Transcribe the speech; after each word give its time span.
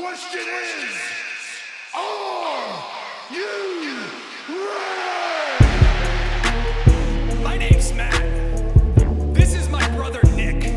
question 0.00 0.40
is, 0.40 0.96
are 1.92 2.84
you 3.32 3.96
ready? 4.48 5.58
My 7.42 7.56
name's 7.56 7.92
Matt. 7.94 8.22
This 9.34 9.54
is 9.56 9.68
my 9.68 9.84
brother 9.96 10.20
Nick. 10.36 10.72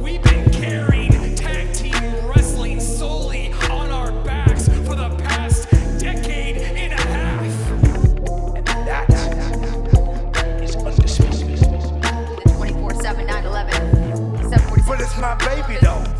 We've 0.00 0.22
been 0.24 0.50
carrying 0.50 1.36
tag 1.36 1.72
team 1.72 2.26
wrestling 2.26 2.80
solely 2.80 3.52
on 3.70 3.92
our 3.92 4.10
backs 4.24 4.66
for 4.68 4.96
the 4.96 5.14
past 5.22 5.70
decade 6.00 6.56
and 6.56 6.94
a 6.94 7.02
half. 7.02 7.42
And 8.56 8.88
that 8.88 9.08
is 10.60 10.74
undisputed. 10.74 11.60
24 12.56 12.94
7 12.94 13.24
9 13.24 13.44
11 13.44 14.84
But 14.88 15.00
it's 15.00 15.16
my 15.18 15.36
baby 15.36 15.78
though. 15.80 16.13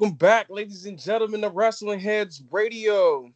Welcome 0.00 0.16
back, 0.16 0.46
ladies 0.48 0.86
and 0.86 0.98
gentlemen, 0.98 1.42
to 1.42 1.50
Wrestling 1.50 2.00
Heads 2.00 2.42
Radio. 2.50 3.30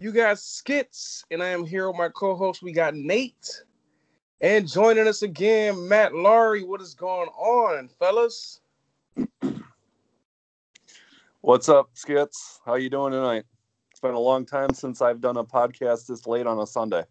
You 0.00 0.12
got 0.12 0.38
skits, 0.38 1.22
and 1.30 1.42
I 1.42 1.48
am 1.48 1.66
here 1.66 1.88
with 1.88 1.98
my 1.98 2.08
co-host. 2.08 2.62
We 2.62 2.72
got 2.72 2.94
Nate, 2.94 3.62
and 4.40 4.66
joining 4.66 5.06
us 5.06 5.20
again, 5.20 5.86
Matt 5.88 6.14
Laurie. 6.14 6.64
What 6.64 6.80
is 6.80 6.94
going 6.94 7.28
on, 7.28 7.90
fellas? 7.98 8.62
What's 11.42 11.68
up, 11.68 11.90
Skits? 11.92 12.60
How 12.64 12.76
you 12.76 12.88
doing 12.88 13.12
tonight? 13.12 13.44
It's 13.90 14.00
been 14.00 14.14
a 14.14 14.18
long 14.18 14.46
time 14.46 14.72
since 14.72 15.02
I've 15.02 15.20
done 15.20 15.36
a 15.36 15.44
podcast 15.44 16.06
this 16.06 16.26
late 16.26 16.46
on 16.46 16.58
a 16.60 16.66
Sunday. 16.66 17.04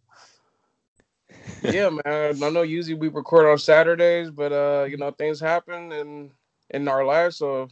yeah, 1.62 1.92
man. 1.92 2.44
I 2.44 2.50
know 2.50 2.64
usually 2.64 2.96
we 2.96 3.10
record 3.10 3.46
on 3.46 3.60
Saturdays, 3.60 4.32
but 4.32 4.52
uh, 4.52 4.86
you 4.90 4.98
know 4.98 5.12
things 5.12 5.40
happen 5.40 5.92
in 5.92 6.32
in 6.72 6.88
our 6.88 7.06
lives, 7.06 7.38
so 7.38 7.68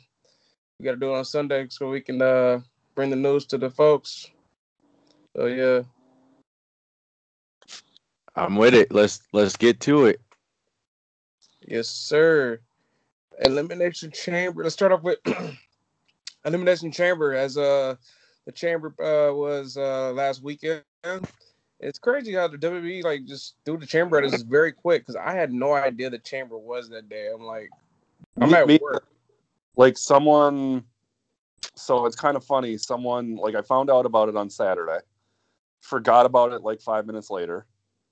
we 0.79 0.85
got 0.85 0.91
to 0.91 0.97
do 0.97 1.13
it 1.13 1.17
on 1.17 1.25
Sunday 1.25 1.67
so 1.69 1.89
we 1.89 2.02
can 2.02 2.21
uh 2.21 2.59
bring 2.95 3.09
the 3.09 3.16
news 3.16 3.45
to 3.47 3.57
the 3.57 3.69
folks. 3.69 4.29
So 5.35 5.45
yeah, 5.45 5.81
I'm 8.35 8.55
with 8.55 8.73
it. 8.73 8.91
Let's 8.91 9.21
let's 9.31 9.55
get 9.55 9.79
to 9.81 10.05
it. 10.05 10.21
yes, 11.67 11.88
sir. 11.89 12.59
Elimination 13.39 14.11
Chamber. 14.11 14.63
Let's 14.63 14.75
start 14.75 14.91
off 14.91 15.01
with 15.03 15.19
Elimination 16.45 16.91
Chamber. 16.91 17.34
As 17.34 17.57
uh 17.57 17.95
the 18.45 18.51
chamber 18.51 18.90
uh 19.00 19.34
was 19.34 19.78
uh 19.78 20.11
last 20.13 20.44
weekend. 20.44 20.84
It's 21.79 22.00
crazy 22.00 22.34
how 22.34 22.47
the 22.47 22.57
WWE 22.57 23.03
like 23.03 23.25
just 23.25 23.55
do 23.66 23.78
the 23.78 23.85
chamber 23.85 24.17
at 24.17 24.23
us 24.23 24.41
very 24.41 24.72
quick 24.72 25.01
because 25.01 25.16
I 25.16 25.34
had 25.34 25.51
no 25.51 25.73
idea 25.73 26.09
the 26.09 26.19
chamber 26.19 26.57
was 26.57 26.90
that 26.90 27.09
day. 27.09 27.29
I'm 27.34 27.41
like, 27.44 27.69
I'm 28.40 28.50
Me- 28.51 28.55
at 28.57 28.67
me- 28.67 28.79
work. 28.81 29.05
Like 29.75 29.97
someone, 29.97 30.84
so 31.75 32.06
it's 32.06 32.16
kind 32.16 32.38
of 32.38 32.44
funny. 32.44 32.78
Someone 32.78 33.35
like 33.35 33.56
I 33.56 33.61
found 33.61 33.89
out 33.89 34.06
about 34.06 34.29
it 34.29 34.35
on 34.35 34.50
Saturday, 34.50 35.00
forgot 35.81 36.25
about 36.25 36.53
it 36.53 36.61
like 36.61 36.79
five 36.81 37.06
minutes 37.06 37.29
later, 37.29 37.66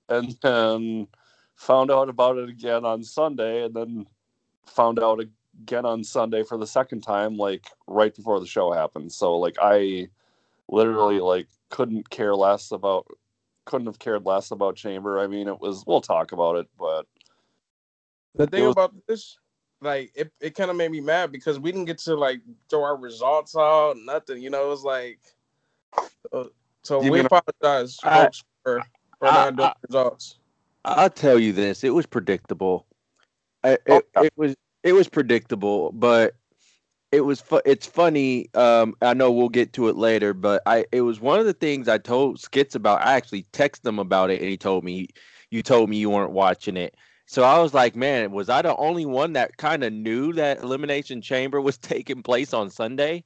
and 0.08 0.36
then 0.42 1.06
found 1.56 1.90
out 1.90 2.08
about 2.08 2.36
it 2.38 2.48
again 2.48 2.84
on 2.84 3.04
Sunday, 3.04 3.64
and 3.64 3.74
then 3.74 4.06
found 4.66 4.98
out 4.98 5.20
again 5.62 5.86
on 5.86 6.02
Sunday 6.02 6.42
for 6.42 6.58
the 6.58 6.66
second 6.66 7.02
time, 7.02 7.36
like 7.36 7.66
right 7.86 8.14
before 8.14 8.40
the 8.40 8.46
show 8.46 8.72
happened. 8.72 9.12
So 9.12 9.36
like 9.38 9.56
I 9.62 10.08
literally 10.68 11.20
like 11.20 11.46
couldn't 11.70 12.08
care 12.10 12.34
less 12.34 12.72
about 12.72 13.06
couldn't 13.64 13.86
have 13.86 13.98
cared 13.98 14.24
less 14.26 14.50
about 14.50 14.74
chamber 14.74 15.20
i 15.20 15.26
mean 15.26 15.46
it 15.46 15.60
was 15.60 15.84
we'll 15.86 16.00
talk 16.00 16.32
about 16.32 16.56
it 16.56 16.66
but 16.78 17.06
The 18.34 18.46
thing 18.46 18.64
was- 18.64 18.72
about 18.72 18.94
this, 19.06 19.38
like, 19.82 20.12
it, 20.14 20.32
it 20.40 20.54
kind 20.54 20.70
of 20.70 20.76
made 20.76 20.90
me 20.90 21.00
mad 21.00 21.32
because 21.32 21.58
we 21.58 21.72
didn't 21.72 21.86
get 21.86 21.98
to 21.98 22.14
like 22.14 22.40
throw 22.70 22.82
our 22.84 22.96
results 22.96 23.56
out, 23.56 23.96
nothing. 24.04 24.40
You 24.42 24.50
know, 24.50 24.64
it 24.64 24.68
was 24.68 24.84
like, 24.84 25.18
uh, 26.32 26.44
so 26.82 27.02
You 27.02 27.10
we 27.12 27.18
mean- 27.18 27.26
apologize, 27.26 27.98
I- 28.02 28.24
folks, 28.24 28.44
for 28.62 28.82
for 29.18 29.28
I- 29.28 29.32
not 29.50 29.56
doing 29.56 29.68
I- 29.68 29.74
results. 29.88 30.38
I'll 30.84 31.10
tell 31.10 31.38
you 31.38 31.52
this: 31.52 31.84
it 31.84 31.90
was 31.90 32.06
predictable. 32.06 32.86
I, 33.62 33.78
Oh, 33.88 33.96
it, 33.98 34.08
yeah. 34.16 34.22
it 34.24 34.32
was 34.36 34.56
it 34.82 34.92
was 34.94 35.08
predictable, 35.08 35.92
but 35.92 36.34
it 37.12 37.20
was 37.20 37.40
fu- 37.40 37.60
it's 37.64 37.86
funny. 37.86 38.48
Um, 38.54 38.94
I 39.00 39.14
know 39.14 39.30
we'll 39.30 39.48
get 39.48 39.72
to 39.74 39.88
it 39.88 39.96
later, 39.96 40.34
but 40.34 40.60
I 40.66 40.86
it 40.90 41.02
was 41.02 41.20
one 41.20 41.38
of 41.38 41.46
the 41.46 41.52
things 41.52 41.86
I 41.88 41.98
told 41.98 42.40
Skits 42.40 42.74
about. 42.74 43.00
I 43.06 43.12
actually 43.14 43.44
texted 43.52 43.86
him 43.86 44.00
about 44.00 44.30
it, 44.30 44.40
and 44.40 44.48
he 44.50 44.56
told 44.56 44.82
me 44.82 45.08
you 45.50 45.62
told 45.62 45.88
me 45.88 45.98
you 45.98 46.10
weren't 46.10 46.32
watching 46.32 46.76
it. 46.76 46.96
So 47.32 47.44
I 47.44 47.58
was 47.60 47.72
like, 47.72 47.96
man, 47.96 48.30
was 48.30 48.50
I 48.50 48.60
the 48.60 48.76
only 48.76 49.06
one 49.06 49.32
that 49.32 49.56
kind 49.56 49.82
of 49.84 49.90
knew 49.90 50.34
that 50.34 50.58
Elimination 50.58 51.22
Chamber 51.22 51.62
was 51.62 51.78
taking 51.78 52.22
place 52.22 52.52
on 52.52 52.68
Sunday? 52.68 53.24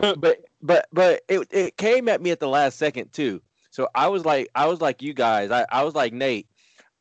but 0.00 0.40
but 0.60 0.88
but 0.92 1.22
it 1.28 1.46
it 1.52 1.76
came 1.76 2.08
at 2.08 2.20
me 2.20 2.32
at 2.32 2.40
the 2.40 2.48
last 2.48 2.76
second 2.76 3.12
too. 3.12 3.40
So 3.70 3.86
I 3.94 4.08
was 4.08 4.24
like 4.24 4.48
I 4.56 4.66
was 4.66 4.80
like 4.80 5.00
you 5.00 5.14
guys. 5.14 5.52
I, 5.52 5.64
I 5.70 5.84
was 5.84 5.94
like 5.94 6.12
Nate. 6.12 6.48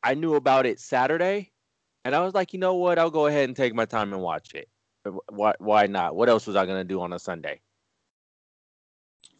I 0.04 0.14
knew 0.14 0.36
about 0.36 0.68
it 0.68 0.80
Saturday, 0.80 1.52
and 2.06 2.14
I 2.14 2.20
was 2.20 2.36
like, 2.36 2.54
you 2.54 2.60
know 2.60 2.76
what? 2.76 3.00
I'll 3.00 3.10
go 3.10 3.26
ahead 3.26 3.50
and 3.50 3.56
take 3.56 3.74
my 3.74 3.86
time 3.86 4.14
and 4.14 4.22
watch 4.22 4.54
it. 4.54 4.70
Why 5.32 5.56
why 5.58 5.88
not? 5.88 6.16
What 6.16 6.30
else 6.30 6.46
was 6.46 6.56
I 6.56 6.68
gonna 6.68 6.84
do 6.84 7.02
on 7.02 7.12
a 7.14 7.18
Sunday? 7.18 7.60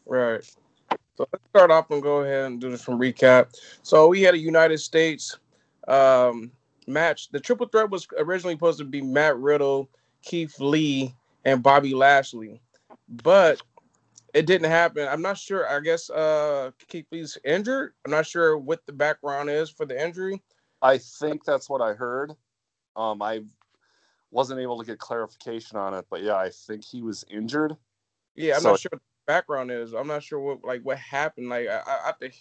Right. 0.08 0.44
So 1.18 1.28
let's 1.32 1.46
start 1.50 1.70
off 1.70 1.92
and 1.92 2.02
go 2.02 2.22
ahead 2.22 2.46
and 2.46 2.60
do 2.60 2.72
this 2.72 2.84
from 2.84 3.00
recap. 3.00 3.56
So 3.84 4.08
we 4.08 4.24
had 4.24 4.34
a 4.34 4.40
United 4.40 4.80
States 4.80 5.38
um, 5.88 6.52
match. 6.88 7.30
The 7.30 7.40
triple 7.40 7.68
threat 7.68 7.90
was 7.90 8.08
originally 8.18 8.56
supposed 8.56 8.80
to 8.80 8.86
be 8.86 9.02
Matt 9.02 9.38
Riddle, 9.38 9.90
Keith 10.22 10.60
Lee, 10.60 11.14
and 11.46 11.62
Bobby 11.62 11.94
Lashley, 11.94 12.62
but 13.24 13.62
it 14.34 14.46
didn't 14.46 14.70
happen. 14.70 15.08
I'm 15.08 15.22
not 15.22 15.38
sure. 15.38 15.68
I 15.70 15.80
guess 15.80 16.10
uh, 16.10 16.72
Keith 16.88 17.06
Lee's 17.12 17.38
injured. 17.44 17.94
I'm 18.06 18.12
not 18.12 18.26
sure 18.26 18.58
what 18.58 18.86
the 18.86 18.94
background 18.94 19.50
is 19.50 19.70
for 19.70 19.86
the 19.86 20.02
injury. 20.02 20.42
I 20.82 20.98
think 20.98 21.44
that's 21.46 21.70
what 21.70 21.82
I 21.82 21.94
heard. 21.94 22.34
Um, 22.96 23.22
I 23.22 23.42
wasn't 24.32 24.60
able 24.60 24.80
to 24.80 24.86
get 24.86 25.00
clarification 25.00 25.78
on 25.78 25.94
it, 25.94 26.06
but 26.10 26.24
yeah, 26.24 26.36
I 26.36 26.50
think 26.50 26.84
he 26.84 27.02
was 27.02 27.24
injured. 27.30 27.76
Yeah, 28.36 28.56
I'm 28.56 28.62
So- 28.62 28.70
not 28.72 28.80
sure 28.80 28.90
what 28.92 29.02
the 29.02 29.32
background 29.32 29.72
is. 29.72 29.94
I'm 29.94 30.08
not 30.08 30.24
sure 30.24 30.40
what 30.40 30.64
like 30.66 30.82
what 30.82 30.98
happened. 30.98 31.50
Like 31.50 31.68
I, 31.68 31.78
I, 31.86 32.10
I 32.10 32.12
think 32.20 32.36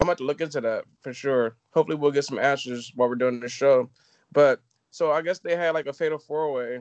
I'm 0.00 0.08
about 0.08 0.18
to 0.18 0.24
look 0.24 0.40
into 0.40 0.62
that 0.62 0.84
for 1.02 1.12
sure. 1.12 1.56
Hopefully, 1.74 1.98
we'll 1.98 2.10
get 2.10 2.24
some 2.24 2.38
answers 2.38 2.90
while 2.94 3.08
we're 3.08 3.16
doing 3.16 3.38
the 3.38 3.48
show. 3.48 3.90
But 4.32 4.62
so 4.90 5.12
I 5.12 5.20
guess 5.20 5.40
they 5.40 5.54
had 5.56 5.74
like 5.74 5.86
a 5.86 5.92
fatal 5.92 6.18
four 6.18 6.52
way 6.52 6.80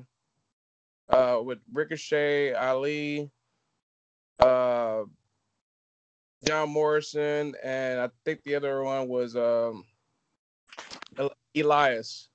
uh, 1.09 1.39
with 1.43 1.59
Ricochet, 1.73 2.53
Ali, 2.53 3.29
uh, 4.39 5.03
John 6.45 6.69
Morrison, 6.69 7.55
and 7.61 7.99
I 7.99 8.09
think 8.23 8.43
the 8.43 8.55
other 8.55 8.83
one 8.83 9.09
was 9.09 9.35
um, 9.35 9.83
Elias. 11.55 12.29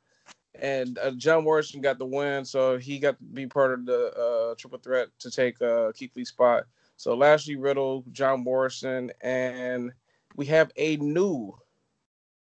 And 0.61 0.99
uh, 0.99 1.13
John 1.13 1.45
Morrison 1.45 1.81
got 1.81 1.99
the 1.99 2.05
win, 2.05 2.45
so 2.45 2.79
he 2.79 2.99
got 2.99 3.19
to 3.19 3.25
be 3.25 3.47
part 3.47 3.73
of 3.73 3.87
the 3.87 4.13
uh, 4.13 4.55
triple 4.57 4.79
threat 4.79 5.09
to 5.21 5.31
take 5.31 5.61
uh, 5.61 5.93
Keith 5.93 6.13
Lee's 6.15 6.29
spot. 6.29 6.65
So 6.97 7.17
Lashley, 7.17 7.57
Riddle, 7.57 8.05
John 8.13 8.45
Morrison, 8.45 9.11
and 9.21 9.93
we 10.35 10.47
have 10.47 10.71
a 10.77 10.97
new 10.97 11.55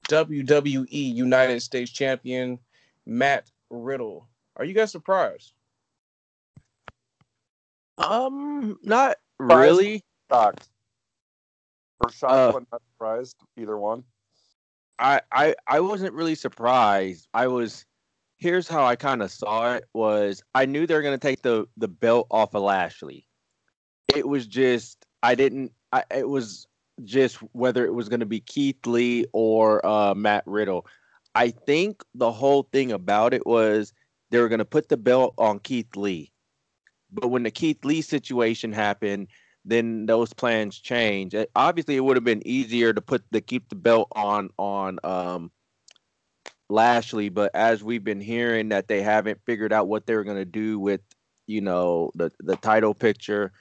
WWE 0.08 0.86
United 0.90 1.60
States 1.60 1.90
Champion, 1.90 2.58
Matt 3.06 3.50
Riddle. 3.70 4.28
Are 4.56 4.64
you 4.64 4.74
guys 4.74 4.92
surprised? 4.92 5.52
Um, 7.98 8.78
not 8.82 9.16
really. 9.38 10.04
Shocked. 10.30 10.68
Or 12.00 12.10
shocked 12.10 12.32
Uh, 12.32 12.52
but 12.52 12.64
not 12.72 12.82
surprised? 12.92 13.36
Either 13.56 13.78
one. 13.78 14.04
I, 14.98 15.20
I 15.32 15.54
I 15.66 15.80
wasn't 15.80 16.14
really 16.14 16.34
surprised. 16.34 17.26
I 17.34 17.46
was 17.48 17.84
here's 18.38 18.68
how 18.68 18.84
I 18.84 18.96
kind 18.96 19.22
of 19.22 19.30
saw 19.30 19.74
it 19.74 19.84
was 19.94 20.42
I 20.54 20.66
knew 20.66 20.86
they 20.86 20.94
were 20.94 21.02
gonna 21.02 21.18
take 21.18 21.42
the 21.42 21.66
the 21.76 21.88
belt 21.88 22.26
off 22.30 22.54
of 22.54 22.62
Lashley. 22.62 23.26
It 24.14 24.26
was 24.26 24.46
just 24.46 25.06
I 25.22 25.34
didn't 25.34 25.72
I 25.92 26.04
it 26.10 26.28
was 26.28 26.66
just 27.04 27.36
whether 27.52 27.84
it 27.84 27.94
was 27.94 28.08
gonna 28.08 28.26
be 28.26 28.40
Keith 28.40 28.86
Lee 28.86 29.26
or 29.32 29.84
uh, 29.86 30.14
Matt 30.14 30.44
Riddle. 30.46 30.86
I 31.34 31.50
think 31.50 32.02
the 32.14 32.32
whole 32.32 32.64
thing 32.72 32.92
about 32.92 33.34
it 33.34 33.46
was 33.46 33.92
they 34.30 34.40
were 34.40 34.48
gonna 34.48 34.64
put 34.64 34.88
the 34.88 34.96
belt 34.96 35.34
on 35.38 35.58
Keith 35.60 35.96
Lee. 35.96 36.32
But 37.10 37.28
when 37.28 37.42
the 37.42 37.50
Keith 37.50 37.84
Lee 37.84 38.02
situation 38.02 38.72
happened, 38.72 39.28
then 39.64 40.06
those 40.06 40.32
plans 40.32 40.78
change. 40.78 41.34
It- 41.34 41.50
obviously, 41.54 41.96
it 41.96 42.00
would 42.00 42.16
have 42.16 42.24
been 42.24 42.46
easier 42.46 42.92
to 42.92 43.00
put 43.00 43.24
the 43.30 43.40
keep 43.40 43.68
the 43.68 43.76
belt 43.76 44.08
on 44.12 44.50
on 44.58 44.98
um, 45.04 45.50
Lashley, 46.68 47.28
but 47.28 47.50
as 47.54 47.82
we've 47.84 48.04
been 48.04 48.20
hearing 48.20 48.68
that 48.70 48.88
they 48.88 49.02
haven't 49.02 49.40
figured 49.44 49.72
out 49.72 49.88
what 49.88 50.06
they're 50.06 50.24
gonna 50.24 50.44
do 50.44 50.78
with 50.78 51.00
you 51.46 51.60
know 51.60 52.10
the 52.14 52.30
the 52.40 52.56
title 52.56 52.94
picture 52.94 53.52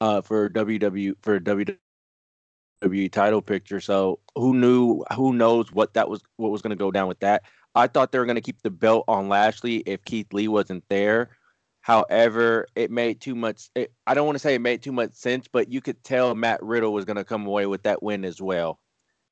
uh, 0.00 0.20
for 0.22 0.48
WW 0.48 1.14
for 1.22 1.40
WWE 1.40 1.78
title 3.10 3.42
picture. 3.42 3.80
So 3.80 4.20
who 4.36 4.54
knew? 4.54 5.04
Who 5.14 5.32
knows 5.32 5.72
what 5.72 5.94
that 5.94 6.08
was? 6.08 6.20
What 6.36 6.50
was 6.50 6.62
gonna 6.62 6.76
go 6.76 6.90
down 6.90 7.08
with 7.08 7.20
that? 7.20 7.42
I 7.74 7.86
thought 7.86 8.12
they 8.12 8.18
were 8.18 8.26
gonna 8.26 8.40
keep 8.40 8.62
the 8.62 8.70
belt 8.70 9.04
on 9.08 9.28
Lashley 9.28 9.78
if 9.86 10.04
Keith 10.04 10.32
Lee 10.32 10.48
wasn't 10.48 10.84
there. 10.88 11.30
However, 11.82 12.66
it 12.74 12.90
made 12.90 13.20
too 13.20 13.34
much. 13.34 13.70
It, 13.74 13.92
I 14.06 14.14
don't 14.14 14.26
want 14.26 14.36
to 14.36 14.40
say 14.40 14.54
it 14.54 14.60
made 14.60 14.82
too 14.82 14.92
much 14.92 15.12
sense, 15.14 15.48
but 15.50 15.72
you 15.72 15.80
could 15.80 16.02
tell 16.04 16.34
Matt 16.34 16.62
Riddle 16.62 16.92
was 16.92 17.04
going 17.04 17.16
to 17.16 17.24
come 17.24 17.46
away 17.46 17.66
with 17.66 17.82
that 17.84 18.02
win 18.02 18.24
as 18.24 18.40
well. 18.40 18.78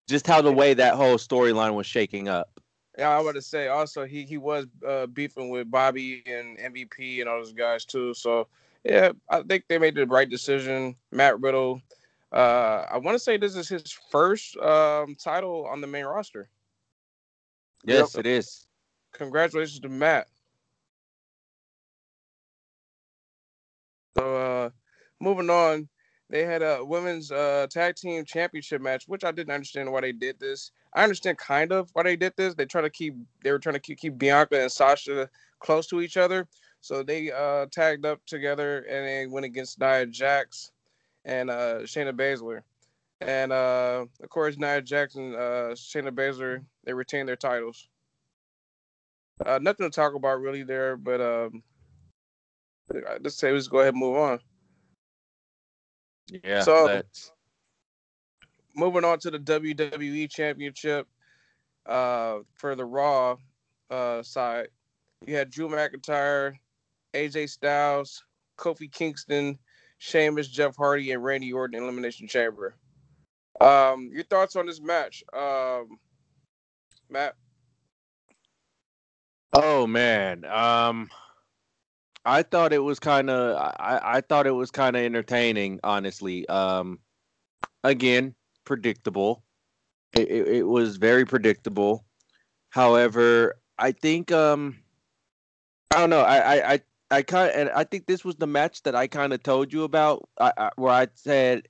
Just 0.09 0.27
how 0.27 0.41
the 0.41 0.53
way 0.53 0.73
that 0.73 0.95
whole 0.95 1.17
storyline 1.17 1.75
was 1.75 1.87
shaking 1.87 2.29
up. 2.29 2.49
Yeah, 2.97 3.11
I 3.11 3.21
about 3.21 3.35
to 3.35 3.43
say 3.43 3.69
also 3.69 4.05
he 4.05 4.25
he 4.25 4.39
was 4.39 4.67
uh, 4.87 5.07
beefing 5.07 5.51
with 5.51 5.71
Bobby 5.71 6.23
and 6.27 6.59
MVP 6.59 7.21
and 7.21 7.29
all 7.29 7.39
those 7.39 7.53
guys 7.53 7.85
too. 7.85 8.15
So 8.15 8.49
yeah, 8.83 9.13
I 9.29 9.43
think 9.43 9.65
they 9.69 9.79
made 9.79 9.95
the 9.95 10.07
right 10.07 10.29
decision. 10.29 10.97
Matt 11.13 11.39
Riddle. 11.41 11.83
Uh, 12.33 12.85
I 12.91 12.99
want 12.99 13.15
to 13.15 13.19
say 13.19 13.37
this 13.37 13.57
is 13.57 13.69
his 13.69 13.97
first 14.11 14.57
um, 14.59 15.15
title 15.15 15.67
on 15.67 15.81
the 15.81 15.87
main 15.87 16.05
roster. 16.05 16.49
Yes, 17.85 18.17
it 18.17 18.27
is. 18.27 18.67
Congratulations 19.13 19.81
to 19.81 19.89
Matt. 19.89 20.29
So 24.19 24.37
uh, 24.37 24.71
moving 25.21 25.49
on, 25.49 25.89
they 26.29 26.45
had 26.45 26.63
a 26.63 26.85
women's 26.85 27.33
uh, 27.33 27.67
tag 27.71 27.97
team 27.97 28.25
championship 28.25 28.83
match, 28.83 29.05
which 29.07 29.25
I 29.25 29.33
didn't 29.33 29.55
understand 29.55 29.91
why 29.91 30.03
they 30.03 30.13
did 30.13 30.39
this. 30.39 30.73
I 30.93 31.05
understand 31.05 31.39
kind 31.39 31.73
of 31.73 31.89
why 31.95 32.03
they 32.03 32.17
did 32.17 32.35
this. 32.37 32.55
They 32.55 32.67
try 32.67 32.83
to 32.83 32.91
keep 32.91 33.15
they 33.43 33.53
were 33.53 33.59
trying 33.59 33.75
to 33.75 33.81
keep, 33.81 33.99
keep 33.99 34.19
Bianca 34.19 34.61
and 34.61 34.71
Sasha 34.71 35.31
close 35.61 35.87
to 35.89 36.01
each 36.03 36.17
other. 36.17 36.47
So 36.81 37.03
they 37.03 37.33
uh, 37.33 37.67
tagged 37.71 38.05
up 38.05 38.21
together 38.27 38.81
and 38.91 39.07
they 39.07 39.27
went 39.27 39.47
against 39.47 39.81
Nia 39.81 40.07
Jax 40.07 40.73
and 41.29 41.51
uh, 41.51 41.81
Shayna 41.83 42.13
Baszler. 42.13 42.63
And 43.21 43.53
uh, 43.53 44.07
of 44.23 44.29
course, 44.31 44.57
Nia 44.57 44.81
Jackson, 44.81 45.35
uh, 45.35 45.75
Shayna 45.75 46.11
Baszler 46.11 46.65
they 46.85 46.93
retained 46.93 47.29
their 47.29 47.37
titles. 47.37 47.89
Uh, 49.45 49.59
nothing 49.63 49.89
to 49.89 49.95
talk 49.95 50.15
about 50.15 50.41
really 50.41 50.63
there, 50.65 50.97
but 50.97 51.21
um, 51.21 51.63
let's 53.21 53.37
say 53.37 53.53
let's 53.53 53.69
go 53.69 53.81
ahead 53.81 53.95
and 53.95 54.01
move 54.01 54.17
on. 54.17 54.41
Yeah. 56.43 56.63
So- 56.63 56.87
that's- 56.87 57.31
moving 58.75 59.05
on 59.05 59.19
to 59.19 59.29
the 59.31 59.41
WWE 59.41 60.31
Championship 60.31 61.09
uh, 61.87 62.39
for 62.55 62.77
the 62.77 62.85
Raw 62.85 63.37
uh, 63.91 64.23
side, 64.23 64.69
you 65.27 65.35
had 65.35 65.51
Drew 65.51 65.69
McIntyre, 65.69 66.55
AJ 67.13 67.49
Styles, 67.49 68.25
Kofi 68.57 68.91
Kingston, 68.93 69.59
Sheamus, 69.99 70.49
Jeff 70.49 70.77
Hardy, 70.77 71.13
and 71.13 71.23
Randy 71.23 71.53
Orton 71.53 71.83
Elimination 71.83 72.29
Chamber. 72.29 72.75
Um, 73.61 74.11
your 74.13 74.25
thoughts 74.25 74.57
on 74.57 74.67
this 74.67 74.81
match, 74.81 75.23
um, 75.33 75.99
Matt? 77.11 77.35
Oh 79.53 79.87
man. 79.87 80.45
Um 80.45 81.11
I 82.25 82.43
thought 82.43 82.73
it 82.73 82.83
was 82.83 82.99
kind 82.99 83.31
of 83.31 83.57
I 83.57 84.01
I 84.05 84.21
thought 84.21 84.47
it 84.47 84.53
was 84.53 84.71
kind 84.71 84.97
of 84.97 85.03
entertaining, 85.03 85.81
honestly. 85.83 86.49
Um 86.49 86.99
again, 87.85 88.35
predictable. 88.65 89.43
It, 90.13 90.31
it 90.31 90.49
it 90.49 90.63
was 90.65 90.97
very 90.97 91.25
predictable. 91.25 92.05
However, 92.71 93.57
I 93.79 93.93
think 93.93 94.31
um 94.33 94.79
I 95.91 95.99
don't 95.99 96.11
know. 96.11 96.21
I 96.21 96.75
I 96.75 96.81
I, 97.11 97.19
I 97.19 97.23
kind 97.23 97.53
and 97.55 97.71
I 97.71 97.85
think 97.85 98.07
this 98.07 98.25
was 98.25 98.37
the 98.37 98.47
match 98.47 98.83
that 98.83 98.95
I 98.95 99.07
kind 99.07 99.33
of 99.33 99.43
told 99.43 99.73
you 99.73 99.85
about 99.85 100.29
I, 100.39 100.53
I, 100.57 100.71
where 100.77 100.93
I 100.93 101.09
said, 101.15 101.69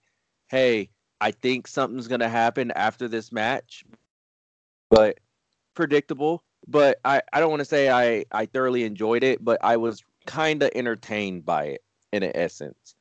"Hey, 0.49 0.91
I 1.21 1.31
think 1.31 1.67
something's 1.67 2.09
going 2.09 2.21
to 2.21 2.29
happen 2.29 2.71
after 2.73 3.09
this 3.09 3.33
match." 3.33 3.85
But 4.91 5.21
predictable 5.75 6.43
but 6.67 7.01
I, 7.05 7.23
I 7.33 7.41
don't 7.41 7.51
want 7.51 7.61
to 7.61 7.65
say 7.65 7.91
I, 7.91 8.25
I 8.33 8.47
thoroughly 8.47 8.85
enjoyed 8.85 9.23
it, 9.23 9.43
but 9.45 9.59
I 9.63 9.77
was 9.77 10.03
kind 10.27 10.63
of 10.63 10.71
entertained 10.75 11.47
by 11.47 11.65
it 11.65 11.85
in 12.13 12.23
essence. 12.23 12.95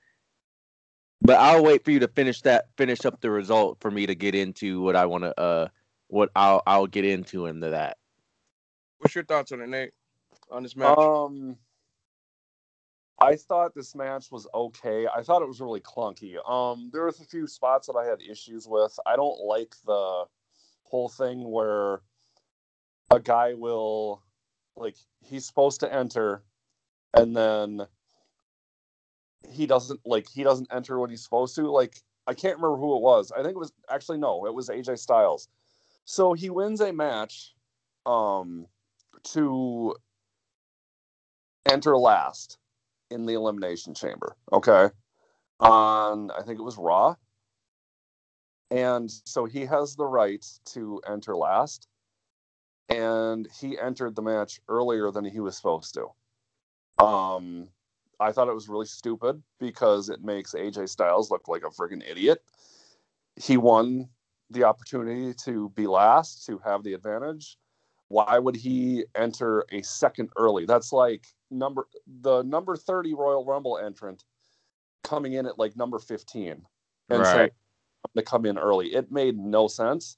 But 1.21 1.37
I'll 1.37 1.63
wait 1.63 1.83
for 1.83 1.91
you 1.91 1.99
to 1.99 2.07
finish 2.07 2.41
that 2.43 2.67
finish 2.77 3.03
up 3.05 3.19
the 3.21 3.31
result 3.31 3.79
for 3.81 3.89
me 3.89 4.05
to 4.05 4.13
get 4.13 4.35
into 4.35 4.81
what 4.81 4.95
I 4.95 5.07
want 5.07 5.23
to 5.23 5.39
uh 5.39 5.67
what 6.07 6.29
I'll 6.35 6.61
I'll 6.67 6.85
get 6.85 7.05
into 7.05 7.47
into 7.47 7.71
that. 7.71 7.97
What's 8.99 9.15
your 9.15 9.25
thoughts 9.25 9.51
on 9.51 9.61
it, 9.61 9.67
Nate? 9.67 9.91
On 10.51 10.61
this 10.61 10.75
match? 10.75 10.97
Um, 10.97 11.57
I 13.19 13.35
thought 13.35 13.73
this 13.73 13.95
match 13.95 14.31
was 14.31 14.47
okay. 14.53 15.07
I 15.07 15.23
thought 15.23 15.41
it 15.41 15.47
was 15.47 15.59
really 15.59 15.79
clunky. 15.79 16.37
Um, 16.49 16.91
there 16.93 17.05
was 17.05 17.19
a 17.19 17.25
few 17.25 17.47
spots 17.47 17.87
that 17.87 17.95
I 17.95 18.05
had 18.05 18.21
issues 18.21 18.67
with. 18.67 18.97
I 19.07 19.15
don't 19.15 19.39
like 19.39 19.75
the 19.85 20.25
whole 20.83 21.09
thing 21.09 21.49
where 21.49 22.01
a 23.09 23.19
guy 23.19 23.53
will 23.53 24.23
like 24.75 24.97
he's 25.21 25.45
supposed 25.45 25.79
to 25.79 25.91
enter 25.91 26.43
and 27.15 27.35
then 27.35 27.87
he 29.49 29.65
doesn't 29.65 29.99
like 30.05 30.27
he 30.29 30.43
doesn't 30.43 30.71
enter 30.71 30.99
when 30.99 31.09
he's 31.09 31.23
supposed 31.23 31.55
to. 31.55 31.71
Like 31.71 32.01
I 32.27 32.33
can't 32.33 32.57
remember 32.57 32.77
who 32.77 32.95
it 32.97 33.01
was. 33.01 33.31
I 33.31 33.37
think 33.37 33.55
it 33.55 33.59
was 33.59 33.73
actually 33.89 34.19
no, 34.19 34.45
it 34.45 34.53
was 34.53 34.69
AJ 34.69 34.99
Styles. 34.99 35.49
So 36.05 36.33
he 36.33 36.49
wins 36.49 36.81
a 36.81 36.93
match 36.93 37.55
um 38.05 38.67
to 39.23 39.95
enter 41.65 41.97
last 41.97 42.59
in 43.09 43.25
the 43.25 43.33
elimination 43.33 43.93
chamber. 43.93 44.35
Okay. 44.51 44.89
On 45.59 46.31
I 46.31 46.43
think 46.43 46.59
it 46.59 46.63
was 46.63 46.77
Raw. 46.77 47.15
And 48.69 49.09
so 49.25 49.45
he 49.45 49.65
has 49.65 49.95
the 49.95 50.05
right 50.05 50.45
to 50.73 51.01
enter 51.07 51.35
last. 51.35 51.87
And 52.89 53.47
he 53.59 53.79
entered 53.79 54.15
the 54.15 54.21
match 54.21 54.59
earlier 54.67 55.11
than 55.11 55.25
he 55.25 55.39
was 55.39 55.57
supposed 55.57 55.95
to. 55.95 57.03
Um 57.03 57.69
I 58.19 58.31
thought 58.31 58.47
it 58.47 58.55
was 58.55 58.67
really 58.67 58.87
stupid 58.87 59.41
because 59.59 60.09
it 60.09 60.23
makes 60.23 60.53
AJ 60.53 60.89
Styles 60.89 61.29
look 61.29 61.47
like 61.47 61.63
a 61.63 61.69
freaking 61.69 62.03
idiot. 62.09 62.41
He 63.35 63.57
won 63.57 64.09
the 64.49 64.63
opportunity 64.63 65.33
to 65.45 65.69
be 65.69 65.85
last, 65.85 66.45
to 66.47 66.57
have 66.59 66.83
the 66.83 66.93
advantage. 66.93 67.57
Why 68.09 68.39
would 68.39 68.55
he 68.55 69.05
enter 69.15 69.65
a 69.71 69.81
second 69.81 70.29
early? 70.37 70.65
That's 70.65 70.93
like 70.93 71.27
number 71.51 71.87
the 72.21 72.43
number 72.43 72.75
30 72.75 73.13
Royal 73.13 73.45
Rumble 73.45 73.77
entrant 73.77 74.23
coming 75.03 75.33
in 75.33 75.45
at 75.45 75.59
like 75.59 75.75
number 75.75 75.99
15 75.99 76.51
and 76.51 76.65
Right. 77.09 77.25
saying 77.25 77.51
"I'm 78.05 78.11
gonna 78.15 78.25
come 78.25 78.45
in 78.45 78.57
early. 78.57 78.93
It 78.93 79.11
made 79.11 79.37
no 79.37 79.67
sense. 79.67 80.17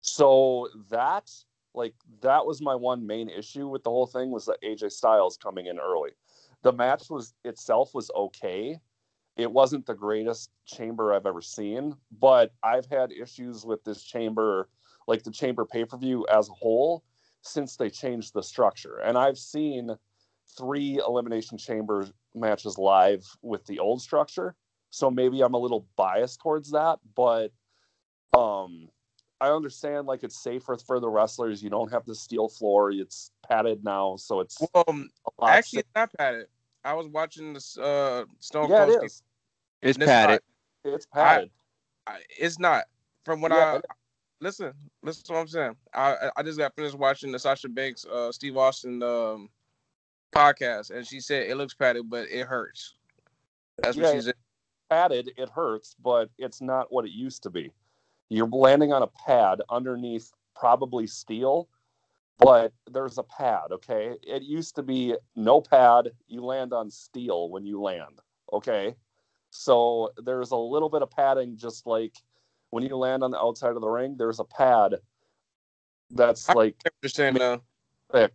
So 0.00 0.68
that 0.90 1.30
like 1.74 1.94
that 2.20 2.44
was 2.44 2.60
my 2.60 2.74
one 2.74 3.06
main 3.06 3.28
issue 3.28 3.68
with 3.68 3.82
the 3.82 3.90
whole 3.90 4.06
thing 4.06 4.30
was 4.30 4.44
that 4.46 4.58
AJ 4.62 4.90
Styles 4.92 5.36
coming 5.36 5.66
in 5.66 5.78
early. 5.78 6.10
The 6.62 6.72
match 6.72 7.08
was 7.08 7.34
itself 7.44 7.94
was 7.94 8.10
okay. 8.14 8.80
It 9.36 9.50
wasn't 9.50 9.86
the 9.86 9.94
greatest 9.94 10.50
chamber 10.66 11.14
I've 11.14 11.24
ever 11.26 11.40
seen, 11.40 11.96
but 12.10 12.52
I've 12.62 12.84
had 12.86 13.12
issues 13.12 13.64
with 13.64 13.82
this 13.84 14.02
chamber, 14.02 14.68
like 15.06 15.22
the 15.22 15.30
chamber 15.30 15.64
pay 15.64 15.84
per 15.84 15.96
view 15.96 16.26
as 16.30 16.50
a 16.50 16.52
whole, 16.52 17.02
since 17.42 17.76
they 17.76 17.90
changed 17.90 18.32
the 18.34 18.42
structure. 18.42 18.98
And 18.98 19.18
I've 19.18 19.38
seen 19.38 19.94
three 20.56 21.00
elimination 21.06 21.58
chamber 21.58 22.06
matches 22.34 22.78
live 22.78 23.24
with 23.42 23.64
the 23.66 23.78
old 23.78 24.00
structure, 24.00 24.54
so 24.90 25.10
maybe 25.10 25.42
I'm 25.42 25.54
a 25.54 25.58
little 25.58 25.86
biased 25.96 26.40
towards 26.40 26.70
that. 26.70 26.98
But 27.14 27.52
um, 28.32 28.88
I 29.40 29.48
understand 29.50 30.06
like 30.06 30.22
it's 30.22 30.42
safer 30.42 30.76
for 30.76 31.00
the 31.00 31.08
wrestlers. 31.08 31.62
You 31.62 31.70
don't 31.70 31.90
have 31.92 32.06
the 32.06 32.14
steel 32.14 32.48
floor; 32.48 32.90
it's 32.90 33.32
padded 33.46 33.84
now, 33.84 34.16
so 34.16 34.40
it's 34.40 34.58
well, 34.72 34.84
um, 34.88 35.10
a 35.26 35.44
lot 35.44 35.52
actually, 35.54 35.78
safer. 35.78 35.86
it's 35.86 35.94
not 35.94 36.12
padded. 36.18 36.46
I 36.84 36.94
was 36.94 37.06
watching 37.08 37.52
this 37.52 37.76
uh, 37.78 38.24
Stone 38.40 38.70
Yeah, 38.70 38.78
Cold. 38.78 38.90
it 38.90 38.92
Steve- 38.98 39.06
is. 39.06 39.22
It's 39.82 39.98
This 39.98 40.08
padded. 40.08 40.40
It's 40.84 41.06
padded. 41.06 41.50
I, 42.06 42.20
it's 42.38 42.58
not. 42.58 42.84
From 43.24 43.40
what 43.40 43.52
Yeah, 43.52 43.80
I 43.80 43.80
listen, 44.42 44.74
listen 45.02 45.24
to 45.24 45.32
what 45.32 45.40
I'm 45.40 45.48
saying. 45.48 45.76
I 45.94 46.30
I- 46.36 46.42
just 46.42 46.58
got 46.58 46.74
finished 46.74 46.96
watching 46.96 47.32
the 47.32 47.38
Sasha 47.38 47.68
Banks, 47.68 48.04
uh, 48.04 48.32
Steve 48.32 48.56
Austin 48.56 49.02
um 49.02 49.50
podcast, 50.32 50.90
and 50.90 51.06
she 51.06 51.20
said 51.20 51.48
it 51.48 51.56
looks 51.56 51.74
padded, 51.74 52.10
but 52.10 52.28
it 52.28 52.46
hurts. 52.46 52.94
That's 53.78 53.96
what 53.96 54.06
Yeah, 54.06 54.12
she 54.12 54.20
said. 54.20 54.34
padded, 54.90 55.32
it 55.36 55.48
hurts, 55.50 55.96
but 56.02 56.30
it's 56.38 56.60
not 56.60 56.92
what 56.92 57.04
it 57.06 57.12
used 57.12 57.42
to 57.44 57.50
be. 57.50 57.72
You're 58.28 58.48
landing 58.48 58.92
on 58.92 59.02
a 59.02 59.06
pad 59.08 59.62
underneath 59.70 60.32
probably 60.54 61.06
steel, 61.06 61.68
but 62.38 62.72
there's 62.90 63.18
a 63.18 63.22
pad, 63.24 63.72
okay? 63.72 64.16
It 64.22 64.42
used 64.42 64.74
to 64.76 64.82
be 64.82 65.16
no 65.36 65.60
pad, 65.60 66.10
you 66.28 66.44
land 66.44 66.72
on 66.72 66.90
steel 66.90 67.50
when 67.50 67.66
you 67.66 67.80
land, 67.80 68.20
okay? 68.52 68.96
So 69.50 70.10
there's 70.16 70.50
a 70.50 70.56
little 70.56 70.88
bit 70.88 71.02
of 71.02 71.10
padding, 71.10 71.56
just 71.56 71.86
like 71.86 72.14
when 72.72 72.84
you 72.84 72.96
land 72.96 73.22
on 73.22 73.30
the 73.30 73.38
outside 73.38 73.76
of 73.76 73.82
the 73.82 73.88
ring, 73.88 74.16
there's 74.18 74.40
a 74.40 74.44
pad 74.44 74.96
that's 76.10 76.48
I 76.48 76.54
like 76.54 76.76
Understand 77.02 77.38
thick 78.10 78.34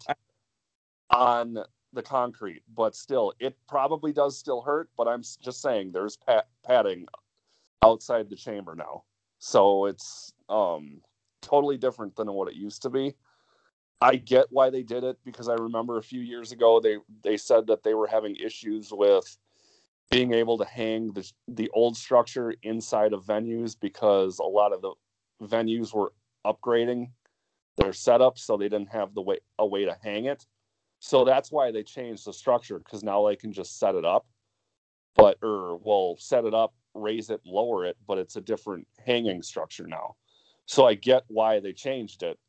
on 1.09 1.57
the 1.93 2.03
concrete, 2.03 2.61
but 2.73 2.95
still, 2.95 3.33
it 3.39 3.57
probably 3.67 4.13
does 4.13 4.37
still 4.37 4.61
hurt. 4.61 4.89
But 4.95 5.07
I'm 5.07 5.23
just 5.41 5.61
saying, 5.61 5.91
there's 5.91 6.17
pa- 6.17 6.43
padding 6.63 7.07
outside 7.83 8.29
the 8.29 8.35
chamber 8.35 8.75
now, 8.75 9.03
so 9.39 9.85
it's 9.87 10.31
um 10.49 11.01
totally 11.41 11.77
different 11.77 12.15
than 12.15 12.31
what 12.31 12.47
it 12.47 12.55
used 12.55 12.83
to 12.83 12.89
be. 12.91 13.15
I 14.01 14.17
get 14.17 14.45
why 14.51 14.69
they 14.69 14.83
did 14.83 15.03
it 15.03 15.17
because 15.25 15.49
I 15.49 15.55
remember 15.55 15.97
a 15.97 16.03
few 16.03 16.21
years 16.21 16.51
ago 16.51 16.79
they 16.79 16.97
they 17.23 17.37
said 17.37 17.65
that 17.67 17.81
they 17.83 17.95
were 17.95 18.07
having 18.07 18.35
issues 18.35 18.89
with 18.91 19.35
being 20.09 20.33
able 20.33 20.57
to 20.57 20.65
hang 20.65 21.11
the 21.13 21.29
the 21.47 21.69
old 21.73 21.97
structure 21.97 22.53
inside 22.63 23.13
of 23.13 23.25
venues 23.25 23.75
because 23.79 24.39
a 24.39 24.43
lot 24.43 24.73
of 24.73 24.81
the 24.81 24.93
venues 25.43 25.93
were 25.93 26.13
upgrading 26.45 27.11
their 27.77 27.93
setup 27.93 28.37
so 28.37 28.57
they 28.57 28.69
didn't 28.69 28.91
have 28.91 29.13
the 29.13 29.21
way 29.21 29.39
a 29.59 29.65
way 29.65 29.85
to 29.85 29.95
hang 30.01 30.25
it. 30.25 30.45
So 30.99 31.23
that's 31.23 31.51
why 31.51 31.71
they 31.71 31.83
changed 31.83 32.25
the 32.25 32.33
structure 32.33 32.79
because 32.79 33.03
now 33.03 33.27
they 33.27 33.35
can 33.35 33.51
just 33.51 33.77
set 33.79 33.95
it 33.95 34.05
up, 34.05 34.25
but 35.15 35.37
or 35.43 35.77
well 35.77 36.15
set 36.17 36.45
it 36.45 36.53
up, 36.53 36.73
raise 36.93 37.29
it, 37.29 37.41
lower 37.45 37.85
it, 37.85 37.97
but 38.07 38.17
it's 38.17 38.35
a 38.35 38.41
different 38.41 38.87
hanging 39.05 39.41
structure 39.41 39.87
now. 39.87 40.15
So 40.65 40.85
I 40.85 40.95
get 40.95 41.23
why 41.27 41.59
they 41.59 41.73
changed 41.73 42.23
it, 42.23 42.39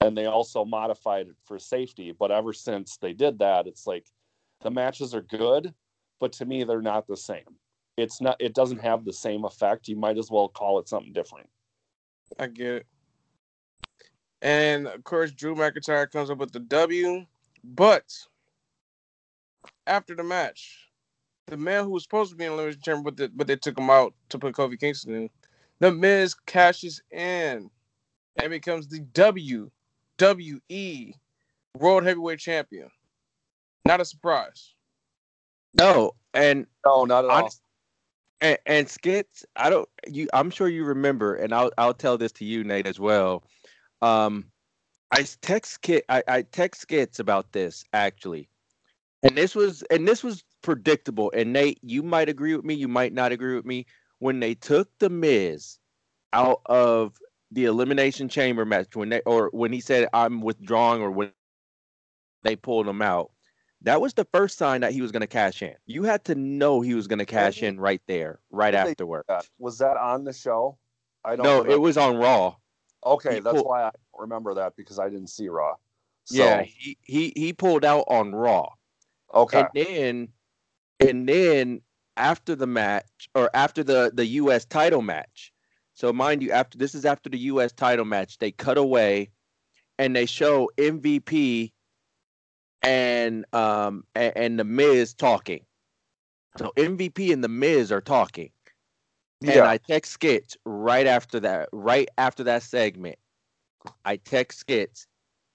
and 0.00 0.16
they 0.16 0.26
also 0.26 0.64
modified 0.64 1.28
it 1.28 1.36
for 1.44 1.58
safety. 1.58 2.12
But 2.12 2.30
ever 2.30 2.52
since 2.52 2.96
they 2.96 3.12
did 3.12 3.38
that, 3.38 3.66
it's 3.66 3.86
like 3.86 4.06
the 4.62 4.70
matches 4.70 5.14
are 5.14 5.22
good, 5.22 5.72
but 6.20 6.32
to 6.32 6.44
me 6.44 6.64
they're 6.64 6.82
not 6.82 7.06
the 7.06 7.16
same. 7.16 7.56
It's 7.96 8.20
not. 8.20 8.36
It 8.40 8.54
doesn't 8.54 8.80
have 8.80 9.04
the 9.04 9.12
same 9.12 9.44
effect. 9.44 9.88
You 9.88 9.96
might 9.96 10.18
as 10.18 10.30
well 10.30 10.48
call 10.48 10.80
it 10.80 10.88
something 10.88 11.12
different. 11.12 11.48
I 12.38 12.48
get 12.48 12.66
it. 12.66 12.86
And 14.42 14.88
of 14.88 15.04
course, 15.04 15.32
Drew 15.32 15.54
McIntyre 15.54 16.10
comes 16.10 16.28
up 16.28 16.38
with 16.38 16.52
the 16.52 16.60
W, 16.60 17.24
but 17.62 18.12
after 19.86 20.14
the 20.14 20.24
match, 20.24 20.90
the 21.46 21.56
man 21.56 21.84
who 21.84 21.90
was 21.90 22.02
supposed 22.02 22.30
to 22.30 22.36
be 22.36 22.44
in 22.44 22.50
the 22.50 22.54
elimination 22.54 22.82
chamber, 22.82 23.10
but, 23.10 23.16
the, 23.16 23.30
but 23.34 23.46
they 23.46 23.56
took 23.56 23.78
him 23.78 23.90
out 23.90 24.14
to 24.30 24.38
put 24.38 24.54
Kofi 24.54 24.78
Kingston 24.78 25.14
in. 25.14 25.30
The 25.80 25.92
Miz 25.92 26.34
cashes 26.34 27.02
in 27.10 27.70
and 28.40 28.50
becomes 28.50 28.88
the 28.88 29.00
WWE 29.00 31.12
World 31.78 32.04
Heavyweight 32.04 32.38
Champion. 32.38 32.88
Not 33.86 34.00
a 34.00 34.04
surprise. 34.04 34.73
No, 35.74 36.12
and 36.32 36.66
No, 36.84 37.04
not 37.04 37.24
at 37.24 37.30
all. 37.30 37.54
and, 38.40 38.58
and 38.66 38.88
skits. 38.88 39.44
I 39.56 39.70
don't. 39.70 39.88
You. 40.06 40.28
I'm 40.32 40.50
sure 40.50 40.68
you 40.68 40.84
remember, 40.84 41.34
and 41.34 41.52
I'll 41.52 41.70
I'll 41.78 41.94
tell 41.94 42.18
this 42.18 42.32
to 42.32 42.44
you, 42.44 42.64
Nate, 42.64 42.86
as 42.86 43.00
well. 43.00 43.44
Um, 44.02 44.46
I 45.10 45.24
text 45.42 45.82
kit. 45.82 46.04
I, 46.08 46.22
I 46.28 46.42
text 46.42 46.82
skits 46.82 47.18
about 47.18 47.52
this 47.52 47.84
actually, 47.92 48.48
and 49.22 49.36
this 49.36 49.54
was 49.54 49.82
and 49.84 50.06
this 50.06 50.22
was 50.22 50.44
predictable. 50.62 51.32
And 51.34 51.52
Nate, 51.52 51.78
you 51.82 52.02
might 52.02 52.28
agree 52.28 52.54
with 52.56 52.64
me. 52.64 52.74
You 52.74 52.88
might 52.88 53.12
not 53.12 53.32
agree 53.32 53.54
with 53.54 53.64
me. 53.64 53.86
When 54.18 54.40
they 54.40 54.54
took 54.54 54.88
the 54.98 55.10
Miz 55.10 55.78
out 56.32 56.60
of 56.66 57.18
the 57.50 57.64
elimination 57.66 58.28
chamber 58.28 58.64
match, 58.64 58.96
when 58.96 59.08
they 59.08 59.20
or 59.26 59.50
when 59.52 59.72
he 59.72 59.80
said 59.80 60.08
I'm 60.12 60.40
withdrawing, 60.40 61.02
or 61.02 61.10
when 61.10 61.32
they 62.42 62.56
pulled 62.56 62.88
him 62.88 63.02
out. 63.02 63.30
That 63.84 64.00
was 64.00 64.14
the 64.14 64.24
first 64.32 64.58
sign 64.58 64.80
that 64.80 64.92
he 64.92 65.00
was 65.02 65.12
going 65.12 65.20
to 65.20 65.26
cash 65.26 65.62
in. 65.62 65.74
You 65.86 66.02
had 66.04 66.24
to 66.24 66.34
know 66.34 66.80
he 66.80 66.94
was 66.94 67.06
going 67.06 67.18
to 67.18 67.26
cash 67.26 67.62
in 67.62 67.78
right 67.78 68.00
there, 68.06 68.40
right 68.50 68.70
Did 68.72 68.78
they 68.80 68.84
do 68.84 68.90
afterward. 68.90 69.24
that? 69.28 69.46
Was 69.58 69.78
that 69.78 69.96
on 69.96 70.24
the 70.24 70.32
show? 70.32 70.78
I 71.24 71.36
don't. 71.36 71.44
No, 71.44 71.52
remember. 71.58 71.72
it 71.72 71.80
was 71.80 71.96
on 71.96 72.16
Raw. 72.16 72.56
Okay, 73.06 73.34
he 73.34 73.40
that's 73.40 73.54
pulled- 73.54 73.66
why 73.66 73.80
I 73.82 73.90
don't 73.90 74.20
remember 74.20 74.54
that 74.54 74.74
because 74.76 74.98
I 74.98 75.08
didn't 75.08 75.28
see 75.28 75.48
Raw. 75.48 75.74
So, 76.24 76.36
Yeah, 76.42 76.62
he, 76.62 76.96
he 77.02 77.32
he 77.36 77.52
pulled 77.52 77.84
out 77.84 78.04
on 78.08 78.34
Raw, 78.34 78.70
Okay. 79.34 79.60
and 79.60 79.68
then 79.74 80.28
and 81.08 81.28
then 81.28 81.82
after 82.16 82.54
the 82.56 82.66
match 82.66 83.28
or 83.34 83.50
after 83.52 83.84
the 83.84 84.10
the 84.14 84.24
U.S. 84.26 84.64
title 84.64 85.02
match. 85.02 85.52
So 85.92 86.10
mind 86.12 86.42
you, 86.42 86.50
after 86.52 86.78
this 86.78 86.94
is 86.94 87.04
after 87.04 87.28
the 87.28 87.38
U.S. 87.52 87.72
title 87.72 88.06
match, 88.06 88.38
they 88.38 88.50
cut 88.50 88.78
away, 88.78 89.28
and 89.98 90.16
they 90.16 90.24
show 90.24 90.70
MVP 90.78 91.72
and 92.84 93.44
um 93.52 94.04
and, 94.14 94.32
and 94.36 94.58
the 94.58 94.64
Miz 94.64 95.14
talking. 95.14 95.64
So 96.56 96.72
MVP 96.76 97.32
and 97.32 97.42
the 97.42 97.48
Miz 97.48 97.90
are 97.90 98.00
talking. 98.00 98.50
And 99.42 99.56
yeah. 99.56 99.68
I 99.68 99.78
text 99.78 100.12
Skits 100.12 100.56
right 100.64 101.06
after 101.06 101.40
that, 101.40 101.68
right 101.72 102.08
after 102.16 102.44
that 102.44 102.62
segment. 102.62 103.16
I 104.04 104.16
text 104.16 104.60
Skits, 104.60 105.06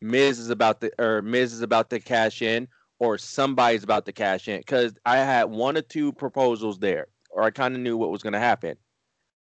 Miz 0.02 0.40
is 0.40 0.50
about 0.50 0.82
to 0.82 0.92
or 1.00 1.22
Miz 1.22 1.54
is 1.54 1.62
about 1.62 1.90
to 1.90 2.00
cash 2.00 2.42
in, 2.42 2.68
or 3.00 3.18
somebody's 3.18 3.84
about 3.84 4.06
to 4.06 4.12
cash 4.12 4.48
in. 4.48 4.60
Because 4.60 4.94
I 5.06 5.18
had 5.18 5.46
one 5.46 5.78
or 5.78 5.82
two 5.82 6.12
proposals 6.14 6.80
there, 6.80 7.08
or 7.30 7.44
I 7.44 7.52
kind 7.52 7.76
of 7.76 7.82
knew 7.82 7.98
what 7.98 8.12
was 8.12 8.22
gonna 8.22 8.40
happen. 8.40 8.76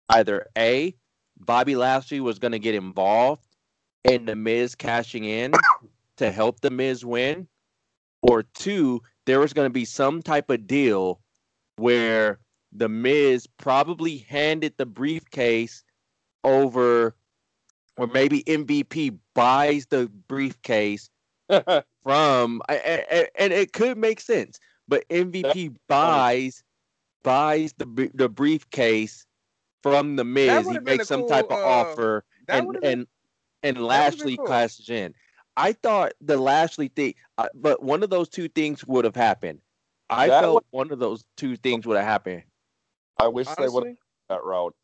Either 0.09 0.47
A, 0.57 0.95
Bobby 1.38 1.75
Lashley 1.75 2.21
was 2.21 2.38
gonna 2.38 2.59
get 2.59 2.75
involved 2.75 3.47
in 4.05 4.26
the 4.26 4.37
Miz 4.37 4.75
cashing 4.75 5.25
in 5.25 5.52
to 6.19 6.31
help 6.31 6.61
the 6.61 6.71
Miz 6.71 7.05
win, 7.05 7.49
or 8.30 8.42
two, 8.42 9.02
there 9.26 9.40
was 9.40 9.52
gonna 9.52 9.71
be 9.71 9.85
some 9.85 10.23
type 10.23 10.50
of 10.50 10.66
deal 10.66 11.21
where 11.76 12.40
the 12.73 12.88
Miz 12.88 13.47
probably 13.47 14.18
handed 14.18 14.76
the 14.76 14.87
briefcase 14.87 15.85
over, 16.45 17.16
or 17.97 18.06
maybe 18.09 18.42
MVP 18.45 19.18
buys 19.35 19.87
the 19.87 20.09
briefcase 20.28 21.11
from, 22.02 22.62
and 22.68 23.52
it 23.52 23.73
could 23.73 23.99
make 23.99 24.21
sense, 24.21 24.59
but 24.88 25.09
MVP 25.09 25.76
buys 25.88 26.62
buys 27.23 27.73
the 27.75 28.11
the 28.14 28.28
briefcase 28.28 29.26
from 29.83 30.16
the 30.16 30.25
Miz. 30.25 30.66
He 30.66 30.66
would've 30.66 30.85
been 30.85 30.95
a 30.95 30.99
makes 30.99 31.09
some 31.09 31.23
cool, 31.23 31.28
type 31.28 31.47
of 31.47 31.59
uh, 31.59 31.64
offer, 31.64 32.25
and 32.49 32.73
been- 32.73 32.85
and 32.85 33.06
and 33.62 33.78
Lashley 33.85 34.37
cool. 34.37 34.47
cashes 34.47 34.88
in. 34.88 35.14
I 35.56 35.72
thought 35.72 36.12
the 36.20 36.36
Lashley 36.36 36.88
thing, 36.88 37.14
uh, 37.38 37.48
but 37.54 37.82
one 37.82 38.02
of 38.02 38.10
those 38.10 38.28
two 38.28 38.48
things 38.48 38.84
would 38.86 39.04
have 39.04 39.16
happened. 39.16 39.60
I 40.10 40.28
That 40.28 40.42
felt 40.42 40.54
would- 40.54 40.64
one 40.70 40.92
of 40.92 40.98
those 40.98 41.25
two 41.36 41.56
things 41.56 41.86
would 41.86 41.96
have 41.96 42.06
happened. 42.06 42.44
I 43.18 43.28
wish 43.28 43.48
they 43.56 43.68
would 43.68 43.86
have 43.86 43.96
that 44.28 44.44
route. 44.44 44.75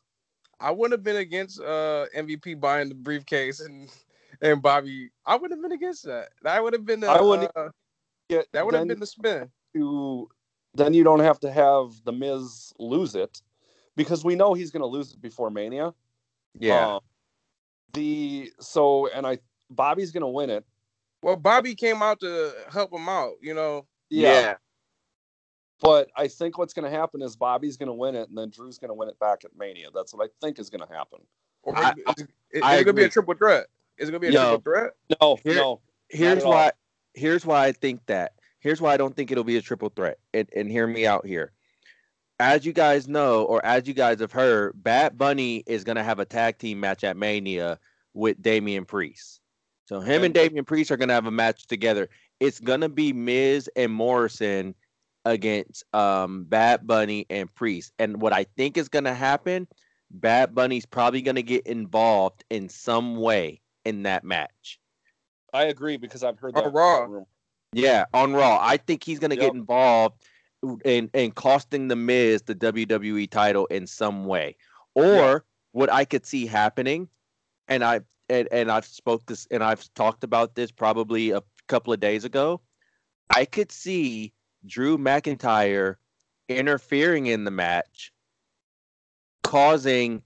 I 0.59 0.71
wouldn't 0.71 0.93
have 0.93 1.03
been 1.03 1.17
against 1.17 1.59
uh 1.61 2.07
MVP 2.15 2.59
buying 2.59 2.89
the 2.89 2.95
briefcase 2.95 3.59
and 3.59 3.89
and 4.41 4.61
Bobby. 4.61 5.11
I 5.25 5.35
wouldn't 5.35 5.51
have 5.59 5.61
been 5.61 5.77
against 5.77 6.05
that. 6.05 6.29
That 6.41 6.63
would 6.63 6.73
have 6.73 6.85
been 6.85 7.01
the 7.01 7.07
I 7.09 7.21
wouldn't 7.21 7.51
uh, 7.55 7.69
Get, 8.29 8.47
that 8.53 8.65
would 8.65 8.73
have 8.73 8.87
been 8.87 8.99
the 8.99 9.05
spin. 9.05 9.51
to 9.75 10.29
then 10.73 10.93
you 10.93 11.03
don't 11.03 11.19
have 11.19 11.39
to 11.41 11.51
have 11.51 12.03
the 12.03 12.11
Miz 12.11 12.73
lose 12.79 13.13
it 13.15 13.41
because 13.95 14.23
we 14.25 14.35
know 14.35 14.53
he's 14.53 14.71
going 14.71 14.81
to 14.81 14.87
lose 14.87 15.11
it 15.13 15.21
before 15.21 15.51
Mania. 15.51 15.93
Yeah. 16.57 16.95
Um, 16.95 17.01
the 17.93 18.51
so 18.59 19.07
and 19.09 19.27
I 19.27 19.37
Bobby's 19.75 20.11
going 20.11 20.21
to 20.21 20.27
win 20.27 20.49
it. 20.49 20.65
Well, 21.21 21.35
Bobby 21.35 21.75
came 21.75 22.01
out 22.01 22.19
to 22.21 22.53
help 22.71 22.91
him 22.93 23.07
out. 23.09 23.33
You 23.41 23.53
know, 23.53 23.85
Yeah. 24.09 24.55
But 25.81 26.09
I 26.15 26.27
think 26.29 26.57
what's 26.57 26.73
going 26.73 26.89
to 26.89 26.97
happen 26.97 27.21
is 27.21 27.35
Bobby's 27.35 27.75
going 27.77 27.87
to 27.87 27.93
win 27.93 28.15
it, 28.15 28.29
and 28.29 28.37
then 28.37 28.49
Drew's 28.49 28.77
going 28.77 28.89
to 28.89 28.93
win 28.93 29.09
it 29.09 29.19
back 29.19 29.43
at 29.43 29.51
Mania. 29.57 29.87
That's 29.93 30.13
what 30.13 30.25
I 30.25 30.29
think 30.45 30.57
is 30.59 30.69
going 30.69 30.87
to 30.87 30.93
happen. 30.93 31.19
or 31.63 31.75
I- 31.77 31.89
maybe, 31.95 32.01
is, 32.09 32.23
it- 32.23 32.29
is 32.51 32.61
I 32.63 32.75
it 32.77 32.83
gonna 32.83 32.93
be 32.93 33.03
a 33.03 33.09
triple 33.09 33.33
threat? 33.35 33.67
Is 33.97 34.09
it 34.09 34.11
gonna 34.11 34.19
be 34.19 34.27
a 34.27 34.31
No. 34.31 34.49
triple 34.57 34.61
threat? 34.73 34.91
No, 35.21 35.37
Here- 35.43 35.55
no. 35.55 35.81
here's 36.09 36.37
at 36.39 36.43
all. 36.43 36.51
why 36.51 36.71
here's 37.13 37.45
why 37.45 37.65
I 37.65 37.71
think 37.71 38.05
that. 38.07 38.33
Here's 38.59 38.79
why 38.81 38.93
I 38.93 38.97
don't 38.97 39.15
think 39.15 39.31
it'll 39.31 39.43
be 39.43 39.57
a 39.57 39.61
triple 39.61 39.89
threat. 39.89 40.19
And, 40.33 40.47
and 40.55 40.69
hear 40.69 40.85
me 40.87 41.05
out 41.07 41.25
here. 41.25 41.51
As 42.39 42.65
you 42.65 42.73
guys 42.73 43.07
know, 43.07 43.43
or 43.43 43.63
as 43.65 43.87
you 43.87 43.93
guys 43.93 44.19
have 44.19 44.31
heard, 44.31 44.73
Bad 44.83 45.17
Bunny 45.17 45.63
is 45.67 45.83
gonna 45.83 46.03
have 46.03 46.19
a 46.19 46.25
tag 46.25 46.57
team 46.57 46.79
match 46.79 47.03
at 47.03 47.15
Mania 47.17 47.79
with 48.13 48.41
Damian 48.41 48.85
Priest. 48.85 49.39
So 49.85 49.99
him 49.99 50.23
and 50.23 50.33
Damian 50.33 50.65
Priest 50.65 50.91
are 50.91 50.97
gonna 50.97 51.13
have 51.13 51.25
a 51.27 51.31
match 51.31 51.67
together. 51.67 52.09
It's 52.39 52.59
gonna 52.59 52.89
be 52.89 53.13
Miz 53.13 53.69
and 53.75 53.91
Morrison 53.91 54.75
against 55.25 55.83
um 55.93 56.43
Bad 56.45 56.85
Bunny 56.87 57.25
and 57.29 57.53
Priest. 57.53 57.93
And 57.99 58.21
what 58.21 58.33
I 58.33 58.45
think 58.57 58.77
is 58.77 58.89
gonna 58.89 59.13
happen, 59.13 59.67
Bad 60.11 60.53
Bunny's 60.53 60.85
probably 60.85 61.21
going 61.21 61.35
to 61.35 61.43
get 61.43 61.65
involved 61.65 62.43
in 62.51 62.69
some 62.69 63.15
way 63.17 63.61
in 63.83 64.03
that 64.03 64.23
match. 64.23 64.79
I 65.53 65.63
agree 65.63 65.97
because 65.97 66.23
I've 66.23 66.37
heard 66.37 66.55
On 66.55 66.63
that. 66.63 66.69
Raw. 66.71 67.07
Yeah, 67.71 68.05
on 68.13 68.33
Raw. 68.33 68.59
I 68.61 68.77
think 68.77 69.03
he's 69.03 69.17
going 69.17 69.31
to 69.31 69.35
Yep. 69.35 69.41
get 69.45 69.53
involved 69.55 70.23
in 70.85 71.09
in 71.15 71.31
costing 71.31 71.87
the 71.87 71.95
Miz 71.95 72.43
the 72.43 72.53
WWE 72.53 73.27
title 73.29 73.65
in 73.67 73.87
some 73.87 74.25
way. 74.25 74.55
Or 74.93 75.03
Yeah. 75.05 75.37
what 75.71 75.91
I 75.91 76.05
could 76.05 76.25
see 76.27 76.45
happening, 76.45 77.09
and 77.67 77.83
I 77.83 78.01
and, 78.33 78.47
and 78.51 78.71
I've 78.71 78.85
spoke 78.85 79.25
this 79.27 79.47
and 79.51 79.63
I've 79.63 79.93
talked 79.93 80.23
about 80.23 80.55
this 80.55 80.71
probably 80.71 81.31
a 81.31 81.43
couple 81.67 81.93
of 81.93 81.99
days 81.99 82.25
ago. 82.25 82.61
I 83.35 83.45
could 83.45 83.71
see 83.71 84.33
Drew 84.65 84.97
McIntyre 84.97 85.95
interfering 86.49 87.27
in 87.27 87.43
the 87.43 87.51
match, 87.51 88.11
causing 89.43 90.21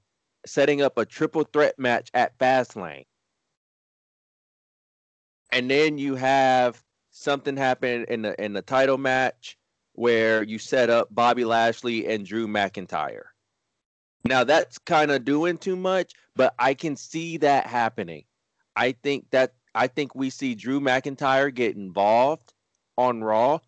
setting 0.46 0.82
up 0.82 0.98
a 0.98 1.06
triple 1.06 1.44
threat 1.44 1.78
match 1.78 2.10
at 2.14 2.38
Fastlane. 2.38 3.06
And 5.52 5.70
then 5.70 5.98
you 5.98 6.16
have 6.16 6.82
something 7.12 7.58
happen 7.58 8.06
in 8.08 8.22
the 8.22 8.44
in 8.44 8.54
the 8.54 8.62
title 8.62 8.98
match 8.98 9.58
where 9.94 10.44
you 10.44 10.60
set 10.60 10.90
up 10.90 11.08
Bobby 11.12 11.44
Lashley 11.44 12.08
and 12.08 12.26
Drew 12.26 12.48
McIntyre. 12.48 13.24
Now 14.28 14.44
that's 14.44 14.78
kind 14.78 15.12
of 15.12 15.26
doing 15.26 15.58
too 15.58 15.76
much, 15.76 16.14
but 16.36 16.54
I 16.60 16.74
can 16.74 16.96
see 16.96 17.38
that 17.38 17.68
happening. 17.68 18.24
I 18.76 18.92
think 18.92 19.30
that 19.32 19.54
I 19.74 19.88
think 19.88 20.16
we 20.16 20.30
see 20.30 20.56
Drew 20.56 20.80
McIntyre 20.80 21.54
get 21.54 21.76
involved 21.76 22.54
on 22.98 23.24
Raw, 23.24 23.60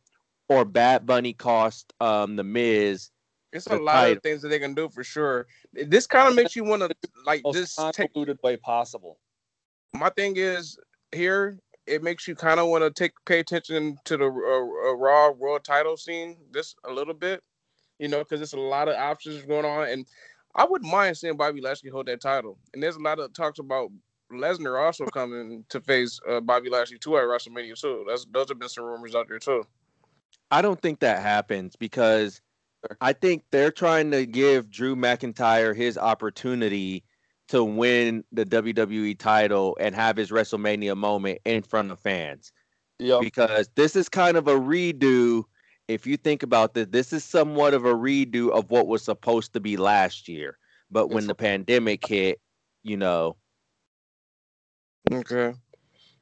or 0.50 0.66
Bad 0.66 1.06
Bunny 1.06 1.34
cost 1.34 1.94
um 2.00 2.36
the 2.36 2.44
Miz. 2.44 3.10
It's 3.52 3.66
a 3.68 3.78
lot 3.78 3.94
title. 3.94 4.18
of 4.18 4.24
things 4.24 4.42
that 4.44 4.50
they 4.50 4.60
can 4.60 4.76
do 4.76 4.90
for 4.90 5.04
sure. 5.04 5.48
This 5.74 6.06
kind 6.06 6.28
of 6.30 6.36
makes 6.36 6.56
you 6.56 6.64
want 6.64 6.84
to 6.84 6.96
like 7.26 7.42
Most 7.44 7.56
just 7.56 7.80
take. 7.94 8.14
convoluted 8.14 8.38
way 8.44 8.58
possible. 8.58 9.18
My 9.94 10.10
thing 10.10 10.34
is 10.38 10.78
here. 11.12 11.58
It 11.88 12.04
makes 12.04 12.28
you 12.28 12.36
kind 12.36 12.60
of 12.60 12.68
want 12.68 12.84
to 12.84 12.92
take 12.92 13.14
pay 13.26 13.40
attention 13.40 13.98
to 14.06 14.18
the 14.18 14.26
uh, 14.26 14.90
uh, 14.90 14.94
Raw 14.94 15.32
World 15.32 15.64
Title 15.64 15.98
scene 15.98 16.38
just 16.54 16.76
a 16.88 16.94
little 16.94 17.16
bit, 17.16 17.42
you 17.98 18.08
know, 18.08 18.20
because 18.20 18.40
there's 18.40 18.54
a 18.54 18.60
lot 18.60 18.88
of 18.88 18.96
options 18.96 19.44
going 19.46 19.66
on, 19.66 19.88
and 19.88 20.06
I 20.56 20.66
wouldn't 20.66 20.92
mind 20.92 21.18
seeing 21.18 21.38
Bobby 21.38 21.62
Lashley 21.62 21.90
hold 21.90 22.08
that 22.08 22.22
title. 22.22 22.58
And 22.74 22.82
there's 22.82 22.96
a 22.96 23.02
lot 23.02 23.20
of 23.20 23.34
talks 23.34 23.60
about 23.60 23.92
Lesnar 24.32 24.84
also 24.84 25.06
coming 25.06 25.66
to 25.70 25.80
face 25.82 26.20
uh, 26.28 26.40
Bobby 26.40 26.70
Lashley 26.70 26.98
too 26.98 27.18
at 27.18 27.24
WrestleMania 27.24 27.80
too. 27.80 28.06
That's 28.08 28.26
those 28.32 28.50
have 28.50 28.60
been 28.60 28.70
some 28.70 28.86
rumors 28.86 29.16
out 29.16 29.28
there 29.28 29.40
too. 29.40 29.64
I 30.52 30.62
don't 30.62 30.82
think 30.82 31.00
that 31.00 31.22
happens 31.22 31.76
because 31.76 32.42
I 33.02 33.14
think 33.14 33.44
they're 33.52 33.72
trying 33.72 34.12
to 34.12 34.26
give 34.26 34.70
Drew 34.70 34.96
McIntyre 34.96 35.76
his 35.76 35.98
opportunity 35.98 37.04
to 37.50 37.64
win 37.64 38.24
the 38.32 38.46
WWE 38.46 39.18
title 39.18 39.76
and 39.80 39.96
have 39.96 40.18
his 40.18 40.30
WrestleMania 40.30 40.96
moment 40.96 41.40
in 41.46 41.64
front 41.64 41.92
of 41.92 42.00
fans. 42.00 42.52
Yep. 43.00 43.22
Because 43.22 43.70
this 43.76 43.96
is 43.96 44.10
kind 44.10 44.38
of 44.38 44.48
a 44.48 44.56
redo. 44.56 45.44
If 45.90 46.06
you 46.08 46.18
think 46.18 46.44
about 46.44 46.76
this, 46.76 46.88
this 46.92 47.14
is 47.14 47.24
somewhat 47.26 47.74
of 47.74 47.84
a 47.86 47.94
redo 47.96 48.52
of 48.52 48.70
what 48.70 48.88
was 48.88 49.04
supposed 49.04 49.54
to 49.54 49.60
be 49.60 49.76
last 49.76 50.30
year. 50.30 50.60
But 50.92 51.08
when 51.10 51.24
Yes. 51.24 51.28
the 51.28 51.36
pandemic 51.36 52.06
hit, 52.08 52.40
you 52.84 52.96
know, 52.96 53.38
Okay. 55.12 55.54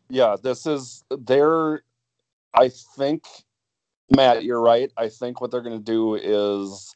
Yeah, 0.10 0.38
this 0.42 0.66
is 0.66 1.04
they're 1.10 1.84
I 2.54 2.70
think 2.70 3.26
Matt, 4.16 4.46
you're 4.46 4.62
right. 4.62 4.92
I 4.98 5.10
think 5.10 5.42
what 5.42 5.52
they're 5.52 5.62
gonna 5.62 5.80
do 5.80 6.16
is 6.16 6.96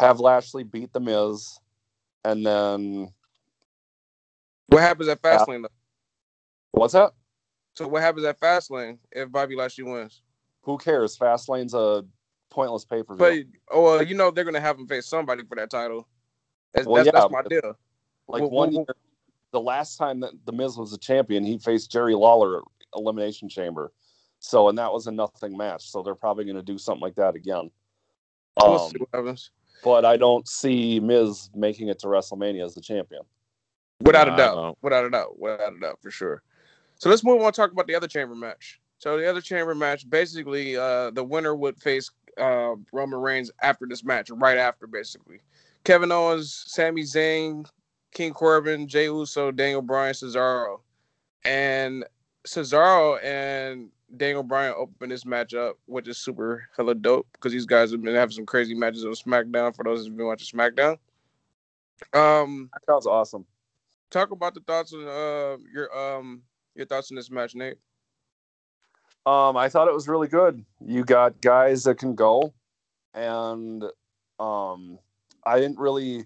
have 0.00 0.20
Lashley 0.20 0.64
beat 0.64 0.92
the 0.92 1.00
Miz 1.00 1.58
and 2.24 2.44
then 2.44 3.12
What 4.68 4.82
happens 4.82 5.08
at 5.08 5.22
Fastlane 5.22 5.62
though? 5.62 5.68
what's 6.72 6.94
that? 6.94 7.12
So 7.76 7.88
what 7.88 8.02
happens 8.02 8.26
at 8.26 8.40
Fastlane 8.40 8.98
if 9.12 9.30
Bobby 9.30 9.56
Lashley 9.56 9.84
wins? 9.84 10.22
Who 10.62 10.78
cares? 10.78 11.16
Fastlane's 11.16 11.74
a 11.74 12.04
pointless 12.50 12.84
pay 12.84 13.02
per 13.02 13.14
view. 13.14 13.44
But 13.66 13.74
oh, 13.74 13.82
well, 13.82 14.02
you 14.02 14.14
know 14.14 14.30
they're 14.30 14.44
gonna 14.44 14.60
have 14.60 14.78
him 14.78 14.86
face 14.86 15.06
somebody 15.06 15.42
for 15.44 15.56
that 15.56 15.70
title. 15.70 16.08
That's, 16.74 16.86
Well, 16.86 16.96
that's, 17.04 17.06
yeah, 17.14 17.20
that's 17.20 17.32
my 17.32 17.42
deal. 17.42 17.76
Like 18.28 18.42
well, 18.42 18.50
one 18.50 18.68
well, 18.74 18.84
year, 18.88 18.96
the 19.52 19.60
last 19.60 19.96
time 19.96 20.20
that 20.20 20.32
the 20.44 20.52
Miz 20.52 20.76
was 20.76 20.92
a 20.92 20.98
champion, 20.98 21.44
he 21.44 21.58
faced 21.58 21.90
Jerry 21.90 22.14
Lawler 22.14 22.58
at 22.58 22.64
Elimination 22.94 23.48
Chamber. 23.48 23.92
So 24.38 24.68
and 24.68 24.78
that 24.78 24.92
was 24.92 25.06
a 25.06 25.12
nothing 25.12 25.56
match. 25.56 25.90
So 25.90 26.02
they're 26.02 26.14
probably 26.14 26.44
gonna 26.44 26.62
do 26.62 26.78
something 26.78 27.02
like 27.02 27.14
that 27.16 27.34
again. 27.34 27.70
We'll 28.60 28.80
Um, 28.80 28.90
see 28.90 28.98
what 28.98 29.08
happens. 29.12 29.50
but 29.82 30.04
I 30.04 30.16
don't 30.16 30.46
see 30.46 31.00
Miz 31.00 31.50
making 31.54 31.88
it 31.88 31.98
to 32.00 32.06
WrestleMania 32.06 32.64
as 32.64 32.74
the 32.74 32.80
champion. 32.80 33.22
Without 34.00 34.26
Nah, 34.26 34.32
a 34.32 34.34
I 34.34 34.38
doubt. 34.38 34.78
Without 34.82 35.04
a 35.04 35.10
doubt. 35.10 35.38
Without 35.38 35.72
a 35.72 35.80
doubt, 35.80 35.98
for 36.02 36.10
sure. 36.10 36.42
So 36.98 37.08
let's 37.08 37.24
move 37.24 37.40
on 37.40 37.46
and 37.46 37.54
talk 37.54 37.72
about 37.72 37.86
the 37.86 37.94
other 37.94 38.08
chamber 38.08 38.34
match. 38.34 38.80
So 39.02 39.18
the 39.18 39.28
other 39.28 39.40
chamber 39.40 39.74
match, 39.74 40.08
basically, 40.08 40.76
uh, 40.76 41.10
the 41.10 41.24
winner 41.24 41.56
would 41.56 41.76
face 41.76 42.08
uh, 42.38 42.76
Roman 42.92 43.18
Reigns 43.18 43.50
after 43.60 43.84
this 43.84 44.04
match, 44.04 44.30
right 44.30 44.56
after, 44.56 44.86
basically. 44.86 45.40
Kevin 45.82 46.12
Owens, 46.12 46.62
Sami 46.68 47.02
Zayn, 47.02 47.66
King 48.12 48.32
Corbin, 48.32 48.86
Jey 48.86 49.06
Uso, 49.06 49.50
Daniel 49.50 49.82
Bryan, 49.82 50.14
Cesaro. 50.14 50.82
And 51.44 52.04
Cesaro 52.46 53.20
and 53.24 53.90
Daniel 54.16 54.44
Bryan 54.44 54.72
open 54.76 55.08
this 55.08 55.26
match 55.26 55.52
up, 55.52 55.78
which 55.86 56.06
is 56.06 56.18
super 56.18 56.68
hella 56.76 56.94
dope 56.94 57.26
because 57.32 57.50
these 57.50 57.66
guys 57.66 57.90
have 57.90 58.02
been 58.02 58.14
having 58.14 58.36
some 58.36 58.46
crazy 58.46 58.74
matches 58.76 59.04
on 59.04 59.14
SmackDown 59.14 59.74
for 59.74 59.82
those 59.82 60.06
who've 60.06 60.16
been 60.16 60.26
watching 60.26 60.56
SmackDown. 60.56 60.96
Um, 62.12 62.70
That 62.72 62.86
sounds 62.86 63.08
awesome. 63.08 63.46
talk 64.12 64.30
about 64.30 64.54
the 64.54 64.60
thoughts 64.60 64.92
on 64.92 65.08
uh 65.08 65.56
your 65.74 65.92
um 65.98 66.42
your 66.76 66.86
thoughts 66.86 67.10
on 67.10 67.16
this 67.16 67.32
match, 67.32 67.56
Nate. 67.56 67.78
Um, 69.24 69.56
I 69.56 69.68
thought 69.68 69.88
it 69.88 69.94
was 69.94 70.08
really 70.08 70.26
good. 70.26 70.64
You 70.84 71.04
got 71.04 71.40
guys 71.40 71.84
that 71.84 71.98
can 71.98 72.14
go, 72.14 72.52
and 73.14 73.84
um, 74.40 74.98
I 75.46 75.60
didn't 75.60 75.78
really. 75.78 76.24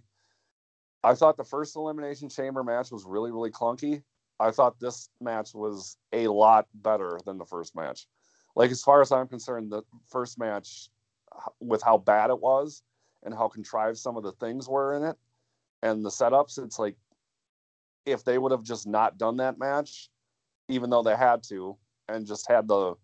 I 1.04 1.14
thought 1.14 1.36
the 1.36 1.44
first 1.44 1.76
elimination 1.76 2.28
chamber 2.28 2.64
match 2.64 2.90
was 2.90 3.04
really 3.04 3.30
really 3.30 3.50
clunky. 3.50 4.02
I 4.40 4.50
thought 4.50 4.80
this 4.80 5.10
match 5.20 5.54
was 5.54 5.96
a 6.12 6.28
lot 6.28 6.66
better 6.74 7.18
than 7.26 7.38
the 7.38 7.44
first 7.44 7.76
match. 7.76 8.06
Like 8.54 8.70
as 8.70 8.82
far 8.82 9.02
as 9.02 9.12
I'm 9.12 9.28
concerned, 9.28 9.70
the 9.70 9.82
first 10.08 10.38
match, 10.38 10.88
with 11.60 11.82
how 11.82 11.98
bad 11.98 12.30
it 12.30 12.40
was 12.40 12.82
and 13.24 13.34
how 13.34 13.48
contrived 13.48 13.98
some 13.98 14.16
of 14.16 14.22
the 14.22 14.32
things 14.32 14.68
were 14.68 14.94
in 14.94 15.02
it, 15.02 15.16
and 15.82 16.02
the 16.02 16.10
setups, 16.10 16.62
it's 16.62 16.78
like 16.78 16.96
if 18.06 18.24
they 18.24 18.38
would 18.38 18.52
have 18.52 18.62
just 18.62 18.86
not 18.86 19.18
done 19.18 19.36
that 19.36 19.58
match, 19.58 20.08
even 20.68 20.88
though 20.88 21.02
they 21.02 21.16
had 21.16 21.42
to, 21.42 21.76
and 22.08 22.26
just 22.26 22.48
had 22.48 22.68
the 22.68 22.94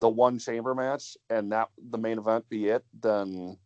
the 0.00 0.08
one 0.08 0.38
chamber 0.38 0.74
match 0.74 1.16
and 1.28 1.52
that 1.52 1.68
the 1.90 1.98
main 1.98 2.18
event 2.18 2.48
be 2.48 2.68
it, 2.68 2.84
then 3.00 3.56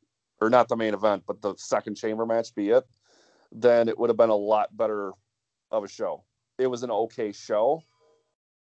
or 0.40 0.50
not 0.50 0.68
the 0.68 0.76
main 0.76 0.94
event, 0.94 1.22
but 1.26 1.40
the 1.40 1.54
second 1.56 1.94
chamber 1.94 2.26
match 2.26 2.54
be 2.54 2.70
it, 2.70 2.84
then 3.52 3.88
it 3.88 3.96
would 3.96 4.10
have 4.10 4.16
been 4.16 4.30
a 4.30 4.36
lot 4.36 4.76
better 4.76 5.12
of 5.70 5.84
a 5.84 5.88
show. 5.88 6.24
It 6.58 6.66
was 6.66 6.82
an 6.82 6.90
okay 6.90 7.32
show, 7.32 7.82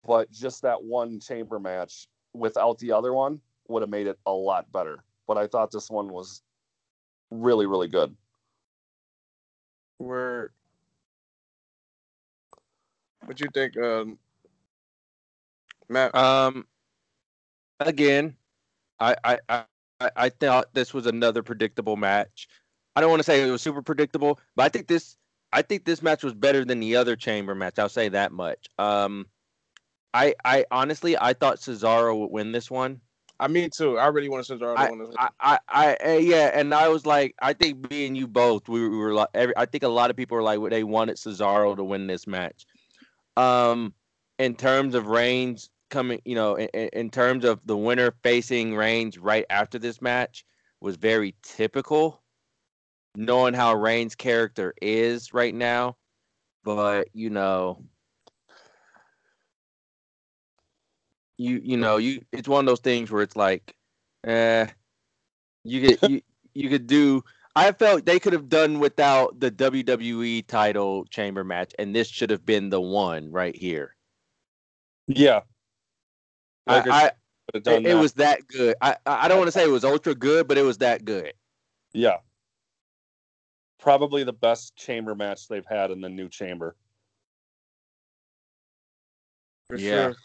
but 0.05 0.29
just 0.31 0.61
that 0.63 0.83
one 0.83 1.19
chamber 1.19 1.59
match 1.59 2.07
without 2.33 2.77
the 2.79 2.91
other 2.91 3.13
one 3.13 3.39
would 3.67 3.81
have 3.81 3.89
made 3.89 4.07
it 4.07 4.19
a 4.25 4.31
lot 4.31 4.71
better. 4.71 5.03
But 5.27 5.37
I 5.37 5.47
thought 5.47 5.71
this 5.71 5.89
one 5.89 6.09
was 6.09 6.41
really, 7.31 7.65
really 7.65 7.87
good. 7.87 8.15
Where 9.97 10.51
what 13.25 13.39
you 13.39 13.47
think, 13.53 13.77
um 13.77 14.17
Matt? 15.91 16.15
Um, 16.15 16.65
again, 17.79 18.35
I 18.99 19.15
I 19.23 19.39
I, 19.49 19.63
I- 19.99 20.11
I 20.15 20.29
thought 20.29 20.73
this 20.73 20.95
was 20.95 21.05
another 21.05 21.43
predictable 21.43 21.95
match. 21.95 22.47
I 22.95 23.01
don't 23.01 23.11
want 23.11 23.19
to 23.19 23.23
say 23.23 23.47
it 23.47 23.51
was 23.51 23.61
super 23.61 23.83
predictable, 23.83 24.39
but 24.55 24.63
I 24.63 24.69
think 24.69 24.87
this 24.87 25.15
I 25.53 25.61
think 25.61 25.85
this 25.85 26.01
match 26.01 26.23
was 26.23 26.33
better 26.33 26.65
than 26.65 26.79
the 26.79 26.95
other 26.95 27.15
chamber 27.15 27.53
match. 27.53 27.77
I'll 27.77 27.87
say 27.89 28.09
that 28.09 28.31
much. 28.31 28.67
Um, 28.79 29.27
I 30.13 30.33
I 30.43 30.65
honestly 30.71 31.17
I 31.17 31.33
thought 31.33 31.57
Cesaro 31.57 32.17
would 32.19 32.31
win 32.31 32.51
this 32.51 32.71
one. 32.71 32.99
I 33.39 33.47
mean 33.47 33.69
too. 33.69 33.97
I 33.97 34.07
really 34.07 34.29
want 34.29 34.45
to 34.45 34.55
Cesaro 34.55 34.75
to 34.75 34.81
I, 34.81 34.89
win 34.89 34.99
this. 34.99 35.15
I, 35.17 35.29
I, 35.39 35.59
I, 35.67 35.97
eh, 35.99 36.17
yeah, 36.17 36.51
and 36.53 36.73
I 36.73 36.89
was 36.89 37.05
like, 37.05 37.33
I 37.41 37.53
think 37.53 37.89
me 37.89 38.05
and 38.05 38.15
you 38.15 38.27
both, 38.27 38.69
we, 38.69 38.87
we 38.87 38.97
were 38.97 39.13
like, 39.13 39.29
every, 39.33 39.57
I 39.57 39.65
think 39.65 39.83
a 39.83 39.87
lot 39.87 40.11
of 40.11 40.15
people 40.15 40.35
were 40.35 40.43
like, 40.43 40.59
well, 40.59 40.69
they 40.69 40.83
wanted 40.83 41.17
Cesaro 41.17 41.75
to 41.75 41.83
win 41.83 42.05
this 42.05 42.27
match. 42.27 42.65
Um, 43.37 43.93
in 44.37 44.55
terms 44.55 44.93
of 44.93 45.07
Reigns 45.07 45.69
coming, 45.91 46.21
you 46.25 46.35
know, 46.35 46.57
in, 46.57 46.69
in 46.93 47.09
terms 47.11 47.45
of 47.45 47.59
the 47.65 47.77
winner 47.77 48.11
facing 48.23 48.75
Reigns 48.75 49.19
right 49.19 49.45
after 49.51 49.77
this 49.77 50.01
match 50.01 50.45
was 50.79 50.95
very 50.95 51.35
typical, 51.43 52.23
knowing 53.15 53.53
how 53.53 53.75
Reigns' 53.75 54.15
character 54.15 54.73
is 54.81 55.33
right 55.33 55.53
now. 55.53 55.97
But 56.63 57.09
you 57.13 57.29
know, 57.29 57.83
you 61.37 61.61
you 61.63 61.77
know 61.77 61.97
you 61.97 62.23
it's 62.31 62.47
one 62.47 62.61
of 62.61 62.67
those 62.67 62.79
things 62.79 63.11
where 63.11 63.23
it's 63.23 63.35
like, 63.35 63.75
eh, 64.25 64.67
you 65.63 65.81
get 65.81 66.03
you 66.09 66.21
you 66.53 66.69
could 66.69 66.87
do. 66.87 67.23
I 67.55 67.73
felt 67.73 68.05
they 68.05 68.19
could 68.19 68.33
have 68.33 68.47
done 68.49 68.79
without 68.79 69.39
the 69.39 69.51
WWE 69.51 70.47
title 70.47 71.05
chamber 71.05 71.43
match, 71.43 71.73
and 71.77 71.93
this 71.93 72.07
should 72.07 72.29
have 72.29 72.45
been 72.45 72.69
the 72.69 72.79
one 72.81 73.31
right 73.31 73.55
here. 73.55 73.95
Yeah. 75.07 75.41
Like 76.71 76.87
I, 76.87 77.11
I 77.55 77.59
done 77.59 77.85
it, 77.85 77.91
it 77.91 77.95
was 77.95 78.13
that 78.13 78.47
good. 78.47 78.75
I 78.81 78.95
I 79.05 79.25
I 79.25 79.27
don't 79.27 79.37
want 79.37 79.47
to 79.47 79.51
say 79.51 79.63
it 79.63 79.69
was 79.71 79.83
ultra 79.85 80.15
good, 80.15 80.47
but 80.47 80.57
it 80.57 80.63
was 80.63 80.77
that 80.79 81.05
good. 81.05 81.33
Yeah. 81.93 82.17
Probably 83.79 84.23
the 84.23 84.33
best 84.33 84.75
chamber 84.75 85.15
match 85.15 85.47
they've 85.47 85.65
had 85.65 85.91
in 85.91 86.01
the 86.01 86.09
new 86.09 86.29
chamber. 86.29 86.75
For 89.67 89.77
Yeah. 89.77 89.89
sure. 89.89 90.15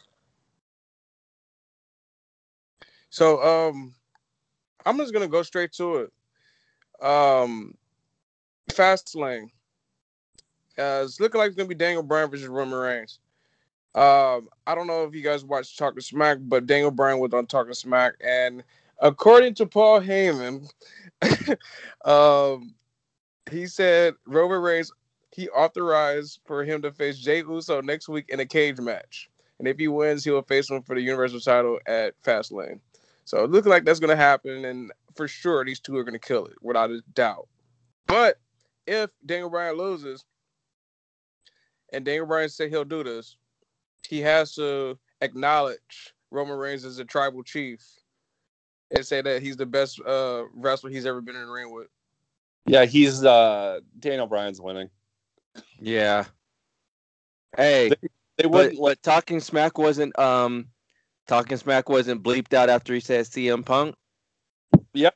So 3.10 3.42
um 3.42 3.94
I'm 4.84 4.98
just 4.98 5.12
gonna 5.12 5.28
go 5.28 5.42
straight 5.42 5.72
to 5.72 5.96
it. 7.00 7.04
Um 7.04 7.76
Fast 8.72 9.14
Lane. 9.14 9.50
Uh, 10.78 11.00
it's 11.04 11.20
looking 11.20 11.38
like 11.38 11.48
it's 11.48 11.56
gonna 11.56 11.68
be 11.68 11.74
Daniel 11.74 12.02
Bryan 12.02 12.30
versus 12.30 12.48
Roman 12.48 12.78
Reigns. 12.78 13.20
Um, 13.96 14.50
I 14.66 14.74
don't 14.74 14.86
know 14.86 15.04
if 15.04 15.14
you 15.14 15.22
guys 15.22 15.42
watched 15.42 15.78
Talking 15.78 16.02
Smack, 16.02 16.36
but 16.42 16.66
Daniel 16.66 16.90
Bryan 16.90 17.18
was 17.18 17.32
on 17.32 17.46
Talking 17.46 17.72
Smack, 17.72 18.12
and 18.22 18.62
according 19.00 19.54
to 19.54 19.66
Paul 19.66 20.02
Heyman, 20.02 20.68
um, 22.04 22.74
he 23.50 23.66
said 23.66 24.14
Roman 24.26 24.60
Reigns 24.60 24.92
he 25.32 25.48
authorized 25.48 26.40
for 26.44 26.62
him 26.62 26.82
to 26.82 26.92
face 26.92 27.18
Jey 27.18 27.38
Uso 27.38 27.80
next 27.80 28.08
week 28.08 28.26
in 28.28 28.40
a 28.40 28.46
cage 28.46 28.78
match, 28.78 29.30
and 29.58 29.66
if 29.66 29.78
he 29.78 29.88
wins, 29.88 30.24
he 30.24 30.30
will 30.30 30.42
face 30.42 30.70
him 30.70 30.82
for 30.82 30.94
the 30.94 31.00
Universal 31.00 31.40
title 31.40 31.78
at 31.86 32.20
Fastlane. 32.22 32.80
So 33.24 33.44
it 33.44 33.50
looks 33.50 33.66
like 33.66 33.86
that's 33.86 34.00
gonna 34.00 34.14
happen, 34.14 34.66
and 34.66 34.92
for 35.14 35.26
sure 35.26 35.64
these 35.64 35.80
two 35.80 35.96
are 35.96 36.04
gonna 36.04 36.18
kill 36.18 36.44
it 36.44 36.56
without 36.60 36.90
a 36.90 37.00
doubt. 37.14 37.48
But 38.06 38.40
if 38.86 39.08
Daniel 39.24 39.48
Bryan 39.48 39.78
loses, 39.78 40.22
and 41.94 42.04
Daniel 42.04 42.26
Bryan 42.26 42.50
said 42.50 42.68
he'll 42.68 42.84
do 42.84 43.02
this, 43.02 43.38
he 44.06 44.20
has 44.20 44.54
to 44.54 44.98
acknowledge 45.20 46.14
Roman 46.30 46.56
Reigns 46.56 46.84
as 46.84 46.98
a 46.98 47.04
tribal 47.04 47.42
chief 47.42 47.80
and 48.90 49.04
say 49.04 49.20
that 49.22 49.42
he's 49.42 49.56
the 49.56 49.66
best 49.66 50.00
uh, 50.00 50.44
wrestler 50.54 50.90
he's 50.90 51.06
ever 51.06 51.20
been 51.20 51.36
in 51.36 51.46
the 51.46 51.52
ring 51.52 51.72
with. 51.72 51.88
Yeah, 52.66 52.84
he's 52.84 53.24
uh 53.24 53.80
Daniel 54.00 54.26
Bryan's 54.26 54.60
winning. 54.60 54.90
Yeah. 55.80 56.24
Hey, 57.56 57.90
They 57.90 58.08
but, 58.38 58.50
wouldn't 58.50 58.80
let 58.80 59.02
talking 59.02 59.40
smack 59.40 59.78
wasn't 59.78 60.18
um 60.18 60.66
talking 61.26 61.56
smack 61.56 61.88
wasn't 61.88 62.22
bleeped 62.22 62.54
out 62.54 62.68
after 62.68 62.92
he 62.92 63.00
said 63.00 63.24
CM 63.24 63.64
Punk. 63.64 63.94
Yep. 64.94 65.14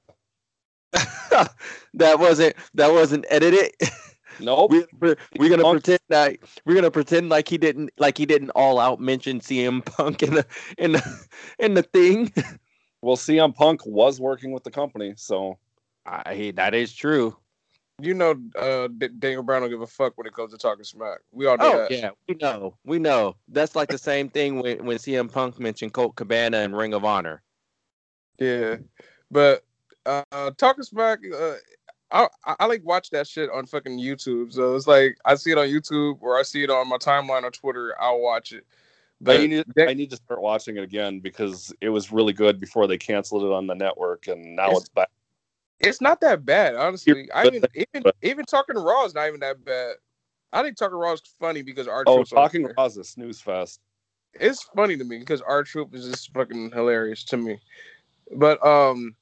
that 0.93 2.19
wasn't 2.19 2.55
that 2.75 2.93
wasn't 2.93 3.27
edited. 3.29 3.73
Nope. 4.41 4.71
we, 4.71 4.85
we're, 5.01 5.17
we're 5.39 5.51
gonna 5.51 5.63
Punk- 5.63 5.83
pretend 5.83 6.01
that 6.09 6.37
we're 6.65 6.75
gonna 6.75 6.91
pretend 6.91 7.29
like 7.29 7.49
he 7.49 7.59
didn't 7.59 7.91
like 7.99 8.19
he 8.19 8.27
didn't 8.27 8.51
all 8.51 8.79
out 8.79 9.01
mention 9.01 9.41
CM 9.41 9.85
Punk 9.85 10.23
in 10.23 10.35
the 10.35 10.47
in 10.79 10.93
the 10.93 11.27
in 11.59 11.75
the 11.75 11.83
thing. 11.83 12.33
Well, 13.03 13.17
CM 13.17 13.55
Punk 13.55 13.87
was 13.87 14.21
working 14.21 14.53
with 14.53 14.63
the 14.63 14.71
company, 14.71 15.15
so 15.17 15.59
I, 16.05 16.53
that 16.57 16.75
is 16.75 16.93
true. 16.93 17.35
You 17.99 18.15
know, 18.15 18.35
uh, 18.59 18.89
D- 18.89 19.09
Daniel 19.19 19.43
Bryan 19.43 19.63
don't 19.63 19.71
give 19.71 19.81
a 19.81 19.87
fuck 19.87 20.19
when 20.19 20.27
it 20.27 20.35
comes 20.35 20.53
to 20.53 20.59
talking 20.59 20.85
smack. 20.85 21.21
We 21.33 21.47
all 21.47 21.57
know 21.57 21.73
Oh 21.73 21.79
that. 21.79 21.91
yeah, 21.91 22.11
we 22.29 22.35
know, 22.35 22.77
we 22.85 22.99
know. 22.99 23.37
That's 23.49 23.75
like 23.75 23.89
the 23.89 23.97
same 23.97 24.29
thing 24.29 24.61
when 24.61 24.85
when 24.85 24.99
CM 24.99 25.33
Punk 25.33 25.59
mentioned 25.59 25.95
Colt 25.95 26.15
Cabana 26.17 26.59
and 26.59 26.77
Ring 26.77 26.93
of 26.93 27.05
Honor. 27.05 27.43
Yeah, 28.39 28.77
but 29.31 29.65
uh, 30.07 30.51
talking 30.57 30.85
smack, 30.85 31.21
uh, 31.35 31.55
I, 32.13 32.27
I 32.45 32.57
I 32.61 32.67
like 32.67 32.85
watch 32.85 33.11
that 33.11 33.27
shit 33.27 33.51
on 33.51 33.67
fucking 33.67 33.99
YouTube. 33.99 34.53
So 34.53 34.75
it's 34.75 34.87
like 34.87 35.17
I 35.25 35.35
see 35.35 35.53
it 35.53 35.59
on 35.59 35.69
YouTube 35.69 36.19
or 36.21 36.39
I 36.39 36.43
see 36.43 36.63
it 36.63 36.71
on 36.71 36.89
my 36.89 36.97
timeline 36.99 37.45
on 37.45 37.53
Twitter. 37.53 37.95
I'll 38.01 38.21
watch 38.21 38.53
it. 38.53 38.67
But 39.21 39.41
I 39.41 39.47
need 39.47 39.65
that- 39.77 39.89
I 39.89 39.95
need 39.95 40.11
to 40.11 40.17
start 40.17 40.41
watching 40.41 40.77
it 40.77 40.83
again 40.83 41.21
because 41.21 41.73
it 41.81 41.91
was 41.91 42.11
really 42.11 42.33
good 42.33 42.59
before 42.59 42.87
they 42.87 42.97
canceled 42.99 43.45
it 43.45 43.53
on 43.53 43.67
the 43.67 43.75
network, 43.75 44.29
and 44.29 44.57
now 44.57 44.67
It's- 44.69 44.81
it's 44.81 44.89
back. 44.89 45.11
it's 45.79 46.01
not 46.01 46.21
that 46.23 46.45
bad, 46.45 46.75
honestly. 46.75 47.31
I 47.33 47.45
but- 47.45 47.55
even 47.55 47.69
even 47.75 48.13
even 48.23 48.45
talking 48.47 48.75
to 48.77 48.81
Raw 48.81 49.05
is 49.05 49.15
not 49.15 49.29
even 49.29 49.41
that 49.41 49.65
bad. 49.65 49.97
I 50.53 50.63
think 50.63 50.77
talking 50.77 50.97
Raw 50.97 51.13
is 51.13 51.23
funny 51.39 51.63
because 51.63 51.87
our 51.87 52.03
Oh, 52.07 52.25
talking 52.25 52.63
there. 52.65 52.75
Raw's 52.77 52.97
a 52.97 53.05
snooze 53.05 53.41
fest. 53.41 53.81
it's 54.35 54.63
funny 54.75 54.97
to 54.97 55.05
me 55.05 55.19
because 55.19 55.43
R-Truth 55.43 55.93
is 55.93 56.09
just 56.09 56.33
fucking 56.33 56.71
hilarious 56.71 57.25
to 57.25 57.37
me. 57.37 57.61
But 58.37 58.65
um, 58.65 59.15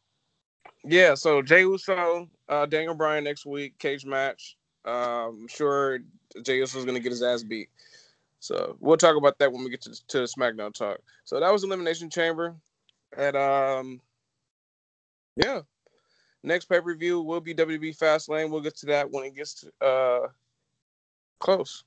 yeah. 0.84 1.14
So 1.14 1.42
Jey 1.42 1.62
Uso, 1.62 2.28
uh, 2.48 2.66
Daniel 2.66 2.94
Bryan 2.94 3.24
next 3.24 3.46
week 3.46 3.78
cage 3.78 4.04
match. 4.04 4.56
Um, 4.84 5.40
I'm 5.42 5.48
sure 5.48 6.00
Jey 6.42 6.58
Uso 6.58 6.78
is 6.78 6.84
gonna 6.84 7.00
get 7.00 7.12
his 7.12 7.22
ass 7.22 7.42
beat. 7.42 7.68
So 8.40 8.76
we'll 8.80 8.96
talk 8.96 9.16
about 9.16 9.38
that 9.38 9.52
when 9.52 9.64
we 9.64 9.70
get 9.70 9.82
to 9.82 10.06
to 10.08 10.18
SmackDown 10.18 10.72
talk. 10.72 10.98
So 11.24 11.40
that 11.40 11.52
was 11.52 11.64
Elimination 11.64 12.10
Chamber, 12.10 12.54
and 13.16 13.36
um, 13.36 14.00
yeah. 15.36 15.62
Next 16.44 16.66
pay 16.66 16.80
per 16.80 16.94
view 16.94 17.20
will 17.20 17.40
be 17.40 17.52
WWE 17.54 17.98
Fastlane. 17.98 18.50
We'll 18.50 18.60
get 18.60 18.76
to 18.76 18.86
that 18.86 19.10
when 19.10 19.24
it 19.24 19.34
gets 19.34 19.54
to, 19.54 19.86
uh 19.86 20.28
close. 21.40 21.84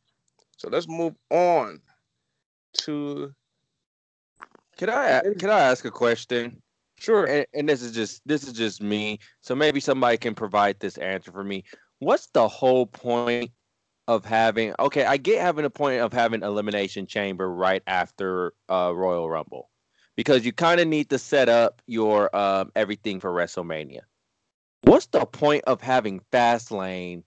So 0.57 0.69
let's 0.69 0.87
move 0.87 1.15
on 1.29 1.81
to 2.83 3.33
Can 4.77 4.89
I 4.89 5.21
can 5.39 5.49
I 5.49 5.59
ask 5.61 5.85
a 5.85 5.91
question? 5.91 6.60
Sure. 7.01 7.25
And, 7.25 7.45
and 7.53 7.67
this 7.67 7.81
is 7.81 7.91
just 7.91 8.21
this 8.25 8.43
is 8.43 8.53
just 8.53 8.81
me. 8.81 9.19
So 9.41 9.55
maybe 9.55 9.79
somebody 9.79 10.17
can 10.17 10.35
provide 10.35 10.79
this 10.79 10.97
answer 10.97 11.31
for 11.31 11.43
me. 11.43 11.63
What's 11.99 12.27
the 12.27 12.47
whole 12.47 12.85
point 12.85 13.51
of 14.07 14.23
having? 14.23 14.73
Okay, 14.79 15.05
I 15.05 15.17
get 15.17 15.41
having 15.41 15.65
a 15.65 15.69
point 15.69 16.01
of 16.01 16.13
having 16.13 16.43
elimination 16.43 17.07
chamber 17.07 17.51
right 17.51 17.83
after 17.87 18.53
uh, 18.69 18.91
Royal 18.95 19.29
Rumble, 19.29 19.69
because 20.15 20.45
you 20.45 20.53
kind 20.53 20.79
of 20.79 20.87
need 20.87 21.09
to 21.09 21.17
set 21.17 21.49
up 21.49 21.81
your 21.87 22.33
um, 22.35 22.71
everything 22.75 23.19
for 23.19 23.31
WrestleMania. 23.31 24.01
What's 24.83 25.07
the 25.07 25.25
point 25.25 25.63
of 25.65 25.81
having 25.81 26.21
Fastlane 26.31 27.23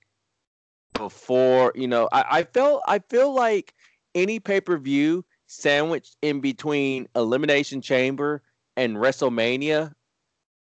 before? 0.94 1.72
You 1.74 1.88
know, 1.88 2.08
I, 2.12 2.24
I 2.30 2.42
felt 2.44 2.82
I 2.87 3.00
feel 3.00 3.34
like 3.34 3.74
any 4.14 4.38
pay 4.38 4.60
per 4.60 4.76
view 4.78 5.24
sandwiched 5.46 6.16
in 6.22 6.40
between 6.40 7.08
Elimination 7.14 7.80
Chamber 7.80 8.42
and 8.76 8.96
WrestleMania 8.96 9.92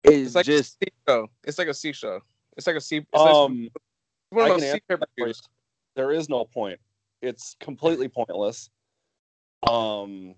is 0.03 0.27
It's 0.27 0.35
like 0.35 0.45
just 0.45 0.77
a 0.81 0.85
C 0.85 0.91
show. 1.07 1.27
It's 1.43 1.57
like 1.57 1.67
a 1.67 1.73
C 1.73 1.93
show. 1.93 2.19
It's 2.57 2.67
like 2.67 2.75
a 2.75 2.81
C. 2.81 2.97
It's 2.97 3.07
like 3.13 3.33
Um, 3.33 3.69
one 4.29 4.45
of 4.51 4.57
those 4.57 4.61
C 4.61 4.67
answer 4.67 4.81
that 4.89 4.99
pay-per-views. 4.99 5.37
question. 5.41 5.51
there 5.95 6.11
is 6.11 6.29
no 6.29 6.45
point. 6.45 6.79
It's 7.21 7.55
completely 7.59 8.07
pointless. 8.09 8.69
Um, 9.69 10.35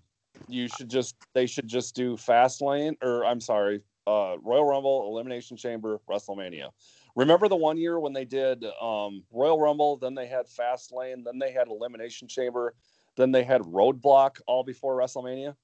you 0.48 0.68
should 0.68 0.88
just 0.88 1.16
they 1.34 1.46
should 1.46 1.66
just 1.66 1.94
do 1.94 2.16
Fastlane 2.16 2.94
or 3.02 3.24
I'm 3.24 3.40
sorry, 3.40 3.82
uh, 4.06 4.36
Royal 4.42 4.64
Rumble, 4.64 5.08
Elimination 5.10 5.56
Chamber, 5.56 5.98
WrestleMania. 6.08 6.70
Remember 7.16 7.48
the 7.48 7.56
one 7.56 7.78
year 7.78 7.98
when 7.98 8.12
they 8.12 8.26
did 8.26 8.64
um, 8.80 9.24
Royal 9.32 9.58
Rumble, 9.58 9.96
then 9.96 10.14
they 10.14 10.26
had 10.26 10.46
Fastlane, 10.46 11.24
then 11.24 11.38
they 11.38 11.50
had 11.50 11.68
Elimination 11.68 12.28
Chamber, 12.28 12.74
then 13.16 13.32
they 13.32 13.42
had 13.42 13.62
Roadblock 13.62 14.40
all 14.46 14.62
before 14.62 14.96
WrestleMania. 14.96 15.56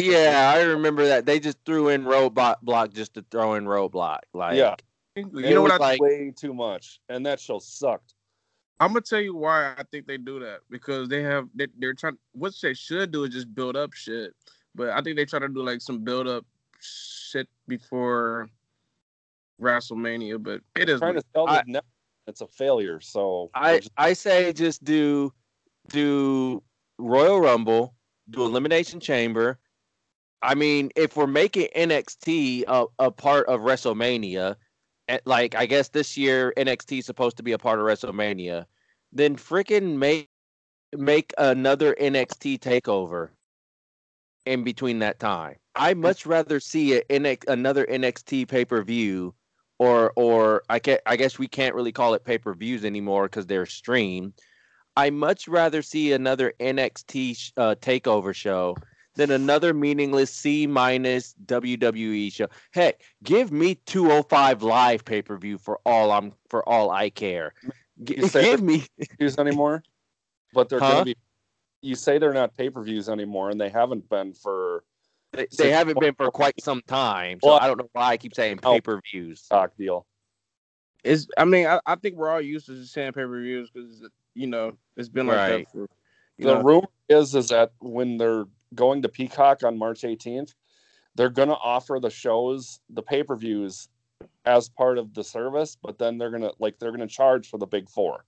Yeah. 0.00 0.52
I 0.54 0.62
remember 0.62 1.06
that 1.06 1.26
they 1.26 1.38
just 1.40 1.58
threw 1.64 1.88
in 1.88 2.04
roadblock 2.04 2.60
block 2.62 2.92
just 2.92 3.14
to 3.14 3.24
throw 3.30 3.54
in 3.54 3.64
roadblock. 3.64 4.20
Like 4.34 4.56
yeah, 4.56 4.74
You 5.16 5.24
It 5.38 5.50
know 5.54 5.62
what? 5.62 5.72
was 5.72 5.80
I, 5.80 5.84
like- 5.92 6.00
way 6.00 6.32
too 6.36 6.54
much, 6.54 7.00
and 7.08 7.24
that 7.26 7.40
show 7.40 7.58
sucked. 7.58 8.14
I'm 8.80 8.88
gonna 8.88 9.02
tell 9.02 9.20
you 9.20 9.34
why 9.36 9.74
I 9.78 9.84
think 9.92 10.06
they 10.08 10.16
do 10.16 10.40
that 10.40 10.60
because 10.68 11.08
they 11.08 11.22
have 11.22 11.48
they, 11.54 11.68
they're 11.78 11.94
trying. 11.94 12.18
What 12.32 12.52
they 12.60 12.74
should 12.74 13.12
do 13.12 13.24
is 13.24 13.30
just 13.30 13.54
build 13.54 13.76
up 13.76 13.92
shit, 13.92 14.34
but 14.74 14.88
I 14.90 15.00
think 15.02 15.16
they 15.16 15.24
try 15.24 15.38
to 15.38 15.48
do 15.48 15.62
like 15.62 15.80
some 15.80 16.02
build 16.02 16.26
up 16.26 16.44
shit 16.80 17.48
before 17.68 18.48
WrestleMania. 19.60 20.42
But 20.42 20.62
it 20.74 20.88
is 20.88 20.98
Trying 21.00 21.14
to 21.14 21.22
sell 21.32 21.48
I- 21.48 21.62
the 21.64 21.72
net, 21.72 21.84
it's 22.26 22.40
a 22.40 22.46
failure. 22.48 23.00
So 23.00 23.50
I 23.54 23.78
just- 23.78 23.92
I 23.96 24.12
say 24.14 24.52
just 24.52 24.82
do 24.82 25.32
do 25.88 26.62
Royal 26.98 27.40
Rumble, 27.40 27.94
do 28.30 28.44
Elimination 28.44 28.98
Chamber. 28.98 29.58
I 30.42 30.54
mean, 30.54 30.90
if 30.96 31.16
we're 31.16 31.26
making 31.26 31.68
NXT 31.76 32.64
a, 32.66 32.86
a 32.98 33.10
part 33.10 33.46
of 33.46 33.60
WrestleMania, 33.60 34.56
eh, 35.08 35.18
like 35.24 35.54
I 35.54 35.66
guess 35.66 35.88
this 35.88 36.16
year 36.16 36.52
NXT 36.56 36.98
is 36.98 37.06
supposed 37.06 37.36
to 37.36 37.42
be 37.42 37.52
a 37.52 37.58
part 37.58 37.78
of 37.78 37.86
WrestleMania, 37.86 38.66
then 39.12 39.36
freaking 39.36 39.96
make 39.96 40.28
make 40.96 41.32
another 41.38 41.94
NXT 42.00 42.58
takeover 42.58 43.28
in 44.44 44.64
between 44.64 44.98
that 44.98 45.20
time. 45.20 45.56
I 45.76 45.94
much 45.94 46.26
rather 46.26 46.60
see 46.60 46.96
a 46.96 47.02
NX, 47.04 47.48
another 47.48 47.86
NXT 47.86 48.48
pay 48.48 48.64
per 48.64 48.82
view, 48.82 49.34
or 49.78 50.12
or 50.16 50.64
I 50.68 50.80
can 50.80 50.98
I 51.06 51.16
guess 51.16 51.38
we 51.38 51.46
can't 51.46 51.74
really 51.74 51.92
call 51.92 52.14
it 52.14 52.24
pay 52.24 52.38
per 52.38 52.52
views 52.52 52.84
anymore 52.84 53.24
because 53.24 53.46
they're 53.46 53.66
streamed. 53.66 54.34
I 54.96 55.08
much 55.10 55.48
rather 55.48 55.82
see 55.82 56.12
another 56.12 56.52
NXT 56.60 57.36
sh- 57.36 57.52
uh, 57.56 57.76
takeover 57.80 58.34
show 58.34 58.76
than 59.14 59.30
another 59.30 59.74
meaningless 59.74 60.30
C 60.32 60.66
minus 60.66 61.34
WWE 61.46 62.32
show. 62.32 62.46
Heck, 62.72 63.02
give 63.22 63.52
me 63.52 63.74
205 63.86 64.62
live 64.62 65.04
pay 65.04 65.22
per 65.22 65.36
view 65.36 65.58
for 65.58 65.80
all 65.84 66.10
I'm 66.12 66.32
for 66.48 66.66
all 66.68 66.90
I 66.90 67.10
care. 67.10 67.54
G- 68.04 68.16
You 68.18 68.28
say 68.28 68.42
give 68.42 68.62
me 68.62 68.84
views 69.18 69.38
anymore, 69.38 69.82
but 70.52 70.68
they're 70.68 70.80
Huh? 70.80 70.92
gonna 70.92 71.04
be. 71.04 71.16
You 71.82 71.94
say 71.96 72.18
they're 72.18 72.32
not 72.32 72.56
pay 72.56 72.70
per 72.70 72.82
views 72.82 73.08
anymore, 73.08 73.50
and 73.50 73.60
they 73.60 73.68
haven't 73.68 74.08
been 74.08 74.32
for 74.34 74.84
they, 75.32 75.46
they 75.56 75.70
haven't 75.70 75.98
been 75.98 76.14
for 76.14 76.30
quite 76.30 76.60
some 76.62 76.80
time, 76.86 77.38
so 77.42 77.50
Well, 77.50 77.58
I 77.60 77.66
don't 77.66 77.78
know 77.78 77.88
why 77.92 78.10
I 78.10 78.16
keep 78.16 78.34
saying 78.34 78.60
Oh. 78.62 78.74
pay 78.74 78.80
per 78.80 79.00
views. 79.10 79.40
stock 79.42 79.76
deal. 79.76 80.06
Is 81.04 81.28
I 81.36 81.44
mean, 81.44 81.66
I, 81.66 81.80
I 81.84 81.96
think 81.96 82.16
we're 82.16 82.30
all 82.30 82.40
used 82.40 82.66
to 82.66 82.76
just 82.76 82.92
saying 82.92 83.12
pay 83.12 83.22
per 83.24 83.40
views 83.40 83.70
because 83.70 84.08
you 84.34 84.46
know 84.46 84.74
it's 84.96 85.08
been 85.08 85.26
like 85.26 85.38
Right. 85.38 85.66
that 85.66 85.72
for. 85.72 85.88
You 86.38 86.46
the 86.46 86.54
know, 86.56 86.62
rumor 86.62 86.88
is 87.08 87.34
is 87.34 87.48
that 87.48 87.72
when 87.80 88.16
they're 88.16 88.44
going 88.74 89.02
to 89.02 89.08
Peacock 89.08 89.62
on 89.64 89.78
March 89.78 90.02
18th, 90.02 90.54
they're 91.14 91.30
gonna 91.30 91.52
offer 91.62 91.98
the 92.00 92.10
shows, 92.10 92.80
the 92.90 93.02
pay 93.02 93.22
per 93.22 93.36
views, 93.36 93.88
as 94.44 94.68
part 94.68 94.98
of 94.98 95.14
the 95.14 95.22
service, 95.22 95.76
but 95.82 95.98
then 95.98 96.18
they're 96.18 96.30
gonna 96.30 96.52
like 96.58 96.78
they're 96.78 96.92
gonna 96.92 97.06
charge 97.06 97.48
for 97.48 97.58
the 97.58 97.66
big 97.66 97.88
four. 97.88 98.24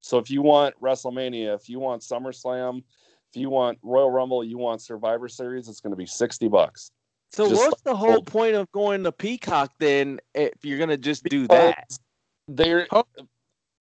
So 0.00 0.18
if 0.18 0.30
you 0.30 0.42
want 0.42 0.78
WrestleMania, 0.80 1.54
if 1.54 1.68
you 1.68 1.80
want 1.80 2.02
SummerSlam, 2.02 2.82
if 3.30 3.36
you 3.40 3.48
want 3.48 3.78
Royal 3.82 4.10
Rumble, 4.10 4.44
you 4.44 4.58
want 4.58 4.82
Survivor 4.82 5.28
Series, 5.28 5.68
it's 5.68 5.80
gonna 5.80 5.96
be 5.96 6.06
60 6.06 6.48
bucks. 6.48 6.90
So 7.32 7.48
Just 7.48 7.58
what's 7.58 7.72
like 7.72 7.84
the 7.84 7.96
whole 7.96 8.22
point 8.22 8.54
of 8.54 8.70
going 8.72 9.02
to 9.02 9.10
Peacock 9.10 9.72
then 9.78 10.20
if 10.34 10.64
you're 10.64 10.78
gonna 10.78 10.96
just 10.96 11.24
do 11.24 11.48
that? 11.48 11.98
They're 12.46 12.86
Oh. 12.92 13.04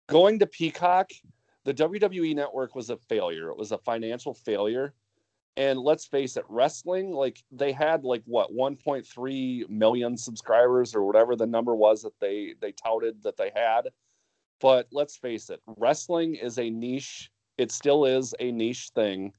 going 0.08 0.38
to 0.38 0.46
Peacock. 0.46 1.10
The 1.64 1.74
WWE 1.74 2.34
network 2.34 2.74
was 2.74 2.90
a 2.90 2.96
failure. 2.96 3.50
It 3.50 3.56
was 3.56 3.72
a 3.72 3.78
financial 3.78 4.34
failure. 4.34 4.94
And 5.56 5.80
let's 5.80 6.06
face 6.06 6.36
it, 6.36 6.44
wrestling, 6.48 7.12
like 7.12 7.42
they 7.50 7.72
had 7.72 8.04
like 8.04 8.22
what 8.24 8.52
1.3 8.52 9.68
million 9.68 10.16
subscribers 10.16 10.94
or 10.94 11.04
whatever 11.04 11.36
the 11.36 11.46
number 11.46 11.74
was 11.74 12.02
that 12.02 12.18
they 12.20 12.54
they 12.60 12.72
touted 12.72 13.22
that 13.22 13.36
they 13.36 13.50
had. 13.54 13.88
But 14.60 14.86
let's 14.92 15.16
face 15.16 15.50
it, 15.50 15.60
wrestling 15.66 16.34
is 16.36 16.58
a 16.58 16.70
niche. 16.70 17.30
It 17.58 17.72
still 17.72 18.04
is 18.04 18.34
a 18.38 18.52
niche 18.52 18.90
thing. 18.94 19.32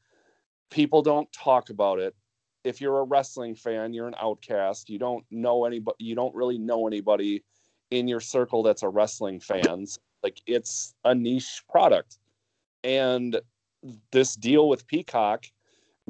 People 0.70 1.02
don't 1.02 1.32
talk 1.32 1.70
about 1.70 2.00
it. 2.00 2.16
If 2.64 2.82
you're 2.82 3.00
a 3.00 3.04
wrestling 3.04 3.56
fan, 3.56 3.94
you're 3.94 4.08
an 4.08 4.16
outcast. 4.22 4.90
You 4.90 5.00
don't 5.00 5.26
know 5.32 5.66
anybody. 5.66 6.04
You 6.04 6.16
don't 6.16 6.36
really 6.36 6.58
know 6.58 6.88
anybody 6.88 7.44
in 7.90 8.08
your 8.08 8.20
circle 8.20 8.64
that's 8.64 8.84
a 8.84 8.90
wrestling 8.90 9.40
fans. 9.40 9.98
Like 10.24 10.42
it's 10.46 10.94
a 11.04 11.16
niche 11.16 11.64
product. 11.70 12.18
And 12.84 13.40
this 14.12 14.36
deal 14.36 14.70
with 14.70 14.88
Peacock 14.88 15.46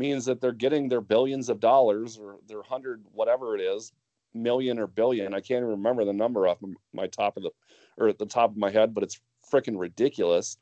means 0.01 0.25
that 0.25 0.41
they're 0.41 0.51
getting 0.51 0.89
their 0.89 0.99
billions 0.99 1.47
of 1.47 1.59
dollars 1.59 2.17
or 2.17 2.37
their 2.47 2.63
hundred 2.63 3.03
whatever 3.13 3.55
it 3.55 3.61
is, 3.61 3.93
million 4.33 4.79
or 4.79 4.87
billion. 4.87 5.33
I 5.33 5.39
can't 5.39 5.59
even 5.59 5.69
remember 5.69 6.03
the 6.03 6.11
number 6.13 6.47
off 6.47 6.57
my 6.91 7.05
top 7.05 7.37
of 7.37 7.43
the 7.43 7.51
or 7.97 8.07
at 8.07 8.17
the 8.17 8.25
top 8.25 8.49
of 8.49 8.57
my 8.57 8.71
head, 8.71 8.95
but 8.95 9.03
it's 9.03 9.21
freaking 9.51 9.77
ridiculous. 9.77 10.57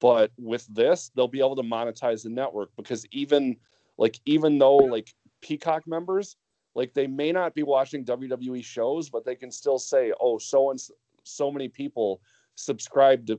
But 0.00 0.32
with 0.36 0.66
this, 0.66 1.10
they'll 1.14 1.28
be 1.28 1.38
able 1.38 1.56
to 1.56 1.62
monetize 1.62 2.24
the 2.24 2.30
network 2.30 2.70
because 2.76 3.06
even 3.12 3.56
like 3.96 4.18
even 4.24 4.58
though 4.58 4.76
like 4.76 5.14
Peacock 5.40 5.86
members, 5.86 6.36
like 6.74 6.92
they 6.92 7.06
may 7.06 7.30
not 7.30 7.54
be 7.54 7.62
watching 7.62 8.04
WWE 8.04 8.64
shows, 8.64 9.08
but 9.08 9.24
they 9.24 9.36
can 9.36 9.52
still 9.52 9.78
say, 9.78 10.12
"Oh, 10.20 10.38
so 10.38 10.70
and 10.70 10.80
so 11.22 11.50
many 11.52 11.68
people 11.68 12.20
subscribe 12.56 13.26
to 13.26 13.38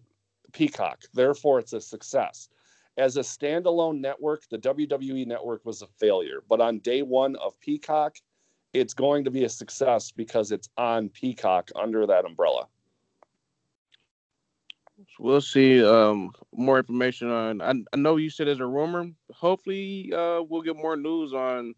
Peacock, 0.53 1.01
therefore 1.13 1.59
it's 1.59 1.73
a 1.73 1.81
success." 1.81 2.47
As 2.97 3.17
a 3.17 3.21
standalone 3.21 3.99
network, 3.99 4.47
the 4.49 4.57
WWE 4.57 5.25
network 5.25 5.65
was 5.65 5.81
a 5.81 5.87
failure, 5.87 6.43
but 6.49 6.59
on 6.59 6.79
day 6.79 7.01
one 7.01 7.35
of 7.37 7.59
Peacock, 7.59 8.17
it's 8.73 8.93
going 8.93 9.23
to 9.23 9.31
be 9.31 9.45
a 9.45 9.49
success 9.49 10.11
because 10.11 10.51
it's 10.51 10.69
on 10.77 11.09
Peacock 11.09 11.71
under 11.75 12.05
that 12.05 12.25
umbrella. 12.25 12.67
we'll 15.19 15.41
see. 15.41 15.83
Um, 15.83 16.31
more 16.53 16.77
information 16.77 17.29
on. 17.29 17.61
I, 17.61 17.73
I 17.93 17.97
know 17.97 18.17
you 18.17 18.29
said 18.29 18.47
there's 18.47 18.59
a 18.59 18.65
rumor. 18.65 19.09
Hopefully, 19.33 20.11
uh, 20.13 20.41
we'll 20.41 20.61
get 20.61 20.75
more 20.75 20.95
news 20.95 21.33
on 21.33 21.73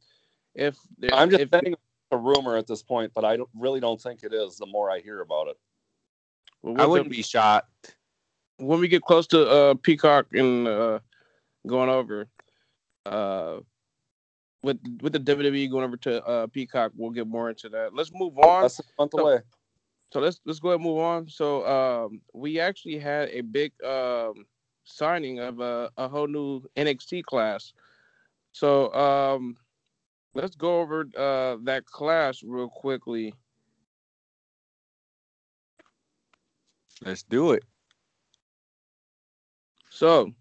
if 0.56 0.78
there- 0.98 1.14
I'm 1.14 1.30
just 1.30 1.44
if, 1.44 1.50
saying 1.50 1.76
a 2.12 2.18
rumor 2.18 2.58
at 2.58 2.68
this 2.68 2.84
point, 2.84 3.12
but 3.14 3.26
I 3.26 3.38
don't, 3.38 3.50
really 3.56 3.80
don't 3.80 4.02
think 4.02 4.24
it 4.24 4.34
is. 4.34 4.58
The 4.58 4.66
more 4.66 4.92
I 4.92 5.00
hear 5.00 5.22
about 5.22 5.48
it, 5.48 5.58
well, 6.62 6.80
I 6.80 6.86
wouldn't 6.86 7.10
be 7.10 7.24
shocked. 7.24 7.96
When 8.58 8.80
we 8.80 8.88
get 8.88 9.02
close 9.02 9.28
to 9.28 9.48
uh 9.48 9.74
Peacock 9.76 10.28
and 10.34 10.68
uh 10.68 11.00
going 11.68 11.90
over 11.90 12.28
uh 13.06 13.60
with 14.64 14.80
with 15.02 15.14
the 15.14 15.20
WWE 15.20 15.70
going 15.70 15.84
over 15.84 15.98
to 15.98 16.24
uh 16.26 16.48
Peacock, 16.48 16.92
we'll 16.96 17.12
get 17.12 17.28
more 17.28 17.50
into 17.50 17.70
that. 17.70 17.94
Let's 17.94 18.12
move 18.14 18.38
on. 18.38 18.62
that's 18.64 18.80
a 18.80 18.84
month 18.98 19.12
So- 19.16 19.20
away. 19.22 19.42
So 20.12 20.20
let's 20.20 20.40
let's 20.46 20.60
go 20.60 20.70
ahead 20.70 20.76
and 20.80 20.84
move 20.88 21.00
on. 21.00 21.28
So 21.28 21.66
um 21.66 22.22
we 22.34 22.60
actually 22.60 23.00
had 23.00 23.30
a 23.30 23.42
big 23.42 23.72
um 23.84 24.46
signing 24.84 25.40
of 25.40 25.60
a, 25.60 25.90
a 25.98 26.08
whole 26.08 26.28
new 26.28 26.62
NXT 26.78 27.24
class. 27.24 27.74
So 28.52 28.94
um 28.94 29.58
let's 30.36 30.56
go 30.56 30.82
over 30.82 31.02
uh 31.18 31.58
that 31.64 31.86
class 31.88 32.44
real 32.44 32.70
quickly. 32.70 33.34
Let's 37.04 37.24
do 37.24 37.52
it. 37.52 37.64
So, 40.04 40.34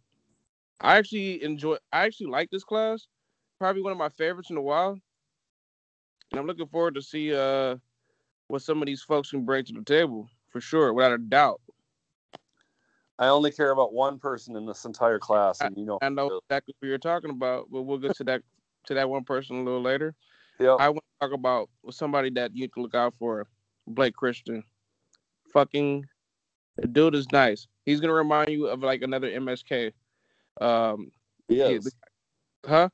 I 0.81 0.97
actually 0.97 1.41
enjoy. 1.45 1.77
I 1.93 2.05
actually 2.05 2.27
like 2.27 2.51
this 2.51 2.65
class. 2.65 3.07
Probably 3.61 3.81
one 3.81 3.93
of 3.93 3.99
my 3.99 4.09
favorites 4.09 4.51
in 4.51 4.57
a 4.57 4.61
while. 4.61 4.99
And 6.33 6.41
I'm 6.41 6.49
looking 6.49 6.67
forward 6.67 6.97
to 6.97 7.03
see 7.03 7.33
uh 7.33 7.77
what 8.49 8.63
some 8.63 8.83
of 8.83 8.87
these 8.87 9.03
folks 9.03 9.31
can 9.31 9.45
bring 9.45 9.65
to 9.67 9.73
the 9.73 9.85
table 9.85 10.29
for 10.49 10.61
sure, 10.61 10.93
without 10.93 11.13
a 11.13 11.19
doubt. 11.19 11.61
I 13.21 13.29
only 13.29 13.53
care 13.53 13.71
about 13.71 13.93
one 13.93 14.19
person 14.19 14.57
in 14.57 14.67
this 14.67 14.85
entire 14.85 15.21
class, 15.21 15.61
and 15.61 15.77
you 15.77 15.85
know, 15.85 16.01
I 16.03 16.09
know 16.09 16.41
exactly 16.51 16.75
what 16.81 16.89
you're 16.89 16.99
talking 16.99 17.31
about, 17.31 17.69
but 17.71 17.83
we'll 17.83 17.99
get 17.99 18.17
to 18.17 18.25
that 18.25 18.43
to 18.87 18.95
that 18.95 19.09
one 19.09 19.23
person 19.23 19.59
a 19.59 19.63
little 19.63 19.81
later. 19.81 20.17
Yeah, 20.59 20.75
I 20.75 20.89
want 20.89 21.05
to 21.21 21.29
talk 21.29 21.39
about 21.39 21.71
somebody 21.93 22.31
that 22.31 22.51
you 22.57 22.69
can 22.69 22.83
look 22.83 22.97
out 22.97 23.15
for, 23.17 23.47
Blake 23.87 24.17
Christian. 24.17 24.65
Fucking, 25.53 26.05
the 26.77 26.87
dude 26.87 27.15
is 27.15 27.31
nice. 27.33 27.67
He's 27.85 28.01
gonna 28.01 28.13
remind 28.13 28.49
you 28.51 28.67
of 28.67 28.81
like 28.81 29.03
another 29.03 29.29
MSK. 29.29 29.93
Um, 30.61 31.11
he 31.49 31.59
yeah, 31.59 31.67
is. 31.67 31.95
huh? 32.65 32.89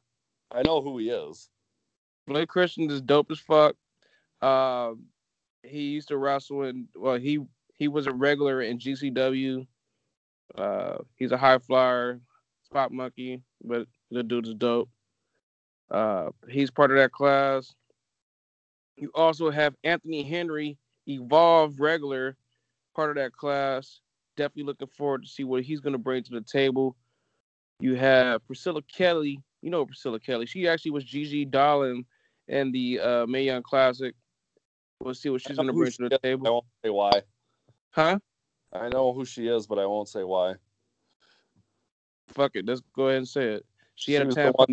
I 0.50 0.62
know 0.62 0.80
who 0.80 0.98
he 0.98 1.10
is. 1.10 1.50
Blake 2.26 2.48
Christian 2.48 2.90
is 2.90 3.00
dope 3.00 3.30
as 3.30 3.38
fuck. 3.38 3.76
Um, 4.42 5.04
he 5.62 5.82
used 5.82 6.08
to 6.08 6.16
wrestle 6.16 6.64
in. 6.64 6.88
Well, 6.94 7.18
he 7.18 7.40
he 7.74 7.88
was 7.88 8.06
a 8.06 8.12
regular 8.12 8.62
in 8.62 8.78
GCW. 8.78 9.66
Uh, 10.54 10.98
he's 11.16 11.32
a 11.32 11.36
high 11.36 11.58
flyer, 11.58 12.20
spot 12.64 12.92
monkey, 12.92 13.42
but 13.62 13.86
the 14.10 14.22
dude 14.22 14.46
is 14.46 14.54
dope. 14.54 14.88
Uh, 15.90 16.28
he's 16.48 16.70
part 16.70 16.90
of 16.90 16.96
that 16.96 17.12
class. 17.12 17.74
You 18.96 19.10
also 19.14 19.50
have 19.50 19.74
Anthony 19.84 20.22
Henry, 20.22 20.76
Evolve 21.06 21.78
regular, 21.78 22.36
part 22.98 23.10
of 23.10 23.22
that 23.22 23.32
class. 23.32 24.00
Definitely 24.36 24.64
looking 24.64 24.88
forward 24.88 25.22
to 25.22 25.28
see 25.28 25.44
what 25.44 25.62
he's 25.62 25.78
going 25.78 25.92
to 25.92 25.98
bring 26.00 26.24
to 26.24 26.32
the 26.32 26.40
table. 26.40 26.96
You 27.78 27.94
have 27.94 28.44
Priscilla 28.44 28.82
Kelly. 28.92 29.40
You 29.62 29.70
know 29.70 29.86
Priscilla 29.86 30.18
Kelly. 30.18 30.46
She 30.46 30.66
actually 30.66 30.90
was 30.90 31.04
Gigi 31.04 31.46
Dolin 31.46 32.04
in 32.48 32.72
the 32.72 32.98
uh, 32.98 33.26
Mae 33.26 33.44
Young 33.44 33.62
Classic. 33.62 34.16
We'll 35.00 35.14
see 35.14 35.28
what 35.30 35.42
she's 35.42 35.56
going 35.56 35.68
to 35.68 35.72
bring 35.72 35.92
she 35.92 35.98
to 35.98 36.04
is, 36.06 36.10
the 36.10 36.18
but 36.20 36.26
I 36.26 36.28
table. 36.30 36.52
won't 36.52 36.64
say 36.84 36.90
why. 36.90 37.10
Huh? 37.90 38.18
I 38.72 38.88
know 38.88 39.12
who 39.12 39.24
she 39.24 39.46
is, 39.46 39.68
but 39.68 39.78
I 39.78 39.86
won't 39.86 40.08
say 40.08 40.24
why. 40.24 40.54
Fuck 42.28 42.56
it. 42.56 42.66
Let's 42.66 42.82
go 42.96 43.04
ahead 43.06 43.18
and 43.18 43.28
say 43.28 43.44
it. 43.54 43.66
She 43.94 44.12
had 44.12 44.26
a 44.26 44.30
tampon. 44.30 44.66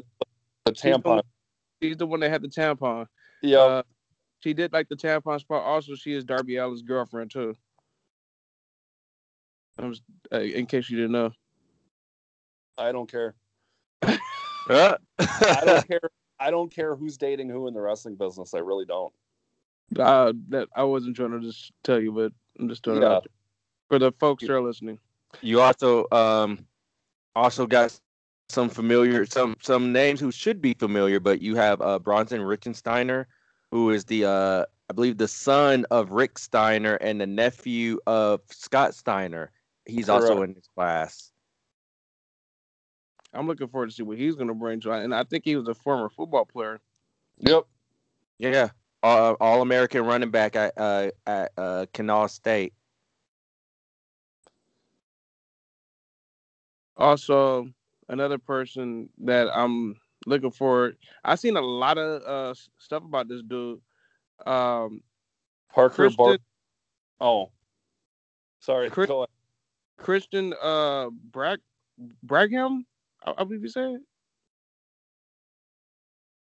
the 0.65 0.73
She's 0.73 0.81
the 0.81 0.89
tampon. 0.89 1.03
one- 1.05 1.21
She's 1.81 1.97
the 1.97 2.07
one 2.07 2.21
that 2.21 2.31
had 2.31 2.41
the 2.41 2.47
tampon. 2.47 3.05
Yeah, 3.43 3.59
Uh, 3.59 3.83
she 4.39 4.53
did 4.55 4.73
like 4.73 4.89
the 4.89 4.95
tampon 4.95 5.39
spot. 5.39 5.61
Also, 5.63 5.93
she 5.93 6.13
is 6.13 6.23
Darby 6.25 6.57
Allin's 6.57 6.81
girlfriend 6.81 7.29
too. 7.31 7.55
I'm 9.77 9.91
just, 9.91 10.03
uh, 10.31 10.39
in 10.39 10.65
case 10.65 10.89
you 10.89 10.97
didn't 10.97 11.11
know. 11.11 11.31
I 12.77 12.91
don't 12.91 13.09
care. 13.11 13.35
Uh, 14.67 14.95
I 15.21 15.61
don't 15.63 15.87
care. 15.87 15.99
I 16.39 16.49
don't 16.49 16.73
care 16.73 16.95
who's 16.95 17.17
dating 17.17 17.49
who 17.49 17.67
in 17.67 17.75
the 17.75 17.81
wrestling 17.81 18.15
business. 18.15 18.55
I 18.55 18.57
really 18.57 18.85
don't. 18.85 19.13
Uh, 19.95 20.33
that 20.49 20.67
I 20.75 20.81
wasn't 20.81 21.15
trying 21.15 21.33
to 21.33 21.39
just 21.39 21.71
tell 21.83 22.01
you, 22.01 22.11
but 22.11 22.33
I'm 22.59 22.67
just 22.67 22.81
doing 22.81 22.97
it 22.97 23.01
Yeah. 23.01 23.11
out 23.11 23.23
there. 23.25 23.31
for 23.89 23.99
the 23.99 24.11
folks 24.13 24.41
that 24.43 24.51
are 24.51 24.61
listening. 24.61 24.97
you 25.41 25.61
also 25.61 26.07
um 26.11 26.65
also 27.35 27.67
got 27.67 27.95
some 28.49 28.69
familiar 28.69 29.23
some 29.27 29.55
some 29.61 29.93
names 29.93 30.19
who 30.19 30.31
should 30.31 30.63
be 30.63 30.73
familiar, 30.73 31.19
but 31.19 31.43
you 31.43 31.55
have 31.55 31.79
uh 31.81 31.99
Bronson 31.99 32.41
Rechsteiner, 32.41 33.25
who 33.69 33.91
is 33.91 34.03
the 34.05 34.25
uh 34.25 34.65
I 34.89 34.93
believe 34.93 35.19
the 35.19 35.27
son 35.27 35.85
of 35.91 36.09
Rick 36.09 36.39
Steiner 36.39 36.95
and 36.95 37.21
the 37.21 37.27
nephew 37.27 37.99
of 38.07 38.41
Scott 38.49 38.95
Steiner. 38.95 39.51
He's 39.85 40.09
also 40.09 40.41
in 40.43 40.53
this 40.53 40.67
class. 40.75 41.31
I'm 43.33 43.47
looking 43.47 43.67
forward 43.67 43.89
to 43.89 43.95
see 43.95 44.03
what 44.03 44.17
he's 44.17 44.35
gonna 44.35 44.53
bring 44.53 44.79
to 44.81 44.91
it. 44.91 45.03
And 45.03 45.13
I 45.13 45.23
think 45.23 45.43
he 45.45 45.55
was 45.55 45.67
a 45.67 45.73
former 45.73 46.09
football 46.09 46.45
player. 46.45 46.79
Yep. 47.39 47.65
Yeah, 48.37 48.69
uh, 49.03 49.33
All 49.39 49.61
American 49.61 50.05
running 50.05 50.31
back 50.31 50.55
at 50.55 50.73
uh, 50.77 51.11
at 51.25 51.51
uh, 51.57 51.85
Kennesaw 51.93 52.27
State. 52.27 52.73
Also, 56.97 57.69
another 58.09 58.37
person 58.37 59.09
that 59.19 59.47
I'm 59.53 59.95
looking 60.25 60.51
forward. 60.51 60.97
I've 61.23 61.39
seen 61.39 61.57
a 61.57 61.61
lot 61.61 61.97
of 61.97 62.21
uh 62.23 62.53
stuff 62.77 63.03
about 63.03 63.27
this 63.27 63.41
dude. 63.41 63.81
Um, 64.45 65.01
Parker 65.73 65.95
Christian 65.95 66.17
Bar- 66.17 66.37
Oh. 67.19 67.51
Sorry. 68.59 68.89
Chris- 68.89 69.07
Go 69.07 69.19
ahead. 69.19 69.29
Christian 69.97 70.53
uh 70.61 71.09
Brag 71.09 71.59
Bragham, 72.23 72.85
I, 73.25 73.33
I 73.37 73.43
believe 73.43 73.61
you 73.63 73.69
said. 73.69 73.97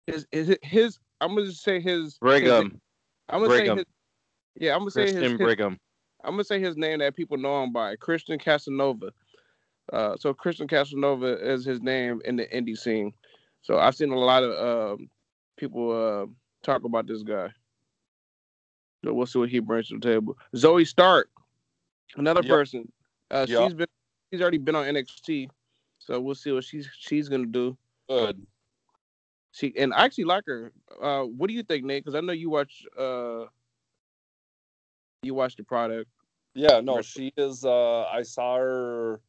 His 0.08 0.28
is 0.32 0.50
it 0.50 0.63
his 0.63 1.00
I'm 1.21 1.36
gonna 1.36 1.52
say 1.52 1.80
his 1.80 2.04
his- 2.04 2.19
Brigham, 2.19 2.80
I'm 3.30 3.39
gonna 3.39 3.48
Brigham. 3.48 3.78
say 3.78 3.80
his 3.80 3.86
yeah, 4.58 4.74
I'm 4.74 4.80
gonna 4.80 4.91
say 4.91 5.12
his, 5.12 5.32
his 5.32 5.34
Brigham. 5.38 5.80
I'm 6.24 6.32
gonna 6.32 6.43
say 6.43 6.60
his 6.60 6.78
name 6.78 7.00
that 7.00 7.15
people 7.15 7.38
know 7.38 7.63
him 7.63 7.71
by, 7.74 7.95
Christian 7.98 8.39
Casanova. 8.39 9.12
Uh, 9.93 10.15
so 10.17 10.34
Christian 10.34 10.67
Casanova 10.67 11.38
is 11.52 11.65
his 11.65 11.82
name 11.82 12.21
in 12.26 12.36
the 12.36 12.48
indie 12.48 12.78
scene. 12.78 13.13
So 13.62 13.78
I've 13.78 13.95
seen 13.95 14.12
a 14.12 14.17
lot 14.17 14.43
of 14.43 14.93
um, 15.00 15.10
people 15.58 15.91
uh, 15.91 16.26
talk 16.63 16.84
about 16.84 17.08
this 17.08 17.21
guy. 17.24 17.50
So 19.04 19.13
we'll 19.13 19.28
see 19.28 19.39
what 19.39 19.50
he 19.50 19.60
brings 19.60 19.89
to 19.89 20.00
the 20.00 20.08
table. 20.08 20.38
Zoe 20.56 20.86
Stark, 20.86 21.30
another 22.15 22.41
Yep. 22.41 22.50
person. 22.50 22.91
Uh. 23.32 23.46
She's 23.46 23.74
been 23.74 23.88
she's 24.32 24.42
already 24.42 24.58
been 24.58 24.76
on 24.76 24.86
NXT. 24.86 25.50
So 26.00 26.20
we'll 26.20 26.36
see 26.36 26.52
what 26.52 26.64
she's 26.64 26.88
she's 26.98 27.30
gonna 27.30 27.46
do. 27.46 27.78
Good. 28.10 28.46
She 29.52 29.74
and 29.78 29.94
I 29.94 30.06
actually 30.06 30.26
like 30.26 30.44
her. 30.48 30.72
Uh, 31.02 31.24
what 31.24 31.48
do 31.48 31.54
you 31.54 31.64
think, 31.64 31.86
Nate? 31.86 32.04
Because 32.04 32.16
I 32.16 32.22
know 32.22 32.34
you 32.34 32.50
watch 32.50 32.86
uh, 32.98 33.46
you 35.24 35.34
watch 35.34 35.56
the 35.56 35.64
product. 35.64 36.10
Yeah, 36.54 36.80
no, 36.80 37.02
she 37.02 37.34
is 37.36 37.66
uh 37.66 38.04
I 38.04 38.22
saw 38.22 38.58
her 38.58 39.20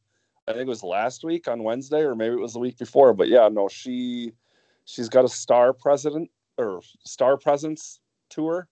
I 0.47 0.53
think 0.53 0.61
it 0.61 0.69
was 0.69 0.83
last 0.83 1.25
week 1.25 1.49
on 1.49 1.63
Wednesday 1.63 2.01
or 2.01 2.15
maybe 2.15 2.35
it 2.35 2.39
was 2.39 2.53
the 2.53 2.59
week 2.59 2.77
before, 2.77 3.13
but 3.13 3.27
yeah, 3.27 3.49
no, 3.51 3.67
she 3.67 4.31
she's 4.85 5.09
got 5.09 5.25
a 5.25 5.29
star 5.29 5.73
president 5.73 6.29
or 6.57 6.81
star 7.05 7.37
presence 7.37 7.99
to 8.29 8.47
her, 8.47 8.67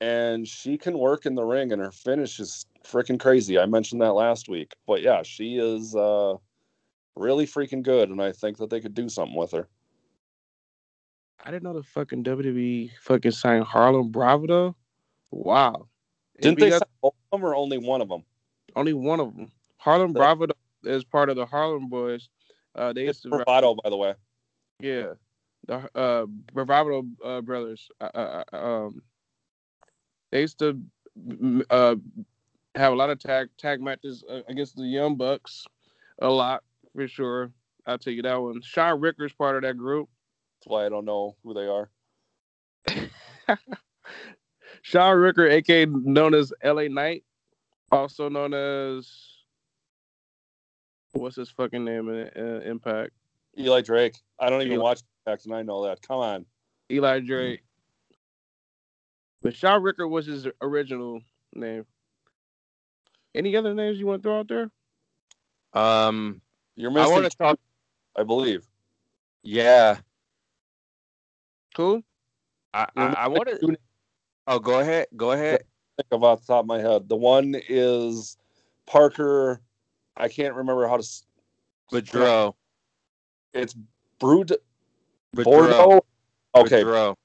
and 0.00 0.48
she 0.48 0.78
can 0.78 0.98
work 0.98 1.26
in 1.26 1.34
the 1.34 1.44
ring 1.44 1.72
and 1.72 1.82
her 1.82 1.92
finish 1.92 2.40
is 2.40 2.64
freaking 2.84 3.18
crazy. 3.20 3.58
I 3.58 3.66
mentioned 3.66 4.00
that 4.02 4.12
last 4.14 4.48
week. 4.48 4.74
But 4.86 5.02
yeah, 5.02 5.22
she 5.22 5.56
is 5.56 5.94
uh 5.94 6.34
really 7.16 7.46
freaking 7.46 7.82
good 7.82 8.10
and 8.10 8.20
I 8.20 8.32
think 8.32 8.58
that 8.58 8.70
they 8.70 8.80
could 8.80 8.94
do 8.94 9.08
something 9.08 9.36
with 9.36 9.52
her. 9.52 9.68
I 11.44 11.50
didn't 11.50 11.62
know 11.64 11.74
the 11.74 11.82
fucking 11.82 12.24
WWE 12.24 12.90
fucking 13.02 13.30
signed 13.32 13.64
Harlem 13.64 14.10
Bravo. 14.10 14.74
Wow. 15.30 15.88
Didn't 16.40 16.58
they 16.58 16.70
got 16.70 16.80
sign 16.80 16.88
both 17.02 17.14
of 17.32 17.40
them 17.40 17.46
or 17.48 17.54
only 17.54 17.78
one 17.78 18.00
of 18.00 18.08
them? 18.08 18.24
only 18.76 18.92
one 18.94 19.20
of 19.20 19.34
them? 19.36 19.52
Harlem 19.76 20.12
The- 20.12 20.18
Bravo 20.20 20.46
is 20.84 21.04
part 21.04 21.28
of 21.28 21.36
the 21.36 21.46
Harlem 21.46 21.88
Boys. 21.88 22.28
Uh, 22.74 22.92
they 22.92 23.02
It's 23.02 23.18
used 23.18 23.22
to, 23.24 23.28
bravado, 23.30 23.76
by 23.76 23.90
the 23.90 23.96
way. 23.96 24.14
yeah, 24.80 25.12
the 25.68 25.88
uh 25.94 26.26
Bravado 26.52 27.04
uh, 27.24 27.40
brothers. 27.40 27.88
Uh, 28.00 28.10
uh, 28.14 28.44
uh, 28.52 28.56
um, 28.56 29.02
they 30.32 30.40
used 30.40 30.58
to 30.58 30.80
uh 31.70 31.94
have 32.74 32.92
a 32.92 32.96
lot 32.96 33.10
of 33.10 33.18
tag 33.18 33.48
tag 33.58 33.80
matches 33.80 34.24
uh, 34.28 34.40
against 34.48 34.76
the 34.76 34.84
Young 34.84 35.16
Bucks, 35.16 35.64
a 36.20 36.28
lot 36.28 36.62
for 36.94 37.06
sure. 37.08 37.50
I'll 37.86 37.98
tell 37.98 38.12
you 38.12 38.22
that 38.22 38.40
one. 38.40 38.62
Shaun 38.62 39.00
Ricker's 39.00 39.32
part 39.32 39.56
of 39.56 39.62
that 39.62 39.76
group. 39.76 40.08
That's 40.58 40.70
why 40.70 40.86
I 40.86 40.88
don't 40.88 41.04
know 41.04 41.36
who 41.44 41.54
they 41.54 41.66
are. 41.66 41.90
Shaun 44.82 45.18
Ricker, 45.18 45.46
aka 45.46 45.86
known 45.86 46.34
as 46.34 46.52
LA 46.62 46.88
Knight, 46.88 47.24
also 47.90 48.28
known 48.28 48.54
as 48.54 49.10
what's 51.12 51.36
his 51.36 51.50
fucking 51.50 51.84
name 51.84 52.08
in 52.08 52.30
uh, 52.36 52.60
Impact? 52.64 53.12
Eli 53.58 53.82
Drake. 53.82 54.16
I 54.38 54.50
don't 54.50 54.62
even 54.62 54.74
Eli- 54.74 54.82
watch 54.82 55.00
Impact 55.26 55.46
and 55.46 55.54
I 55.54 55.62
know 55.62 55.84
that. 55.84 56.02
Come 56.02 56.18
on. 56.18 56.46
Eli 56.90 57.20
Drake. 57.20 57.62
But 59.42 59.54
Shaun 59.54 59.82
Ricker 59.82 60.08
was 60.08 60.26
his 60.26 60.46
original 60.60 61.20
name. 61.54 61.84
Any 63.34 63.56
other 63.56 63.74
names 63.74 63.98
you 63.98 64.06
want 64.06 64.22
to 64.22 64.28
throw 64.28 64.38
out 64.40 64.48
there? 64.48 64.70
Um, 65.72 66.40
You're 66.76 66.90
I 66.98 67.08
want 67.08 67.24
to 67.30 67.36
talk. 67.36 67.58
I 68.16 68.22
believe. 68.22 68.64
Yeah, 69.42 69.98
Cool. 71.74 72.02
I 72.72 72.86
I, 72.96 73.02
I 73.06 73.28
missing 73.28 73.32
want 73.32 73.48
to. 73.48 73.58
two 73.58 73.76
Oh, 74.46 74.58
go 74.58 74.78
ahead. 74.80 75.06
Go 75.16 75.32
ahead. 75.32 75.64
think 75.96 76.06
of 76.12 76.22
off 76.22 76.40
the 76.40 76.46
top 76.46 76.60
of 76.60 76.66
my 76.66 76.78
head. 76.78 77.08
The 77.08 77.16
one 77.16 77.56
is 77.68 78.36
Parker. 78.86 79.60
I 80.16 80.28
can't 80.28 80.54
remember 80.54 80.86
how 80.86 80.96
to. 80.96 81.00
s- 81.02 81.26
Boudreaux. 81.92 82.54
It's 83.52 83.74
Brood 84.18 84.56
Boudreaux. 85.36 85.44
Bordeaux. 85.44 86.00
Okay, 86.54 86.82
Boudreaux. 86.84 87.16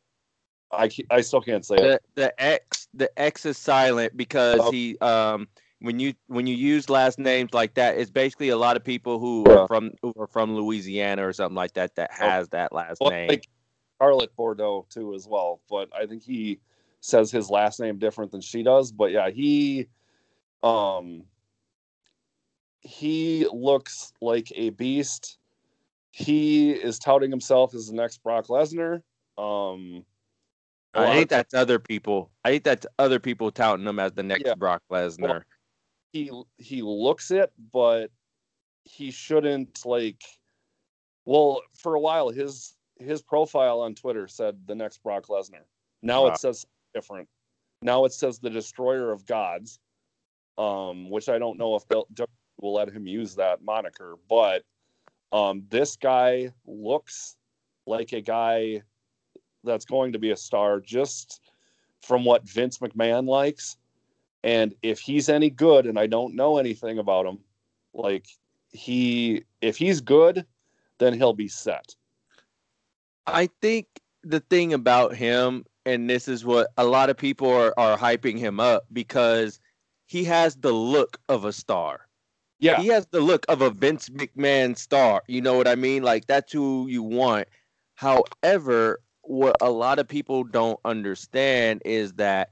I 0.72 0.90
I 1.10 1.22
still 1.22 1.42
can't 1.42 1.66
say 1.66 1.76
it. 1.76 2.02
The 2.16 2.22
the 2.24 2.42
X 2.42 2.88
the 2.94 3.10
X 3.20 3.46
is 3.46 3.58
silent 3.58 4.18
because 4.18 4.60
Oh. 4.62 4.72
he 4.72 4.98
um 5.00 5.48
when 5.80 6.00
you 6.00 6.14
when 6.28 6.48
you 6.48 6.56
use 6.56 6.90
last 6.90 7.20
names 7.20 7.54
like 7.54 7.76
that, 7.76 7.98
it's 7.98 8.12
basically 8.12 8.50
a 8.50 8.58
lot 8.58 8.78
of 8.78 8.84
people 8.84 9.20
who 9.20 9.50
Yeah. 9.50 9.54
are 9.54 9.68
from 9.68 9.92
who 10.02 10.14
are 10.18 10.28
from 10.28 10.56
Louisiana 10.56 11.28
or 11.28 11.34
something 11.34 11.56
like 11.56 11.74
that 11.74 11.96
that 11.96 12.12
has 12.12 12.50
that 12.50 12.74
last 12.74 13.02
Well, 13.02 13.06
name. 13.06 13.30
like 13.30 13.48
Charlotte 14.02 14.36
Bordeaux 14.36 14.88
too 14.90 15.14
as 15.16 15.28
well, 15.28 15.62
but 15.70 15.90
I 15.96 16.06
think 16.08 16.24
he 16.24 16.62
says 17.02 17.32
his 17.32 17.50
last 17.50 17.80
name 17.80 18.00
different 18.00 18.32
than 18.32 18.42
she 18.42 18.64
does. 18.64 18.92
But 18.92 19.12
yeah, 19.12 19.30
he 19.30 19.90
um 20.64 21.26
he 22.82 23.48
looks 23.52 24.14
like 24.22 24.52
a 24.56 24.72
beast. 24.72 25.40
He 26.12 26.72
is 26.72 27.00
touting 27.00 27.32
himself 27.32 27.74
as 27.76 27.88
the 27.88 27.96
next 27.96 28.24
Brock 28.24 28.48
Lesnar. 28.48 29.04
Um 29.38 30.06
I 30.96 31.08
hate 31.08 31.30
of 31.30 31.30
that's 31.30 31.54
other 31.54 31.80
people. 31.80 32.32
I 32.44 32.52
hate 32.52 32.64
that's 32.64 32.88
other 32.98 33.20
people 33.20 33.52
touting 33.52 33.88
him 33.88 34.00
as 34.00 34.14
the 34.14 34.24
next 34.24 34.46
Yeah. 34.46 34.56
Brock 34.58 34.84
Lesnar. 34.92 35.44
He 36.12 36.32
he 36.58 36.82
looks 36.82 37.32
it, 37.32 37.52
but 37.72 38.12
he 38.84 39.12
shouldn't 39.12 39.86
like. 39.86 40.22
Well, 41.26 41.62
for 41.78 41.96
a 41.96 42.00
while, 42.00 42.30
his 42.30 42.76
his 43.00 43.22
profile 43.22 43.80
on 43.82 43.96
Twitter 43.96 44.28
said 44.28 44.58
the 44.66 44.76
next 44.76 45.02
Brock 45.04 45.28
Lesnar. 45.28 45.64
Now 46.02 46.24
Wow. 46.26 46.30
it 46.34 46.38
says 46.38 46.66
different. 46.94 47.28
Now 47.82 48.06
it 48.06 48.14
says 48.14 48.40
the 48.40 48.50
Destroyer 48.50 49.12
of 49.12 49.26
Gods, 49.26 49.80
um, 50.58 51.10
which 51.10 51.30
I 51.30 51.38
don't 51.40 51.58
know 51.58 51.76
if 51.76 51.88
they'll 51.88 52.08
they'll- 52.12 52.28
will 52.62 52.74
let 52.74 52.90
him 52.90 53.08
use 53.08 53.36
that 53.36 53.62
moniker, 53.62 54.18
but 54.28 54.66
um, 55.32 55.64
this 55.70 55.96
guy 55.96 56.52
looks 56.66 57.38
like 57.88 58.12
a 58.12 58.20
guy 58.20 58.82
that's 59.64 59.86
going 59.86 60.12
to 60.12 60.20
be 60.20 60.32
a 60.32 60.36
star 60.36 60.82
just 60.82 61.40
from 62.02 62.26
what 62.26 62.44
Vince 62.44 62.80
McMahon 62.80 63.26
likes. 63.30 63.78
And 64.44 64.74
if 64.82 65.00
he's 65.00 65.30
any 65.30 65.50
good, 65.50 65.86
and 65.86 66.00
I 66.00 66.08
don't 66.08 66.36
know 66.36 66.58
anything 66.58 67.00
about 67.00 67.26
him, 67.26 67.40
like 67.94 68.28
he, 68.72 69.44
if 69.62 69.78
he's 69.78 70.02
good, 70.02 70.46
then 71.00 71.14
he'll 71.14 71.34
be 71.34 71.48
set. 71.48 71.96
I 73.28 73.50
think 73.62 73.88
the 74.24 74.40
thing 74.40 74.74
about 74.74 75.16
him, 75.16 75.66
and 75.86 76.10
this 76.10 76.28
is 76.28 76.46
what 76.46 76.70
a 76.78 76.86
lot 76.86 77.10
of 77.10 77.18
people 77.18 77.50
are, 77.50 77.74
are 77.78 77.98
hyping 77.98 78.38
him 78.38 78.60
up 78.60 78.86
because 78.92 79.60
he 80.06 80.24
has 80.26 80.56
the 80.56 80.72
look 80.72 81.20
of 81.30 81.46
a 81.46 81.54
star. 81.54 82.08
Yeah, 82.60 82.82
He 82.82 82.88
has 82.88 83.08
the 83.08 83.22
look 83.22 83.46
of 83.48 83.62
a 83.62 83.70
Vince 83.70 84.10
McMahon 84.10 84.78
star. 84.78 85.24
You 85.28 85.42
know 85.42 85.54
what 85.54 85.68
I 85.68 85.76
mean? 85.76 86.04
Like 86.04 86.28
that's 86.28 86.52
who 86.52 86.88
you 86.88 87.04
want. 87.04 87.48
However, 87.96 89.00
what 89.22 89.56
a 89.62 89.70
lot 89.70 90.00
of 90.00 90.08
people 90.08 90.44
don't 90.44 90.80
understand 90.84 91.82
is 91.86 92.14
that 92.14 92.50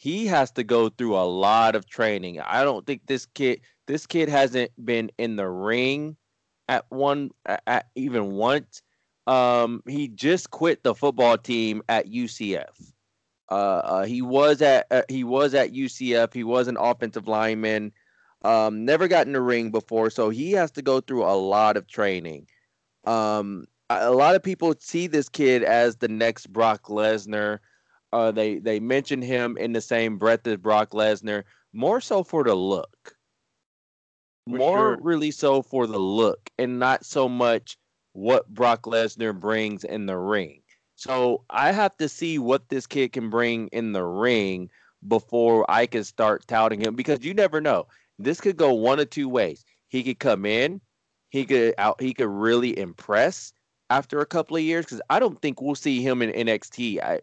he 0.00 0.26
has 0.26 0.50
to 0.52 0.64
go 0.64 0.88
through 0.88 1.14
a 1.14 1.28
lot 1.28 1.76
of 1.76 1.86
training. 1.86 2.40
I 2.40 2.64
don't 2.64 2.86
think 2.86 3.02
this 3.06 3.26
kid 3.26 3.60
this 3.86 4.06
kid 4.06 4.30
hasn't 4.30 4.70
been 4.82 5.10
in 5.18 5.36
the 5.36 5.46
ring 5.46 6.16
at 6.70 6.86
one 6.88 7.32
at, 7.44 7.90
even 7.96 8.32
once. 8.32 8.80
Um, 9.26 9.82
he 9.86 10.08
just 10.08 10.50
quit 10.50 10.82
the 10.84 10.94
football 10.94 11.36
team 11.36 11.82
at 11.90 12.06
UCF. 12.06 12.92
Uh, 13.50 13.54
uh, 13.54 14.04
he 14.06 14.22
was 14.22 14.62
at 14.62 14.86
uh, 14.90 15.02
he 15.10 15.22
was 15.22 15.52
at 15.52 15.74
UCF. 15.74 16.32
He 16.32 16.44
was 16.44 16.66
an 16.66 16.78
offensive 16.78 17.28
lineman. 17.28 17.92
Um, 18.40 18.86
never 18.86 19.06
got 19.06 19.26
in 19.26 19.34
the 19.34 19.42
ring 19.42 19.70
before, 19.70 20.08
so 20.08 20.30
he 20.30 20.52
has 20.52 20.70
to 20.70 20.82
go 20.82 21.02
through 21.02 21.24
a 21.24 21.36
lot 21.36 21.76
of 21.76 21.86
training. 21.86 22.46
Um, 23.04 23.66
a 23.90 24.12
lot 24.12 24.34
of 24.34 24.42
people 24.42 24.74
see 24.78 25.08
this 25.08 25.28
kid 25.28 25.62
as 25.62 25.96
the 25.96 26.08
next 26.08 26.50
Brock 26.50 26.84
Lesnar. 26.84 27.58
Uh, 28.12 28.30
they 28.32 28.58
they 28.58 28.80
mention 28.80 29.22
him 29.22 29.56
in 29.56 29.72
the 29.72 29.80
same 29.80 30.18
breath 30.18 30.46
as 30.46 30.56
Brock 30.56 30.90
Lesnar, 30.90 31.44
more 31.72 32.00
so 32.00 32.24
for 32.24 32.44
the 32.44 32.54
look. 32.54 33.14
For 34.48 34.56
more 34.56 34.78
sure. 34.78 34.98
really 35.02 35.30
so 35.30 35.62
for 35.62 35.86
the 35.86 35.98
look 35.98 36.50
and 36.58 36.78
not 36.78 37.04
so 37.04 37.28
much 37.28 37.76
what 38.12 38.48
Brock 38.48 38.82
Lesnar 38.82 39.38
brings 39.38 39.84
in 39.84 40.06
the 40.06 40.16
ring. 40.16 40.62
So 40.96 41.44
I 41.50 41.72
have 41.72 41.96
to 41.98 42.08
see 42.08 42.38
what 42.38 42.68
this 42.68 42.86
kid 42.86 43.12
can 43.12 43.30
bring 43.30 43.68
in 43.68 43.92
the 43.92 44.04
ring 44.04 44.70
before 45.06 45.64
I 45.70 45.86
can 45.86 46.04
start 46.04 46.46
touting 46.46 46.80
him 46.80 46.94
because 46.94 47.24
you 47.24 47.32
never 47.32 47.60
know. 47.60 47.86
This 48.18 48.40
could 48.40 48.56
go 48.56 48.74
one 48.74 49.00
of 49.00 49.08
two 49.08 49.28
ways. 49.28 49.64
He 49.88 50.02
could 50.02 50.18
come 50.18 50.44
in, 50.44 50.80
he 51.30 51.46
could 51.46 51.74
out, 51.78 52.00
he 52.00 52.12
could 52.12 52.28
really 52.28 52.78
impress 52.78 53.52
after 53.90 54.20
a 54.20 54.26
couple 54.26 54.56
of 54.56 54.62
years 54.62 54.86
because 54.86 55.02
I 55.10 55.18
don't 55.18 55.40
think 55.42 55.60
we'll 55.60 55.74
see 55.74 56.00
him 56.00 56.22
in 56.22 56.30
NXT. 56.30 57.00
I, 57.02 57.20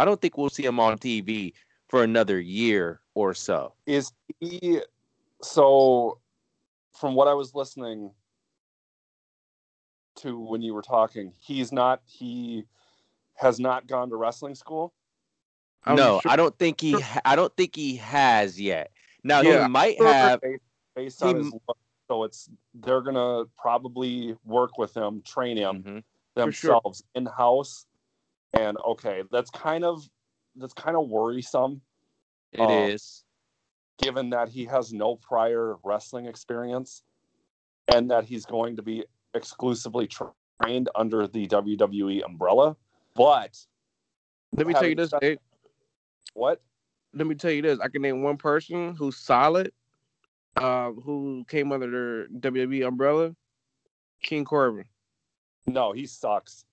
I 0.00 0.04
don't 0.04 0.20
think 0.20 0.38
we'll 0.38 0.48
see 0.48 0.64
him 0.64 0.80
on 0.80 0.96
TV 0.98 1.52
for 1.88 2.02
another 2.04 2.40
year 2.40 3.00
or 3.14 3.34
so. 3.34 3.74
Is 3.86 4.12
he 4.40 4.80
so 5.42 6.18
from 6.92 7.14
what 7.14 7.28
I 7.28 7.34
was 7.34 7.54
listening 7.54 8.12
to 10.16 10.38
when 10.38 10.62
you 10.62 10.72
were 10.72 10.82
talking, 10.82 11.32
he's 11.40 11.72
not 11.72 12.00
he 12.06 12.64
has 13.34 13.58
not 13.58 13.86
gone 13.88 14.08
to 14.10 14.16
wrestling 14.16 14.54
school? 14.54 14.94
I'm 15.84 15.96
no, 15.96 16.20
sure- 16.20 16.30
I 16.30 16.36
don't 16.36 16.56
think 16.58 16.80
he. 16.80 16.96
I 17.26 17.36
don't 17.36 17.54
think 17.56 17.76
he 17.76 17.96
has 17.96 18.58
yet. 18.58 18.90
Now 19.22 19.40
Yeah. 19.42 19.64
he 19.64 19.68
might 19.68 20.00
have. 20.00 20.40
based, 20.40 20.62
based 20.94 21.22
on 21.22 21.36
he- 21.36 21.42
his 21.42 21.52
look. 21.52 21.76
So 22.08 22.24
it's 22.24 22.50
they're 22.74 23.00
gonna 23.00 23.44
probably 23.56 24.36
work 24.44 24.76
with 24.78 24.94
him, 24.96 25.22
train 25.22 25.56
him 25.56 25.82
Mhm. 25.82 26.04
For 26.34 26.52
sure. 26.52 26.70
themselves 26.74 27.04
in 27.14 27.26
house. 27.26 27.86
And 28.52 28.76
okay, 28.84 29.22
that's 29.30 29.50
kind 29.50 29.84
of 29.84 30.08
that's 30.56 30.74
kind 30.74 30.96
of 30.96 31.08
worrisome, 31.08 31.80
It 32.52 32.60
Uh, 32.60 32.68
is. 32.92 33.24
given 33.98 34.30
that 34.30 34.48
he 34.48 34.64
has 34.66 34.92
no 34.92 35.16
prior 35.16 35.76
wrestling 35.82 36.26
experience, 36.26 37.02
and 37.88 38.08
that 38.10 38.24
he's 38.24 38.44
going 38.46 38.76
to 38.76 38.82
be 38.82 39.04
exclusively 39.34 40.06
tra- 40.06 40.32
trained 40.62 40.88
under 40.94 41.26
the 41.26 41.46
WWE 41.48 42.22
umbrella. 42.22 42.76
but 43.16 43.66
Let 44.56 44.66
me 44.68 44.74
tell 44.74 44.86
you 44.86 44.94
this, 44.96 45.10
said- 45.10 45.20
Dave. 45.20 45.38
what? 46.34 46.60
Let 47.12 47.26
me 47.28 47.34
tell 47.36 47.50
you 47.52 47.62
this. 47.62 47.78
I 47.80 47.88
can 47.88 48.02
name 48.02 48.22
one 48.22 48.36
person 48.36 48.94
who's 48.96 49.16
solid, 49.16 49.72
uh, 50.56 50.92
who 50.92 51.44
came 51.48 51.72
under 51.72 51.90
their 51.90 52.28
WWE 52.52 52.86
umbrella. 52.86 53.34
King 54.22 54.44
Corbin. 54.44 54.84
No, 55.66 55.92
he 55.92 56.06
sucks. 56.06 56.64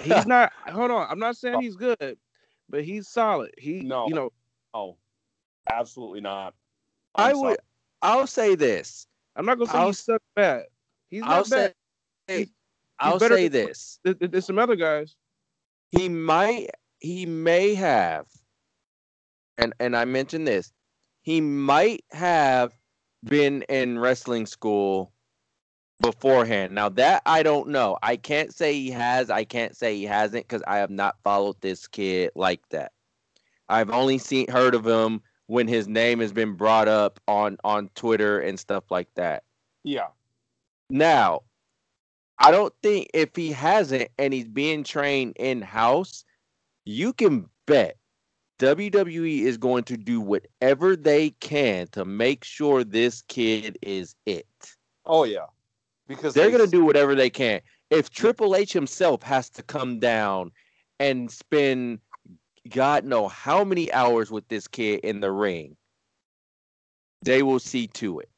He's 0.00 0.26
not. 0.26 0.52
hold 0.70 0.90
on. 0.90 1.06
I'm 1.10 1.18
not 1.18 1.36
saying 1.36 1.60
he's 1.60 1.76
good, 1.76 2.18
but 2.68 2.84
he's 2.84 3.08
solid. 3.08 3.52
He, 3.58 3.80
No. 3.80 4.06
you 4.08 4.14
know, 4.14 4.30
Oh, 4.74 4.96
absolutely 5.72 6.20
not. 6.20 6.54
I 7.14 7.30
I'm 7.30 7.40
would. 7.40 7.46
sorry. 7.48 7.56
I'll 8.02 8.26
say 8.26 8.54
this. 8.54 9.06
I'm 9.34 9.46
not 9.46 9.58
gonna 9.58 9.70
say 9.70 9.78
I'll- 9.78 9.86
he's 9.88 9.98
suck 10.00 10.22
bad. 10.36 10.64
He's 11.10 11.22
I'll 11.22 11.28
not 11.38 11.50
bad. 11.50 11.74
say. 12.28 12.36
He's- 12.38 12.48
I'll 13.00 13.18
better 13.18 13.36
say 13.36 13.48
this. 13.48 13.98
There- 14.04 14.14
there- 14.14 14.28
There's 14.28 14.44
some 14.46 14.58
other 14.58 14.76
guys. 14.76 15.16
He 15.92 16.08
might. 16.08 16.70
He 17.00 17.24
may 17.26 17.74
have. 17.74 18.26
And 19.56 19.72
and 19.80 19.96
I 19.96 20.04
mentioned 20.04 20.46
this. 20.46 20.72
He 21.22 21.40
might 21.40 22.04
have 22.10 22.72
been 23.24 23.62
in 23.62 23.98
wrestling 23.98 24.46
school 24.46 25.12
beforehand. 26.00 26.74
Now 26.74 26.88
that 26.90 27.22
I 27.26 27.42
don't 27.42 27.68
know. 27.68 27.98
I 28.02 28.16
can't 28.16 28.54
say 28.54 28.72
he 28.74 28.90
has. 28.90 29.30
I 29.30 29.44
can't 29.44 29.76
say 29.76 29.96
he 29.96 30.04
hasn't 30.04 30.46
because 30.46 30.62
I 30.66 30.78
have 30.78 30.90
not 30.90 31.16
followed 31.22 31.60
this 31.60 31.86
kid 31.86 32.30
like 32.34 32.66
that. 32.70 32.92
I've 33.68 33.90
only 33.90 34.18
seen 34.18 34.50
heard 34.50 34.74
of 34.74 34.86
him 34.86 35.20
when 35.46 35.68
his 35.68 35.88
name 35.88 36.20
has 36.20 36.32
been 36.32 36.54
brought 36.54 36.88
up 36.88 37.20
on 37.28 37.58
on 37.64 37.90
Twitter 37.94 38.40
and 38.40 38.58
stuff 38.58 38.84
like 38.90 39.08
that. 39.14 39.44
Yeah. 39.84 40.08
Now, 40.90 41.42
I 42.38 42.50
don't 42.50 42.72
think 42.82 43.10
if 43.12 43.34
he 43.34 43.52
hasn't 43.52 44.10
and 44.18 44.32
he's 44.32 44.48
being 44.48 44.84
trained 44.84 45.36
in 45.38 45.60
house, 45.60 46.24
you 46.84 47.12
can 47.12 47.48
bet 47.66 47.97
WWE 48.58 49.42
is 49.42 49.56
going 49.56 49.84
to 49.84 49.96
do 49.96 50.20
whatever 50.20 50.96
they 50.96 51.30
can 51.40 51.86
to 51.88 52.04
make 52.04 52.42
sure 52.44 52.82
this 52.84 53.22
kid 53.22 53.78
is 53.82 54.14
it. 54.26 54.46
Oh 55.06 55.24
yeah. 55.24 55.46
Because 56.08 56.34
They're 56.34 56.50
they- 56.50 56.56
going 56.56 56.64
to 56.64 56.76
do 56.76 56.84
whatever 56.84 57.14
they 57.14 57.30
can. 57.30 57.60
If 57.90 58.10
Triple 58.10 58.54
H 58.56 58.72
himself 58.72 59.22
has 59.22 59.48
to 59.50 59.62
come 59.62 59.98
down 59.98 60.50
and 60.98 61.30
spend 61.30 62.00
God 62.68 63.04
know 63.04 63.28
how 63.28 63.64
many 63.64 63.90
hours 63.92 64.30
with 64.30 64.46
this 64.48 64.68
kid 64.68 65.00
in 65.00 65.20
the 65.20 65.30
ring, 65.32 65.76
they 67.22 67.42
will 67.42 67.58
see 67.60 67.86
to 67.88 68.18
it. 68.20 68.28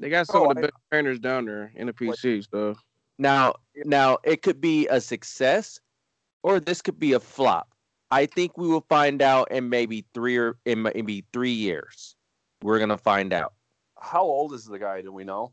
They 0.00 0.08
got 0.08 0.26
some 0.26 0.42
Oh, 0.42 0.50
of 0.50 0.56
the 0.56 0.62
I- 0.62 0.66
best 0.66 0.74
trainers 0.90 1.18
down 1.18 1.44
there 1.46 1.70
in 1.74 1.86
the 1.88 1.92
PC. 1.92 2.46
So 2.50 2.76
Now, 3.18 3.54
now 3.84 4.18
it 4.24 4.42
could 4.42 4.60
be 4.60 4.88
a 4.88 5.00
success, 5.00 5.78
or 6.42 6.60
this 6.60 6.80
could 6.80 6.98
be 6.98 7.12
a 7.12 7.20
flop. 7.20 7.68
I 8.14 8.26
think 8.26 8.56
we 8.56 8.68
will 8.68 8.86
find 8.88 9.20
out 9.20 9.50
in 9.50 9.68
maybe 9.68 10.04
three 10.14 10.36
or 10.36 10.56
in 10.64 10.82
maybe 10.82 11.24
three 11.32 11.50
years. 11.50 12.14
We're 12.62 12.78
gonna 12.78 12.96
find 12.96 13.32
out. 13.32 13.54
How 13.98 14.22
old 14.22 14.52
is 14.52 14.66
the 14.66 14.78
guy? 14.78 15.02
Do 15.02 15.10
we 15.10 15.24
know? 15.24 15.50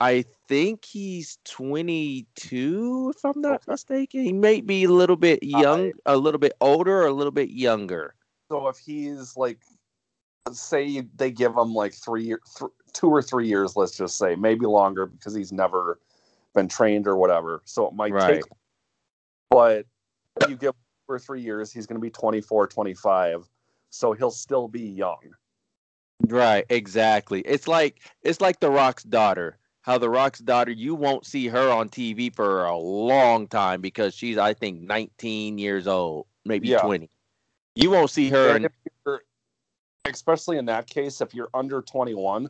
I 0.00 0.26
think 0.46 0.84
he's 0.84 1.38
22, 1.46 3.14
if 3.16 3.24
I'm 3.24 3.40
not 3.40 3.66
mistaken. 3.66 4.22
He 4.22 4.34
may 4.34 4.60
be 4.60 4.84
a 4.84 4.90
little 4.90 5.16
bit 5.16 5.42
young, 5.42 5.92
a 6.04 6.18
little 6.18 6.38
bit 6.38 6.52
older, 6.60 7.04
or 7.04 7.06
a 7.06 7.12
little 7.12 7.32
bit 7.32 7.48
younger. 7.48 8.14
So 8.50 8.68
if 8.68 8.76
he's 8.76 9.34
like, 9.34 9.60
say 10.52 11.04
they 11.16 11.30
give 11.30 11.56
him 11.56 11.72
like 11.72 11.94
three, 11.94 12.26
th- 12.26 12.70
two 12.92 13.08
or 13.08 13.22
three 13.22 13.46
years, 13.48 13.76
let's 13.76 13.96
just 13.96 14.18
say, 14.18 14.34
maybe 14.36 14.66
longer 14.66 15.06
because 15.06 15.34
he's 15.34 15.52
never 15.52 15.98
been 16.54 16.68
trained 16.68 17.06
or 17.06 17.16
whatever. 17.16 17.62
So 17.64 17.86
it 17.88 17.94
might 17.94 18.12
Right. 18.12 18.42
take, 18.42 18.52
but 19.48 19.86
you 20.46 20.56
give 20.56 20.74
or 21.08 21.18
three 21.18 21.40
years, 21.40 21.72
he's 21.72 21.86
going 21.86 21.96
to 21.96 22.02
be 22.02 22.10
24, 22.10 22.66
25. 22.66 23.48
So 23.90 24.12
he'll 24.12 24.30
still 24.30 24.68
be 24.68 24.80
young. 24.80 25.34
Right, 26.26 26.64
exactly. 26.68 27.40
It's 27.42 27.68
like 27.68 28.00
it's 28.22 28.40
like 28.40 28.60
the 28.60 28.70
Rock's 28.70 29.02
daughter. 29.04 29.58
How 29.82 29.98
the 29.98 30.08
Rock's 30.08 30.38
daughter, 30.38 30.70
you 30.70 30.94
won't 30.94 31.26
see 31.26 31.46
her 31.48 31.70
on 31.70 31.90
TV 31.90 32.34
for 32.34 32.64
a 32.64 32.76
long 32.76 33.46
time 33.46 33.82
because 33.82 34.14
she's, 34.14 34.38
I 34.38 34.54
think, 34.54 34.80
19 34.80 35.58
years 35.58 35.86
old, 35.86 36.26
maybe 36.46 36.68
Yeah. 36.68 36.80
20. 36.80 37.10
You 37.74 37.90
won't 37.90 38.08
see 38.08 38.30
her. 38.30 38.48
And 38.48 38.64
In, 38.64 38.64
if 38.64 38.72
you're, 39.04 39.22
especially 40.06 40.56
in 40.56 40.64
that 40.66 40.88
case, 40.88 41.20
if 41.20 41.34
you're 41.34 41.50
under 41.52 41.82
21, 41.82 42.48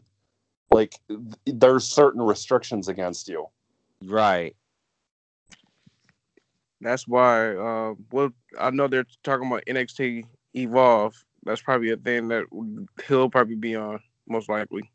like 0.70 1.00
th- 1.09 1.20
there's 1.46 1.84
certain 1.84 2.22
restrictions 2.22 2.88
against 2.88 3.28
you. 3.28 3.48
right. 4.05 4.55
That's 6.80 7.06
why. 7.08 7.54
Uh, 7.54 7.94
well, 8.10 8.30
I 8.58 8.70
know 8.70 8.88
they're 8.88 9.06
talking 9.22 9.46
about 9.46 9.64
NXT 9.66 10.24
Evolve. 10.54 11.14
That's 11.44 11.62
probably 11.62 11.90
a 11.90 11.96
thing 11.96 12.28
that 12.28 12.44
he'll 13.06 13.30
probably 13.30 13.56
be 13.56 13.76
on 13.76 14.00
most 14.28 14.48
likely. 14.48 14.90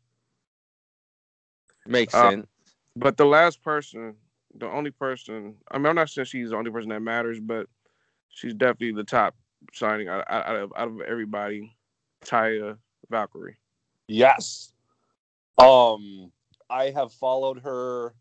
Makes 1.86 2.14
Uh, 2.14 2.30
sense. 2.30 2.46
But 2.96 3.16
the 3.16 3.24
last 3.24 3.62
person, 3.62 4.16
the 4.54 4.66
only 4.66 4.90
person, 4.90 5.56
I 5.70 5.78
mean, 5.78 5.86
I'm 5.86 5.94
not 5.94 6.10
saying 6.10 6.26
she's 6.26 6.50
the 6.50 6.56
only 6.56 6.70
person 6.70 6.90
that 6.90 7.00
matters, 7.00 7.38
but 7.40 7.66
she's 8.28 8.54
definitely 8.54 8.92
the 8.92 9.04
top 9.04 9.34
signing 9.72 10.08
out, 10.08 10.24
out, 10.28 10.46
out 10.46 10.56
of, 10.56 10.72
out 10.76 10.88
of 10.88 11.00
everybody. 11.02 11.76
Taya 12.24 12.76
Valkyrie. 13.08 13.56
Yes. 14.08 14.72
Um, 15.58 16.32
I 16.68 16.90
have 16.90 17.12
followed 17.12 17.60
her 17.60 18.14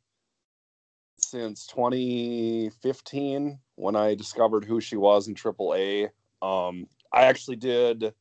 since 1.29 1.67
2015 1.67 3.59
when 3.75 3.95
I 3.95 4.15
discovered 4.15 4.65
who 4.65 4.81
she 4.81 4.97
was 4.97 5.27
in 5.27 5.35
AAA. 5.35 6.09
Um, 6.41 6.87
I 7.13 7.25
actually 7.25 7.57
did. 7.57 8.13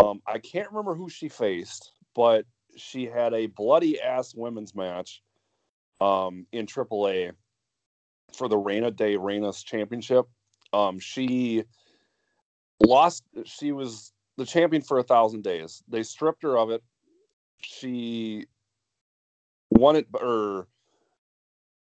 Um, 0.00 0.22
I 0.26 0.38
can't 0.38 0.70
remember 0.70 0.94
who 0.94 1.10
she 1.10 1.28
faced, 1.28 1.92
but 2.14 2.46
she 2.76 3.04
had 3.04 3.34
a 3.34 3.46
bloody 3.46 4.00
ass 4.00 4.34
women's 4.34 4.74
match 4.74 5.22
um, 6.00 6.46
in 6.52 6.66
AAA 6.66 7.32
for 8.34 8.48
the 8.48 8.56
Reina 8.56 8.90
de 8.90 9.16
Reinas 9.16 9.62
Championship. 9.64 10.26
Um, 10.72 10.98
she 10.98 11.64
lost. 12.82 13.24
She 13.44 13.72
was 13.72 14.12
the 14.38 14.46
champion 14.46 14.82
for 14.82 14.98
a 14.98 15.02
thousand 15.02 15.44
days. 15.44 15.82
They 15.88 16.02
stripped 16.02 16.42
her 16.42 16.56
of 16.56 16.70
it. 16.70 16.82
She 17.60 18.46
won 19.70 19.96
it, 19.96 20.06
or 20.14 20.66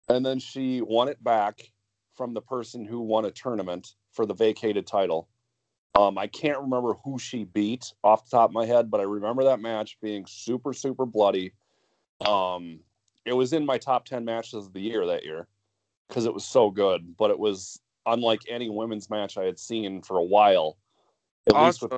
and 0.08 0.24
then 0.24 0.38
she 0.38 0.80
won 0.82 1.08
it 1.08 1.22
back 1.22 1.60
from 2.14 2.34
the 2.34 2.40
person 2.40 2.84
who 2.84 3.00
won 3.00 3.24
a 3.24 3.30
tournament 3.30 3.94
for 4.12 4.26
the 4.26 4.34
vacated 4.34 4.86
title. 4.86 5.28
Um, 5.96 6.18
I 6.18 6.26
can't 6.26 6.60
remember 6.60 6.94
who 7.04 7.18
she 7.18 7.44
beat 7.44 7.92
off 8.02 8.28
the 8.28 8.36
top 8.36 8.50
of 8.50 8.54
my 8.54 8.66
head, 8.66 8.90
but 8.90 9.00
I 9.00 9.04
remember 9.04 9.44
that 9.44 9.60
match 9.60 9.96
being 10.02 10.24
super, 10.26 10.72
super 10.72 11.06
bloody. 11.06 11.52
Um, 12.26 12.80
it 13.24 13.32
was 13.32 13.52
in 13.52 13.64
my 13.64 13.78
top 13.78 14.04
10 14.04 14.24
matches 14.24 14.66
of 14.66 14.72
the 14.72 14.80
year 14.80 15.06
that 15.06 15.24
year 15.24 15.46
because 16.08 16.26
it 16.26 16.34
was 16.34 16.44
so 16.44 16.70
good, 16.70 17.16
but 17.16 17.30
it 17.30 17.38
was 17.38 17.80
unlike 18.06 18.40
any 18.48 18.68
women's 18.68 19.08
match 19.08 19.38
I 19.38 19.44
had 19.44 19.58
seen 19.58 20.02
for 20.02 20.18
a 20.18 20.24
while. 20.24 20.76
At 21.46 21.56
least 21.60 21.82
with 21.82 21.92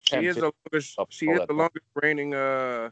she 0.00 0.16
is 0.16 0.36
the 0.36 0.52
longest, 0.72 0.98
she 1.10 1.26
is 1.26 1.40
the 1.46 1.52
longest 1.52 1.84
reigning 1.94 2.34
uh 2.34 2.90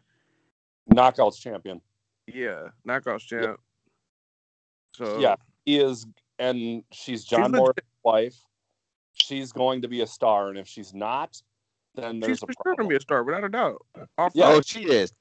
knockouts 0.93 1.41
champion. 1.41 1.81
Yeah, 2.27 2.69
knockouts 2.87 3.27
champ. 3.27 3.59
So 4.95 5.19
Yeah, 5.19 5.37
he 5.65 5.79
is, 5.79 6.07
and 6.39 6.83
she's 6.93 7.25
John 7.25 7.53
legit. 7.53 7.57
Morrison's 7.57 7.87
wife. 8.05 8.37
She's 9.15 9.53
going 9.53 9.83
to 9.83 9.89
be 9.89 10.01
a 10.01 10.07
star, 10.07 10.49
and 10.49 10.59
if 10.59 10.69
she's 10.69 10.95
not, 10.95 11.41
then 11.95 12.21
there's 12.21 12.39
she's 12.39 12.43
a 12.43 12.47
for 12.47 12.53
sure 12.65 12.77
gonna 12.77 12.89
be 12.89 12.97
a 12.97 13.01
star, 13.01 13.25
without 13.25 13.45
a 13.45 13.49
doubt. 13.49 13.85
Off 14.17 14.33
Yeah. 14.35 14.49
Oh, 14.49 14.61
she 14.61 14.85
is. 14.85 15.13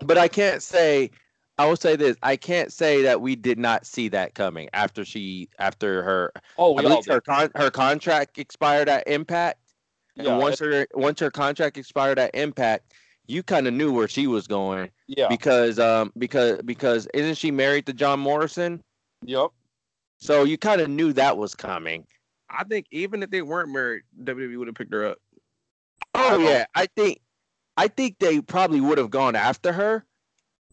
But 0.00 0.18
I 0.18 0.28
can't 0.28 0.62
say. 0.62 1.10
I 1.58 1.66
will 1.66 1.76
say 1.76 1.96
this: 1.96 2.16
I 2.22 2.36
can't 2.36 2.72
say 2.72 3.02
that 3.02 3.20
we 3.20 3.36
did 3.36 3.58
not 3.58 3.84
see 3.84 4.08
that 4.08 4.34
coming 4.34 4.70
after 4.72 5.04
she, 5.04 5.48
after 5.58 6.02
her, 6.02 6.32
oh, 6.56 6.72
we 6.72 6.84
all 6.84 7.02
believe 7.02 7.06
her 7.06 7.20
con- 7.20 7.52
her 7.54 7.70
contract 7.70 8.38
expired 8.38 8.88
at 8.88 9.06
Impact. 9.06 9.58
Yeah, 10.16 10.38
once 10.38 10.58
her 10.60 10.86
once 10.94 11.20
her 11.20 11.30
contract 11.30 11.76
expired 11.76 12.18
at 12.18 12.34
Impact, 12.34 12.94
you 13.26 13.42
kind 13.42 13.68
of 13.68 13.74
knew 13.74 13.92
where 13.92 14.08
she 14.08 14.26
was 14.26 14.46
going 14.46 14.90
yeah, 15.06 15.28
because 15.28 15.78
um 15.78 16.12
because 16.18 16.60
because 16.62 17.06
isn't 17.14 17.36
she 17.36 17.50
married 17.50 17.86
to 17.86 17.92
John 17.92 18.20
Morrison? 18.20 18.82
Yep, 19.24 19.50
So 20.18 20.44
you 20.44 20.58
kind 20.58 20.80
of 20.80 20.88
knew 20.88 21.12
that 21.14 21.36
was 21.36 21.54
coming. 21.54 22.06
I 22.50 22.64
think 22.64 22.86
even 22.90 23.22
if 23.22 23.30
they 23.30 23.42
weren't 23.42 23.70
married, 23.70 24.02
WWE 24.22 24.58
would 24.58 24.68
have 24.68 24.74
picked 24.76 24.92
her 24.92 25.06
up. 25.06 25.18
Oh 26.14 26.38
don't- 26.38 26.42
yeah, 26.42 26.66
I 26.74 26.86
think 26.86 27.20
I 27.76 27.88
think 27.88 28.18
they 28.18 28.40
probably 28.40 28.80
would 28.80 28.98
have 28.98 29.10
gone 29.10 29.34
after 29.34 29.72
her, 29.72 30.04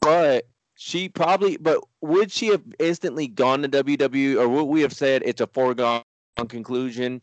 but 0.01 0.47
she 0.75 1.09
probably 1.09 1.57
but 1.57 1.81
would 2.01 2.31
she 2.31 2.47
have 2.47 2.63
instantly 2.79 3.27
gone 3.27 3.61
to 3.61 3.69
WWE 3.69 4.37
or 4.39 4.47
would 4.47 4.63
we 4.65 4.81
have 4.81 4.93
said 4.93 5.21
it's 5.25 5.41
a 5.41 5.47
foregone 5.47 6.03
conclusion? 6.47 7.21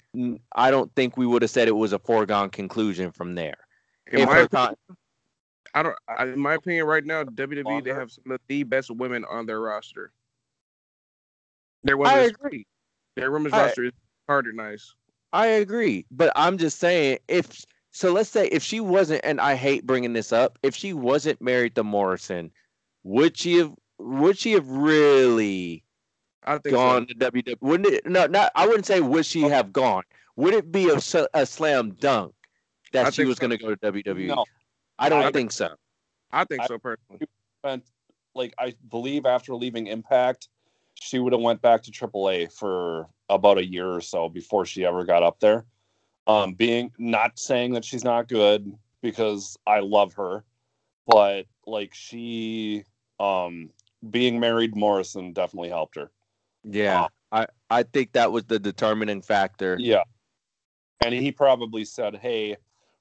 I 0.53 0.70
don't 0.70 0.95
think 0.95 1.16
we 1.16 1.27
would 1.27 1.43
have 1.43 1.51
said 1.51 1.68
it 1.68 1.72
was 1.77 1.93
a 1.93 1.99
foregone 1.99 2.51
conclusion 2.51 3.12
from 3.12 3.35
there. 3.35 3.57
In 4.12 4.20
If 4.20 4.27
my 4.29 4.39
opinion, 4.39 4.49
con- 4.49 4.97
I 5.74 5.83
don't. 5.83 5.97
I, 6.09 6.24
in 6.24 6.39
my 6.39 6.55
opinion, 6.55 6.87
right 6.87 7.05
now, 7.05 7.24
WWE 7.24 7.85
they 7.85 7.93
have 7.93 8.11
some 8.11 8.31
of 8.31 8.41
the 8.49 8.62
best 8.62 8.91
women 8.91 9.24
on 9.27 9.45
their 9.47 9.61
roster. 9.61 10.12
Their 11.87 11.97
I 12.05 12.14
women's 12.16 12.30
agree. 12.30 12.66
their 13.14 13.30
women's 13.30 13.55
I- 13.55 13.66
roster 13.66 13.84
is 13.84 13.93
harder 14.28 14.53
nice. 14.53 14.95
I 15.32 15.47
agree, 15.47 16.07
but 16.11 16.32
I'm 16.34 16.57
just 16.57 16.78
saying 16.78 17.18
if 17.28 17.64
so, 17.91 18.12
let's 18.12 18.28
say 18.28 18.49
if 18.49 18.62
she 18.62 18.80
wasn't, 18.80 19.22
and 19.24 19.41
I 19.41 19.55
hate 19.55 19.87
bringing 19.87 20.12
this 20.12 20.32
up, 20.32 20.59
if 20.62 20.74
she 20.74 20.93
wasn't 20.93 21.41
married 21.41 21.74
to 21.76 21.84
Morrison, 21.84 22.51
would 23.05 23.37
she 23.39 23.57
have? 23.57 23.72
Would 23.99 24.37
she 24.37 24.53
have 24.53 24.68
really 24.68 25.82
I 26.45 26.59
think 26.59 26.74
gone 26.74 27.07
so. 27.09 27.14
to 27.14 27.32
WWE? 27.32 27.57
Wouldn't 27.61 27.95
it? 27.95 28.07
No, 28.07 28.26
not. 28.26 28.53
I 28.55 28.66
wouldn't 28.66 28.87
say 28.87 29.01
would 29.01 29.24
she 29.24 29.45
oh. 29.45 29.49
have 29.49 29.72
gone. 29.72 30.03
Would 30.37 30.55
it 30.55 30.70
be 30.70 30.91
a, 30.91 31.01
a 31.34 31.47
slam 31.47 31.93
dunk 31.93 32.34
that 32.93 33.07
I 33.07 33.11
she 33.11 33.24
was 33.24 33.39
so. 33.39 33.49
going 33.49 33.59
to 33.59 33.64
go 33.64 33.74
to 33.74 33.93
WWE? 33.93 34.26
no, 34.26 34.45
I 34.99 35.09
don't 35.09 35.24
I- 35.24 35.30
think 35.30 35.53
so. 35.53 35.70
I 36.32 36.45
think 36.45 36.62
I- 36.62 36.66
so 36.66 36.78
personally. 36.78 37.26
like 38.34 38.53
I 38.59 38.74
believe 38.91 39.24
after 39.24 39.55
leaving 39.55 39.87
Impact, 39.87 40.49
she 41.01 41.18
would 41.18 41.32
have 41.32 41.42
went 41.42 41.62
back 41.62 41.82
to 41.82 41.90
AAA 41.90 42.53
for 42.53 43.09
about 43.28 43.59
a 43.59 43.66
year 43.66 43.88
or 43.88 44.01
so 44.01 44.28
before 44.28 44.64
she 44.64 44.84
ever 44.84 45.05
got 45.05 45.22
up 45.22 45.40
there. 45.40 45.64
Um, 46.26 46.55
being 46.55 46.92
not 46.99 47.38
saying 47.38 47.72
that 47.74 47.84
she's 47.84 48.05
not 48.05 48.28
good 48.28 48.72
because 49.01 49.57
I 49.66 49.80
love 49.80 50.14
her, 50.14 50.44
but 51.07 51.47
like 51.66 51.94
she, 51.94 52.84
um, 53.20 53.70
being 54.11 54.40
married 54.40 54.74
Morrison 54.74 55.32
definitely 55.32 55.68
helped 55.68 55.97
her. 55.97 56.11
Yeah, 56.64 57.07
I 57.30 57.47
I 57.70 57.84
think 57.84 58.12
that 58.12 58.32
was 58.32 58.44
the 58.44 58.59
determining 58.59 59.22
factor. 59.22 59.76
Yeah, 59.78 60.03
and 61.05 61.14
he 61.14 61.30
probably 61.30 61.84
said, 61.84 62.16
"Hey, 62.16 62.57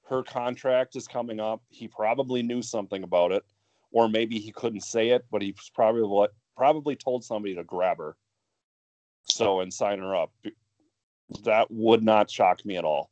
her 0.08 0.22
contract 0.22 0.94
is 0.94 1.08
coming 1.08 1.40
up." 1.40 1.62
He 1.68 1.88
probably 1.88 2.44
knew 2.44 2.62
something 2.62 3.02
about 3.02 3.32
it, 3.32 3.44
or 3.90 4.08
maybe 4.08 4.38
he 4.38 4.52
couldn't 4.52 4.82
say 4.82 5.10
it, 5.10 5.24
but 5.32 5.42
he 5.42 5.50
was 5.50 5.68
probably 5.74 6.02
probably 6.56 6.96
told 6.96 7.24
somebody 7.24 7.54
to 7.54 7.64
grab 7.64 7.98
her, 7.98 8.16
so 9.24 9.60
and 9.60 9.72
sign 9.72 9.98
her 9.98 10.14
up. 10.16 10.32
That 11.44 11.70
would 11.70 12.02
not 12.02 12.30
shock 12.30 12.64
me 12.64 12.76
at 12.76 12.84
all. 12.84 13.10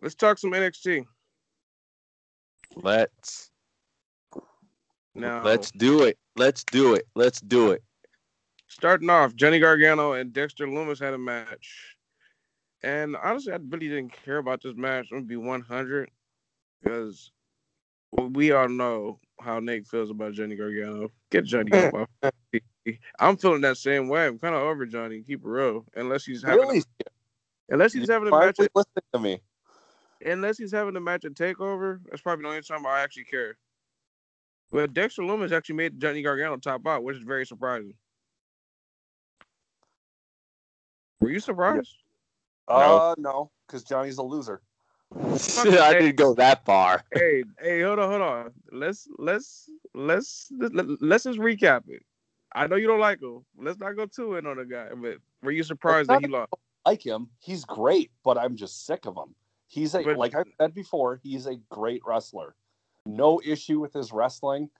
Let's 0.00 0.14
talk 0.14 0.38
some 0.38 0.52
NXT 0.52 1.06
Let's 2.74 3.50
now. 5.14 5.42
let's 5.42 5.70
do 5.70 6.02
it. 6.02 6.18
Let's 6.36 6.64
do 6.64 6.94
it. 6.94 7.06
Let's 7.14 7.40
do 7.40 7.70
it. 7.70 7.82
starting 8.68 9.08
off. 9.08 9.34
Johnny 9.34 9.58
Gargano 9.58 10.12
and 10.12 10.32
Dexter 10.32 10.66
Lumis 10.66 11.00
had 11.00 11.14
a 11.14 11.18
match, 11.18 11.96
and 12.82 13.16
honestly, 13.16 13.52
I 13.52 13.58
really 13.68 13.88
didn't 13.88 14.12
care 14.12 14.38
about 14.38 14.62
this 14.62 14.76
match. 14.76 15.08
I'm 15.10 15.18
gonna 15.18 15.26
be 15.26 15.36
100 15.36 16.10
because 16.82 17.32
we 18.12 18.52
all 18.52 18.68
know 18.68 19.20
how 19.40 19.58
Nate 19.60 19.86
feels 19.86 20.10
about 20.10 20.32
Johnny 20.32 20.56
Gargano. 20.56 21.10
Get 21.30 21.44
Johnny 21.44 21.72
off 21.72 22.08
my 22.22 22.60
I'm 23.18 23.36
feeling 23.36 23.60
that 23.62 23.76
same 23.76 24.08
way. 24.08 24.26
I'm 24.26 24.38
kind 24.38 24.54
of 24.54 24.62
over 24.62 24.86
Johnny. 24.86 25.22
Keep 25.22 25.40
it 25.44 25.48
real. 25.48 25.84
Unless 25.94 26.24
he's 26.24 26.42
having, 26.42 26.60
Really, 26.60 26.82
unless 27.68 27.92
he's 27.92 28.08
having 28.08 28.28
a 28.28 28.30
match, 28.30 28.56
finally 28.56 28.66
at, 28.66 28.76
listening 28.76 29.02
to 29.12 29.18
me. 29.18 29.40
unless 30.24 30.58
he's 30.58 30.72
having 30.72 30.96
a 30.96 31.00
match 31.00 31.24
at 31.24 31.34
Takeover. 31.34 32.00
That's 32.08 32.22
probably 32.22 32.44
the 32.44 32.48
only 32.48 32.62
time 32.62 32.86
I 32.86 33.00
actually 33.00 33.24
care. 33.24 33.56
But 34.70 34.94
Dexter 34.94 35.22
Lumis 35.22 35.52
actually 35.52 35.76
made 35.76 36.00
Johnny 36.00 36.22
Gargano 36.22 36.56
top 36.56 36.86
out, 36.86 37.04
which 37.04 37.16
is 37.16 37.22
very 37.22 37.46
surprising. 37.46 37.94
Were 41.20 41.30
you 41.30 41.40
surprised? 41.40 41.94
Uh, 42.68 43.14
no, 43.16 43.50
because 43.66 43.84
Johnny's 43.84 44.18
a 44.18 44.22
loser. 44.22 44.60
I 45.14 45.92
didn't 45.94 46.16
go 46.16 46.34
that 46.34 46.64
far. 46.64 47.04
hey, 47.14 47.44
hey, 47.60 47.82
hold 47.82 47.98
on, 47.98 48.10
hold 48.10 48.22
on. 48.22 48.52
Let's 48.72 49.08
let's 49.18 49.70
let's 49.94 50.50
let, 50.58 51.02
let's 51.02 51.24
just 51.24 51.38
recap 51.38 51.82
it. 51.88 52.02
I 52.54 52.66
know 52.66 52.76
you 52.76 52.86
don't 52.86 53.00
like 53.00 53.20
him. 53.20 53.44
Let's 53.56 53.78
not 53.78 53.96
go 53.96 54.06
too 54.06 54.36
in 54.36 54.46
on 54.46 54.56
the 54.56 54.64
guy. 54.64 54.88
But 54.94 55.18
were 55.42 55.52
you 55.52 55.62
surprised 55.62 56.08
that 56.10 56.22
he 56.22 56.26
lost? 56.28 56.52
like 56.84 57.04
him. 57.04 57.28
He's 57.40 57.64
great, 57.64 58.10
but 58.24 58.38
I'm 58.38 58.56
just 58.56 58.86
sick 58.86 59.06
of 59.06 59.16
him. 59.16 59.34
He's 59.66 59.94
a 59.94 60.02
But- 60.02 60.16
like 60.16 60.34
I 60.34 60.44
said 60.60 60.74
before, 60.74 61.20
he's 61.22 61.46
a 61.46 61.56
great 61.70 62.02
wrestler. 62.06 62.54
No 63.04 63.40
issue 63.44 63.80
with 63.80 63.92
his 63.92 64.12
wrestling. 64.12 64.70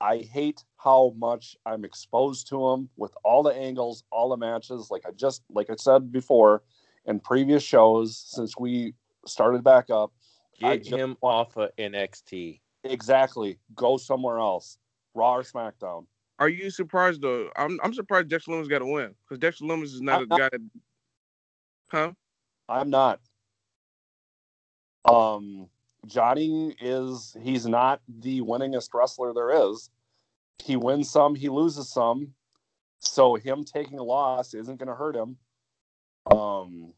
I 0.00 0.18
hate 0.18 0.62
how 0.76 1.14
much 1.16 1.56
I'm 1.64 1.84
exposed 1.84 2.48
to 2.48 2.68
him 2.68 2.90
with 2.96 3.14
all 3.24 3.42
the 3.42 3.54
angles, 3.54 4.04
all 4.10 4.28
the 4.28 4.36
matches. 4.36 4.90
Like 4.90 5.02
I 5.06 5.12
just 5.12 5.42
like 5.50 5.70
I 5.70 5.76
said 5.76 6.12
before 6.12 6.62
in 7.06 7.20
previous 7.20 7.62
shows 7.62 8.16
since 8.16 8.54
we 8.58 8.94
started 9.26 9.64
back 9.64 9.90
up. 9.90 10.12
Get 10.60 10.84
just 10.84 10.90
him 10.90 11.16
off 11.20 11.56
of 11.56 11.70
NXT. 11.76 12.60
Exactly. 12.84 13.58
Go 13.74 13.96
somewhere 13.96 14.38
else. 14.38 14.78
Raw 15.14 15.36
or 15.36 15.42
SmackDown. 15.42 16.06
Are 16.38 16.48
you 16.48 16.70
surprised 16.70 17.22
though? 17.22 17.50
I'm 17.56 17.78
I'm 17.82 17.94
surprised 17.94 18.28
Dexter 18.28 18.52
Lumis 18.52 18.68
got 18.68 18.80
to 18.80 18.86
win 18.86 19.14
because 19.24 19.38
Dexter 19.38 19.64
Lumis 19.64 19.84
is 19.84 20.00
not 20.00 20.16
I'm 20.16 20.22
a 20.22 20.26
not- 20.26 20.38
guy 20.38 20.48
that, 20.52 20.60
huh? 21.88 22.12
I'm 22.68 22.90
not. 22.90 23.20
Um, 25.04 25.68
Johnny 26.06 26.74
is 26.80 27.36
he's 27.42 27.66
not 27.66 28.00
the 28.08 28.40
winningest 28.40 28.88
wrestler 28.94 29.32
there 29.34 29.70
is. 29.70 29.90
He 30.62 30.76
wins 30.76 31.10
some, 31.10 31.34
he 31.34 31.48
loses 31.48 31.90
some. 31.92 32.32
So 33.00 33.34
him 33.34 33.64
taking 33.64 33.98
a 33.98 34.02
loss 34.02 34.54
isn't 34.54 34.78
going 34.78 34.88
to 34.88 34.94
hurt 34.94 35.14
him. 35.14 35.36
Um, 36.30 36.94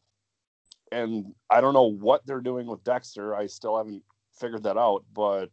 and 0.91 1.33
I 1.49 1.61
don't 1.61 1.73
know 1.73 1.91
what 1.91 2.25
they're 2.25 2.41
doing 2.41 2.67
with 2.67 2.83
Dexter. 2.83 3.35
I 3.35 3.47
still 3.47 3.77
haven't 3.77 4.03
figured 4.39 4.63
that 4.63 4.77
out, 4.77 5.03
but 5.13 5.49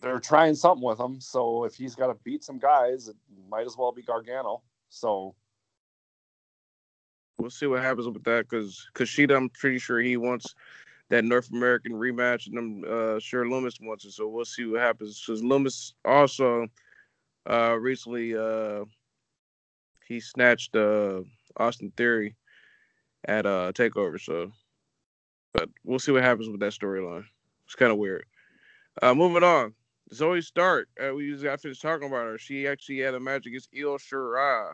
they're 0.00 0.20
trying 0.20 0.54
something 0.54 0.84
with 0.84 0.98
him. 0.98 1.20
So 1.20 1.64
if 1.64 1.74
he's 1.74 1.94
got 1.94 2.08
to 2.08 2.16
beat 2.24 2.44
some 2.44 2.58
guys, 2.58 3.08
it 3.08 3.16
might 3.48 3.66
as 3.66 3.76
well 3.76 3.92
be 3.92 4.02
Gargano. 4.02 4.62
So 4.88 5.34
We'll 7.38 7.50
see 7.50 7.66
what 7.66 7.82
happens 7.82 8.06
with 8.06 8.22
that 8.24 8.48
because 8.48 8.86
Kushida, 8.94 9.36
I'm 9.36 9.50
pretty 9.50 9.78
sure 9.78 10.00
he 10.00 10.16
wants 10.16 10.54
that 11.10 11.24
North 11.24 11.50
American 11.50 11.92
rematch, 11.92 12.46
and 12.46 12.58
I'm 12.58 12.84
uh, 12.84 13.18
sure 13.18 13.44
Lumis 13.44 13.80
wants 13.80 14.04
it. 14.04 14.12
So 14.12 14.28
we'll 14.28 14.44
see 14.44 14.64
what 14.64 14.80
happens. 14.80 15.22
Because 15.24 15.42
Lumis 15.42 15.92
also 16.04 16.66
uh, 17.50 17.76
recently 17.78 18.36
uh, 18.36 18.84
he 20.06 20.20
snatched 20.20 20.76
uh, 20.76 21.22
Austin 21.56 21.92
Theory 21.96 22.36
at 23.26 23.46
uh, 23.46 23.72
Takeover. 23.72 24.20
So, 24.20 24.52
but 25.52 25.68
we'll 25.84 25.98
see 25.98 26.12
what 26.12 26.22
happens 26.22 26.48
with 26.48 26.60
that 26.60 26.72
storyline. 26.72 27.24
It's 27.66 27.74
kind 27.74 27.92
of 27.92 27.98
weird. 27.98 28.24
Uh, 29.02 29.14
moving 29.14 29.42
on, 29.42 29.74
Zoe 30.12 30.40
Stark. 30.40 30.88
Uh, 31.02 31.14
we 31.14 31.30
just 31.30 31.44
got 31.44 31.60
finished 31.60 31.82
talking 31.82 32.08
about 32.08 32.26
her. 32.26 32.38
She 32.38 32.66
actually 32.66 32.98
had 32.98 33.14
a 33.14 33.20
match 33.20 33.46
against 33.46 33.70
Io 33.76 33.96
Shirai. 33.96 34.72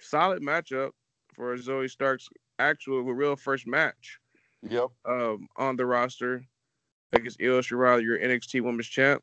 Solid 0.00 0.42
matchup 0.42 0.90
for 1.34 1.56
Zoe 1.56 1.88
Stark's 1.88 2.28
actual 2.58 3.02
real 3.02 3.36
first 3.36 3.66
match 3.66 4.18
yep. 4.68 4.88
um, 5.04 5.48
on 5.56 5.76
the 5.76 5.86
roster 5.86 6.44
against 7.12 7.40
Io 7.40 7.60
Shirai, 7.60 8.02
your 8.02 8.18
NXT 8.18 8.60
Women's 8.62 8.88
Champ. 8.88 9.22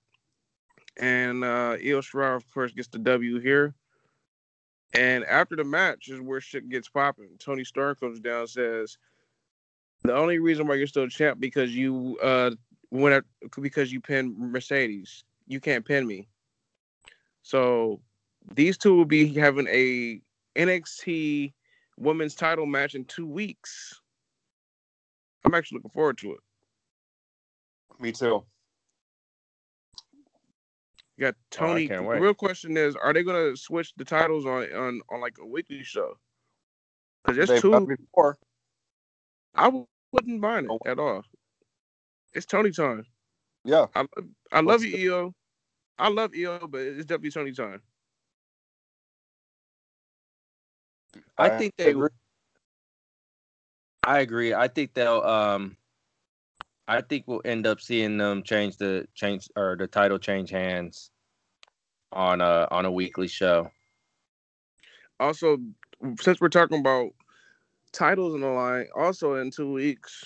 And 0.98 1.44
uh, 1.44 1.78
Io 1.84 2.02
Shirai, 2.02 2.36
of 2.36 2.52
course, 2.54 2.72
gets 2.74 2.88
the 2.90 3.00
W 3.00 3.40
here. 3.40 3.74
And 4.94 5.24
after 5.26 5.56
the 5.56 5.64
match 5.64 6.10
is 6.10 6.20
where 6.20 6.42
shit 6.42 6.70
gets 6.70 6.90
popping. 6.90 7.30
Toni 7.40 7.64
Storm 7.64 7.96
comes 7.96 8.20
down 8.20 8.48
says, 8.48 8.98
"The 10.04 10.14
only 10.16 10.40
reason 10.40 10.68
why 10.68 10.76
you're 10.76 10.88
still 10.88 11.08
champ 11.08 11.40
because 11.40 11.76
you 11.76 12.18
uh 12.22 12.52
went 12.92 13.16
at, 13.16 13.52
because 13.62 13.92
you 13.92 14.02
pinned 14.02 14.38
Mercedes. 14.38 15.24
You 15.48 15.60
can't 15.60 15.86
pin 15.86 16.06
me. 16.06 16.28
So 17.42 18.02
these 18.54 18.78
two 18.78 18.96
will 18.96 19.06
be 19.06 19.34
having 19.34 19.68
a 19.68 20.22
NXT 20.56 21.54
women's 21.98 22.36
title 22.36 22.66
match 22.66 22.96
in 22.96 23.06
two 23.06 23.26
weeks. 23.28 24.02
I'm 25.46 25.54
actually 25.54 25.78
looking 25.78 25.92
forward 25.92 26.18
to 26.20 26.34
it. 26.34 26.40
Me 28.00 28.12
too. 28.12 28.44
You 31.22 31.28
got 31.28 31.36
Oh, 31.60 31.80
Toni. 31.80 31.88
can't 31.88 32.10
the 32.10 32.20
real 32.20 32.34
question 32.34 32.78
is, 32.78 32.96
are 32.98 33.14
they 33.14 33.24
gonna 33.24 33.56
switch 33.56 33.94
the 33.96 34.06
titles 34.06 34.48
on 34.48 34.64
on, 34.74 35.02
on 35.12 35.22
like 35.22 35.38
a 35.40 35.46
weekly 35.46 35.84
show? 35.84 36.16
Because 37.24 37.38
there's 37.38 37.50
They've 37.50 37.70
done 37.70 37.86
two. 37.86 37.86
before. 37.86 38.40
I 39.56 39.66
w- 39.66 39.88
wouldn't 40.12 40.40
mind 40.42 40.68
Oh. 40.70 40.80
it 40.86 40.90
at 40.90 41.00
all. 41.00 41.24
It's 42.34 42.48
Toni 42.48 42.72
time. 42.72 43.06
Yeah. 43.66 43.88
I 43.96 44.02
love, 44.02 44.30
I 44.52 44.62
love 44.62 44.84
Let's 44.84 44.86
you, 44.86 45.14
Io. 45.14 45.36
I 46.00 46.10
love 46.10 46.32
Io, 46.36 46.68
but 46.68 46.82
it's 46.82 47.06
definitely 47.06 47.32
Toni 47.32 47.54
time. 47.54 47.84
I 51.38 51.50
I 51.50 51.50
think 51.50 51.76
they. 51.78 51.92
agree. 51.92 52.10
I 54.04 54.20
agree. 54.22 54.54
I 54.54 54.68
think 54.70 54.94
they'll. 54.96 55.22
Um, 55.22 55.78
I 56.88 57.02
think 57.02 57.26
we'll 57.28 57.42
end 57.46 57.68
up 57.68 57.82
seeing 57.82 58.18
them 58.18 58.44
change 58.44 58.78
the 58.78 59.08
change 59.16 59.50
or 59.58 59.78
the 59.78 59.88
title 59.88 60.20
change 60.20 60.52
hands 60.52 61.11
on 62.14 62.42
a 62.42 62.68
on 62.72 62.86
a 62.86 62.92
weekly 62.92 63.28
show. 63.28 63.70
Also, 65.20 65.58
since 66.20 66.42
we're 66.42 66.50
talking 66.50 66.80
about 66.80 67.12
titles 67.92 68.34
in 68.34 68.42
the 68.42 68.48
line, 68.48 68.88
also 68.96 69.36
in 69.36 69.52
two 69.52 69.72
weeks, 69.72 70.26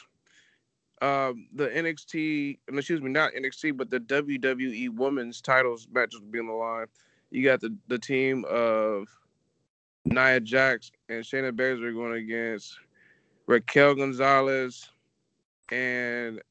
um, 1.01 1.47
the 1.53 1.67
NXT, 1.67 2.59
excuse 2.73 3.01
me, 3.01 3.11
not 3.11 3.33
NXT, 3.33 3.75
but 3.77 3.89
the 3.89 3.99
WWE 3.99 4.95
Women's 4.95 5.41
Titles 5.41 5.87
matches 5.91 6.21
will 6.21 6.27
be 6.27 6.39
on 6.39 6.47
the 6.47 6.53
line. 6.53 6.87
You 7.31 7.43
got 7.43 7.59
the 7.59 7.75
the 7.87 7.99
team 7.99 8.45
of 8.49 9.07
Nia 10.05 10.39
Jax 10.39 10.91
and 11.09 11.23
Shayna 11.23 11.51
Baszler 11.51 11.93
going 11.93 12.13
against 12.13 12.77
Raquel 13.47 13.95
Gonzalez 13.95 14.89
and 15.71 16.41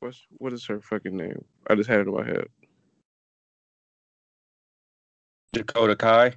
what's 0.00 0.26
what 0.38 0.52
is 0.52 0.66
her 0.66 0.80
fucking 0.80 1.16
name? 1.16 1.44
I 1.68 1.74
just 1.74 1.88
had 1.88 2.00
it 2.00 2.08
in 2.08 2.14
my 2.14 2.24
head. 2.24 2.46
Dakota 5.54 5.94
Kai. 5.94 6.34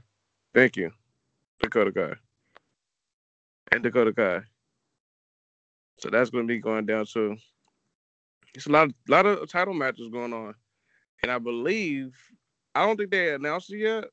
Thank 0.53 0.77
you, 0.77 0.91
Dakota 1.59 1.91
Kai 1.91 2.13
and 3.71 3.83
Dakota 3.83 4.13
Kai. 4.13 4.41
So 5.99 6.09
that's 6.09 6.29
going 6.29 6.47
to 6.47 6.53
be 6.53 6.59
going 6.59 6.85
down 6.85 7.05
too. 7.05 7.35
It's 8.53 8.67
a 8.67 8.71
lot, 8.71 8.89
lot 9.07 9.25
of 9.25 9.49
title 9.49 9.73
matches 9.73 10.09
going 10.09 10.33
on, 10.33 10.53
and 11.21 11.31
I 11.31 11.39
believe 11.39 12.15
I 12.75 12.85
don't 12.85 12.97
think 12.97 13.11
they 13.11 13.33
announced 13.33 13.71
it 13.71 13.79
yet. 13.79 14.05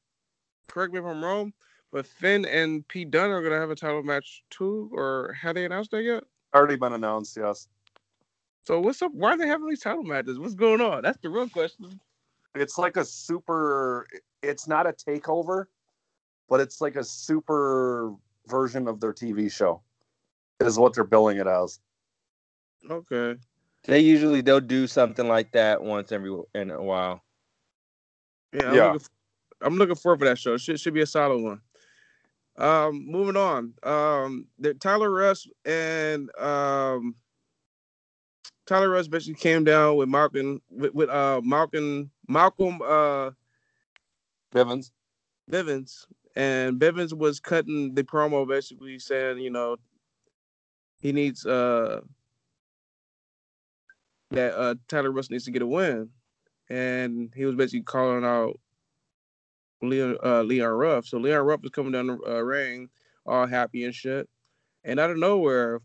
Correct 0.68 0.92
me 0.92 1.00
if 1.00 1.04
I'm 1.04 1.22
wrong, 1.22 1.52
but 1.92 2.06
Finn 2.06 2.46
and 2.46 2.86
Pete 2.88 3.10
Dunne 3.10 3.30
are 3.30 3.42
going 3.42 3.52
to 3.52 3.60
have 3.60 3.70
a 3.70 3.76
title 3.76 4.02
match 4.02 4.42
too, 4.50 4.90
or 4.92 5.36
have 5.40 5.54
they 5.54 5.66
announced 5.66 5.90
that 5.90 6.02
yet? 6.02 6.24
Already 6.54 6.76
been 6.76 6.94
announced, 6.94 7.36
yes. 7.36 7.68
So 8.66 8.80
what's 8.80 9.02
up? 9.02 9.12
Why 9.12 9.32
are 9.32 9.38
they 9.38 9.46
having 9.46 9.68
these 9.68 9.80
title 9.80 10.02
matches? 10.02 10.38
What's 10.38 10.54
going 10.54 10.80
on? 10.80 11.02
That's 11.02 11.18
the 11.20 11.28
real 11.28 11.48
question. 11.48 12.00
It's 12.54 12.78
like 12.78 12.96
a 12.96 13.04
super 13.04 14.06
it's 14.42 14.68
not 14.68 14.86
a 14.86 14.92
takeover, 14.92 15.66
but 16.48 16.60
it's 16.60 16.80
like 16.80 16.96
a 16.96 17.04
super 17.04 18.14
version 18.46 18.86
of 18.88 19.00
their 19.00 19.12
TV 19.12 19.50
show. 19.50 19.82
Is 20.60 20.78
what 20.78 20.94
they're 20.94 21.04
billing 21.04 21.38
it 21.38 21.46
as. 21.46 21.80
Okay. 22.88 23.36
They 23.84 24.00
usually 24.00 24.40
they'll 24.40 24.60
do 24.60 24.86
something 24.86 25.26
like 25.26 25.52
that 25.52 25.82
once 25.82 26.12
every 26.12 26.34
in 26.54 26.70
a 26.70 26.82
while. 26.82 27.22
Yeah, 28.52 28.68
I'm, 28.68 28.74
Yeah. 28.74 28.92
Looking, 28.92 29.08
I'm 29.60 29.76
looking 29.76 29.96
forward 29.96 30.20
for 30.20 30.26
that 30.26 30.38
show. 30.38 30.56
Should 30.56 30.80
should 30.80 30.94
be 30.94 31.02
a 31.02 31.06
solid 31.06 31.42
one. 31.42 31.60
Um, 32.56 33.04
moving 33.06 33.36
on. 33.36 33.74
Um, 33.82 34.46
the 34.58 34.74
Tyler 34.74 35.10
Rust 35.10 35.48
and 35.64 36.30
um, 36.38 37.16
Tyler 38.66 38.90
Rust 38.90 39.10
basically 39.10 39.34
came 39.34 39.64
down 39.64 39.96
with 39.96 40.08
Malcolm 40.08 40.60
with, 40.70 40.94
with 40.94 41.10
uh 41.10 41.40
Malcolm 41.44 42.10
Malcolm 42.28 42.80
uh 42.82 43.30
Bivens. 44.54 44.90
Bivens, 45.50 46.06
and 46.36 46.80
Bivens 46.80 47.12
was 47.12 47.40
cutting 47.40 47.94
the 47.94 48.02
promo 48.02 48.48
basically 48.48 48.98
saying, 48.98 49.38
you 49.38 49.50
know, 49.50 49.76
he 50.98 51.12
needs 51.12 51.44
uh 51.44 52.00
that 54.30 54.54
uh 54.54 54.74
Tyler 54.88 55.10
Rust 55.10 55.30
needs 55.30 55.44
to 55.44 55.50
get 55.50 55.62
a 55.62 55.66
win, 55.66 56.08
and 56.70 57.32
he 57.36 57.44
was 57.44 57.54
basically 57.56 57.82
calling 57.82 58.24
out 58.24 58.58
Leon 59.82 60.16
uh, 60.24 60.42
Leon 60.42 60.70
Ruff. 60.70 61.06
So 61.06 61.18
Leon 61.18 61.44
Ruff 61.44 61.62
was 61.62 61.70
coming 61.70 61.92
down 61.92 62.06
the 62.06 62.18
uh, 62.26 62.40
ring, 62.40 62.88
all 63.26 63.46
happy 63.46 63.84
and 63.84 63.94
shit, 63.94 64.28
and 64.82 64.98
out 64.98 65.10
of 65.10 65.18
nowhere, 65.18 65.80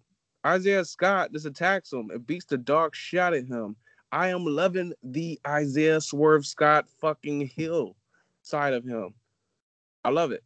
Isaiah 0.46 0.86
Scott 0.86 1.32
just 1.34 1.46
attacks 1.46 1.92
him 1.92 2.10
and 2.12 2.26
beats 2.26 2.46
the 2.46 2.58
dog 2.58 2.96
shot 2.96 3.34
at 3.34 3.46
him. 3.46 3.76
I 4.12 4.30
am 4.30 4.46
loving 4.46 4.94
the 5.04 5.40
Isaiah 5.46 6.02
Swerve 6.02 6.46
Scott 6.46 6.90
fucking 7.02 7.48
heel 7.48 7.96
side 8.42 8.74
of 8.74 8.84
him. 8.84 9.14
I 10.04 10.10
love 10.10 10.32
it. 10.32 10.44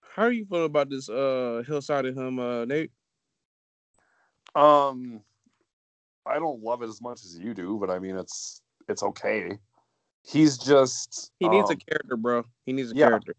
How 0.00 0.24
are 0.24 0.32
you 0.32 0.44
feeling 0.44 0.66
about 0.66 0.90
this 0.90 1.08
uh 1.08 1.62
hillside 1.66 2.04
of 2.06 2.16
him, 2.16 2.38
uh 2.38 2.64
Nate? 2.64 2.90
Um 4.54 5.20
I 6.26 6.38
don't 6.38 6.62
love 6.62 6.82
it 6.82 6.88
as 6.88 7.00
much 7.00 7.24
as 7.24 7.38
you 7.38 7.54
do, 7.54 7.78
but 7.80 7.90
I 7.90 7.98
mean 7.98 8.16
it's 8.16 8.60
it's 8.88 9.02
okay. 9.02 9.52
He's 10.22 10.58
just 10.58 11.30
He 11.38 11.48
needs 11.48 11.70
a 11.70 11.74
um, 11.74 11.80
character, 11.88 12.16
bro. 12.16 12.44
He 12.66 12.72
needs 12.72 12.92
a 12.92 12.96
yeah. 12.96 13.08
character. 13.08 13.34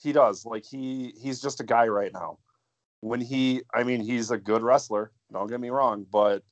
he 0.00 0.12
does. 0.12 0.46
Like 0.46 0.64
he 0.64 1.12
he's 1.20 1.40
just 1.40 1.60
a 1.60 1.64
guy 1.64 1.88
right 1.88 2.12
now. 2.12 2.38
When 3.00 3.20
he 3.20 3.62
I 3.74 3.82
mean 3.82 4.00
he's 4.00 4.30
a 4.30 4.38
good 4.38 4.62
wrestler, 4.62 5.10
don't 5.32 5.48
get 5.48 5.60
me 5.60 5.70
wrong, 5.70 6.06
but 6.10 6.42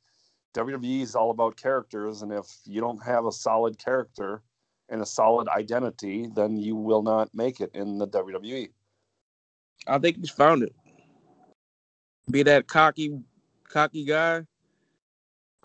WWE 0.54 1.02
is 1.02 1.14
all 1.14 1.30
about 1.30 1.56
characters 1.56 2.22
and 2.22 2.32
if 2.32 2.46
you 2.64 2.80
don't 2.80 3.02
have 3.04 3.26
a 3.26 3.32
solid 3.32 3.78
character 3.78 4.42
and 4.88 5.02
a 5.02 5.06
solid 5.06 5.48
identity, 5.48 6.28
then 6.34 6.56
you 6.56 6.74
will 6.74 7.02
not 7.02 7.28
make 7.34 7.60
it 7.60 7.70
in 7.74 7.98
the. 7.98 8.08
WWE. 8.08 8.70
I 9.86 9.98
think 9.98 10.16
he's 10.16 10.30
found 10.30 10.62
it. 10.62 10.74
Be 12.30 12.42
that 12.42 12.66
cocky, 12.66 13.20
cocky 13.68 14.04
guy. 14.04 14.42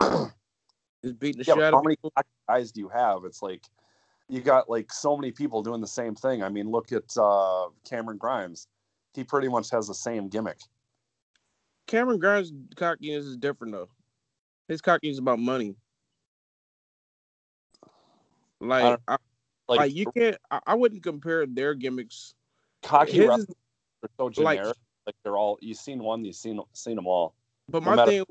Just 0.00 1.18
beating 1.18 1.38
the 1.38 1.44
Yeah, 1.46 1.54
shit 1.54 1.62
out 1.62 1.74
how 1.74 1.82
many 1.82 1.96
guys 2.48 2.72
do 2.72 2.80
you 2.80 2.88
have? 2.88 3.24
It's 3.24 3.42
like 3.42 3.64
you 4.28 4.40
got 4.40 4.70
like 4.70 4.92
so 4.92 5.16
many 5.16 5.32
people 5.32 5.62
doing 5.62 5.80
the 5.80 5.86
same 5.86 6.14
thing. 6.14 6.42
I 6.42 6.48
mean, 6.48 6.70
look 6.70 6.92
at 6.92 7.04
uh, 7.16 7.68
Cameron 7.88 8.18
Grimes. 8.18 8.66
He 9.14 9.24
pretty 9.24 9.48
much 9.48 9.70
has 9.70 9.86
the 9.86 9.94
same 9.94 10.28
gimmick. 10.28 10.58
Cameron 11.86 12.18
Grimes' 12.18 12.52
cockiness 12.76 13.24
is 13.24 13.36
different 13.36 13.72
though. 13.72 13.88
His 14.68 14.80
cockiness 14.80 15.14
is 15.14 15.18
about 15.18 15.38
money. 15.38 15.76
Like, 18.60 18.98
I, 19.06 19.16
Like, 19.68 19.78
like 19.80 19.94
you 19.94 20.06
can't. 20.16 20.36
I, 20.50 20.60
I 20.68 20.74
wouldn't 20.74 21.02
compare 21.02 21.46
their 21.46 21.74
gimmicks. 21.74 22.34
cocky 22.82 23.12
his 23.12 23.28
wrestlers 23.28 23.48
is- 23.48 23.54
are 24.04 24.08
so 24.18 24.42
like- 24.42 24.58
generic. 24.58 24.76
Like, 25.06 25.16
they're 25.22 25.36
all 25.36 25.58
you've 25.60 25.76
seen 25.76 26.02
one, 26.02 26.24
you've 26.24 26.34
seen 26.34 26.58
seen 26.72 26.96
them 26.96 27.06
all. 27.06 27.34
But 27.68 27.82
No 27.82 27.94
my 27.94 28.06
thing 28.06 28.24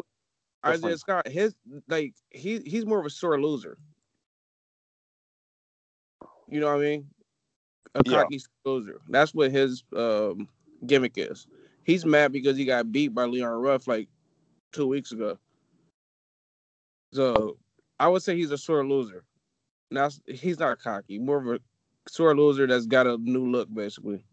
Isaiah. 0.65 0.97
Scott, 0.97 1.27
his 1.27 1.53
like 1.87 2.15
he 2.31 2.59
he's 2.61 2.83
more 2.83 2.99
of 2.99 3.05
a 3.05 3.11
sore 3.11 3.39
loser. 3.39 3.77
You 6.47 6.59
know 6.59 6.67
what 6.67 6.77
I 6.77 6.79
mean? 6.79 7.07
A 7.93 8.01
Yeah. 8.07 8.23
cocky 8.23 8.41
loser. 8.65 9.01
That's 9.07 9.35
what 9.35 9.51
his 9.51 9.83
um, 9.95 10.49
gimmick 10.87 11.13
is. 11.17 11.45
He's 11.83 12.05
mad 12.05 12.31
because 12.31 12.57
he 12.57 12.65
got 12.65 12.91
beat 12.91 13.09
by 13.09 13.25
Leon 13.25 13.61
Ruff 13.61 13.87
like 13.87 14.07
two 14.71 14.87
weeks 14.87 15.11
ago. 15.11 15.37
So 17.11 17.57
I 17.99 18.07
would 18.07 18.23
say 18.23 18.35
he's 18.35 18.51
a 18.51 18.57
sore 18.57 18.85
loser. 18.85 19.23
Now 19.91 20.09
he's 20.25 20.59
not 20.59 20.79
cocky, 20.79 21.19
more 21.19 21.37
of 21.37 21.47
a 21.47 21.59
sore 22.09 22.35
loser 22.35 22.65
that's 22.67 22.87
got 22.87 23.05
a 23.05 23.17
new 23.17 23.49
look, 23.49 23.73
basically. 23.73 24.25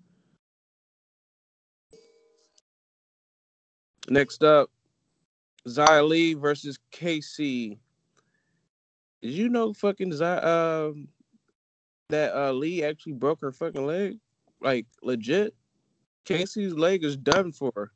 Next 4.09 4.42
up, 4.42 4.70
Xia 5.68 6.09
Li 6.09 6.34
versus 6.34 6.78
Kacy. 6.92 7.78
Did 9.22 9.32
you 9.32 9.48
know 9.48 9.72
fucking 9.74 10.12
Xia, 10.12 10.44
um 10.44 11.09
that 12.09 12.34
uh 12.34 12.53
Li 12.53 12.82
actually 12.82 13.12
broke 13.12 13.40
her 13.42 13.53
fucking 13.53 13.86
leg? 13.86 14.18
Like 14.61 14.86
legit? 15.03 15.55
Kacy's 16.27 16.75
leg 16.75 17.05
is 17.05 17.16
done 17.16 17.53
for 17.53 17.93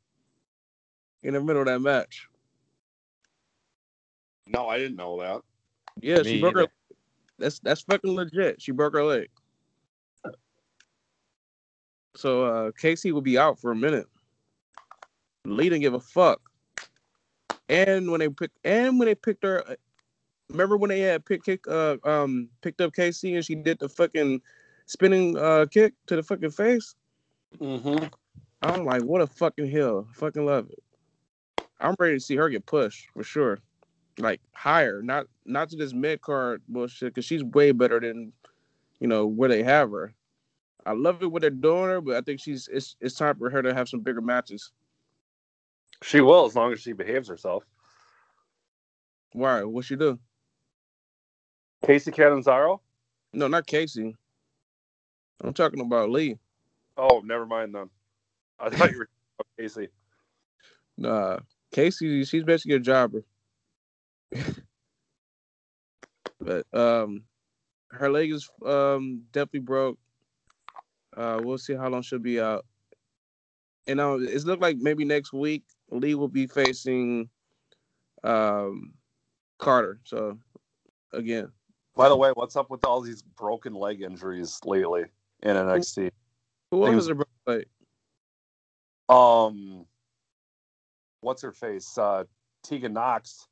in 1.23 1.33
the 1.33 1.41
middle 1.41 1.61
of 1.61 1.67
that 1.67 1.79
match. 1.79 2.27
No, 4.47 4.67
I 4.69 4.77
didn't 4.77 4.97
know 4.97 5.19
that. 5.19 5.41
Yeah, 6.01 6.23
she 6.23 6.35
Me 6.35 6.41
broke 6.41 6.55
her. 6.55 6.61
either. 6.61 6.71
That's 7.39 7.59
that's 7.59 7.81
fucking 7.81 8.11
legit. 8.11 8.61
She 8.61 8.71
broke 8.71 8.93
her 8.93 9.03
leg. 9.03 9.29
So 12.15 12.43
uh 12.43 12.71
Kacy 12.71 13.11
will 13.11 13.21
be 13.21 13.37
out 13.37 13.59
for 13.59 13.71
a 13.71 13.75
minute. 13.75 14.07
Li 15.45 15.65
didn't 15.65 15.81
give 15.81 15.93
a 15.93 15.99
fuck. 15.99 16.41
And 17.67 18.11
when 18.11 18.19
they 18.19 18.29
pick 18.29 18.51
and 18.63 18.99
when 18.99 19.07
they 19.07 19.15
picked 19.15 19.43
her 19.43 19.77
remember 20.49 20.77
when 20.77 20.89
they 20.89 20.99
had 20.99 21.25
pick 21.25 21.43
kick 21.43 21.67
uh 21.67 21.97
um 22.03 22.49
picked 22.61 22.81
up 22.81 22.93
Kacy 22.93 23.35
and 23.35 23.43
she 23.43 23.55
did 23.55 23.79
the 23.79 23.89
fucking 23.89 24.41
spinning 24.85 25.37
uh 25.37 25.65
kick 25.69 25.93
to 26.07 26.15
the 26.15 26.23
fucking 26.23 26.51
face? 26.51 26.95
Mm-hmm. 27.59 28.05
I'm 28.61 28.85
like, 28.85 29.03
what 29.03 29.21
a 29.21 29.27
fucking 29.27 29.69
heel. 29.69 30.07
Fucking 30.13 30.45
love 30.45 30.69
it. 30.69 30.83
I'm 31.79 31.95
ready 31.99 32.15
to 32.15 32.19
see 32.19 32.35
her 32.35 32.49
get 32.49 32.65
pushed 32.65 33.09
for 33.11 33.23
sure. 33.23 33.59
Like 34.17 34.41
higher, 34.53 35.01
not 35.01 35.27
not 35.45 35.69
to 35.69 35.75
this 35.75 35.93
mid 35.93 36.21
card 36.21 36.61
bullshit, 36.67 37.13
because 37.13 37.25
she's 37.25 37.43
way 37.43 37.71
better 37.71 37.99
than 37.99 38.31
you 38.99 39.07
know 39.07 39.25
where 39.25 39.49
they 39.49 39.61
have 39.61 39.91
her. 39.91 40.13
I 40.85 40.93
love 40.93 41.21
it 41.21 41.31
what 41.31 41.41
they're 41.41 41.49
doing 41.49 41.89
her, 41.89 42.01
but 42.01 42.15
I 42.15 42.21
think 42.21 42.39
she's 42.39 42.69
it's 42.71 42.95
it's 43.01 43.15
time 43.15 43.37
for 43.37 43.49
her 43.49 43.61
to 43.61 43.73
have 43.73 43.89
some 43.89 43.99
bigger 43.99 44.21
matches. 44.21 44.71
She 46.01 46.21
will 46.21 46.45
as 46.45 46.55
long 46.55 46.71
as 46.71 46.79
she 46.79 46.93
behaves 46.93 47.27
herself. 47.27 47.65
Why? 49.33 49.63
What 49.63 49.85
she 49.85 49.95
do? 49.95 50.17
Kacy 51.83 52.13
Catanzaro? 52.13 52.81
No, 53.33 53.47
not 53.47 53.67
Kacy. 53.67 54.15
I'm 55.41 55.53
talking 55.53 55.81
about 55.81 56.09
Li. 56.09 56.37
Oh, 56.97 57.21
never 57.23 57.45
mind 57.45 57.75
then. 57.75 57.89
I 58.59 58.69
thought 58.69 58.91
you 58.91 58.99
were 58.99 59.09
talking 59.37 59.39
about 59.39 59.47
Kacy. 59.59 59.89
Nah, 60.97 61.39
Kacy, 61.73 62.27
she's 62.27 62.43
basically 62.43 62.75
a 62.75 62.79
jobber. 62.79 63.23
but 66.39 66.65
um, 66.73 67.23
her 67.91 68.09
leg 68.09 68.31
is 68.31 68.49
um 68.65 69.23
definitely 69.31 69.59
broke. 69.61 69.97
Uh, 71.15 71.39
we'll 71.43 71.57
see 71.57 71.73
how 71.73 71.89
long 71.89 72.01
she'll 72.01 72.19
be 72.19 72.39
out. 72.39 72.65
And 73.87 73.99
uh, 73.99 74.17
it's 74.19 74.45
looked 74.45 74.61
like 74.61 74.77
maybe 74.77 75.05
next 75.05 75.31
week 75.31 75.63
Li 75.91 76.15
will 76.15 76.27
be 76.27 76.47
facing 76.47 77.29
um 78.23 78.93
Carter. 79.59 79.99
So 80.03 80.37
again, 81.13 81.51
By 81.95 82.09
the 82.09 82.17
way, 82.17 82.31
what's 82.33 82.55
up 82.55 82.69
with 82.69 82.83
all 82.85 83.01
these 83.01 83.21
broken 83.21 83.73
leg 83.73 84.01
injuries 84.01 84.59
lately 84.65 85.05
in 85.43 85.55
NXT? 85.55 86.11
Who 86.71 86.85
He 86.87 86.95
was- 86.95 87.07
a 87.07 87.15
broke 87.15 87.27
leg? 87.45 87.67
Um, 89.09 89.85
what's 91.21 91.41
her 91.41 91.51
face? 91.51 91.97
Uh, 91.97 92.25
Tegan 92.63 92.93
Knox. 92.93 93.47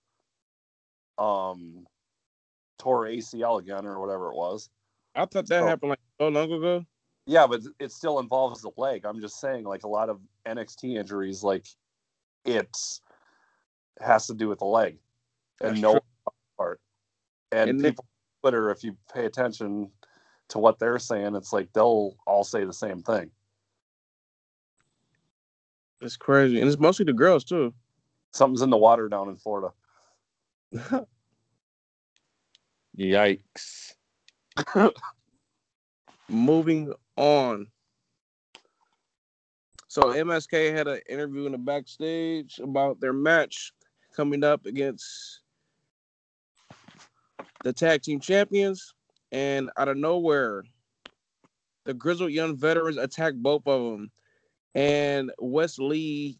Um, 1.18 1.86
tore 2.80 3.06
ACL 3.06 3.60
again 3.60 3.86
or 3.86 4.00
whatever 4.00 4.32
it 4.32 4.36
was. 4.36 4.70
I 5.16 5.22
thought 5.22 5.46
that 5.48 5.60
So- 5.62 5.66
happened 5.68 5.90
like 5.92 6.00
so 6.20 6.28
long 6.30 6.52
ago. 6.52 6.86
Yeah, 7.26 7.48
but 7.48 7.62
it 7.80 7.92
still 7.92 8.20
involves 8.20 8.62
the 8.64 8.72
leg. 8.76 9.06
I'm 9.06 9.22
just 9.22 9.40
saying, 9.40 9.64
like 9.64 9.84
a 9.84 9.88
lot 9.88 10.10
of 10.10 10.20
NXT 10.46 10.98
injuries, 10.98 11.44
like 11.44 11.68
it's 12.46 13.00
has 14.02 14.28
to 14.28 14.34
do 14.34 14.50
with 14.50 14.60
the 14.60 14.66
leg 14.66 15.00
and 15.62 15.70
That's 15.76 15.80
no 15.82 15.92
true. 15.94 16.02
part. 16.58 16.82
And, 17.52 17.70
And 17.70 17.82
people 17.82 18.06
Twitter, 18.42 18.72
if 18.72 18.84
you 18.84 18.98
pay 19.14 19.26
attention 19.26 19.90
to 20.50 20.60
what 20.60 20.80
they're 20.80 21.00
saying, 21.00 21.36
it's 21.36 21.54
like 21.54 21.72
they'll 21.74 22.16
all 22.28 22.44
say 22.44 22.66
the 22.66 22.74
same 22.74 23.02
thing. 23.02 23.32
It's 26.02 26.18
crazy, 26.18 26.60
and 26.60 26.68
it's 26.68 26.80
mostly 26.80 27.06
the 27.06 27.14
girls 27.14 27.44
too. 27.44 27.74
Something's 28.32 28.62
in 28.62 28.70
the 28.70 28.78
water 28.78 29.08
down 29.08 29.30
in 29.30 29.38
Florida. 29.38 29.74
Yikes. 32.98 33.94
Moving 36.30 36.94
on. 37.16 37.68
So 39.88 40.02
MSK 40.02 40.76
had 40.76 40.88
an 40.88 41.02
interview 41.08 41.46
in 41.46 41.52
the 41.52 41.58
backstage 41.58 42.60
about 42.60 43.00
their 43.00 43.14
match 43.14 43.72
coming 44.16 44.44
up 44.44 44.66
against 44.66 45.42
the 47.64 47.72
tag 47.72 48.02
team 48.02 48.20
champions, 48.20 48.94
and 49.34 49.72
out 49.78 49.90
of 49.90 49.98
nowhere, 49.98 50.64
the 51.86 51.94
grizzled 51.94 52.32
young 52.32 52.56
veterans 52.56 52.98
attack 52.98 53.34
both 53.34 53.68
of 53.68 53.92
them, 53.92 54.12
and 54.76 55.32
Wes 55.40 55.80
Lee's 55.80 56.38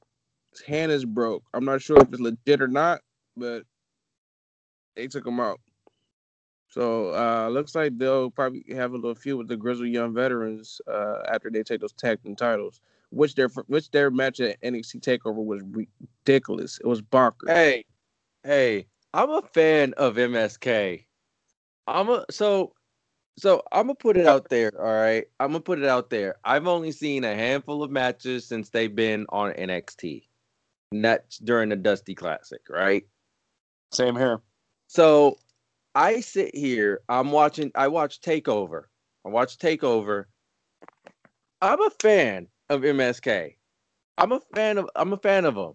hand 0.68 0.92
is 0.92 1.04
broke. 1.04 1.44
I'm 1.54 1.66
not 1.66 1.82
sure 1.82 1.98
if 1.98 2.08
it's 2.10 2.20
legit 2.20 2.62
or 2.62 2.68
not, 2.68 3.02
but 3.36 3.64
they 4.96 5.08
took 5.08 5.26
him 5.26 5.40
out. 5.40 5.60
So 6.70 7.14
uh 7.14 7.50
looks 7.50 7.76
like 7.76 7.98
they'll 7.98 8.32
probably 8.32 8.64
have 8.74 8.94
a 8.94 8.96
little 8.96 9.16
feud 9.16 9.38
with 9.38 9.48
the 9.48 9.58
grizzled 9.58 9.90
Young 9.90 10.14
Veterans 10.14 10.80
uh 10.88 11.22
after 11.28 11.50
they 11.50 11.64
take 11.64 11.82
those 11.82 11.94
tag 11.94 12.22
team 12.24 12.36
titles. 12.36 12.80
Which 13.10 13.36
their 13.36 13.50
which 13.68 13.92
their 13.92 14.10
match 14.10 14.40
at 14.40 14.60
NXT 14.62 15.02
Takeover 15.02 15.44
was 15.44 15.62
ridiculous. 15.72 16.80
It 16.80 16.88
was 16.88 17.02
bonkers. 17.02 17.48
Hey, 17.48 17.86
hey, 18.44 18.88
I'm 19.14 19.30
a 19.30 19.44
fan 19.54 19.94
of 19.98 20.16
MSK. 20.16 21.06
I'm 21.86 22.10
a 22.10 22.26
so 22.32 22.74
so 23.38 23.64
I'm 23.72 23.88
gonna 23.88 23.96
put 23.96 24.18
it 24.18 24.28
out 24.28 24.50
there. 24.50 24.72
All 24.78 24.94
right, 24.94 25.26
I'm 25.40 25.50
gonna 25.50 25.62
put 25.62 25.80
it 25.80 25.86
out 25.86 26.10
there. 26.10 26.36
I've 26.44 26.68
only 26.68 26.92
seen 26.92 27.24
a 27.24 27.36
handful 27.36 27.84
of 27.84 27.92
matches 27.92 28.46
since 28.46 28.70
they've 28.70 28.94
been 28.94 29.26
on 29.30 29.54
NXT, 29.54 30.24
not 30.92 31.22
during 31.44 31.70
the 31.70 31.76
Dusty 31.76 32.16
Classic, 32.16 32.62
right? 32.70 33.06
Same 33.92 34.16
here. 34.16 34.42
So 34.88 35.38
I 35.96 36.22
sit 36.22 36.56
here, 36.56 37.02
I'm 37.10 37.32
watching 37.32 37.72
I 37.76 37.88
watch 37.88 38.22
Takeover. 38.22 38.84
I 39.26 39.30
watch 39.30 39.58
Takeover. 39.58 40.26
I'm 41.62 41.82
a 41.82 41.90
fan 42.02 42.48
of 42.70 42.82
MSK. 42.82 43.56
I'm 44.18 44.32
a 44.32 44.42
fan 44.54 44.78
of 44.78 44.90
I'm 44.96 45.14
a 45.14 45.18
fan 45.18 45.46
of 45.46 45.56
them. 45.56 45.74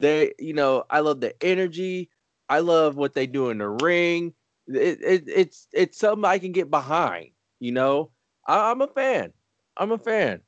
They, 0.00 0.32
you 0.38 0.54
know, 0.54 0.84
I 0.90 1.00
love 1.00 1.20
the 1.20 1.34
energy. 1.42 2.10
I 2.48 2.60
love 2.60 2.96
what 2.96 3.14
they 3.14 3.26
do 3.26 3.50
in 3.50 3.58
the 3.58 3.68
ring. 3.68 4.34
It, 4.74 4.98
it, 5.02 5.24
it's 5.26 5.68
it's 5.72 5.98
something 5.98 6.24
I 6.24 6.38
can 6.38 6.52
get 6.52 6.70
behind. 6.70 7.30
You 7.58 7.72
know, 7.72 8.10
I, 8.46 8.70
I'm 8.70 8.80
a 8.80 8.86
fan. 8.86 9.32
I'm 9.76 9.92
a 9.92 9.98
fan. 9.98 10.40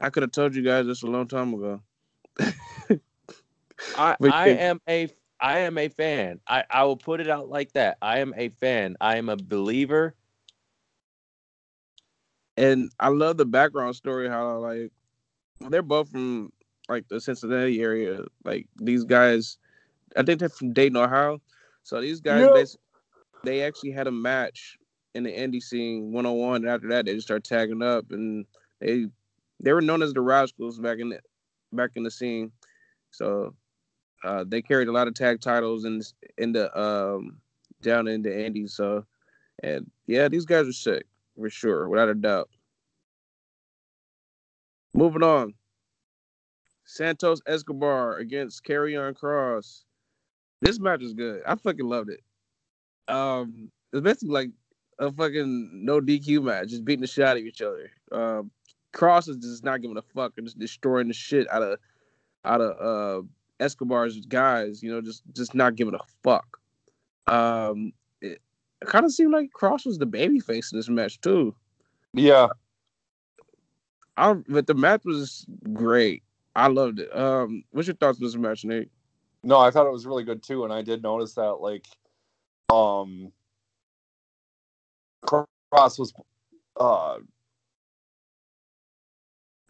I 0.00 0.10
could 0.10 0.22
have 0.22 0.32
told 0.32 0.54
you 0.54 0.62
guys 0.62 0.86
this 0.86 1.02
a 1.02 1.06
long 1.06 1.28
time 1.28 1.54
ago. 1.54 1.82
I, 3.96 4.16
I 4.22 4.48
am 4.48 4.80
a 4.88 5.08
I 5.40 5.58
am 5.60 5.78
a 5.78 5.88
fan. 5.88 6.40
I, 6.46 6.64
I 6.70 6.84
will 6.84 6.96
put 6.96 7.20
it 7.20 7.28
out 7.28 7.48
like 7.48 7.72
that. 7.72 7.96
I 8.02 8.18
am 8.18 8.34
a 8.36 8.50
fan. 8.50 8.96
I 9.00 9.16
am 9.16 9.28
a 9.28 9.36
believer. 9.36 10.14
And 12.56 12.90
I 13.00 13.08
love 13.08 13.38
the 13.38 13.46
background 13.46 13.96
story 13.96 14.28
how 14.28 14.58
like 14.58 14.92
they're 15.60 15.82
both 15.82 16.10
from 16.10 16.52
like 16.88 17.08
the 17.08 17.20
Cincinnati 17.20 17.80
area. 17.80 18.20
Like 18.44 18.66
these 18.76 19.04
guys 19.04 19.58
I 20.16 20.22
think 20.22 20.40
they're 20.40 20.48
from 20.48 20.72
Dayton, 20.72 20.96
Ohio. 20.96 21.40
So 21.82 22.00
these 22.00 22.20
guys 22.20 22.76
they 23.44 23.62
actually 23.62 23.90
had 23.90 24.06
a 24.06 24.12
match 24.12 24.76
in 25.14 25.24
the 25.24 25.32
indie 25.32 25.62
scene 25.62 26.12
101 26.12 26.62
and 26.62 26.68
after 26.68 26.88
that 26.88 27.04
they 27.04 27.14
just 27.14 27.26
started 27.26 27.44
tagging 27.44 27.82
up 27.82 28.04
and 28.10 28.46
they 28.80 29.06
they 29.60 29.72
were 29.72 29.82
known 29.82 30.02
as 30.02 30.12
the 30.12 30.20
Rascals 30.20 30.78
back 30.78 30.98
in 30.98 31.10
the 31.10 31.20
back 31.72 31.90
in 31.96 32.02
the 32.02 32.10
scene. 32.10 32.52
So 33.10 33.54
uh, 34.24 34.44
they 34.46 34.62
carried 34.62 34.88
a 34.88 34.92
lot 34.92 35.08
of 35.08 35.14
tag 35.14 35.40
titles 35.40 35.84
in 35.84 36.00
in 36.38 36.52
the 36.52 36.76
um 36.78 37.38
down 37.82 38.08
in 38.08 38.22
the 38.22 38.46
indies. 38.46 38.74
So 38.74 39.04
and 39.62 39.90
yeah, 40.06 40.28
these 40.28 40.46
guys 40.46 40.66
are 40.66 40.72
sick 40.72 41.06
for 41.36 41.50
sure, 41.50 41.88
without 41.88 42.08
a 42.08 42.14
doubt. 42.14 42.48
Moving 44.94 45.22
on. 45.22 45.54
Santos 46.84 47.40
Escobar 47.46 48.16
against 48.16 48.64
Karrion 48.64 49.14
Kross. 49.14 49.84
This 50.60 50.80
match 50.80 51.02
is 51.02 51.14
good. 51.14 51.42
I 51.46 51.54
fucking 51.54 51.86
loved 51.86 52.10
it. 52.10 52.20
Um, 53.10 53.70
it's 53.92 54.02
basically 54.02 54.28
like 54.28 54.50
a 54.98 55.12
fucking 55.12 55.84
no 55.84 56.00
DQ 56.00 56.42
match, 56.42 56.68
just 56.68 56.84
beating 56.84 57.00
the 57.00 57.06
shit 57.06 57.24
out 57.24 57.36
of 57.36 57.44
each 57.44 57.62
other. 57.62 57.90
Um, 58.12 58.50
Kross 58.92 59.28
is 59.28 59.36
just 59.36 59.64
not 59.64 59.80
giving 59.80 59.96
a 59.96 60.02
fuck 60.02 60.32
and 60.36 60.46
just 60.46 60.58
destroying 60.58 61.08
the 61.08 61.14
shit 61.14 61.50
out 61.50 61.62
of 61.62 61.78
out 62.44 62.60
of 62.60 62.80
uh 62.80 63.26
Escobar's 63.60 64.20
guys. 64.26 64.82
You 64.82 64.92
know, 64.92 65.00
just 65.00 65.22
just 65.34 65.54
not 65.54 65.76
giving 65.76 65.94
a 65.94 66.00
fuck. 66.22 66.58
Um, 67.26 67.92
it, 68.20 68.40
it 68.82 68.88
kind 68.88 69.04
of 69.04 69.12
seemed 69.12 69.32
like 69.32 69.50
Kross 69.52 69.86
was 69.86 69.98
the 69.98 70.06
baby 70.06 70.40
face 70.40 70.72
in 70.72 70.78
this 70.78 70.88
match 70.88 71.20
too. 71.20 71.54
Yeah. 72.12 72.48
I 74.16 74.34
but 74.48 74.66
the 74.66 74.74
match 74.74 75.04
was 75.04 75.46
great. 75.72 76.22
I 76.56 76.66
loved 76.66 77.00
it. 77.00 77.16
Um, 77.16 77.64
what's 77.70 77.88
your 77.88 77.96
thoughts 77.96 78.18
on 78.20 78.26
this 78.26 78.36
match, 78.36 78.64
Nate? 78.64 78.90
No, 79.42 79.58
I 79.58 79.70
thought 79.70 79.86
it 79.86 79.92
was 79.92 80.06
really 80.06 80.24
good 80.24 80.42
too, 80.42 80.64
and 80.64 80.72
I 80.72 80.82
did 80.82 81.02
notice 81.02 81.34
that 81.34 81.60
like, 81.60 81.86
um, 82.70 83.32
Kross 85.24 85.98
was, 85.98 86.12
uh, 86.78 87.18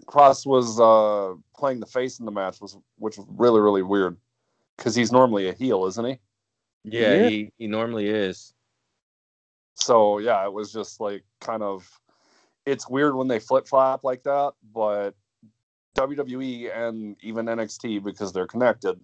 Kross 0.06 0.46
was 0.46 0.80
uh 0.80 1.34
playing 1.56 1.80
the 1.80 1.86
face 1.86 2.18
in 2.18 2.24
the 2.26 2.32
match 2.32 2.60
was 2.60 2.76
which 2.98 3.16
was 3.16 3.26
really 3.30 3.60
really 3.60 3.82
weird 3.82 4.16
because 4.76 4.94
he's 4.94 5.12
normally 5.12 5.48
a 5.48 5.52
heel, 5.52 5.86
isn't 5.86 6.04
he? 6.04 6.18
Yeah, 6.84 7.14
Yeah. 7.14 7.28
he 7.28 7.52
he 7.58 7.66
normally 7.66 8.08
is. 8.08 8.54
So 9.74 10.18
yeah, 10.18 10.44
it 10.44 10.52
was 10.52 10.72
just 10.72 11.00
like 11.00 11.22
kind 11.40 11.62
of 11.62 11.88
it's 12.66 12.88
weird 12.88 13.14
when 13.14 13.28
they 13.28 13.38
flip 13.38 13.66
flop 13.66 14.04
like 14.04 14.22
that, 14.24 14.52
but 14.74 15.14
WWE 15.96 16.76
and 16.76 17.16
even 17.22 17.46
NXT 17.46 18.02
because 18.02 18.32
they're 18.32 18.46
connected 18.46 19.00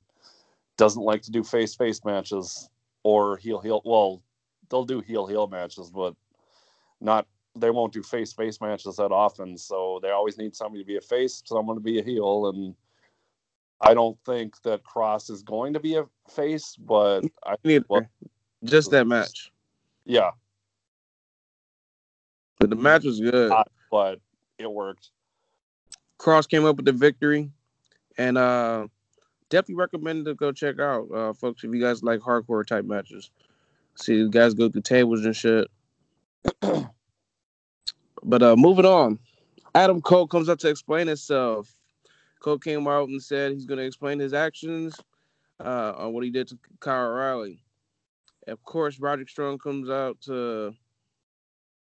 doesn't 0.77 1.03
like 1.03 1.23
to 1.23 1.31
do 1.31 1.43
face 1.43 1.75
face 1.75 2.05
matches 2.05 2.69
or 3.07 3.37
heel 3.37 3.61
heel. 3.61 3.81
Well, 3.85 4.21
they'll 4.69 4.85
do 4.85 4.99
heel 4.99 5.29
heel 5.29 5.47
matches, 5.47 5.91
but 5.91 6.17
not 7.01 7.29
they 7.55 7.71
won't 7.71 7.93
do 7.93 8.03
face 8.03 8.33
face 8.33 8.61
matches 8.61 8.97
that 8.97 9.13
often. 9.13 9.57
So 9.57 10.01
they 10.03 10.11
always 10.11 10.39
need 10.39 10.57
somebody 10.57 10.83
to 10.83 10.87
be 10.87 10.97
a 10.97 11.01
face, 11.01 11.41
someone 11.47 11.77
to 11.77 11.81
be 11.81 12.01
a 12.01 12.03
heel, 12.03 12.49
and 12.49 12.75
I 13.81 13.95
don't 13.95 14.19
think 14.27 14.61
that 14.63 14.83
Kross 14.83 15.31
is 15.31 15.45
going 15.45 15.73
to 15.75 15.79
be 15.81 15.95
a 15.95 16.05
face, 16.29 16.75
but 16.75 17.21
I 17.45 17.55
Neither. 17.63 17.85
well, 17.89 18.07
Just 18.65 18.91
that 18.91 19.07
match. 19.07 19.53
yeah, 20.05 20.33
But 22.59 22.71
the 22.71 22.77
match 22.77 23.05
was 23.05 23.21
good. 23.21 23.53
Uh, 23.53 23.63
but 23.89 24.19
it 24.59 24.69
worked. 24.69 25.11
Kross 26.19 26.49
came 26.49 26.65
up 26.65 26.75
with 26.75 26.87
the 26.87 26.93
victory, 26.93 27.53
and 28.19 28.37
uh, 28.37 28.89
definitely 29.51 29.77
recommend 29.77 30.25
to 30.27 30.35
go 30.35 30.53
check 30.53 30.79
out, 30.81 31.09
uh, 31.15 31.33
folks. 31.33 31.65
If 31.65 31.73
you 31.73 31.81
guys 31.81 32.03
like 32.03 32.21
hardcore 32.21 32.67
type 32.67 32.85
matches, 32.85 33.31
see 33.97 34.23
the 34.23 34.29
guys 34.29 34.55
go 34.55 34.69
through 34.69 34.83
tables 34.83 35.25
and 35.25 35.37
shit. 35.37 35.69
but 38.23 38.43
uh, 38.43 38.57
moving 38.57 38.87
on, 38.87 39.19
Adam 39.75 40.01
Cole 40.01 40.27
comes 40.27 40.49
up 40.49 40.59
to 40.61 40.69
explain 40.69 41.07
himself. 41.07 41.73
Cole 42.41 42.59
came 42.59 42.87
out 42.87 43.09
and 43.09 43.23
said 43.23 43.53
he's 43.53 43.67
going 43.67 43.79
to 43.79 43.85
explain 43.85 44.19
his 44.19 44.33
actions 44.33 44.97
uh, 45.65 45.93
on 45.97 46.13
what 46.13 46.25
he 46.25 46.31
did 46.31 46.49
to 46.49 46.59
Kyle 46.81 47.11
O'Reilly. 47.11 47.61
Of 48.47 48.63
course, 48.63 49.01
Roderick 49.01 49.29
Strong 49.29 49.59
comes 49.59 49.91
out 49.91 50.21
to, 50.23 50.73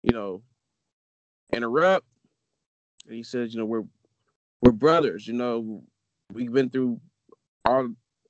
you 0.03 0.13
know, 0.13 0.43
interrupt. 1.51 2.05
And 3.07 3.15
he 3.15 3.23
says, 3.23 3.53
you 3.53 3.59
know, 3.59 3.65
we're 3.65 3.85
we're 4.61 4.71
brothers. 4.71 5.27
You 5.27 5.33
know, 5.33 5.83
we've 6.31 6.53
been 6.53 6.69
through 6.69 7.01
all 7.65 7.89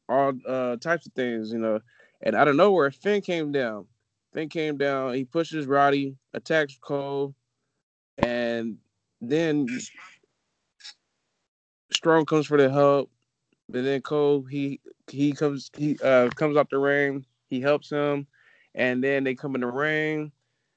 all 0.09 0.33
uh, 0.47 0.77
types 0.77 1.05
of 1.07 1.13
things. 1.13 1.51
You 1.51 1.59
know, 1.59 1.79
and 2.21 2.35
out 2.35 2.47
of 2.47 2.55
nowhere, 2.55 2.91
Finn 2.91 3.21
came 3.21 3.51
down. 3.51 3.85
Finn 4.33 4.49
came 4.49 4.77
down. 4.77 5.13
He 5.13 5.25
pushes 5.25 5.67
Roddy, 5.67 6.15
attacks 6.33 6.77
Cole, 6.81 7.35
and 8.17 8.77
then 9.21 9.67
Strong 11.91 12.25
comes 12.25 12.47
for 12.47 12.57
the 12.57 12.69
help. 12.69 13.09
And 13.73 13.85
then 13.85 14.01
Cole, 14.01 14.43
he 14.43 14.79
he 15.09 15.31
comes 15.33 15.71
he 15.77 15.97
uh 16.03 16.29
comes 16.35 16.57
off 16.57 16.69
the 16.69 16.77
ring. 16.77 17.25
He 17.49 17.61
helps 17.61 17.89
him, 17.89 18.27
and 18.75 19.03
then 19.03 19.23
they 19.23 19.35
come 19.35 19.55
in 19.55 19.61
the 19.61 19.67
ring. 19.67 20.31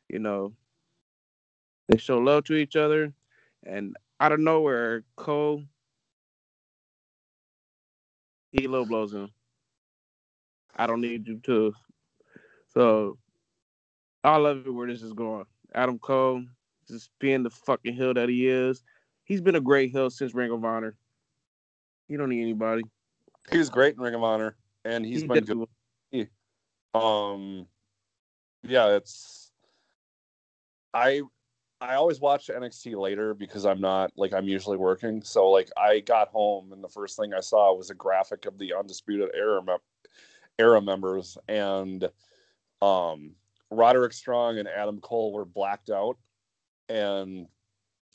You 0.09 0.21
know, 0.21 0.53
they 1.89 1.99
show 1.99 2.19
love 2.19 2.45
to 2.45 2.55
each 2.55 2.77
other, 2.77 3.13
and 3.65 3.97
out 4.21 4.33
of 4.33 4.41
nowhere, 4.41 5.05
Cole 5.17 5.65
he 8.51 8.67
low 8.67 8.85
blows 8.85 9.13
him. 9.13 9.31
I 10.77 10.87
don't 10.87 11.01
need 11.01 11.27
you 11.27 11.39
to. 11.45 11.73
So 12.69 13.19
I 14.23 14.37
love 14.37 14.67
it 14.67 14.71
where 14.71 14.87
this 14.87 15.03
is 15.03 15.13
going. 15.13 15.47
Adam 15.75 15.99
Cole 15.99 16.45
just 16.89 17.11
being 17.19 17.43
the 17.43 17.51
fucking 17.51 17.95
heel 17.95 18.15
that 18.15 18.29
he 18.29 18.49
is. 18.49 18.83
He's 19.25 19.41
been 19.41 19.57
a 19.57 19.61
great 19.61 19.91
heel 19.91 20.11
since 20.11 20.35
Ring 20.35 20.53
of 20.53 20.65
Honor. 20.65 20.97
You 22.09 22.19
don't 22.19 22.29
need 22.29 22.43
anybody. 22.43 22.83
He 23.51 23.59
was 23.59 23.71
great 23.71 23.95
in 23.95 24.01
Ring 24.01 24.15
of 24.15 24.23
Honor, 24.23 24.57
and 24.85 25.05
he's 25.05 25.23
He 25.23 25.29
been 25.29 25.45
good. 25.45 26.29
Um, 26.95 27.67
yeah, 28.63 28.97
it's 28.97 29.51
I 30.95 31.23
I 31.81 31.95
always 31.95 32.21
watch 32.21 32.49
NXT 32.49 32.99
later 32.99 33.35
because 33.35 33.67
I'm 33.67 33.81
not 33.81 34.11
like 34.17 34.33
I'm 34.33 34.49
usually 34.49 34.79
working. 34.79 35.23
So 35.23 35.49
like 35.51 35.71
I 35.77 36.01
got 36.01 36.29
home 36.29 36.73
and 36.73 36.83
the 36.83 36.89
first 36.89 37.19
thing 37.19 37.35
I 37.35 37.41
saw 37.41 37.75
was 37.75 37.91
a 37.91 37.95
graphic 37.95 38.47
of 38.47 38.59
the 38.59 38.73
undisputed 38.75 39.31
era 39.35 39.63
mem- 39.63 39.79
era 40.59 40.81
members 40.81 41.37
and 41.49 42.09
um 42.81 43.33
Roderick 43.71 44.13
Strong 44.13 44.59
and 44.59 44.69
Adam 44.69 45.01
Cole 45.01 45.33
were 45.33 45.45
blacked 45.45 45.91
out 45.91 46.17
and 46.89 47.47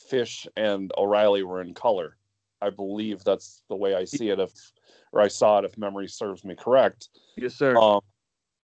Fish 0.08 0.46
and 0.56 0.90
O'Reilly 0.96 1.44
were 1.44 1.60
in 1.60 1.74
color. 1.74 2.16
I 2.60 2.70
believe 2.70 3.22
that's 3.22 3.62
the 3.68 3.76
way 3.76 3.94
I 3.94 4.04
see 4.04 4.30
it 4.30 4.40
if 4.40 4.52
or 5.12 5.20
I 5.20 5.28
saw 5.28 5.58
it 5.58 5.64
if 5.64 5.78
memory 5.78 6.08
serves 6.08 6.44
me 6.44 6.56
correct. 6.56 7.10
Yes, 7.36 7.54
sir. 7.54 7.76
Um, 7.76 8.00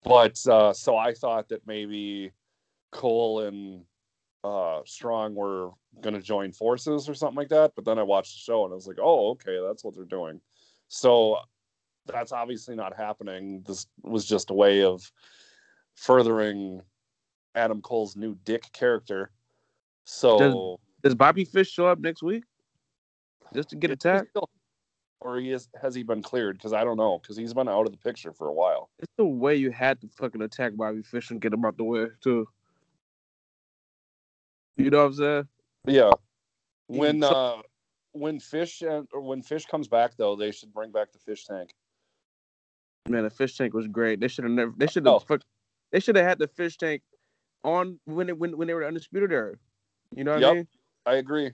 but 0.02 0.38
uh, 0.46 0.72
so 0.72 0.96
I 0.96 1.12
thought 1.12 1.48
that 1.48 1.66
maybe 1.66 2.32
Cole 2.92 3.40
and 3.40 3.84
uh, 4.44 4.80
Strong 4.84 5.34
were 5.34 5.70
going 6.00 6.14
to 6.14 6.22
join 6.22 6.52
forces 6.52 7.08
or 7.08 7.14
something 7.14 7.36
like 7.36 7.48
that. 7.48 7.72
But 7.74 7.84
then 7.84 7.98
I 7.98 8.02
watched 8.02 8.34
the 8.34 8.40
show 8.40 8.64
and 8.64 8.72
I 8.72 8.74
was 8.74 8.86
like, 8.86 8.98
oh, 9.00 9.30
okay, 9.30 9.58
that's 9.66 9.84
what 9.84 9.94
they're 9.94 10.04
doing. 10.04 10.40
So 10.88 11.38
that's 12.06 12.32
obviously 12.32 12.74
not 12.74 12.96
happening. 12.96 13.62
This 13.66 13.86
was 14.02 14.24
just 14.24 14.50
a 14.50 14.54
way 14.54 14.82
of 14.82 15.10
furthering 15.94 16.80
Adam 17.54 17.82
Cole's 17.82 18.16
new 18.16 18.36
dick 18.44 18.70
character. 18.72 19.30
So 20.04 20.78
Does 21.02 21.14
Bobby 21.14 21.44
Fish 21.44 21.70
show 21.70 21.86
up 21.86 21.98
next 21.98 22.22
week? 22.22 22.44
Just 23.52 23.70
to 23.70 23.76
get 23.76 23.90
attacked? 23.90 24.36
or 25.20 25.38
he 25.38 25.50
is 25.50 25.68
has 25.80 25.94
he 25.94 26.02
been 26.02 26.22
cleared? 26.22 26.56
Because 26.56 26.72
I 26.72 26.84
don't 26.84 26.96
know. 26.96 27.18
Because 27.18 27.36
he's 27.36 27.54
been 27.54 27.68
out 27.68 27.86
of 27.86 27.92
the 27.92 27.98
picture 27.98 28.32
for 28.32 28.48
a 28.48 28.52
while. 28.52 28.90
It's 28.98 29.12
the 29.16 29.24
way 29.24 29.56
you 29.56 29.70
had 29.70 30.00
to 30.00 30.08
fucking 30.08 30.42
attack 30.42 30.76
Bobby 30.76 31.02
Fish 31.02 31.30
and 31.30 31.40
get 31.40 31.52
him 31.52 31.64
out 31.64 31.76
the 31.76 31.84
way 31.84 32.06
too. 32.22 32.48
You 34.78 34.90
know 34.90 34.98
what 34.98 35.06
I'm 35.06 35.14
saying? 35.14 35.48
Yeah. 35.86 36.10
When 36.86 37.22
uh 37.22 37.56
when 38.12 38.40
fish 38.40 38.80
and 38.82 39.06
or 39.12 39.20
when 39.20 39.42
fish 39.42 39.66
comes 39.66 39.88
back 39.88 40.12
though, 40.16 40.36
they 40.36 40.52
should 40.52 40.72
bring 40.72 40.92
back 40.92 41.12
the 41.12 41.18
fish 41.18 41.44
tank. 41.44 41.74
Man, 43.08 43.24
the 43.24 43.30
fish 43.30 43.56
tank 43.56 43.74
was 43.74 43.88
great. 43.88 44.20
They 44.20 44.28
should 44.28 44.44
have 44.44 44.52
never. 44.52 44.72
They 44.76 44.86
should 44.86 45.04
have. 45.06 45.24
Oh. 45.28 45.38
They 45.92 46.00
should 46.00 46.16
have 46.16 46.26
had 46.26 46.38
the 46.38 46.46
fish 46.48 46.76
tank 46.76 47.02
on 47.64 47.98
when 48.04 48.28
it 48.28 48.38
when 48.38 48.56
when 48.56 48.68
they 48.68 48.74
were 48.74 48.86
undisputed 48.86 49.32
era. 49.32 49.56
You 50.14 50.24
know 50.24 50.32
what 50.34 50.44
I 50.44 50.46
Yep. 50.46 50.54
mean? 50.56 50.68
I 51.06 51.14
agree. 51.16 51.46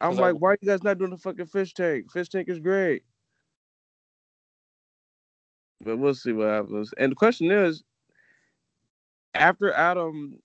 I'm 0.00 0.10
'Cause 0.12 0.18
I- 0.20 0.30
like, 0.30 0.36
why 0.40 0.52
you 0.60 0.68
guys 0.68 0.82
not 0.82 0.98
doing 0.98 1.10
the 1.10 1.18
fucking 1.18 1.46
fish 1.46 1.74
tank? 1.74 2.10
Fish 2.12 2.28
tank 2.28 2.48
is 2.48 2.60
great. 2.60 3.02
But 5.80 5.98
we'll 5.98 6.14
see 6.14 6.32
what 6.32 6.48
happens. 6.48 6.92
And 6.96 7.12
the 7.12 7.16
question 7.16 7.50
is, 7.50 7.82
after 9.34 9.72
Adam, 9.72 10.40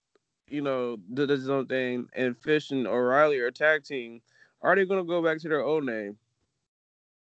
you 0.48 0.62
know, 0.62 0.98
did 1.14 1.30
his 1.30 1.50
own 1.50 1.68
thing, 1.68 2.08
and 2.14 2.38
Fish 2.38 2.72
and 2.72 2.88
O'Reilly 2.88 3.39
are 3.39 3.48
a 3.48 3.52
tag 3.52 3.84
team, 3.84 4.22
are 4.62 4.76
they 4.76 4.86
gonna 4.86 5.04
go 5.04 5.22
back 5.22 5.39
to 5.39 5.50
their 5.50 5.62
old 5.64 5.86
name, 5.86 6.18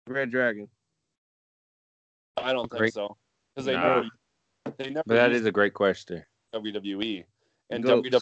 Red 0.07 0.31
Dragon? 0.31 0.69
I 2.37 2.53
don't 2.53 2.69
think 2.69 2.79
Great. 2.79 2.93
so. 2.93 3.17
Because 3.53 3.65
they 3.65 3.73
Nah. 3.73 3.81
never 4.01 4.09
they 4.77 4.89
never 4.89 5.03
But 5.05 5.15
that 5.15 5.29
used 5.31 5.41
is 5.41 5.45
a 5.47 5.51
great 5.51 5.73
question. 5.73 6.23
WWE. 6.53 7.25
And 7.69 7.83
Goats. 7.83 8.09
WWE 8.09 8.21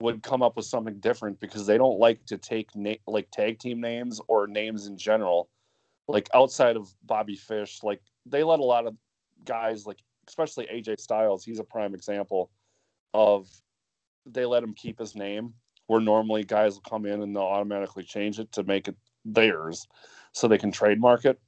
would 0.00 0.22
come 0.22 0.42
up 0.42 0.56
with 0.56 0.64
something 0.66 0.98
different 1.00 1.40
because 1.40 1.66
they 1.66 1.76
don't 1.76 1.98
like 1.98 2.24
to 2.26 2.38
take 2.38 2.74
na- 2.76 2.94
like 3.06 3.30
tag 3.30 3.58
team 3.58 3.80
names 3.80 4.20
or 4.28 4.46
names 4.46 4.86
in 4.86 4.96
general. 4.96 5.48
Like 6.06 6.28
outside 6.34 6.76
of 6.76 6.94
Bobby 7.02 7.36
Fish, 7.36 7.82
like 7.82 8.00
they 8.24 8.44
let 8.44 8.60
a 8.60 8.64
lot 8.64 8.86
of 8.86 8.96
guys 9.44 9.86
like 9.86 9.98
especially 10.28 10.66
AJ 10.66 11.00
Styles, 11.00 11.44
he's 11.44 11.58
a 11.58 11.64
prime 11.64 11.94
example 11.94 12.50
of 13.14 13.48
they 14.26 14.44
let 14.44 14.62
him 14.62 14.74
keep 14.74 14.98
his 14.98 15.14
name 15.14 15.54
where 15.86 16.00
normally 16.00 16.44
guys 16.44 16.74
will 16.74 16.82
come 16.82 17.06
in 17.06 17.22
and 17.22 17.34
they'll 17.34 17.42
automatically 17.44 18.04
change 18.04 18.38
it 18.38 18.52
to 18.52 18.62
make 18.62 18.88
it 18.88 18.96
theirs 19.24 19.86
so 20.32 20.46
they 20.46 20.58
can 20.58 20.70
trademark 20.70 21.24
it. 21.24 21.38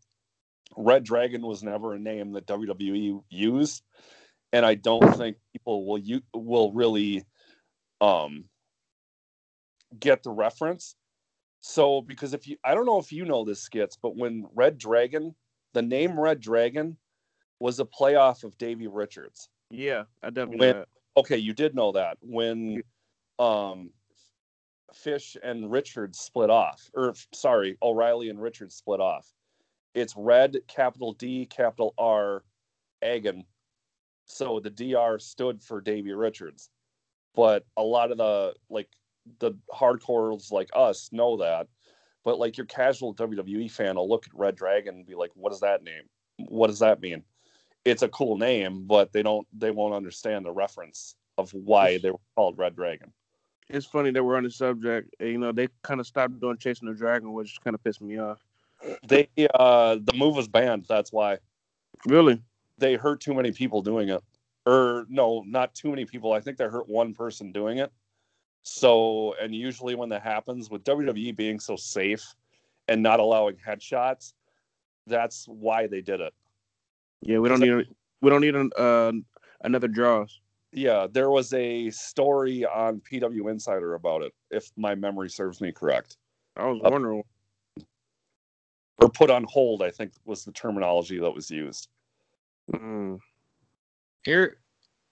Red 0.76 1.04
Dragon 1.04 1.42
was 1.42 1.62
never 1.62 1.94
a 1.94 1.98
name 1.98 2.32
that 2.32 2.46
WWE 2.46 3.20
used 3.28 3.82
and 4.52 4.64
I 4.64 4.74
don't 4.74 5.16
think 5.16 5.36
people 5.52 5.86
will 5.86 5.98
you 5.98 6.22
will 6.34 6.72
really 6.72 7.24
um 8.00 8.44
get 9.98 10.22
the 10.22 10.30
reference. 10.30 10.96
So 11.60 12.00
because 12.00 12.32
if 12.32 12.46
you 12.48 12.56
I 12.64 12.74
don't 12.74 12.86
know 12.86 12.98
if 12.98 13.12
you 13.12 13.24
know 13.24 13.44
this 13.44 13.60
skits, 13.60 13.98
but 14.00 14.16
when 14.16 14.46
Red 14.54 14.78
Dragon, 14.78 15.34
the 15.74 15.82
name 15.82 16.18
Red 16.18 16.40
Dragon 16.40 16.96
was 17.58 17.78
a 17.78 17.84
playoff 17.84 18.42
of 18.44 18.56
Davey 18.56 18.86
Richards. 18.86 19.48
Yeah, 19.70 20.04
I 20.22 20.30
definitely 20.30 20.58
When- 20.58 20.74
know 20.76 20.78
that. 20.80 20.88
Okay, 21.16 21.36
you 21.36 21.52
did 21.52 21.74
know 21.74 21.92
that 21.92 22.18
when 22.20 22.82
um 23.38 23.90
Fish 24.94 25.36
and 25.42 25.70
Richards 25.70 26.18
split 26.18 26.50
off, 26.50 26.90
or 26.94 27.14
sorry, 27.32 27.76
O'Reilly 27.82 28.28
and 28.28 28.40
Richards 28.40 28.74
split 28.74 29.00
off. 29.00 29.32
It's 29.94 30.14
red, 30.16 30.58
capital 30.68 31.12
D, 31.12 31.46
capital 31.46 31.94
R, 31.98 32.44
Agan. 33.02 33.44
So 34.26 34.61
the 34.61 34.70
DR 34.70 35.18
stood 35.18 35.62
for 35.62 35.80
Davey 35.80 36.12
Richards. 36.12 36.70
But 37.34 37.64
a 37.76 37.82
lot 37.82 38.11
of 38.11 38.18
the 38.18 38.54
like 38.68 38.88
the 39.38 39.52
hardcores 39.72 40.50
like 40.50 40.70
us 40.74 41.11
know 41.12 41.36
that. 41.38 41.68
But 42.24 42.38
like 42.38 42.56
your 42.56 42.66
casual 42.66 43.14
WWE 43.14 43.70
fan 43.70 43.96
will 43.96 44.08
look 44.08 44.26
at 44.26 44.38
Red 44.38 44.56
Dragon 44.56 44.96
and 44.96 45.06
be 45.06 45.14
like, 45.14 45.30
what 45.34 45.52
is 45.52 45.61
that 45.61 45.82
name? 45.82 46.02
What 46.48 46.66
does 46.66 46.80
that 46.80 47.00
mean? 47.00 47.22
It's 47.84 48.02
a 48.02 48.08
cool 48.08 48.36
name, 48.38 48.84
but 48.86 49.12
they 49.12 49.22
don't 49.22 49.46
they 49.56 49.70
won't 49.70 49.94
understand 49.94 50.44
the 50.44 50.52
reference 50.52 51.16
of 51.38 51.50
why 51.54 51.98
they 51.98 52.10
were 52.10 52.18
called 52.36 52.58
Red 52.58 52.76
Dragon. 52.76 53.12
It's 53.68 53.86
funny 53.86 54.10
that 54.10 54.22
we're 54.24 54.36
on 54.36 54.44
the 54.44 54.50
subject. 54.50 55.14
You 55.20 55.38
know, 55.38 55.52
they 55.52 55.68
kind 55.82 56.00
of 56.00 56.06
stopped 56.06 56.40
doing 56.40 56.58
chasing 56.58 56.88
the 56.88 56.94
dragon, 56.94 57.32
which 57.32 57.58
kind 57.62 57.74
of 57.74 57.82
pissed 57.82 58.02
me 58.02 58.18
off. 58.18 58.44
They 59.06 59.28
uh 59.54 59.96
the 60.02 60.12
move 60.16 60.36
was 60.36 60.48
banned, 60.48 60.86
that's 60.88 61.12
why. 61.12 61.38
Really? 62.06 62.42
They 62.78 62.94
hurt 62.94 63.20
too 63.20 63.34
many 63.34 63.52
people 63.52 63.82
doing 63.82 64.08
it. 64.08 64.22
or 64.66 65.06
no, 65.08 65.42
not 65.46 65.74
too 65.74 65.90
many 65.90 66.04
people. 66.04 66.32
I 66.32 66.40
think 66.40 66.56
they 66.58 66.64
hurt 66.64 66.88
one 66.88 67.14
person 67.14 67.52
doing 67.52 67.78
it. 67.78 67.92
So, 68.62 69.34
and 69.40 69.54
usually 69.54 69.94
when 69.94 70.10
that 70.10 70.22
happens, 70.22 70.70
with 70.70 70.84
WWE 70.84 71.34
being 71.36 71.60
so 71.60 71.76
safe 71.76 72.34
and 72.88 73.02
not 73.02 73.20
allowing 73.20 73.56
headshots, 73.56 74.34
that's 75.06 75.46
why 75.48 75.86
they 75.86 76.00
did 76.02 76.20
it. 76.20 76.34
Yeah, 77.22 77.38
we 77.38 77.48
don't 77.48 77.60
need 77.60 77.72
a- 77.72 77.84
we 78.22 78.30
don't 78.30 78.40
need 78.40 78.54
an, 78.54 78.70
uh, 78.76 79.12
another 79.62 79.88
Droz. 79.88 80.40
Yeah, 80.72 81.06
there 81.10 81.30
was 81.30 81.52
a 81.52 81.90
story 81.90 82.64
on 82.64 83.00
PW 83.00 83.50
Insider 83.50 83.94
about 83.94 84.22
it, 84.22 84.32
if 84.50 84.70
my 84.76 84.94
memory 84.94 85.28
serves 85.28 85.60
me 85.60 85.72
correct. 85.72 86.16
I 86.56 86.66
was 86.66 86.80
wondering. 86.80 86.86
Uh, 86.86 86.90
wondering. 86.90 87.24
Or 89.02 89.08
put 89.08 89.30
on 89.30 89.44
hold, 89.44 89.82
I 89.82 89.90
think 89.90 90.12
was 90.24 90.44
the 90.44 90.52
terminology 90.52 91.18
that 91.18 91.30
was 91.30 91.50
used. 91.50 91.88
Mm. 92.72 93.18
Here, 94.24 94.58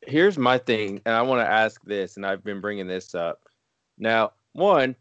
here's 0.06 0.38
my 0.38 0.58
thing, 0.58 1.00
and 1.06 1.14
I 1.14 1.22
want 1.22 1.40
to 1.40 1.50
ask 1.50 1.82
this, 1.84 2.16
and 2.16 2.26
I've 2.26 2.44
been 2.44 2.60
bringing 2.60 2.86
this 2.86 3.14
up. 3.14 3.40
Now, 3.96 4.32
one, 4.52 4.94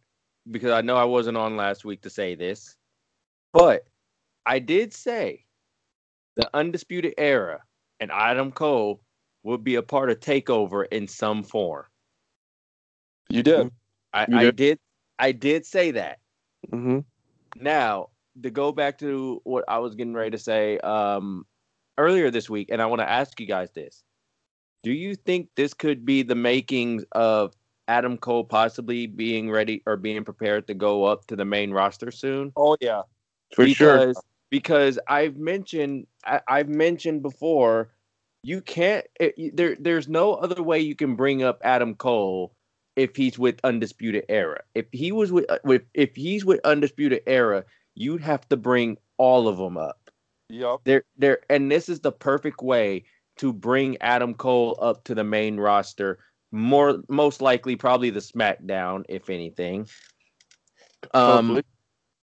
because 0.49 0.71
I 0.71 0.81
know 0.81 0.95
I 0.95 1.03
wasn't 1.03 1.37
on 1.37 1.57
last 1.57 1.85
week 1.85 2.01
to 2.01 2.09
say 2.09 2.33
this, 2.33 2.77
but 3.51 3.85
I 4.45 4.59
did 4.59 4.93
say 4.93 5.45
the 6.37 6.49
Undisputed 6.53 7.15
Era 7.17 7.61
and 7.99 8.11
Adam 8.11 8.51
Cole 8.51 9.01
would 9.43 9.63
be 9.63 9.75
a 9.75 9.81
part 9.81 10.09
of 10.09 10.19
Takeover 10.19 10.85
in 10.91 11.07
some 11.07 11.43
form. 11.43 11.85
You 13.29 13.43
did. 13.43 13.71
I, 14.13 14.25
You 14.29 14.37
I 14.37 14.43
did? 14.43 14.55
did, 14.55 14.79
I 15.19 15.31
did 15.33 15.65
say 15.65 15.91
that. 15.91 16.19
hmm 16.69 16.99
Now, 17.55 18.09
to 18.41 18.51
go 18.51 18.71
back 18.71 18.99
to 18.99 19.41
what 19.43 19.65
I 19.67 19.79
was 19.79 19.95
getting 19.95 20.13
ready 20.13 20.31
to 20.31 20.37
say 20.37 20.77
um, 20.79 21.45
earlier 21.97 22.29
this 22.29 22.49
week, 22.49 22.69
and 22.71 22.81
I 22.81 22.85
want 22.85 23.01
to 23.01 23.09
ask 23.09 23.39
you 23.39 23.47
guys 23.47 23.71
this. 23.71 24.03
Do 24.83 24.91
you 24.91 25.15
think 25.15 25.49
this 25.55 25.73
could 25.73 26.05
be 26.05 26.21
the 26.21 26.35
makings 26.35 27.03
of 27.13 27.53
Adam 27.87 28.17
Cole 28.17 28.43
possibly 28.43 29.07
being 29.07 29.49
ready 29.49 29.81
or 29.87 29.97
being 29.97 30.23
prepared 30.23 30.67
to 30.67 30.75
go 30.75 31.03
up 31.05 31.25
to 31.27 31.35
the 31.35 31.45
main 31.45 31.71
roster 31.71 32.11
soon? 32.11 32.53
Oh 32.55 32.77
yeah. 32.79 33.01
For 33.55 33.67
sure. 33.67 34.13
Because, 34.49 34.99
I've 35.07 35.37
mentioned 35.37 36.07
I, 36.25 36.41
I've 36.47 36.69
mentioned 36.69 37.21
before, 37.21 37.91
you 38.43 38.61
can't. 38.61 39.05
It, 39.19 39.55
there, 39.55 39.75
there's 39.79 40.07
no 40.07 40.33
other 40.35 40.61
way 40.61 40.79
you 40.79 40.95
can 40.95 41.15
bring 41.15 41.43
up 41.43 41.59
Adam 41.63 41.95
Cole 41.95 42.53
if 42.95 43.15
he's 43.15 43.37
with 43.37 43.59
Undisputed 43.63 44.25
Era. 44.29 44.61
If 44.73 44.85
he 44.91 45.11
was 45.11 45.31
with, 45.31 45.49
uh, 45.49 45.59
with 45.63 45.83
if 45.93 46.15
he's 46.15 46.45
with 46.45 46.59
Undisputed 46.63 47.21
Era, 47.27 47.63
you'd 47.95 48.21
have 48.21 48.47
to 48.49 48.57
bring 48.57 48.97
all 49.17 49.47
of 49.47 49.57
them 49.57 49.77
up. 49.77 50.09
Yep. 50.49 50.79
There, 50.85 51.03
there, 51.17 51.39
and 51.49 51.71
this 51.71 51.89
is 51.89 51.99
the 51.99 52.11
perfect 52.11 52.61
way 52.61 53.03
to 53.37 53.51
bring 53.53 53.97
Adam 54.01 54.33
Cole 54.33 54.77
up 54.81 55.03
to 55.05 55.15
the 55.15 55.23
main 55.23 55.57
roster. 55.59 56.19
More, 56.51 57.01
most 57.09 57.41
likely, 57.41 57.75
probably 57.75 58.09
the 58.09 58.21
SmackDown, 58.21 59.03
if 59.09 59.29
anything. 59.29 59.87
Um, 61.13 61.47
Hopefully. 61.47 61.63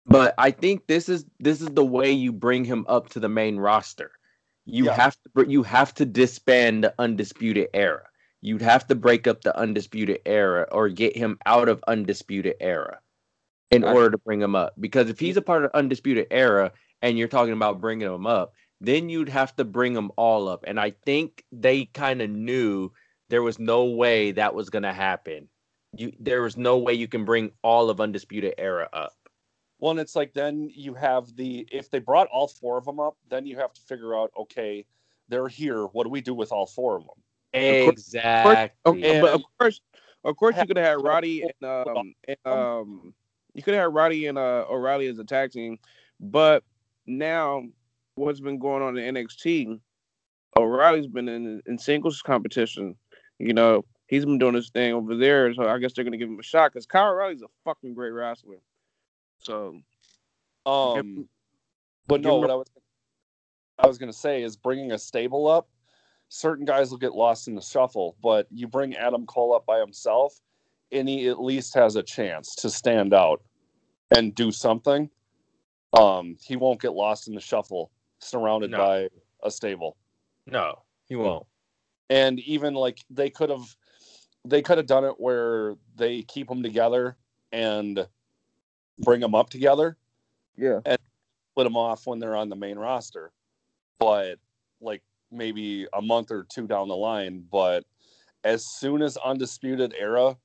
But 0.10 0.36
I 0.38 0.52
think 0.52 0.88
this 0.88 1.10
is 1.10 1.26
this 1.40 1.62
is 1.62 1.70
the 1.70 1.86
way 1.86 2.12
you 2.12 2.32
bring 2.34 2.66
him 2.66 2.86
up 2.90 3.10
to 3.12 3.20
the 3.20 3.30
main 3.30 3.58
roster. 3.58 4.12
You 4.66 4.86
Yeah. 4.86 4.94
have 4.96 5.18
to 5.36 5.50
you 5.50 5.64
have 5.64 5.94
to 5.96 6.06
disband 6.06 6.84
the 6.86 6.94
undisputed 7.00 7.70
era. 7.74 8.08
You'd 8.42 8.62
have 8.62 8.88
to 8.88 8.96
break 8.96 9.28
up 9.28 9.42
the 9.42 9.58
undisputed 9.58 10.22
era 10.26 10.68
or 10.72 10.90
get 10.90 11.16
him 11.18 11.38
out 11.46 11.70
of 11.70 11.84
undisputed 11.88 12.56
era 12.62 13.00
in 13.72 13.84
Right. 13.84 13.96
order 13.96 14.12
to 14.12 14.18
bring 14.20 14.42
him 14.42 14.56
up. 14.56 14.74
Because 14.80 15.10
if 15.10 15.20
he's 15.20 15.38
a 15.38 15.42
part 15.42 15.66
of 15.66 15.72
undisputed 15.74 16.28
era 16.32 16.74
and 17.02 17.18
you're 17.18 17.28
talking 17.28 17.54
about 17.54 17.82
bringing 17.82 18.14
him 18.14 18.28
up, 18.28 18.54
then 18.82 19.10
you'd 19.10 19.30
have 19.30 19.56
to 19.58 19.66
bring 19.66 19.94
them 19.94 20.12
all 20.18 20.48
up. 20.48 20.64
And 20.68 20.80
I 20.80 20.92
think 20.92 21.46
they 21.52 21.86
kind 21.86 22.22
of 22.22 22.30
knew 22.30 22.92
there 23.30 23.44
was 23.44 23.60
no 23.60 23.86
way 23.86 24.32
that 24.34 24.56
was 24.56 24.70
going 24.70 24.84
to 24.84 24.94
happen. 24.94 25.50
You 25.98 26.14
there 26.20 26.42
was 26.44 26.58
no 26.58 26.78
way 26.78 26.94
you 26.94 27.08
can 27.08 27.26
bring 27.26 27.52
all 27.64 27.90
of 27.90 28.02
undisputed 28.02 28.56
era 28.58 28.90
up. 28.94 29.14
Well, 29.80 29.92
and 29.92 30.00
it's 30.00 30.16
like 30.16 30.34
then 30.34 30.70
you 30.74 30.94
have 30.94 31.36
the 31.36 31.68
if 31.72 31.90
they 31.90 32.00
brought 32.00 32.28
all 32.28 32.48
four 32.48 32.78
of 32.78 32.86
them 32.86 33.00
up, 33.00 33.18
then 33.30 33.46
you 33.46 33.58
have 33.58 33.74
to 33.74 33.82
figure 33.82 34.16
out 34.16 34.32
okay, 34.38 34.86
they're 35.30 35.48
here. 35.48 35.86
What 35.86 36.04
do 36.04 36.10
we 36.10 36.22
do 36.22 36.34
with 36.34 36.52
all 36.52 36.66
four 36.66 36.96
of 36.98 37.04
them? 37.04 37.16
course- 37.86 37.94
Exactly. 37.94 38.52
Okay, 38.86 39.22
but 39.22 39.34
of 39.34 39.42
course, 39.58 39.82
of 40.24 40.36
course, 40.36 40.56
you 40.56 40.68
could 40.68 40.78
have 40.78 40.86
had 40.86 41.04
Roddy 41.04 41.44
and 41.44 41.70
um, 41.70 42.14
and, 42.28 42.38
um, 42.46 43.14
you 43.54 43.64
could 43.64 43.74
have 43.74 43.84
had 43.84 43.94
Roddy 43.94 44.28
and 44.28 44.38
uh 44.38 44.66
O'Reilly 44.70 45.08
as 45.08 45.18
a 45.20 45.24
tag 45.24 45.52
team, 45.52 45.80
but 46.20 46.64
now 47.08 47.64
what's 48.16 48.42
been 48.42 48.60
going 48.60 48.84
on 48.84 48.98
in 48.98 49.16
NXT? 49.16 49.80
O'Reilly's 50.58 51.08
been 51.08 51.30
in 51.30 51.62
in 51.68 51.78
singles 51.78 52.22
competition. 52.22 52.96
You 53.38 53.54
know, 53.54 53.86
he's 54.08 54.26
been 54.26 54.38
doing 54.40 54.56
his 54.56 54.70
thing 54.70 54.94
over 54.94 55.16
there, 55.16 55.54
so 55.54 55.64
I 55.70 55.78
guess 55.80 55.94
they're 55.94 56.04
gonna 56.04 56.18
give 56.18 56.28
him 56.30 56.40
a 56.40 56.44
shot 56.44 56.74
because 56.74 56.86
Kyle 56.86 57.12
O'Reilly's 57.12 57.42
a 57.44 57.48
fucking 57.64 57.94
great 57.94 58.12
wrestler. 58.12 58.58
So 59.40 59.82
Um, 60.66 61.30
but 62.08 62.22
no, 62.22 62.38
what 62.38 62.52
I 62.52 62.56
was 62.56 62.68
I 63.78 63.88
was 63.88 63.98
gonna 63.98 64.14
say 64.14 64.44
is 64.44 64.56
bringing 64.58 64.92
a 64.92 64.98
stable 65.00 65.48
up. 65.48 65.70
Certain 66.28 66.66
guys 66.66 66.92
will 66.92 66.98
get 66.98 67.14
lost 67.14 67.48
in 67.48 67.56
the 67.56 67.62
shuffle, 67.62 68.16
but 68.22 68.48
you 68.52 68.68
bring 68.68 68.96
Adam 68.96 69.26
Cole 69.26 69.54
up 69.54 69.66
by 69.66 69.80
himself, 69.80 70.40
and 70.92 71.08
he 71.08 71.28
at 71.28 71.42
least 71.42 71.74
has 71.76 71.96
a 71.96 72.04
chance 72.04 72.54
to 72.56 72.70
stand 72.70 73.14
out 73.14 73.42
and 74.16 74.36
do 74.36 74.52
something. 74.52 75.10
Um, 75.94 76.38
he 76.44 76.56
won't 76.56 76.82
get 76.82 76.94
lost 76.94 77.28
in 77.28 77.34
the 77.34 77.42
shuffle, 77.42 77.90
surrounded 78.20 78.72
No. 78.72 78.78
by 78.78 79.10
a 79.44 79.50
stable. 79.50 79.98
No, 80.46 80.84
he 81.08 81.16
won't. 81.16 81.48
and 82.10 82.40
even 82.42 82.74
like 82.74 83.00
they 83.10 83.30
could 83.30 83.50
have 83.50 83.76
they 84.46 84.62
could 84.62 84.78
have 84.78 84.88
done 84.88 85.04
it 85.04 85.20
where 85.20 85.76
they 85.96 86.22
keep 86.24 86.48
them 86.48 86.64
together 86.64 87.18
and 87.52 88.08
bring 89.00 89.20
them 89.22 89.36
up 89.36 89.50
together 89.50 89.98
yeah, 90.58 90.80
And 90.86 90.98
split 91.54 91.66
them 91.66 91.78
off 91.78 92.06
when 92.06 92.20
they're 92.20 92.36
on 92.36 92.50
the 92.50 92.56
main 92.56 92.78
roster 92.78 93.32
but 94.00 94.38
like 94.82 95.02
maybe 95.32 95.88
a 95.94 96.02
month 96.02 96.32
or 96.32 96.46
two 96.50 96.68
down 96.68 96.88
the 96.88 96.96
line 96.96 97.46
but 97.52 97.86
as 98.44 98.66
soon 98.66 99.02
as 99.02 99.18
undisputed 99.18 99.94
era 99.98 100.38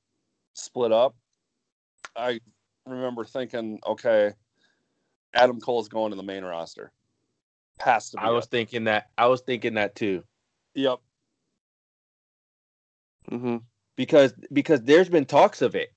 split 0.53 0.91
up 0.91 1.15
i 2.15 2.39
remember 2.85 3.25
thinking 3.25 3.79
okay 3.85 4.33
adam 5.33 5.59
cole's 5.59 5.87
going 5.87 6.11
to 6.11 6.15
the 6.17 6.23
main 6.23 6.43
roster 6.43 6.91
has 7.79 8.09
to 8.11 8.19
I 8.19 8.31
was 8.31 8.45
it. 8.45 8.51
thinking 8.51 8.85
that. 8.85 9.09
I 9.17 9.27
was 9.27 9.41
thinking 9.41 9.73
that 9.75 9.95
too. 9.95 10.23
yep 10.73 10.99
hmm 13.29 13.57
because 13.95 14.33
because 14.53 14.81
there's 14.81 15.09
been 15.09 15.25
talks 15.25 15.61
of 15.61 15.75
it. 15.75 15.94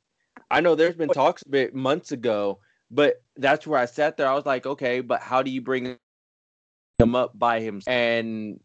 I 0.51 0.61
know 0.61 0.75
there's 0.75 0.97
been 0.97 1.09
talks 1.09 1.43
of 1.43 1.55
it 1.55 1.75
months 1.75 2.13
ago, 2.13 2.61
but 2.91 3.23
that's 3.37 3.67
where 3.67 3.79
I 3.79 3.85
sat 3.85 4.17
there. 4.17 4.29
I 4.29 4.35
was 4.35 4.47
like, 4.47 4.67
okay, 4.67 5.01
but 5.01 5.21
how 5.21 5.43
do 5.43 5.51
you 5.51 5.61
bring 5.61 5.97
him 6.99 7.15
up 7.15 7.39
by 7.39 7.61
him? 7.61 7.83
And 7.87 8.61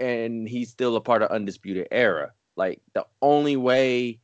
and 0.00 0.48
he's 0.48 0.70
still 0.70 0.96
a 0.96 1.00
part 1.00 1.22
of 1.22 1.30
Undisputed 1.30 1.88
Era. 1.90 2.32
Like 2.56 2.80
the 2.94 3.06
only 3.20 3.56
way, 3.56 4.20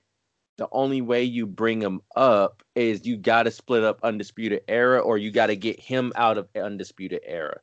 the 0.58 0.68
only 0.72 1.00
way 1.02 1.24
you 1.24 1.46
bring 1.46 1.80
him 1.80 2.02
up 2.16 2.62
is 2.74 3.06
you 3.06 3.16
got 3.16 3.44
to 3.44 3.50
split 3.50 3.84
up 3.84 4.00
Undisputed 4.02 4.62
Era, 4.68 5.00
or 5.00 5.18
you 5.18 5.30
got 5.30 5.46
to 5.46 5.56
get 5.56 5.80
him 5.80 6.12
out 6.16 6.38
of 6.38 6.48
Undisputed 6.54 7.20
Era. 7.24 7.60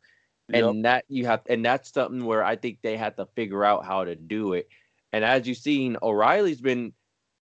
And 0.53 0.75
Yep. 0.75 0.83
that 0.83 1.05
you 1.07 1.25
have, 1.25 1.41
and 1.47 1.65
that's 1.65 1.91
something 1.91 2.23
where 2.23 2.43
I 2.43 2.55
think 2.55 2.79
they 2.81 2.97
had 2.97 3.17
to 3.17 3.25
figure 3.35 3.63
out 3.63 3.85
how 3.85 4.03
to 4.03 4.15
do 4.15 4.53
it. 4.53 4.69
And 5.11 5.25
as 5.25 5.47
you've 5.47 5.57
seen, 5.57 5.97
O'Reilly's 6.03 6.61
been 6.61 6.93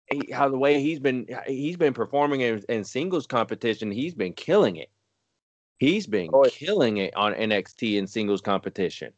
he, 0.10 0.32
how 0.32 0.50
the 0.50 0.58
way 0.58 0.82
he's 0.82 1.00
been 1.00 1.28
he's 1.46 1.78
been 1.78 1.94
performing 1.94 2.42
in, 2.42 2.64
in 2.70 2.84
singles 2.84 3.28
competition. 3.28 3.92
He's 3.92 4.14
been 4.14 4.34
killing 4.34 4.78
it. 4.78 4.90
He's 5.80 6.08
been 6.08 6.30
Oh, 6.34 6.50
killing 6.50 6.98
it 6.98 7.16
on 7.16 7.34
NXT 7.34 7.96
in 7.98 8.08
singles 8.08 8.42
competition. 8.42 9.14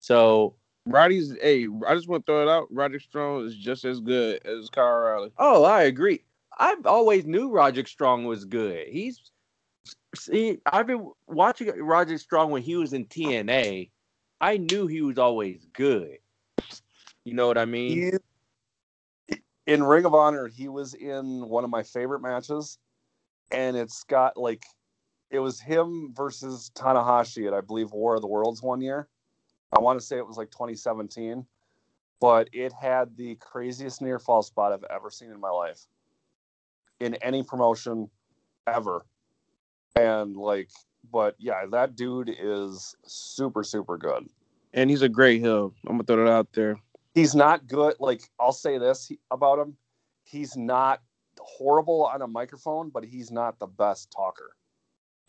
So, 0.00 0.54
Roddy's. 0.86 1.34
Hey, 1.42 1.66
I 1.86 1.94
just 1.94 2.08
want 2.08 2.24
to 2.24 2.32
throw 2.32 2.42
it 2.42 2.48
out. 2.50 2.68
Roderick 2.70 3.02
Strong 3.02 3.46
is 3.46 3.54
just 3.56 3.84
as 3.84 4.00
good 4.00 4.44
as 4.46 4.70
Kyle 4.70 4.86
O'Reilly. 4.86 5.32
oh, 5.38 5.64
I 5.64 5.82
agree. 5.82 6.24
I've 6.58 6.86
always 6.86 7.26
knew 7.26 7.50
Roderick 7.50 7.88
Strong 7.88 8.24
was 8.24 8.44
good. 8.44 8.88
He's 8.88 9.20
see, 10.16 10.58
I've 10.66 10.86
been 10.86 11.10
watching 11.26 11.68
Roderick 11.82 12.20
Strong 12.20 12.50
when 12.52 12.62
he 12.62 12.76
was 12.76 12.92
in 12.92 13.04
TNA. 13.06 13.90
I 14.40 14.56
knew 14.56 14.86
he 14.86 15.02
was 15.02 15.18
always 15.18 15.66
good. 15.72 16.18
You 17.24 17.34
know 17.34 17.46
what 17.46 17.58
I 17.58 17.64
mean? 17.66 18.18
In 19.68 19.84
Ring 19.84 20.06
of 20.06 20.14
Honor, 20.14 20.48
he 20.48 20.68
was 20.68 20.94
in 20.94 21.46
one 21.46 21.62
of 21.62 21.68
my 21.70 21.82
favorite 21.82 22.20
matches, 22.22 22.78
and 23.52 23.76
it's 23.76 24.02
got 24.04 24.38
like 24.38 24.64
it 25.30 25.40
was 25.40 25.60
him 25.60 26.14
versus 26.16 26.70
Tanahashi 26.74 27.46
at 27.46 27.52
I 27.52 27.60
believe 27.60 27.92
War 27.92 28.14
of 28.16 28.22
the 28.22 28.28
Worlds 28.28 28.62
one 28.62 28.80
year. 28.80 29.08
I 29.76 29.80
want 29.80 30.00
to 30.00 30.06
say 30.06 30.16
it 30.16 30.26
was 30.26 30.38
like 30.38 30.50
2017, 30.50 31.44
but 32.18 32.48
it 32.54 32.72
had 32.72 33.14
the 33.18 33.34
craziest 33.36 34.00
near 34.00 34.18
fall 34.18 34.42
spot 34.42 34.72
I've 34.72 34.84
ever 34.90 35.10
seen 35.10 35.30
in 35.30 35.38
my 35.38 35.50
life 35.50 35.86
in 37.00 37.14
any 37.16 37.42
promotion 37.42 38.08
ever. 38.66 39.04
And 39.96 40.34
like, 40.34 40.70
but 41.12 41.34
yeah, 41.38 41.66
that 41.72 41.94
dude 41.94 42.34
is 42.40 42.96
super 43.06 43.62
super 43.62 43.98
good. 43.98 44.28
and 44.72 44.88
he's 44.90 45.02
a 45.02 45.10
great 45.10 45.40
heel. 45.42 45.74
I'm 45.86 45.98
gonna 45.98 46.04
throw 46.04 46.26
it 46.26 46.30
out 46.30 46.52
there. 46.54 46.78
He's 47.18 47.34
not 47.34 47.66
good. 47.66 47.94
Like 47.98 48.22
I'll 48.38 48.52
say 48.52 48.78
this 48.78 49.10
about 49.30 49.58
him: 49.58 49.76
he's 50.24 50.56
not 50.56 51.02
horrible 51.40 52.06
on 52.06 52.22
a 52.22 52.26
microphone, 52.26 52.90
but 52.90 53.04
he's 53.04 53.30
not 53.30 53.58
the 53.58 53.66
best 53.66 54.10
talker. 54.10 54.52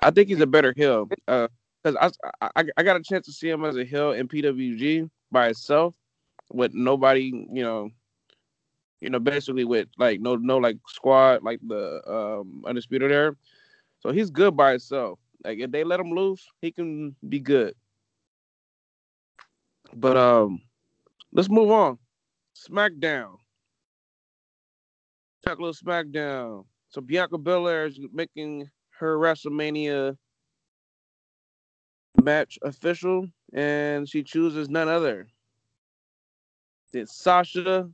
I 0.01 0.11
think 0.11 0.29
he's 0.29 0.41
a 0.41 0.47
better 0.47 0.73
heel. 0.75 1.05
Because 1.05 1.49
I, 1.83 2.11
I 2.41 2.63
I 2.77 2.83
got 2.83 2.95
a 2.95 3.03
chance 3.03 3.25
to 3.25 3.33
see 3.33 3.49
him 3.49 3.65
as 3.65 3.75
a 3.75 3.83
heel 3.83 4.11
in 4.11 4.27
PWG 4.27 5.09
by 5.31 5.47
itself, 5.47 5.95
with 6.51 6.73
nobody, 6.73 7.47
you 7.51 7.63
know, 7.63 7.89
you 9.01 9.09
know, 9.09 9.19
basically 9.19 9.65
with 9.65 9.87
like 9.97 10.21
no 10.21 10.35
no 10.35 10.57
like 10.57 10.77
squad 10.87 11.43
like 11.43 11.59
the 11.67 12.01
um 12.09 12.63
undisputed 12.65 13.11
era. 13.11 13.35
So 13.99 14.11
he's 14.11 14.29
good 14.29 14.55
by 14.55 14.71
himself. 14.71 15.19
Like 15.43 15.59
if 15.59 15.71
they 15.71 15.83
let 15.83 15.99
him 15.99 16.11
loose, 16.11 16.47
he 16.61 16.71
can 16.71 17.15
be 17.27 17.39
good. 17.39 17.75
But 19.93 20.17
um, 20.17 20.61
let's 21.33 21.49
move 21.49 21.71
on. 21.71 21.97
SmackDown. 22.55 23.35
Talk 25.45 25.59
a 25.59 25.61
little 25.61 25.73
SmackDown. 25.73 26.65
So 26.89 27.01
Bianca 27.01 27.37
Belair 27.37 27.85
is 27.85 27.99
making 28.11 28.69
her 28.99 29.17
WrestleMania 29.17 30.17
match 32.21 32.59
official, 32.63 33.27
and 33.53 34.09
she 34.09 34.23
chooses 34.23 34.69
none 34.69 34.89
other 34.89 35.27
than 36.91 37.07
Sasha 37.07 37.89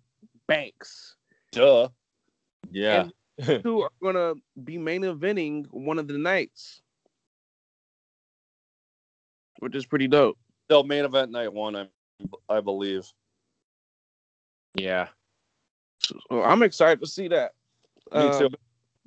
Banks, 0.48 1.16
Duh. 1.52 1.90
Yeah. 2.72 3.08
who 3.64 3.82
are 3.82 3.92
gonna 4.02 4.34
be 4.64 4.78
main 4.78 5.02
eventing 5.02 5.66
one 5.72 6.00
of 6.00 6.08
the 6.08 6.18
nights, 6.18 6.82
which 9.60 9.76
is 9.76 9.86
pretty 9.86 10.08
dope. 10.08 10.38
Still 10.66 10.84
main 10.84 11.06
event 11.06 11.32
night 11.32 11.54
one, 11.54 11.76
I, 11.76 11.88
I 12.50 12.62
believe. 12.62 13.12
Yeah. 14.76 15.08
So 16.00 16.44
I'm 16.44 16.64
excited 16.64 17.02
to 17.02 17.08
see 17.08 17.28
that. 17.30 17.54
Me 18.14 18.30
too. 18.38 18.50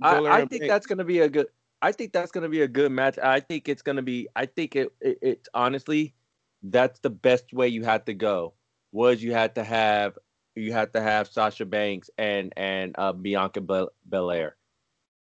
I, 0.03 0.43
I 0.43 0.45
think 0.47 0.67
that's 0.67 0.87
gonna 0.87 1.05
be 1.05 1.21
a 1.21 1.29
good. 1.29 1.47
I 1.81 1.93
think 1.93 2.13
that's 2.13 2.33
gonna 2.33 2.49
be 2.49 2.63
a 2.63 2.69
good 2.69 2.91
match. 2.93 3.19
I 3.19 3.41
think 3.41 3.69
it's 3.69 3.83
gonna 3.83 4.03
be. 4.03 4.29
I 4.35 4.47
think 4.47 4.77
it. 4.77 4.93
it 5.01 5.19
it's 5.23 5.49
honestly, 5.55 6.15
that's 6.63 7.01
the 7.01 7.11
best 7.11 7.53
way 7.53 7.69
you 7.69 7.85
had 7.85 8.07
to 8.07 8.15
go. 8.15 8.55
Was 8.93 9.23
you 9.23 9.33
had 9.33 9.55
to 9.57 9.65
have 9.65 10.19
you 10.55 10.73
had 10.73 10.93
to 10.95 11.01
have 11.01 11.29
Sasha 11.29 11.65
Banks 11.65 12.11
and 12.19 12.53
and 12.57 12.95
uh, 12.99 13.13
Bianca 13.13 13.61
Bel- 13.61 13.93
Belair. 14.09 14.57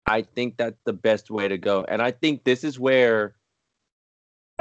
I 0.06 0.22
think 0.22 0.56
that's 0.56 0.80
the 0.84 0.94
best 0.94 1.30
way 1.30 1.48
to 1.48 1.58
go, 1.58 1.84
and 1.86 2.00
I 2.00 2.10
think 2.12 2.44
this 2.44 2.64
is 2.64 2.78
where. 2.78 3.34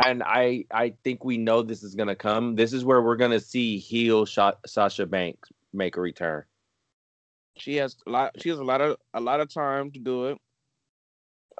And 0.06 0.22
I 0.22 0.66
I 0.72 0.94
think 1.04 1.26
we 1.26 1.40
know 1.40 1.64
this 1.64 1.82
is 1.82 1.96
gonna 1.96 2.16
come. 2.16 2.56
This 2.56 2.72
is 2.72 2.86
where 2.86 3.02
we're 3.02 3.16
gonna 3.16 3.40
see 3.40 3.80
heel 3.80 4.26
shot 4.26 4.60
Sasha 4.68 5.08
Banks 5.08 5.50
make 5.78 5.98
a 5.98 6.02
return. 6.02 6.44
she 7.58 7.76
has 7.78 7.96
a 8.06 8.10
lot. 8.10 8.34
She 8.42 8.50
has 8.50 8.60
a 8.60 8.64
lot 8.64 8.82
of 8.82 8.98
a 9.14 9.22
lot 9.22 9.40
of 9.42 9.54
time 9.54 9.92
to 9.92 10.00
do 10.00 10.28
it. 10.28 10.38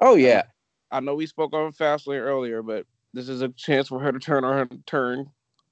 Oh 0.00 0.14
yeah, 0.16 0.44
I 0.90 1.00
know 1.00 1.14
we 1.14 1.26
spoke 1.26 1.54
on 1.54 1.72
Fastlane 1.72 2.20
earlier, 2.20 2.62
but 2.62 2.86
this 3.14 3.28
is 3.28 3.42
a 3.42 3.48
chance 3.50 3.88
for 3.88 4.00
her 4.00 4.12
to 4.12 4.18
turn 4.18 4.44
on 4.44 4.54
her 4.58 4.68
turn 4.86 5.30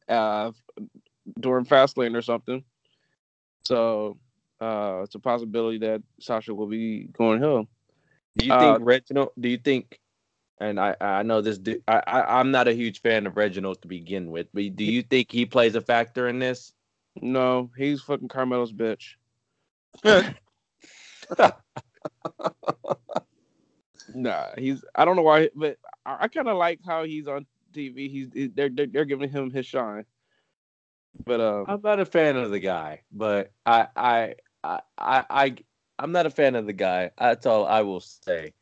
uh, 0.09 0.53
during 1.41 1.65
Fastlane 1.65 2.17
or 2.17 2.23
something. 2.23 2.65
So 3.65 4.19
uh, 4.61 5.03
it's 5.05 5.15
a 5.15 5.21
possibility 5.21 5.79
that 5.79 6.03
Sasha 6.21 6.55
will 6.55 6.69
be 6.69 7.05
going 7.17 7.41
heel. 7.43 7.69
Do 8.37 8.47
you 8.47 8.53
Uh, 8.53 8.75
think 8.75 8.79
Reginald? 8.83 9.31
Do 9.39 9.49
you 9.49 9.59
think? 9.59 10.01
And 10.61 10.81
I 10.81 10.97
I 11.01 11.23
know 11.23 11.41
this. 11.43 11.61
I, 11.89 12.03
I 12.07 12.41
I'm 12.41 12.51
not 12.51 12.69
a 12.69 12.73
huge 12.73 13.03
fan 13.03 13.27
of 13.27 13.37
Reginald 13.37 13.83
to 13.83 13.89
begin 13.89 14.31
with, 14.31 14.49
but 14.55 14.77
do 14.77 14.85
you 14.85 15.03
think 15.03 15.31
he 15.33 15.47
plays 15.47 15.75
a 15.75 15.81
factor 15.83 16.29
in 16.29 16.39
this? 16.39 16.73
No, 17.23 17.71
he's 17.77 18.03
fucking 18.03 18.29
Carmella's 18.29 18.73
bitch. 18.73 19.15
nah, 24.15 24.47
he's. 24.59 24.85
I 24.95 25.05
don't 25.05 25.17
know 25.17 25.23
why, 25.23 25.51
but 25.55 25.79
I, 26.05 26.17
I 26.21 26.29
kind 26.29 26.49
of 26.49 26.57
like 26.57 26.81
how 26.87 27.05
he's 27.05 27.29
on 27.29 27.47
TV. 27.73 28.11
He's 28.11 28.33
he- 28.33 28.49
they're, 28.49 28.69
they're 28.71 28.87
they're 28.87 29.05
giving 29.05 29.31
him 29.31 29.51
his 29.51 29.67
shine. 29.67 30.05
But 31.25 31.41
uh, 31.41 31.65
I'm 31.67 31.81
not 31.83 32.01
a 32.01 32.07
fan 32.07 32.37
of 32.37 32.51
the 32.51 32.61
guy, 32.61 33.03
but 33.13 33.53
I 33.65 33.89
I 33.97 34.35
I 34.63 34.81
I, 34.99 35.25
I 35.31 35.57
I'm 35.99 36.13
not 36.13 36.27
a 36.27 36.31
fan 36.31 36.55
of 36.57 36.67
the 36.67 36.73
guy. 36.73 37.11
That's 37.19 37.47
all 37.47 37.67
I 37.67 37.83
will 37.83 38.01
say. 38.01 38.53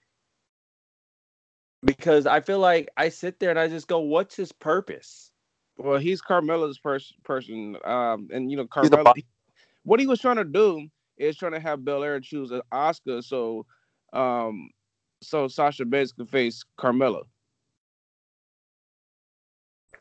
Because 1.84 2.26
I 2.26 2.40
feel 2.40 2.60
like 2.60 2.88
I 2.96 3.10
sit 3.10 3.38
there 3.38 3.50
and 3.50 3.58
I 3.58 3.68
just 3.68 3.88
go, 3.88 4.00
"What's 4.00 4.36
his 4.36 4.52
purpose?" 4.52 5.32
Well, 5.76 5.98
he's 5.98 6.22
Carmella's 6.22 6.78
pers- 6.78 7.14
person, 7.24 7.76
um, 7.84 8.28
and 8.32 8.50
you 8.50 8.56
know 8.56 8.66
He's 8.80 8.90
Carmella. 8.90 9.14
bu- 9.14 9.22
what 9.84 10.00
he 10.00 10.06
was 10.06 10.20
trying 10.20 10.36
to 10.36 10.44
do 10.44 10.88
is 11.16 11.36
trying 11.36 11.52
to 11.52 11.60
have 11.60 11.84
Belair 11.84 12.20
choose 12.20 12.50
an 12.50 12.62
Oscar, 12.72 13.22
so, 13.22 13.66
um, 14.12 14.70
so 15.22 15.48
Sasha 15.48 15.84
Banks 15.84 16.12
could 16.12 16.28
face 16.28 16.64
Carmella. 16.78 17.24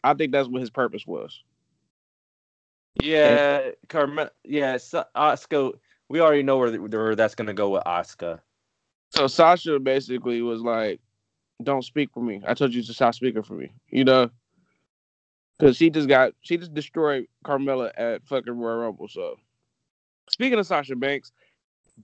I 0.03 0.13
think 0.13 0.31
that's 0.31 0.47
what 0.47 0.61
his 0.61 0.69
purpose 0.69 1.05
was. 1.07 1.41
Yeah, 3.01 3.71
Carmel. 3.89 4.29
Yeah, 4.43 4.77
so, 4.77 5.05
Oscar. 5.15 5.71
We 6.09 6.19
already 6.19 6.43
know 6.43 6.57
where, 6.57 6.71
where 6.79 7.15
that's 7.15 7.35
gonna 7.35 7.53
go 7.53 7.69
with 7.69 7.83
Oscar. 7.85 8.41
So 9.09 9.27
Sasha 9.27 9.79
basically 9.79 10.41
was 10.41 10.61
like, 10.61 10.99
"Don't 11.63 11.83
speak 11.83 12.11
for 12.13 12.21
me. 12.21 12.41
I 12.45 12.53
told 12.53 12.73
you 12.73 12.83
to 12.83 12.93
stop 12.93 13.15
speaking 13.15 13.43
for 13.43 13.53
me." 13.55 13.71
You 13.89 14.03
know, 14.03 14.29
because 15.57 15.77
she 15.77 15.89
just 15.89 16.07
got 16.07 16.33
she 16.41 16.57
just 16.57 16.73
destroyed 16.73 17.27
Carmella 17.45 17.91
at 17.97 18.25
fucking 18.25 18.57
Royal 18.57 18.77
Rumble. 18.77 19.07
So, 19.07 19.35
speaking 20.29 20.59
of 20.59 20.65
Sasha 20.67 20.95
Banks, 20.95 21.31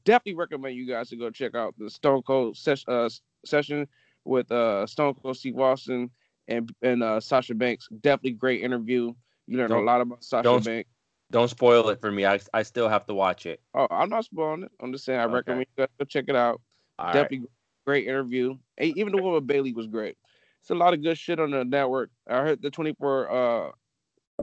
definitely 0.06 0.36
recommend 0.36 0.76
you 0.76 0.88
guys 0.88 1.10
to 1.10 1.16
go 1.16 1.30
check 1.30 1.56
out 1.56 1.76
the 1.78 1.90
Stone 1.90 2.24
Cold 2.24 2.58
ses- 2.58 2.88
uh, 2.88 3.10
session 3.46 3.88
with 4.26 4.52
uh, 4.52 4.86
Stone 4.86 5.16
Cold 5.16 5.38
Steve 5.38 5.60
Austin 5.60 6.10
and 6.48 6.74
and 6.82 7.04
uh, 7.04 7.20
Sasha 7.20 7.56
Banks. 7.56 7.88
Definitely 8.02 8.32
great 8.32 8.62
interview. 8.64 9.14
You 9.48 9.58
learned 9.58 9.72
a 9.72 9.76
Don't- 9.76 9.86
lot 9.86 10.02
about 10.02 10.24
Sasha 10.24 10.44
don't- 10.44 10.66
Banks. 10.66 10.90
Don't 11.32 11.48
spoil 11.48 11.88
it 11.90 12.02
for 12.02 12.12
me. 12.12 12.26
I 12.26 12.40
I 12.56 12.64
still 12.64 12.90
have 12.90 13.06
to 13.06 13.14
watch 13.14 13.46
it. 13.46 13.62
Oh, 13.76 13.86
I'm 13.92 14.10
not 14.10 14.26
spoiling 14.26 14.64
it. 14.64 14.72
I'm 14.80 14.92
just 14.92 15.06
saying 15.06 15.20
I 15.20 15.26
Okay. 15.26 15.34
recommend 15.34 15.68
you 15.78 15.84
guys 15.84 15.88
go 16.00 16.06
check 16.06 16.26
it 16.28 16.36
out. 16.36 16.60
All 16.98 17.06
right. 17.06 17.14
Definitely 17.14 17.48
great 17.86 18.08
interview. 18.08 18.58
Even 18.80 19.16
the 19.16 19.22
one 19.22 19.34
with 19.36 19.46
Bayley 19.46 19.72
was 19.72 19.86
great. 19.86 20.18
It's 20.62 20.70
a 20.70 20.76
lot 20.76 20.94
of 20.94 21.02
good 21.02 21.18
shit 21.18 21.40
on 21.40 21.52
the 21.52 21.64
network. 21.64 22.12
I 22.28 22.38
heard 22.42 22.62
the 22.62 22.70
24 22.70 23.32
uh, 23.32 23.72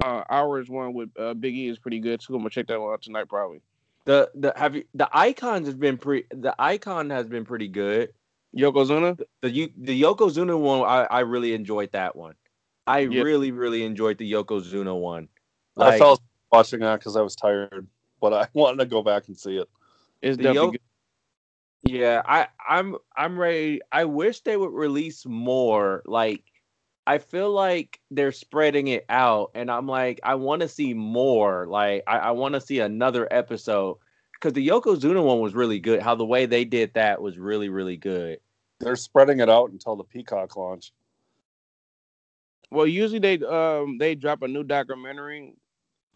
uh, 0.04 0.24
hours 0.28 0.68
one 0.68 0.92
with 0.94 1.10
uh, 1.18 1.34
Big 1.34 1.54
E 1.54 1.68
is 1.68 1.78
pretty 1.78 2.00
good 2.00 2.20
too. 2.20 2.34
I'm 2.34 2.40
gonna 2.40 2.50
check 2.50 2.66
that 2.68 2.80
one 2.80 2.92
out 2.92 3.02
tonight 3.02 3.28
probably. 3.28 3.60
The 4.04 4.30
the 4.34 4.52
have 4.56 4.74
you 4.76 4.84
the 4.94 5.08
icons 5.12 5.66
has 5.66 5.74
been 5.74 5.98
pretty. 5.98 6.26
The 6.30 6.54
icon 6.58 7.10
has 7.10 7.26
been 7.26 7.44
pretty 7.44 7.68
good. 7.68 8.12
Yokozuna. 8.56 9.18
The 9.42 9.50
you 9.50 9.70
the 9.76 10.00
Yokozuna 10.00 10.58
one, 10.58 10.82
I, 10.82 11.05
I 11.10 11.20
really 11.20 11.52
enjoyed 11.52 11.93
that 11.93 12.16
one. 12.16 12.34
I 12.86 13.01
Yeah. 13.01 13.22
really 13.22 13.51
really 13.52 13.84
enjoyed 13.84 14.18
the 14.18 14.30
Yokozuna 14.30 14.98
one. 14.98 15.28
I 15.76 15.90
Like, 15.90 15.98
fell 15.98 16.12
asleep 16.12 16.28
watching 16.52 16.80
that 16.80 17.01
because 17.01 17.16
I 17.16 17.20
was 17.22 17.34
tired, 17.36 17.86
but 18.20 18.32
I 18.32 18.48
wanted 18.55 18.78
to 18.78 18.86
go 18.86 19.02
back 19.02 19.28
and 19.28 19.36
see 19.36 19.59
it. 19.59 19.68
It's 20.22 20.36
The 20.36 20.44
definitely 20.44 20.66
Yo- 20.66 20.70
good. 20.72 20.80
Yeah, 21.86 22.22
I 22.26 22.48
I'm 22.68 22.96
I'm 23.16 23.38
ready. 23.38 23.80
I 23.92 24.04
wish 24.04 24.40
they 24.40 24.56
would 24.56 24.72
release 24.72 25.26
more. 25.26 26.02
Like 26.06 26.44
I 27.06 27.18
feel 27.18 27.50
like 27.52 28.00
they're 28.10 28.32
spreading 28.32 28.88
it 28.88 29.04
out, 29.08 29.52
and 29.54 29.70
I'm 29.70 29.86
like, 29.86 30.20
I 30.24 30.34
want 30.36 30.62
to 30.62 30.68
see 30.68 30.94
more. 30.94 31.66
Like 31.66 32.02
I, 32.06 32.18
I 32.18 32.30
want 32.32 32.54
to 32.54 32.60
see 32.60 32.80
another 32.80 33.28
episode 33.30 33.98
because 34.34 34.54
the 34.54 34.66
Yokozuna 34.66 35.24
one 35.24 35.40
was 35.40 35.54
really 35.54 35.80
good. 35.80 36.02
How 36.02 36.14
the 36.14 36.26
way 36.26 36.46
they 36.46 36.64
did 36.64 36.94
that 36.94 37.22
was 37.22 37.38
really 37.38 37.68
really 37.68 37.96
good. 37.96 38.40
They're 38.80 38.96
spreading 38.96 39.40
it 39.40 39.50
out 39.50 39.70
until 39.70 39.96
the 39.96 40.04
Peacock 40.04 40.56
launch. 40.56 40.92
Well, 42.70 42.86
usually 42.86 43.20
they 43.20 43.38
um 43.44 43.98
they 43.98 44.14
drop 44.14 44.42
a 44.42 44.48
new 44.48 44.64
documentary 44.64 45.54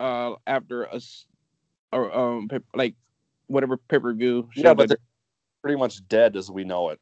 uh 0.01 0.35
after 0.47 0.85
a 0.85 0.97
s- 0.97 1.27
or 1.93 2.15
um 2.17 2.49
like 2.75 2.95
whatever 3.47 3.77
pay 3.77 3.99
per 3.99 4.13
view. 4.15 4.49
Yeah, 4.55 4.75
but 4.75 4.89
they're 4.89 4.99
pretty 5.63 5.79
much 5.79 6.07
dead 6.09 6.37
as 6.37 6.51
we 6.51 6.65
know 6.65 6.91
it. 6.91 7.01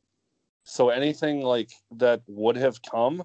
So 0.64 0.90
anything 0.90 1.43
like 1.43 1.70
that 1.93 2.22
would 2.26 2.56
have 2.56 2.80
come 2.82 3.22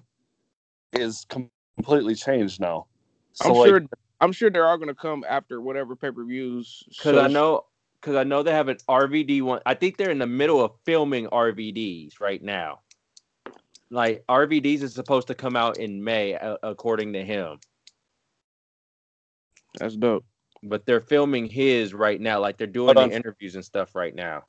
is 0.92 1.26
com- 1.28 1.50
completely 1.76 2.14
changed 2.14 2.60
now. 2.60 2.86
So 3.32 3.50
I'm 3.50 3.54
like, 3.54 3.68
sure 3.68 3.80
I'm 4.20 4.32
sure 4.32 4.50
they're 4.50 4.66
all 4.66 4.78
gonna 4.78 4.94
come 4.94 5.24
after 5.28 5.60
whatever 5.60 5.96
pay 5.96 6.10
per 6.10 6.24
views. 6.24 6.84
Because 6.88 7.18
I 7.18 7.28
know 7.28 7.64
because 8.00 8.16
I 8.16 8.24
know 8.24 8.42
they 8.42 8.52
have 8.52 8.68
an 8.68 8.78
RVD 8.88 9.42
one. 9.42 9.60
I 9.66 9.74
think 9.74 9.96
they're 9.96 10.10
in 10.10 10.18
the 10.18 10.26
middle 10.26 10.62
of 10.62 10.72
filming 10.84 11.26
RVDs 11.26 12.20
right 12.20 12.42
now. 12.42 12.80
Like 13.90 14.24
RVDs 14.28 14.82
is 14.82 14.94
supposed 14.94 15.28
to 15.28 15.34
come 15.34 15.56
out 15.56 15.78
in 15.78 16.02
May, 16.02 16.34
uh, 16.34 16.56
according 16.62 17.12
to 17.14 17.24
him. 17.24 17.58
that's 19.78 19.96
dope. 19.96 20.24
But 20.62 20.86
they're 20.86 21.00
filming 21.00 21.46
his 21.46 21.92
right 21.92 22.20
now. 22.20 22.40
Like 22.40 22.56
they're 22.56 22.66
doing 22.66 22.96
Hold 22.96 23.10
the 23.10 23.14
interviews 23.14 23.54
and 23.54 23.64
stuff 23.64 23.94
right 23.94 24.14
now. 24.14 24.44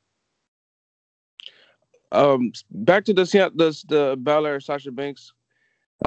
Um, 2.15 2.53
back 2.71 3.03
to 3.05 3.13
the 3.13 3.23
the 3.55 3.83
the 3.89 4.17
Belair 4.17 4.59
Sasha 4.61 4.91
Banks. 4.91 5.33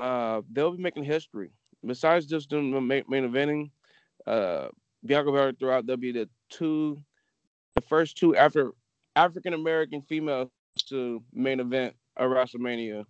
Uh, 0.00 0.40
they'll 0.50 0.72
be 0.72 0.82
making 0.82 1.04
history. 1.04 1.50
Besides 1.84 2.26
just 2.26 2.48
doing 2.48 2.70
the 2.70 2.80
main, 2.80 3.04
main 3.08 3.28
eventing, 3.28 3.70
uh, 4.26 4.68
Bianca 5.04 5.30
Belair 5.30 5.52
throughout 5.52 5.86
they'll 5.86 5.96
be 5.96 6.12
the 6.12 6.28
two, 6.48 7.00
the 7.74 7.82
first 7.82 8.16
two 8.16 8.34
after 8.36 8.72
African 9.16 9.52
American 9.52 10.00
females 10.02 10.48
to 10.88 11.22
main 11.34 11.60
event 11.60 11.94
a 12.16 12.24
WrestleMania 12.24 13.04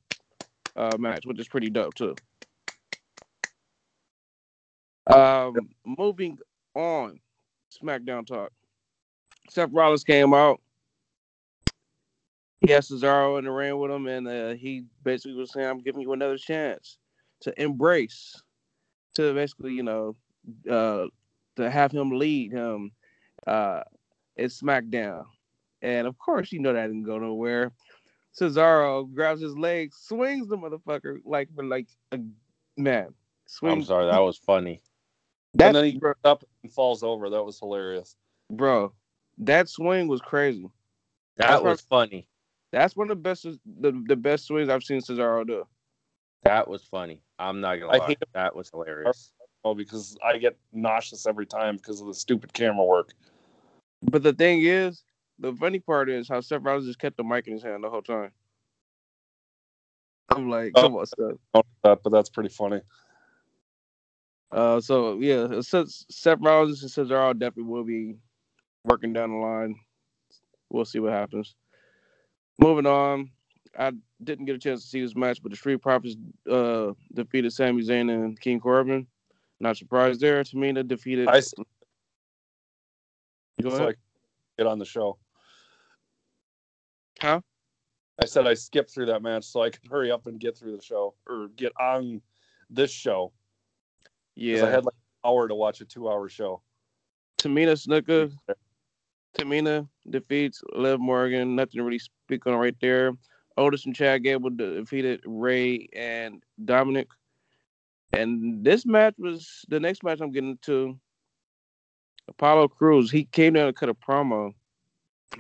uh, 0.75 0.97
match, 0.99 1.25
which 1.25 1.39
is 1.39 1.49
pretty 1.49 1.71
dope 1.71 1.95
too. 1.95 2.17
Um, 5.07 5.55
moving 5.87 6.39
on, 6.75 7.21
SmackDown 7.81 8.27
talk. 8.27 8.51
Seth 9.49 9.71
Rollins 9.73 10.05
came 10.05 10.35
out. 10.35 10.61
He 12.61 12.73
had 12.73 12.83
Cesaro 12.83 13.39
in 13.39 13.45
the 13.45 13.53
ring 13.53 13.79
with 13.79 13.91
him, 13.91 14.07
and 14.07 14.27
uh, 14.27 14.55
he 14.55 14.85
basically 15.05 15.35
was 15.35 15.53
saying, 15.53 15.67
"I'm 15.67 15.81
giving 15.81 16.03
you 16.03 16.13
another 16.13 16.39
chance 16.39 16.99
to 17.41 17.63
embrace, 17.63 18.43
to 19.15 19.33
basically, 19.33 19.73
you 19.73 19.85
know, 19.85 20.17
uh, 20.69 21.07
to 21.57 21.71
have 21.71 21.93
him 21.93 22.11
lead 22.11 22.53
him 22.53 22.93
uh, 23.47 23.83
at 24.37 24.51
SmackDown." 24.51 25.25
And 25.83 26.07
of 26.09 26.19
course, 26.19 26.51
you 26.51 26.59
know 26.59 26.73
that 26.73 26.89
didn't 26.89 27.05
go 27.05 27.19
nowhere. 27.19 27.73
Cesaro 28.39 29.13
grabs 29.13 29.41
his 29.41 29.57
leg, 29.57 29.93
swings 29.95 30.49
the 30.49 30.57
motherfucker 30.57 31.19
like 31.25 31.49
for 31.55 31.65
like 31.65 31.87
a 32.13 32.19
man. 32.77 33.15
Swings, 33.47 33.73
I'm 33.73 33.85
sorry, 33.85 34.07
that 34.11 34.19
was 34.19 34.37
funny. 34.37 34.83
That, 35.55 35.69
and 35.69 35.77
then 35.77 35.85
he 35.85 35.99
bro, 35.99 36.13
up 36.25 36.45
and 36.63 36.73
falls 36.73 37.03
over. 37.03 37.31
That 37.31 37.43
was 37.43 37.59
hilarious. 37.59 38.17
bro, 38.51 38.93
that 39.39 39.69
swing 39.69 40.09
was 40.09 40.21
crazy. 40.21 40.69
That 41.37 41.49
That's 41.49 41.63
was 41.63 41.81
funny. 41.81 42.29
That's 42.73 42.95
one 42.97 43.11
of 43.11 43.17
the 43.17 43.23
best 43.23 43.45
the, 43.45 44.03
the 44.07 44.17
best 44.17 44.47
swings 44.47 44.69
I've 44.69 44.85
seen 44.85 45.01
Cesaro 45.01 45.47
do. 45.47 45.67
That 46.45 46.69
was 46.69 46.85
funny. 46.85 47.23
I'm 47.39 47.61
not 47.61 47.77
gonna 47.77 47.93
I 47.93 47.99
lie. 47.99 48.07
hate- 48.09 48.19
That 48.35 48.55
was 48.55 48.71
hilarious. 48.71 49.33
Oh, 49.65 49.75
because 49.75 50.17
I 50.25 50.39
get 50.39 50.57
nauseous 50.73 51.27
every 51.27 51.47
time 51.47 51.77
because 51.77 52.01
of 52.01 52.07
the 52.07 52.15
stupid 52.15 52.53
camera 52.53 52.85
work. 52.85 53.13
But 54.03 54.23
the 54.23 54.33
thing 54.33 54.63
is, 54.63 55.03
the 55.41 55.53
funny 55.55 55.81
part 55.81 56.09
is 56.09 56.29
how 56.29 56.41
Seth 56.41 56.63
Rollins 56.63 56.87
just 56.87 56.99
kept 57.01 57.17
the 57.17 57.25
mic 57.25 57.47
in 57.49 57.55
his 57.55 57.63
hand 57.63 57.83
the 57.83 57.91
whole 57.91 58.03
time. 58.03 58.31
I'm 60.31 60.49
like, 60.49 60.73
Oh. 60.77 60.83
come 60.83 60.97
on, 60.97 61.07
Seth. 61.07 61.17
Don't 61.19 61.39
do 61.55 61.63
that, 61.85 62.03
but 62.05 62.11
that's 62.11 62.31
pretty 62.31 62.51
funny. 62.51 62.81
Uh, 64.53 64.81
so 64.81 65.19
yeah, 65.19 65.61
Seth, 65.61 65.89
Seth 66.11 66.39
Rollins 66.41 66.83
and 66.83 66.91
Cesaro 66.91 67.33
definitely 67.39 67.65
will 67.71 67.85
be 67.85 68.17
working 68.85 69.13
down 69.13 69.31
the 69.33 69.37
line. 69.39 69.75
We'll 70.71 70.85
see 70.85 71.01
what 71.01 71.13
happens. 71.13 71.55
Moving 72.59 72.87
on, 72.87 73.31
I 73.79 73.93
didn't 74.23 74.47
get 74.47 74.57
a 74.57 74.59
chance 74.59 74.83
to 74.83 74.89
see 74.89 75.01
this 75.01 75.15
match, 75.15 75.41
but 75.43 75.51
the 75.51 75.57
Street 75.57 75.81
Profits 75.81 76.17
uh 76.51 76.93
defeated 77.15 77.53
Sami 77.53 77.83
Zayn 77.83 78.13
and 78.13 78.39
King 78.41 78.61
Corbin. 78.61 79.07
Not 79.61 79.77
surprised 79.77 80.21
there. 80.21 80.43
Tamina 80.43 80.87
defeated. 80.87 81.29
I 81.29 81.39
s- 81.39 81.55
Go 83.61 83.71
so 83.71 83.77
ahead. 83.77 83.89
I 83.89 83.95
get 84.63 84.67
on 84.67 84.79
the 84.79 84.85
show. 84.85 85.19
Huh? 87.21 87.41
I 88.21 88.25
said 88.25 88.47
I 88.47 88.55
skipped 88.55 88.91
through 88.91 89.07
that 89.07 89.23
match 89.23 89.45
so 89.45 89.63
I 89.63 89.71
could 89.71 89.89
hurry 89.89 90.11
up 90.11 90.27
and 90.27 90.39
get 90.39 90.57
through 90.57 90.77
the 90.77 90.83
show 90.83 91.15
or 91.29 91.49
get 91.57 91.73
on 91.81 92.21
this 92.71 92.91
show. 92.91 93.33
Because 94.37 94.61
Yeah, 94.61 94.67
I 94.67 94.71
had 94.71 94.85
like 94.85 94.95
an 94.95 95.31
hour 95.31 95.49
to 95.49 95.55
watch 95.55 95.81
a 95.81 95.85
two 95.85 96.09
hour 96.09 96.29
show. 96.29 96.63
Tamina 97.39 97.75
Snuka. 97.75 98.33
Tamina 99.37 99.89
defeats 100.09 100.63
Liv 100.75 101.01
Morgan. 101.01 101.57
Nothing 101.57 101.79
to 101.79 101.85
really 101.85 101.99
speak 101.99 102.47
on 102.47 102.55
right 102.55 102.77
there. 102.81 103.13
Otis 103.57 103.87
and 103.87 103.95
Chad 103.95 104.23
Gable 104.23 104.51
defeated 104.51 105.21
Rey 105.27 105.89
and 105.95 106.43
Dominic. 106.65 107.09
And 108.13 108.65
this 108.65 108.87
match 108.87 109.15
was 109.19 109.65
the 109.69 109.81
next 109.81 110.03
match 110.05 110.21
I'm 110.21 110.31
getting 110.31 110.59
to. 110.63 110.99
Apollo 112.29 112.69
Crews. 112.69 113.11
He 113.11 113.25
came 113.25 113.55
down 113.55 113.67
to 113.67 113.73
cut 113.73 113.89
a 113.89 113.95
promo. 113.95 114.53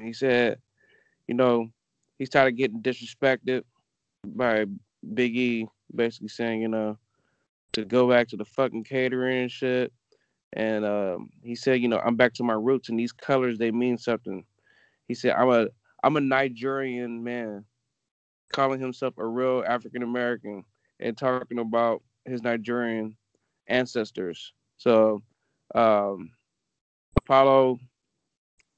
He 0.01 0.12
said, 0.12 0.59
you 1.27 1.35
know, 1.35 1.69
he's 2.19 2.31
tired 2.31 2.52
of 2.55 2.56
getting 2.56 2.82
disrespected 2.82 3.62
by 4.24 4.65
Big 5.15 5.36
E, 5.36 5.69
basically 5.94 6.28
saying, 6.28 6.62
you 6.62 6.69
know, 6.69 6.98
to 7.73 7.85
go 7.85 8.09
back 8.09 8.28
to 8.28 8.36
the 8.36 8.44
fucking 8.44 8.85
catering 8.85 9.43
and 9.43 9.51
shit. 9.51 9.93
And 10.55 10.85
um, 10.85 11.31
he 11.43 11.55
said, 11.55 11.81
you 11.81 11.89
know, 11.89 11.99
I'm 11.99 12.16
back 12.16 12.35
to 12.35 12.45
my 12.45 12.55
roots, 12.55 12.89
and 12.89 12.99
these 12.99 13.12
colors 13.12 13.59
they 13.59 13.70
mean 13.70 13.99
something. 13.99 14.45
He 15.07 15.15
said, 15.15 15.33
I'm 15.33 15.51
a 15.51 15.69
I'm 16.03 16.16
a 16.16 16.20
Nigerian 16.20 17.23
man, 17.23 17.65
calling 18.53 18.81
himself 18.81 19.15
a 19.19 19.27
real 19.27 19.65
African 19.66 20.03
American 20.03 20.65
and 21.01 21.16
talking 21.16 21.59
about 21.59 22.03
his 22.25 22.43
Nigerian 22.43 23.16
ancestors. 23.66 24.53
So 24.79 25.23
um, 25.75 26.31
Apollo, 27.16 27.79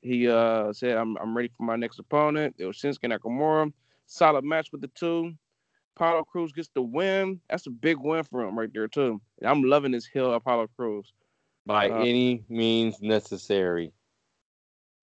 he 0.03 0.29
uh, 0.29 0.73
said, 0.73 0.97
I'm 0.97 1.17
I'm 1.19 1.37
ready 1.37 1.51
for 1.57 1.63
my 1.63 1.77
next 1.77 1.99
opponent. 1.99 2.57
It 2.59 2.67
was 2.67 2.79
Shinsuke 2.79 3.05
Nakamura. 3.05 3.73
Solid 4.07 4.45
match 4.45 4.73
with 4.73 4.81
the 4.81 4.89
two. 4.89 5.33
Apollo 5.95 6.25
Crews 6.25 6.53
gets 6.53 6.71
the 6.75 6.83
win. 6.83 7.41
That's 7.49 7.67
a 7.67 7.71
big 7.71 7.99
win 7.99 8.25
for 8.25 8.43
him 8.43 8.59
right 8.59 8.73
there 8.73 8.89
too. 8.89 9.21
I'm 9.45 9.63
loving 9.63 9.93
this 9.93 10.07
hill 10.07 10.33
Apollo 10.33 10.69
Crews. 10.77 11.13
By 11.71 11.89
Uh, 11.89 12.01
any 12.01 12.45
means 12.49 13.01
necessary. 13.01 13.93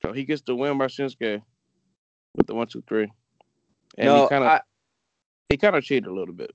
So 0.01 0.11
he 0.11 0.25
gets 0.25 0.41
the 0.41 0.53
win 0.53 0.77
by 0.77 0.87
Shinsuke 0.87 1.41
with 2.35 2.45
the 2.45 2.53
one, 2.53 2.67
two, 2.67 2.83
three. 2.85 3.09
And 3.97 4.07
no, 4.07 4.23
he 4.23 4.27
kind 4.27 4.43
of 4.43 4.61
he 5.47 5.55
kind 5.55 5.77
of 5.77 5.83
cheated 5.85 6.07
a 6.07 6.13
little 6.13 6.33
bit. 6.33 6.53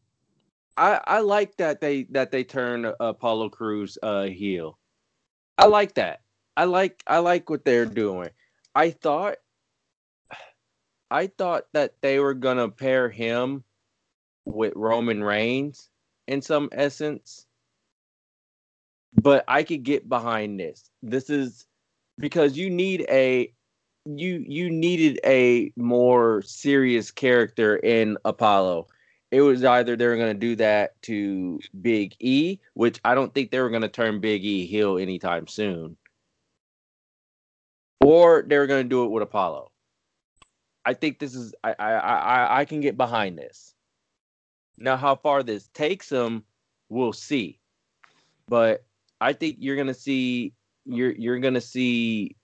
I 0.76 1.00
I 1.06 1.20
like 1.20 1.56
that 1.56 1.80
they 1.80 2.04
that 2.10 2.30
they 2.30 2.44
turn 2.44 2.92
Apollo 3.00 3.48
Crews 3.50 3.96
uh 4.02 4.24
heel. 4.24 4.78
I 5.56 5.64
like 5.64 5.94
that. 5.94 6.20
I 6.58 6.64
like 6.64 7.02
I 7.06 7.18
like 7.18 7.48
what 7.48 7.64
they're 7.64 7.86
doing. 7.86 8.28
I 8.74 8.90
thought 8.90 9.36
I 11.10 11.26
thought 11.26 11.64
that 11.72 11.94
they 12.02 12.18
were 12.18 12.34
gonna 12.34 12.68
pair 12.68 13.08
him 13.08 13.64
with 14.44 14.74
Roman 14.76 15.24
Reigns 15.24 15.88
in 16.28 16.42
some 16.42 16.68
essence. 16.72 17.46
But 19.20 19.44
I 19.46 19.62
could 19.62 19.82
get 19.82 20.08
behind 20.08 20.58
this. 20.58 20.90
This 21.02 21.30
is 21.30 21.66
because 22.18 22.56
you 22.56 22.70
need 22.70 23.06
a 23.08 23.52
you 24.04 24.44
you 24.46 24.70
needed 24.70 25.20
a 25.24 25.72
more 25.76 26.42
serious 26.42 27.10
character 27.10 27.76
in 27.76 28.16
Apollo 28.24 28.88
it 29.32 29.40
was 29.40 29.64
either 29.64 29.96
they 29.96 30.06
were 30.06 30.18
going 30.18 30.34
to 30.34 30.38
do 30.38 30.54
that 30.56 31.00
to 31.02 31.58
Big 31.80 32.14
E, 32.20 32.58
which 32.74 33.00
I 33.02 33.14
don't 33.14 33.32
think 33.32 33.50
they 33.50 33.60
were 33.60 33.70
going 33.70 33.82
to 33.82 33.88
turn 33.88 34.20
Big 34.20 34.44
E 34.44 34.66
heel 34.66 34.98
anytime 34.98 35.46
soon, 35.46 35.96
or 38.04 38.44
they 38.46 38.58
were 38.58 38.66
going 38.66 38.84
to 38.84 38.88
do 38.88 39.04
it 39.04 39.10
with 39.10 39.22
Apollo. 39.22 39.72
I 40.84 40.92
think 40.92 41.18
this 41.18 41.34
is 41.34 41.54
I 41.64 41.74
I 41.78 41.92
I 41.92 42.60
I 42.60 42.64
can 42.66 42.80
get 42.82 42.98
behind 42.98 43.38
this. 43.38 43.74
Now, 44.76 44.98
how 44.98 45.14
far 45.16 45.42
this 45.42 45.68
takes 45.68 46.10
them, 46.10 46.44
we'll 46.90 47.14
see. 47.14 47.58
But 48.48 48.84
I 49.22 49.32
think 49.32 49.56
you're 49.60 49.76
going 49.76 49.88
to 49.88 49.94
see 49.94 50.52
you're 50.84 51.12
you're 51.12 51.38
going 51.38 51.54
to 51.54 51.60
see 51.60 52.36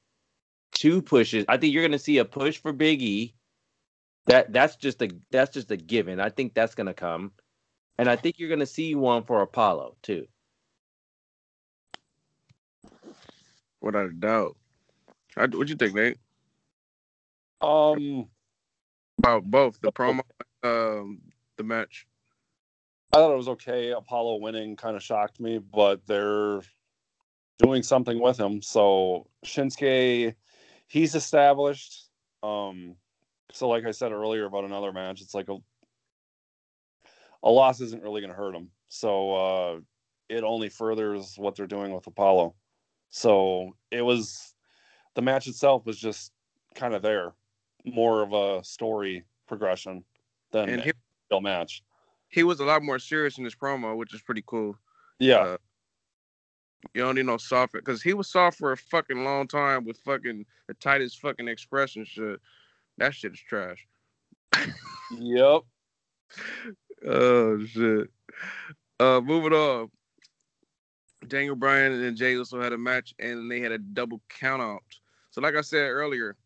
two 0.72 1.02
pushes. 1.02 1.44
I 1.48 1.56
think 1.56 1.74
you're 1.74 1.82
going 1.82 1.92
to 1.92 1.98
see 1.98 2.18
a 2.18 2.24
push 2.24 2.58
for 2.58 2.72
Big 2.72 3.02
E 3.02 3.34
that 4.28 4.52
that's 4.52 4.76
just 4.76 5.02
a 5.02 5.10
that's 5.30 5.52
just 5.52 5.70
a 5.70 5.76
given. 5.76 6.20
I 6.20 6.28
think 6.28 6.54
that's 6.54 6.74
gonna 6.74 6.94
come, 6.94 7.32
and 7.96 8.08
I 8.08 8.16
think 8.16 8.38
you're 8.38 8.50
gonna 8.50 8.66
see 8.66 8.94
one 8.94 9.24
for 9.24 9.40
Apollo 9.40 9.96
too. 10.02 10.26
Without 13.80 14.06
a 14.06 14.12
doubt. 14.12 14.56
I, 15.36 15.42
what 15.42 15.66
do 15.66 15.66
you 15.66 15.76
think, 15.76 15.94
Nate? 15.94 16.18
Um, 17.60 18.28
About 19.18 19.44
both 19.44 19.80
the 19.80 19.92
promo, 19.92 20.20
um, 20.62 21.20
the 21.56 21.64
match. 21.64 22.06
I 23.12 23.16
thought 23.16 23.32
it 23.32 23.36
was 23.36 23.48
okay. 23.48 23.90
Apollo 23.90 24.36
winning 24.36 24.76
kind 24.76 24.96
of 24.96 25.02
shocked 25.02 25.40
me, 25.40 25.58
but 25.58 26.06
they're 26.06 26.60
doing 27.58 27.82
something 27.82 28.20
with 28.20 28.38
him. 28.38 28.60
So 28.62 29.26
Shinsuke, 29.44 30.34
he's 30.86 31.14
established. 31.14 32.08
Um, 32.42 32.96
so 33.52 33.68
like 33.68 33.86
I 33.86 33.92
said 33.92 34.12
earlier 34.12 34.44
about 34.44 34.64
another 34.64 34.92
match, 34.92 35.20
it's 35.20 35.34
like 35.34 35.48
a 35.48 35.56
a 37.42 37.50
loss 37.50 37.80
isn't 37.80 38.02
really 38.02 38.20
going 38.20 38.32
to 38.32 38.36
hurt 38.36 38.54
him. 38.54 38.68
So 38.88 39.34
uh, 39.34 39.80
it 40.28 40.44
only 40.44 40.68
furthers 40.68 41.34
what 41.36 41.54
they're 41.54 41.66
doing 41.66 41.92
with 41.92 42.06
Apollo. 42.06 42.54
So 43.10 43.76
it 43.90 44.02
was 44.02 44.54
the 45.14 45.22
match 45.22 45.46
itself 45.46 45.86
was 45.86 45.98
just 45.98 46.32
kind 46.74 46.94
of 46.94 47.02
there, 47.02 47.32
more 47.84 48.22
of 48.22 48.32
a 48.32 48.62
story 48.64 49.24
progression 49.46 50.04
than 50.52 50.68
And 50.68 50.80
a 50.82 50.92
real 51.30 51.40
match. 51.40 51.82
He 52.28 52.42
was 52.42 52.60
a 52.60 52.64
lot 52.64 52.82
more 52.82 52.98
serious 52.98 53.38
in 53.38 53.44
his 53.44 53.54
promo, 53.54 53.96
which 53.96 54.14
is 54.14 54.20
pretty 54.20 54.44
cool. 54.46 54.76
Yeah. 55.18 55.38
Uh, 55.38 55.56
you 56.94 57.02
don't 57.02 57.16
need 57.16 57.26
no 57.26 57.36
soft 57.36 57.72
because 57.72 58.02
he 58.02 58.14
was 58.14 58.28
soft 58.28 58.58
for 58.58 58.72
a 58.72 58.76
fucking 58.76 59.24
long 59.24 59.48
time 59.48 59.84
with 59.84 59.98
fucking 59.98 60.44
the 60.68 60.74
tightest 60.74 61.20
fucking 61.20 61.48
expression 61.48 62.04
shit. 62.04 62.40
That 62.98 63.14
shit 63.14 63.32
is 63.32 63.40
trash. 63.40 63.86
Yep. 65.18 65.62
Oh 67.06 67.64
shit. 67.64 68.10
Uh 68.98 69.20
moving 69.20 69.52
on. 69.52 69.88
Daniel 71.28 71.54
Bryan 71.54 71.92
and 71.92 72.16
Jey 72.16 72.32
Uso 72.32 72.60
had 72.60 72.72
a 72.72 72.78
match, 72.78 73.14
and 73.20 73.50
they 73.50 73.60
had 73.60 73.70
a 73.70 73.78
double 73.78 74.20
count 74.28 74.62
out. 74.62 74.82
So, 75.30 75.40
like 75.40 75.54
I 75.54 75.60
said 75.60 75.90
earlier, 75.90 76.36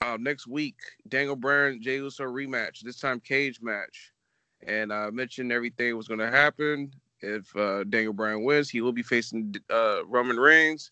uh, 0.00 0.16
next 0.18 0.46
week, 0.46 0.76
Daniel 1.08 1.36
Bryan 1.36 1.80
Jey 1.82 1.96
Uso 1.96 2.24
rematch. 2.24 2.80
This 2.80 2.98
time, 2.98 3.20
cage 3.20 3.60
match, 3.60 4.11
and 4.66 4.92
I 4.92 5.10
mentioned 5.10 5.52
everything 5.52 5.96
was 5.96 6.08
going 6.08 6.20
to 6.20 6.30
happen. 6.30 6.92
If 7.20 7.54
uh, 7.56 7.84
Daniel 7.84 8.12
Bryan 8.12 8.44
wins, 8.44 8.68
he 8.68 8.80
will 8.80 8.92
be 8.92 9.02
facing 9.02 9.54
uh, 9.70 10.04
Roman 10.06 10.38
Reigns 10.38 10.90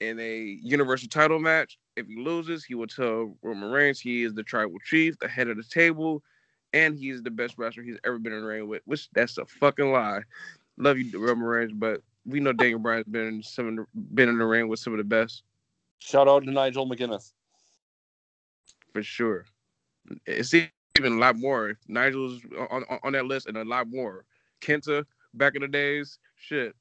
in 0.00 0.18
a 0.18 0.58
Universal 0.62 1.08
Title 1.08 1.38
match. 1.38 1.78
If 1.96 2.06
he 2.06 2.16
loses, 2.16 2.64
he 2.64 2.74
will 2.74 2.86
tell 2.86 3.36
Roman 3.42 3.70
Reigns 3.70 4.00
he 4.00 4.24
is 4.24 4.34
the 4.34 4.42
Tribal 4.42 4.78
Chief, 4.84 5.18
the 5.18 5.28
head 5.28 5.48
of 5.48 5.56
the 5.56 5.62
table, 5.62 6.22
and 6.72 6.98
he 6.98 7.10
is 7.10 7.22
the 7.22 7.30
best 7.30 7.56
wrestler 7.58 7.82
he's 7.82 7.98
ever 8.04 8.18
been 8.18 8.32
in 8.32 8.40
the 8.40 8.46
ring 8.46 8.68
with. 8.68 8.82
Which 8.84 9.08
that's 9.12 9.38
a 9.38 9.46
fucking 9.46 9.92
lie. 9.92 10.22
Love 10.76 10.98
you, 10.98 11.18
Roman 11.18 11.44
Reigns, 11.44 11.72
but 11.72 12.00
we 12.26 12.40
know 12.40 12.52
Daniel 12.52 12.78
Bryan's 12.78 13.06
been 13.06 13.26
in 13.26 13.42
some 13.42 13.68
of 13.68 13.76
the, 13.76 13.86
been 14.14 14.28
in 14.28 14.38
the 14.38 14.46
ring 14.46 14.68
with 14.68 14.80
some 14.80 14.92
of 14.92 14.98
the 14.98 15.04
best 15.04 15.42
Shout 16.00 16.28
out 16.28 16.44
to 16.44 16.50
Nigel 16.50 16.88
McGuinness. 16.88 17.32
for 18.92 19.02
sure. 19.02 19.44
It's 20.26 20.54
even 20.98 21.14
a 21.14 21.16
lot 21.16 21.38
more. 21.38 21.78
Nigel's 21.88 22.40
on, 22.70 22.84
on, 22.88 22.98
on 23.02 23.12
that 23.12 23.26
list 23.26 23.46
and 23.46 23.56
a 23.56 23.64
lot 23.64 23.88
more. 23.90 24.24
Kenta 24.60 25.04
back 25.34 25.54
in 25.54 25.62
the 25.62 25.68
days, 25.68 26.18
shit. 26.36 26.74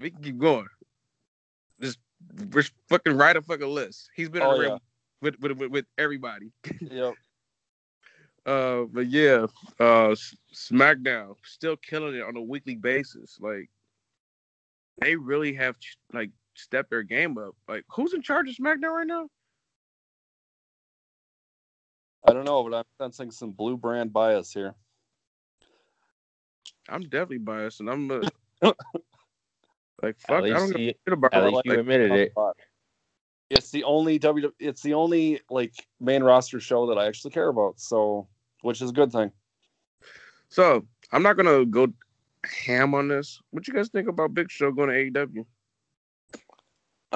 We 0.00 0.10
can 0.10 0.22
keep 0.22 0.38
going. 0.38 0.66
Just 1.80 1.98
just 2.50 2.72
fucking 2.88 3.16
write 3.16 3.36
a 3.36 3.42
fucking 3.42 3.66
list. 3.68 4.10
He's 4.14 4.28
been 4.28 4.42
Oh, 4.42 4.58
ring 4.58 4.70
yeah. 4.70 4.78
with, 5.20 5.38
with, 5.40 5.52
with 5.58 5.70
with 5.70 5.86
everybody. 5.98 6.52
Yep. 6.80 7.14
Uh, 8.46 8.82
but 8.92 9.06
yeah, 9.06 9.46
uh, 9.80 10.14
SmackDown 10.54 11.34
still 11.44 11.76
killing 11.78 12.14
it 12.14 12.22
on 12.22 12.36
a 12.36 12.42
weekly 12.42 12.74
basis. 12.74 13.38
Like 13.40 13.70
they 15.00 15.16
really 15.16 15.54
have 15.54 15.76
like 16.12 16.30
stepped 16.54 16.90
their 16.90 17.02
game 17.02 17.38
up. 17.38 17.54
Like 17.68 17.84
who's 17.88 18.12
in 18.12 18.20
charge 18.20 18.48
of 18.50 18.56
SmackDown 18.56 18.92
right 18.96 19.06
now? 19.06 19.28
I 22.26 22.32
don't 22.32 22.44
know, 22.44 22.62
but 22.62 22.74
I'm 22.74 22.84
sensing 22.98 23.30
some 23.30 23.50
blue 23.52 23.76
brand 23.76 24.12
bias 24.12 24.52
here. 24.52 24.74
I'm 26.88 27.02
definitely 27.02 27.38
biased, 27.38 27.80
and 27.80 27.90
I'm 27.90 28.10
uh, 28.10 28.20
like 30.02 30.18
fuck. 30.20 30.30
I 30.30 30.40
least 30.40 30.56
don't 30.56 30.66
give 30.68 30.76
a 30.76 30.80
you- 30.82 30.94
shit 31.06 31.12
about 31.12 31.34
At 31.34 31.44
it. 31.44 31.46
least 31.46 31.62
you 31.64 31.70
Like, 31.72 31.80
admitted 31.80 32.12
it. 32.12 32.32
It's 33.50 33.70
the 33.70 33.84
only 33.84 34.18
W. 34.18 34.50
It's 34.58 34.82
the 34.82 34.94
only 34.94 35.40
like 35.50 35.74
main 36.00 36.22
roster 36.22 36.60
show 36.60 36.86
that 36.86 36.98
I 36.98 37.06
actually 37.06 37.30
care 37.32 37.48
about. 37.48 37.78
So, 37.78 38.26
which 38.62 38.80
is 38.82 38.90
a 38.90 38.92
good 38.92 39.12
thing. 39.12 39.30
so 40.48 40.86
I'm 41.12 41.22
not 41.22 41.36
gonna 41.36 41.64
go 41.66 41.92
ham 42.44 42.94
on 42.94 43.08
this. 43.08 43.40
What 43.50 43.68
you 43.68 43.74
guys 43.74 43.88
think 43.90 44.08
about 44.08 44.34
Big 44.34 44.50
Show 44.50 44.72
going 44.72 44.88
to 45.12 45.20
AEW? 45.26 45.44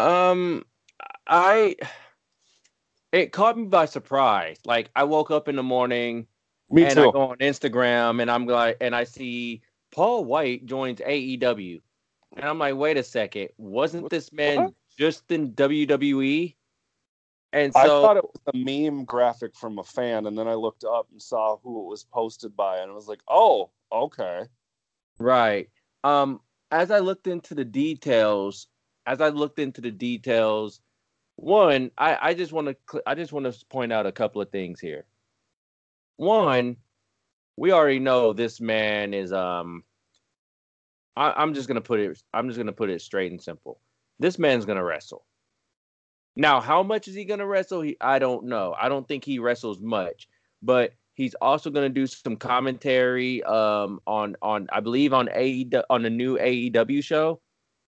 Um, 0.03 0.65
I 1.27 1.77
it 3.13 3.33
caught 3.33 3.57
me 3.57 3.65
by 3.65 3.87
surprise. 3.87 4.59
Like 4.65 4.91
I 4.95 5.05
woke 5.05 5.31
up 5.31 5.49
in 5.49 5.57
the 5.57 5.63
morning 5.63 6.27
Me 6.71 6.85
and 6.85 6.95
too. 6.95 7.09
I 7.09 7.13
go 7.13 7.31
on 7.31 7.39
Instagram 7.39 8.21
and 8.21 8.31
I'm 8.31 8.47
like, 8.47 8.77
and 8.81 8.95
I 8.95 9.05
see 9.05 9.63
Paul 9.91 10.25
White 10.25 10.67
joins 10.67 11.01
AEW, 11.01 11.81
and 12.37 12.45
I'm 12.45 12.59
like, 12.59 12.77
wait 12.77 12.97
a 12.97 13.03
second, 13.03 13.49
wasn't 13.57 14.11
this 14.11 14.33
man 14.33 14.57
What? 14.57 14.75
just 14.99 15.31
in 15.31 15.53
WWE? 15.53 16.55
And 17.55 17.73
so 17.73 17.81
I 17.81 17.87
thought 17.87 18.17
it 18.19 18.25
was 18.25 18.55
a 18.55 18.57
meme 18.57 19.05
graphic 19.07 19.57
from 19.57 19.79
a 19.79 19.85
fan, 19.85 20.27
and 20.27 20.37
then 20.39 20.47
I 20.47 20.55
looked 20.55 20.85
up 20.85 21.09
and 21.11 21.21
saw 21.23 21.57
who 21.63 21.81
it 21.81 21.89
was 21.89 22.05
posted 22.05 22.55
by, 22.55 22.79
and 22.79 22.91
I 22.91 22.95
was 22.95 23.09
like, 23.09 23.23
"Oh, 23.27 23.71
okay." 23.91 24.43
Right. 25.19 25.71
Um, 26.05 26.41
as 26.71 26.91
I 26.91 26.99
looked 26.99 27.27
into 27.27 27.55
the 27.55 27.65
details, 27.65 28.69
as 29.07 29.23
I 29.23 29.31
looked 29.31 29.59
into 29.59 29.81
the 29.81 29.91
details, 29.91 30.83
one, 31.39 31.93
I, 31.97 32.19
I 32.21 32.35
just 32.35 32.53
want 32.53 32.69
to 32.69 33.03
I 33.07 33.15
just 33.15 33.33
want 33.33 33.47
to 33.47 33.67
point 33.67 33.93
out 33.93 34.07
a 34.07 34.13
couple 34.13 34.43
of 34.43 34.51
things 34.51 34.81
here. 34.81 35.07
One, 36.17 36.77
we 37.57 37.71
already 37.71 38.01
know 38.01 38.33
this 38.33 38.61
man 38.61 39.15
is 39.15 39.33
um. 39.33 39.85
I, 41.17 41.33
I'm 41.37 41.55
just 41.55 41.69
gonna 41.69 41.81
put 41.81 42.01
it. 42.01 42.21
I'm 42.35 42.49
just 42.49 42.59
gonna 42.59 42.73
put 42.73 42.91
it 42.91 43.01
straight 43.01 43.31
and 43.31 43.41
simple. 43.41 43.81
This 44.19 44.39
man's 44.39 44.65
gonna 44.65 44.83
wrestle. 44.83 45.25
Now, 46.35 46.61
how 46.61 46.83
much 46.83 47.07
is 47.07 47.15
he 47.15 47.25
gonna 47.25 47.47
wrestle? 47.47 47.83
He, 47.83 47.97
I 48.01 48.19
don't 48.19 48.47
know. 48.47 48.75
I 48.77 48.89
don't 48.89 49.07
think 49.07 49.25
he 49.25 49.39
wrestles 49.39 49.81
much, 49.81 50.29
but 50.61 50.93
he's 51.15 51.35
also 51.35 51.71
going 51.71 51.85
to 51.85 51.89
do 52.01 52.07
some 52.07 52.37
commentary 52.37 53.43
um, 53.45 54.01
on 54.07 54.37
on 54.43 54.69
I 54.73 54.81
believe 54.81 55.13
on 55.13 55.29
AEW 55.29 55.83
on 55.91 56.05
a 56.05 56.11
new 56.11 56.37
AEW 56.37 57.03
show 57.05 57.41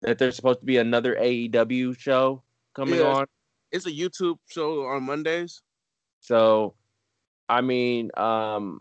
that 0.02 0.18
there's 0.18 0.36
supposed 0.36 0.60
to 0.60 0.66
be 0.66 0.78
another 0.78 1.14
AEW 1.14 1.98
show 1.98 2.42
coming 2.74 3.00
Yes. 3.00 3.16
on. 3.16 3.26
It's 3.72 3.86
a 3.86 3.90
YouTube 3.90 4.38
show 4.48 4.86
on 4.86 5.04
Mondays. 5.04 5.62
So, 6.20 6.74
I 7.48 7.60
mean, 7.60 8.10
um, 8.16 8.80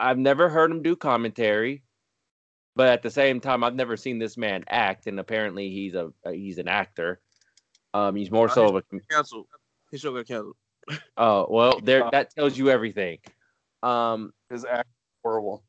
I've 0.00 0.18
never 0.18 0.48
heard 0.48 0.70
him 0.70 0.82
do 0.82 0.96
commentary, 0.96 1.82
but 2.74 2.88
at 2.88 3.02
the 3.02 3.10
same 3.10 3.40
time, 3.40 3.62
I've 3.62 3.74
never 3.74 3.96
seen 3.96 4.18
this 4.18 4.36
man 4.36 4.64
act, 4.68 5.06
and 5.06 5.20
apparently 5.20 5.70
he's 5.70 5.94
a 5.94 6.12
he's 6.30 6.58
an 6.58 6.68
actor. 6.68 7.20
Um, 7.94 8.16
he's 8.16 8.30
more 8.30 8.48
Uh, 8.48 8.54
so 8.54 8.68
of 8.68 8.76
a 8.76 8.98
Canceled. 9.10 9.46
His 9.90 10.00
show 10.00 10.14
got 10.14 10.26
canceled. 10.26 10.56
oh 11.16 11.46
well, 11.50 11.78
there 11.80 12.08
that 12.10 12.34
tells 12.34 12.56
you 12.58 12.70
everything. 12.70 13.18
Um, 13.82 14.32
His 14.50 14.64
act 14.64 14.88
horrible. 15.22 15.62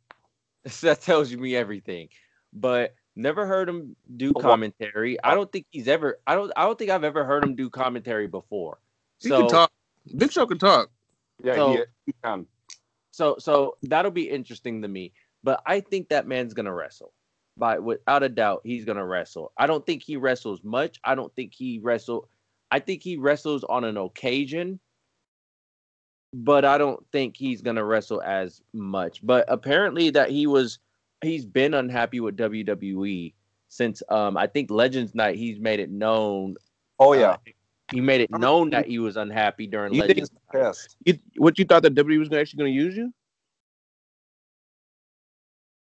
that 0.81 1.02
tells 1.02 1.31
you 1.31 1.38
me 1.38 1.56
everything. 1.56 2.10
But 2.53 2.95
never 3.15 3.45
heard 3.45 3.69
him 3.69 3.95
do 4.18 4.34
commentary. 4.34 5.22
I 5.23 5.34
don't 5.35 5.52
think 5.52 5.65
he's 5.72 5.88
ever. 5.88 6.19
I 6.27 6.35
don't. 6.35 6.52
I 6.56 6.65
don't 6.65 6.77
think 6.77 6.91
I've 6.91 7.03
ever 7.03 7.23
heard 7.26 7.44
him 7.44 7.56
do 7.56 7.69
commentary 7.69 8.27
before. 8.27 8.80
He 9.19 9.30
So 9.30 9.41
can 9.41 9.49
talk. 9.49 9.72
Big 10.18 10.31
Show 10.31 10.45
can 10.45 10.57
talk. 10.60 10.90
Yeah, 11.44 11.56
So- 11.56 11.72
he, 11.73 11.84
he 12.07 12.14
can. 12.23 12.45
so 13.11 13.35
so 13.40 13.77
that'll 13.84 14.11
be 14.11 14.30
interesting 14.30 14.81
to 14.81 14.88
me. 14.88 15.14
But 15.44 15.61
I 15.65 15.80
think 15.81 16.10
that 16.10 16.27
man's 16.27 16.53
gonna 16.53 16.73
wrestle. 16.73 17.14
By 17.57 17.77
without 17.80 18.23
a 18.23 18.30
doubt, 18.30 18.61
he's 18.64 18.85
gonna 18.85 19.06
wrestle. 19.06 19.52
I 19.57 19.68
don't 19.68 19.85
think 19.85 20.02
he 20.03 20.18
wrestles 20.18 20.64
much. 20.64 20.99
I 21.03 21.15
don't 21.15 21.34
think 21.35 21.53
he 21.53 21.80
wrestle. 21.80 22.27
I 22.72 22.80
think 22.80 23.03
he 23.03 23.18
wrestles 23.18 23.64
on 23.65 23.84
an 23.84 23.98
occasion, 23.98 24.80
but 26.34 26.65
I 26.65 26.77
don't 26.80 27.06
think 27.11 27.38
he's 27.38 27.61
gonna 27.61 27.84
wrestle 27.85 28.22
as 28.23 28.61
much. 28.73 29.23
But 29.26 29.45
apparently 29.48 30.10
that 30.11 30.31
he 30.31 30.48
was 30.48 30.80
he's 31.24 31.45
been 31.45 31.74
unhappy 31.74 32.20
with 32.20 32.38
WWE 32.38 33.34
since 33.68 34.04
um 34.10 34.38
I 34.38 34.48
think 34.48 34.70
Legends 34.70 35.16
Night 35.16 35.36
he's 35.36 35.60
made 35.60 35.80
it 35.80 35.90
known 35.90 36.56
Oh 37.00 37.14
yeah, 37.14 37.32
uh, 37.32 37.38
he 37.91 38.02
made 38.02 38.22
it 38.22 38.32
known 38.32 38.70
that 38.70 38.86
he 38.86 39.00
was 39.00 39.18
unhappy 39.18 39.68
during 39.68 39.94
You 39.94 40.02
Legends 40.02 40.32
he's. 40.54 40.95
You, 41.06 41.20
what 41.38 41.58
you 41.60 41.66
thought 41.66 41.84
that 41.84 41.95
WWE 41.95 42.20
was 42.20 42.32
actually 42.32 42.58
going 42.60 42.74
to 42.74 42.80
use 42.80 42.95
you? 42.95 43.14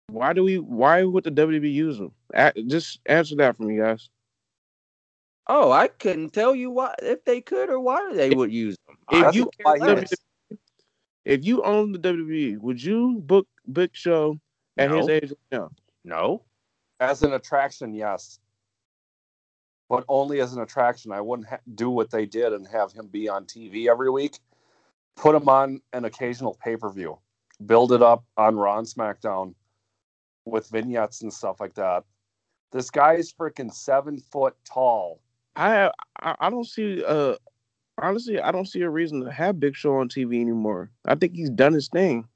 Why 0.09 0.33
do 0.33 0.45
we? 0.45 0.59
Why 0.59 1.03
would 1.03 1.25
the 1.25 1.31
WWE 1.31 1.73
use 1.73 1.99
him? 1.99 2.13
A- 2.35 2.53
just 2.67 3.01
answer 3.07 3.35
that 3.37 3.57
for 3.57 3.65
me, 3.65 3.79
guys. 3.79 4.09
Oh, 5.49 5.73
I 5.73 5.89
couldn't 5.89 6.31
tell 6.33 6.55
you 6.55 6.71
why 6.71 6.95
if 7.03 7.25
they 7.25 7.41
could 7.41 7.69
or 7.69 7.81
why 7.81 8.15
they 8.15 8.31
would 8.31 8.53
use 8.53 8.77
them. 8.87 8.97
If 9.11 9.35
you- 9.35 9.45
could 9.47 9.57
care 9.59 9.65
why 9.65 9.79
he 9.79 9.85
less. 10.01 10.13
is. 10.13 10.19
If 11.25 11.45
you 11.45 11.63
own 11.63 11.93
the 11.93 11.99
WWE, 11.99 12.59
would 12.59 12.83
you 12.83 13.19
book 13.21 13.49
Big 13.73 13.91
Show 13.95 14.39
at 14.77 14.91
his 14.91 15.09
age? 15.09 15.33
No. 15.53 15.71
no, 16.05 16.43
As 17.01 17.23
an 17.23 17.33
attraction, 17.33 17.95
yes, 17.95 18.39
but 19.89 20.05
only 20.09 20.41
as 20.41 20.53
an 20.55 20.63
attraction. 20.63 21.13
I 21.13 21.21
wouldn't 21.21 21.49
ha- 21.49 21.59
do 21.75 21.91
what 21.91 22.11
they 22.11 22.27
did 22.27 22.53
and 22.53 22.67
have 22.69 22.93
him 22.93 23.07
be 23.09 23.29
on 23.29 23.45
TV 23.45 23.89
every 23.89 24.11
week. 24.11 24.39
Put 25.17 25.35
him 25.35 25.49
on 25.49 25.81
an 25.93 26.05
occasional 26.05 26.55
pay 26.63 26.77
per 26.77 26.91
view. 26.91 27.19
Build 27.65 27.93
it 27.93 28.03
up 28.03 28.25
on 28.37 28.57
Raw 28.57 28.79
and 28.79 28.87
SmackDown 28.87 29.55
with 30.45 30.69
vignettes 30.71 31.23
and 31.23 31.33
stuff 31.33 31.61
like 31.61 31.75
that. 31.75 32.05
This 32.73 32.91
guy 32.91 33.15
is 33.15 33.33
freaking 33.33 33.73
seven 33.73 34.19
foot 34.19 34.57
tall. 34.65 35.21
I 35.55 35.91
I, 36.21 36.35
I 36.41 36.51
don't 36.51 36.67
see 36.67 37.05
uh 37.05 37.37
honestly 37.99 38.41
I 38.41 38.51
don't 38.51 38.67
see 38.67 38.83
a 38.83 38.91
reason 38.91 39.21
to 39.23 39.31
have 39.31 39.61
Big 39.61 39.77
Show 39.77 39.95
on 39.95 40.09
TV 40.09 40.41
anymore. 40.41 40.91
I 41.07 41.15
think 41.15 41.35
he's 41.37 41.51
done 41.51 41.73
his 41.75 41.89
thing. 41.89 42.27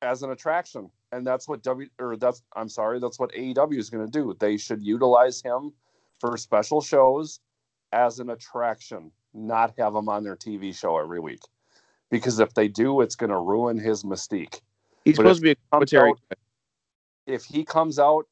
as 0.00 0.22
an 0.22 0.30
attraction. 0.30 0.90
And 1.14 1.24
that's 1.24 1.46
what 1.46 1.62
W 1.62 1.88
or 2.00 2.16
that's 2.16 2.42
I'm 2.56 2.68
sorry, 2.68 2.98
that's 2.98 3.20
what 3.20 3.32
AEW 3.32 3.78
is 3.78 3.88
going 3.88 4.04
to 4.04 4.10
do. 4.10 4.34
They 4.38 4.56
should 4.56 4.82
utilize 4.82 5.40
him 5.40 5.72
for 6.18 6.36
special 6.36 6.80
shows 6.80 7.38
as 7.92 8.18
an 8.18 8.30
attraction, 8.30 9.12
not 9.32 9.74
have 9.78 9.94
him 9.94 10.08
on 10.08 10.24
their 10.24 10.34
TV 10.34 10.74
show 10.76 10.98
every 10.98 11.20
week. 11.20 11.42
Because 12.10 12.40
if 12.40 12.52
they 12.54 12.66
do, 12.66 13.00
it's 13.00 13.14
going 13.14 13.30
to 13.30 13.38
ruin 13.38 13.78
his 13.78 14.02
mystique. 14.02 14.60
He's 15.04 15.16
But 15.16 15.22
supposed 15.22 15.40
to 15.40 15.42
be 15.44 15.50
a 15.52 15.56
commentary. 15.70 16.10
out- 16.10 16.20
if 17.26 17.44
he 17.44 17.64
comes 17.64 18.00
out 18.00 18.26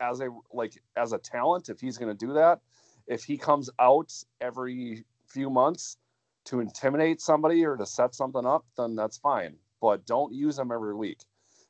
as 0.00 0.20
a 0.20 0.28
like 0.52 0.82
as 0.96 1.12
a 1.12 1.18
talent, 1.18 1.68
if 1.68 1.80
he's 1.80 1.98
going 1.98 2.14
to 2.14 2.26
do 2.26 2.32
that, 2.32 2.60
if 3.06 3.22
he 3.22 3.38
comes 3.38 3.70
out 3.78 4.12
every 4.40 5.04
few 5.28 5.50
months 5.50 5.98
to 6.46 6.58
intimidate 6.58 7.20
somebody 7.20 7.64
or 7.64 7.76
to 7.76 7.86
set 7.86 8.12
something 8.14 8.44
up, 8.44 8.66
then 8.76 8.96
that's 8.96 9.18
fine. 9.18 9.56
But 9.84 10.06
don't 10.06 10.32
use 10.32 10.58
him 10.58 10.72
every 10.72 10.94
week, 10.94 11.18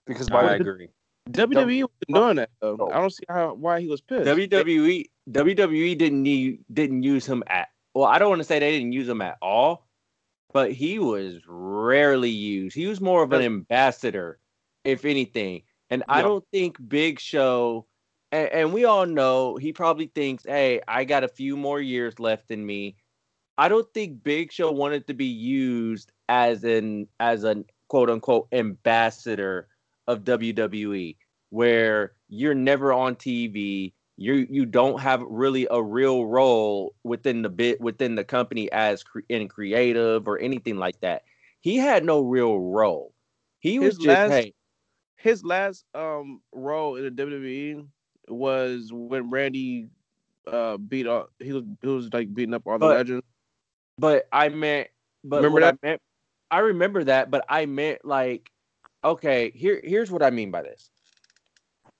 because 0.06 0.28
by 0.28 0.42
I 0.42 0.48
the 0.50 0.54
agree. 0.54 0.88
WWE 1.30 1.82
was 1.82 1.90
doing 2.06 2.36
that 2.36 2.50
though. 2.60 2.76
No. 2.76 2.88
I 2.92 3.00
don't 3.00 3.10
see 3.10 3.24
how 3.28 3.54
why 3.54 3.80
he 3.80 3.88
was 3.88 4.00
pissed. 4.00 4.28
WWE 4.28 5.06
WWE 5.28 5.98
didn't 5.98 6.22
need, 6.22 6.60
didn't 6.72 7.02
use 7.02 7.26
him 7.26 7.42
at 7.48 7.70
well. 7.92 8.04
I 8.04 8.20
don't 8.20 8.28
want 8.28 8.38
to 8.38 8.44
say 8.44 8.60
they 8.60 8.70
didn't 8.70 8.92
use 8.92 9.08
him 9.08 9.20
at 9.20 9.36
all, 9.42 9.88
but 10.52 10.70
he 10.70 11.00
was 11.00 11.40
rarely 11.48 12.30
used. 12.30 12.76
He 12.76 12.86
was 12.86 13.00
more 13.00 13.24
of 13.24 13.32
an 13.32 13.42
ambassador, 13.42 14.38
if 14.84 15.04
anything. 15.04 15.62
And 15.90 16.04
I 16.08 16.22
don't 16.22 16.44
think 16.52 16.76
Big 16.86 17.18
Show, 17.18 17.84
and, 18.30 18.48
and 18.50 18.72
we 18.72 18.84
all 18.84 19.06
know 19.06 19.56
he 19.56 19.72
probably 19.72 20.06
thinks, 20.06 20.44
"Hey, 20.44 20.80
I 20.86 21.02
got 21.02 21.24
a 21.24 21.28
few 21.28 21.56
more 21.56 21.80
years 21.80 22.20
left 22.20 22.52
in 22.52 22.64
me." 22.64 22.94
I 23.58 23.68
don't 23.68 23.92
think 23.92 24.22
Big 24.22 24.52
Show 24.52 24.70
wanted 24.70 25.08
to 25.08 25.14
be 25.14 25.26
used 25.26 26.12
as 26.28 26.62
an 26.62 27.08
as 27.18 27.42
an 27.42 27.64
quote 27.94 28.10
unquote 28.10 28.48
ambassador 28.50 29.68
of 30.08 30.24
WWE, 30.24 31.14
where 31.50 32.14
you're 32.28 32.52
never 32.52 32.92
on 32.92 33.14
TV, 33.14 33.92
you 34.16 34.48
you 34.50 34.66
don't 34.66 34.98
have 35.00 35.22
really 35.22 35.68
a 35.70 35.80
real 35.80 36.26
role 36.26 36.96
within 37.04 37.42
the 37.42 37.48
bit 37.48 37.80
within 37.80 38.16
the 38.16 38.24
company 38.24 38.68
as 38.72 39.04
cre- 39.04 39.20
in 39.28 39.46
creative 39.46 40.26
or 40.26 40.40
anything 40.40 40.76
like 40.76 41.00
that. 41.02 41.22
He 41.60 41.76
had 41.76 42.04
no 42.04 42.20
real 42.22 42.58
role. 42.58 43.14
He 43.60 43.78
was 43.78 43.94
His 43.94 43.98
just 43.98 44.08
last- 44.08 44.30
hey, 44.32 44.54
His 45.16 45.44
last 45.44 45.84
um 45.94 46.40
role 46.52 46.96
in 46.96 47.04
the 47.04 47.10
WWE 47.12 47.86
was 48.26 48.90
when 48.92 49.30
Randy 49.30 49.86
uh 50.48 50.78
beat 50.78 51.06
up 51.06 51.30
he 51.38 51.52
was 51.52 51.62
he 51.80 51.86
was 51.88 52.12
like 52.12 52.34
beating 52.34 52.54
up 52.54 52.66
all 52.66 52.72
the 52.72 52.86
But- 52.86 52.96
legends. 52.96 53.24
but 53.98 54.26
I 54.32 54.48
meant 54.48 54.88
but 55.22 55.36
Remember 55.36 55.60
that? 55.60 55.78
I 55.80 55.86
meant 55.86 56.02
I 56.54 56.58
remember 56.58 57.02
that, 57.02 57.32
but 57.32 57.44
I 57.48 57.66
meant 57.66 58.04
like 58.04 58.48
okay, 59.02 59.50
here 59.56 59.80
here's 59.82 60.12
what 60.12 60.22
I 60.22 60.30
mean 60.30 60.52
by 60.52 60.62
this. 60.62 60.88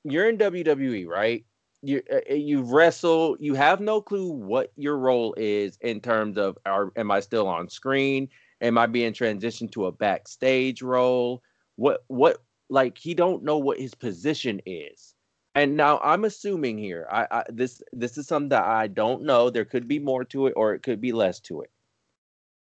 You're 0.05 0.29
in 0.29 0.39
WWE, 0.39 1.09
right? 1.09 1.45
You 1.83 2.03
uh, 2.13 2.33
you 2.33 2.63
wrestle, 2.63 3.37
you 3.41 3.55
have 3.55 3.81
no 3.81 4.01
clue 4.01 4.31
what 4.31 4.71
your 4.77 4.97
role 4.97 5.35
is 5.37 5.77
in 5.81 6.01
terms 6.01 6.39
of 6.39 6.57
are 6.65 6.93
am 6.95 7.11
I 7.11 7.19
still 7.19 7.49
on 7.49 7.69
screen? 7.69 8.29
Am 8.61 8.79
I 8.79 8.87
being 8.87 9.13
transitioned 9.13 9.73
to 9.73 9.87
a 9.87 9.93
backstage 9.93 10.83
role? 10.83 11.43
What 11.75 12.05
what 12.07 12.41
like 12.71 12.97
he 12.97 13.13
don't 13.13 13.43
know 13.43 13.59
what 13.59 13.81
his 13.81 13.95
position 13.97 14.61
is. 14.67 15.17
And 15.57 15.77
now 15.77 15.99
I'm 15.99 16.25
assuming 16.25 16.79
here, 16.79 17.09
I, 17.11 17.27
I 17.29 17.45
this 17.49 17.83
this 17.93 18.17
is 18.19 18.29
something 18.29 18.51
that 18.51 18.65
I 18.65 18.87
don't 18.87 19.25
know. 19.25 19.51
There 19.51 19.65
could 19.65 19.89
be 19.89 19.99
more 19.99 20.25
to 20.27 20.47
it, 20.47 20.53
or 20.55 20.75
it 20.75 20.85
could 20.85 21.01
be 21.01 21.11
less 21.11 21.41
to 21.41 21.63
it. 21.63 21.71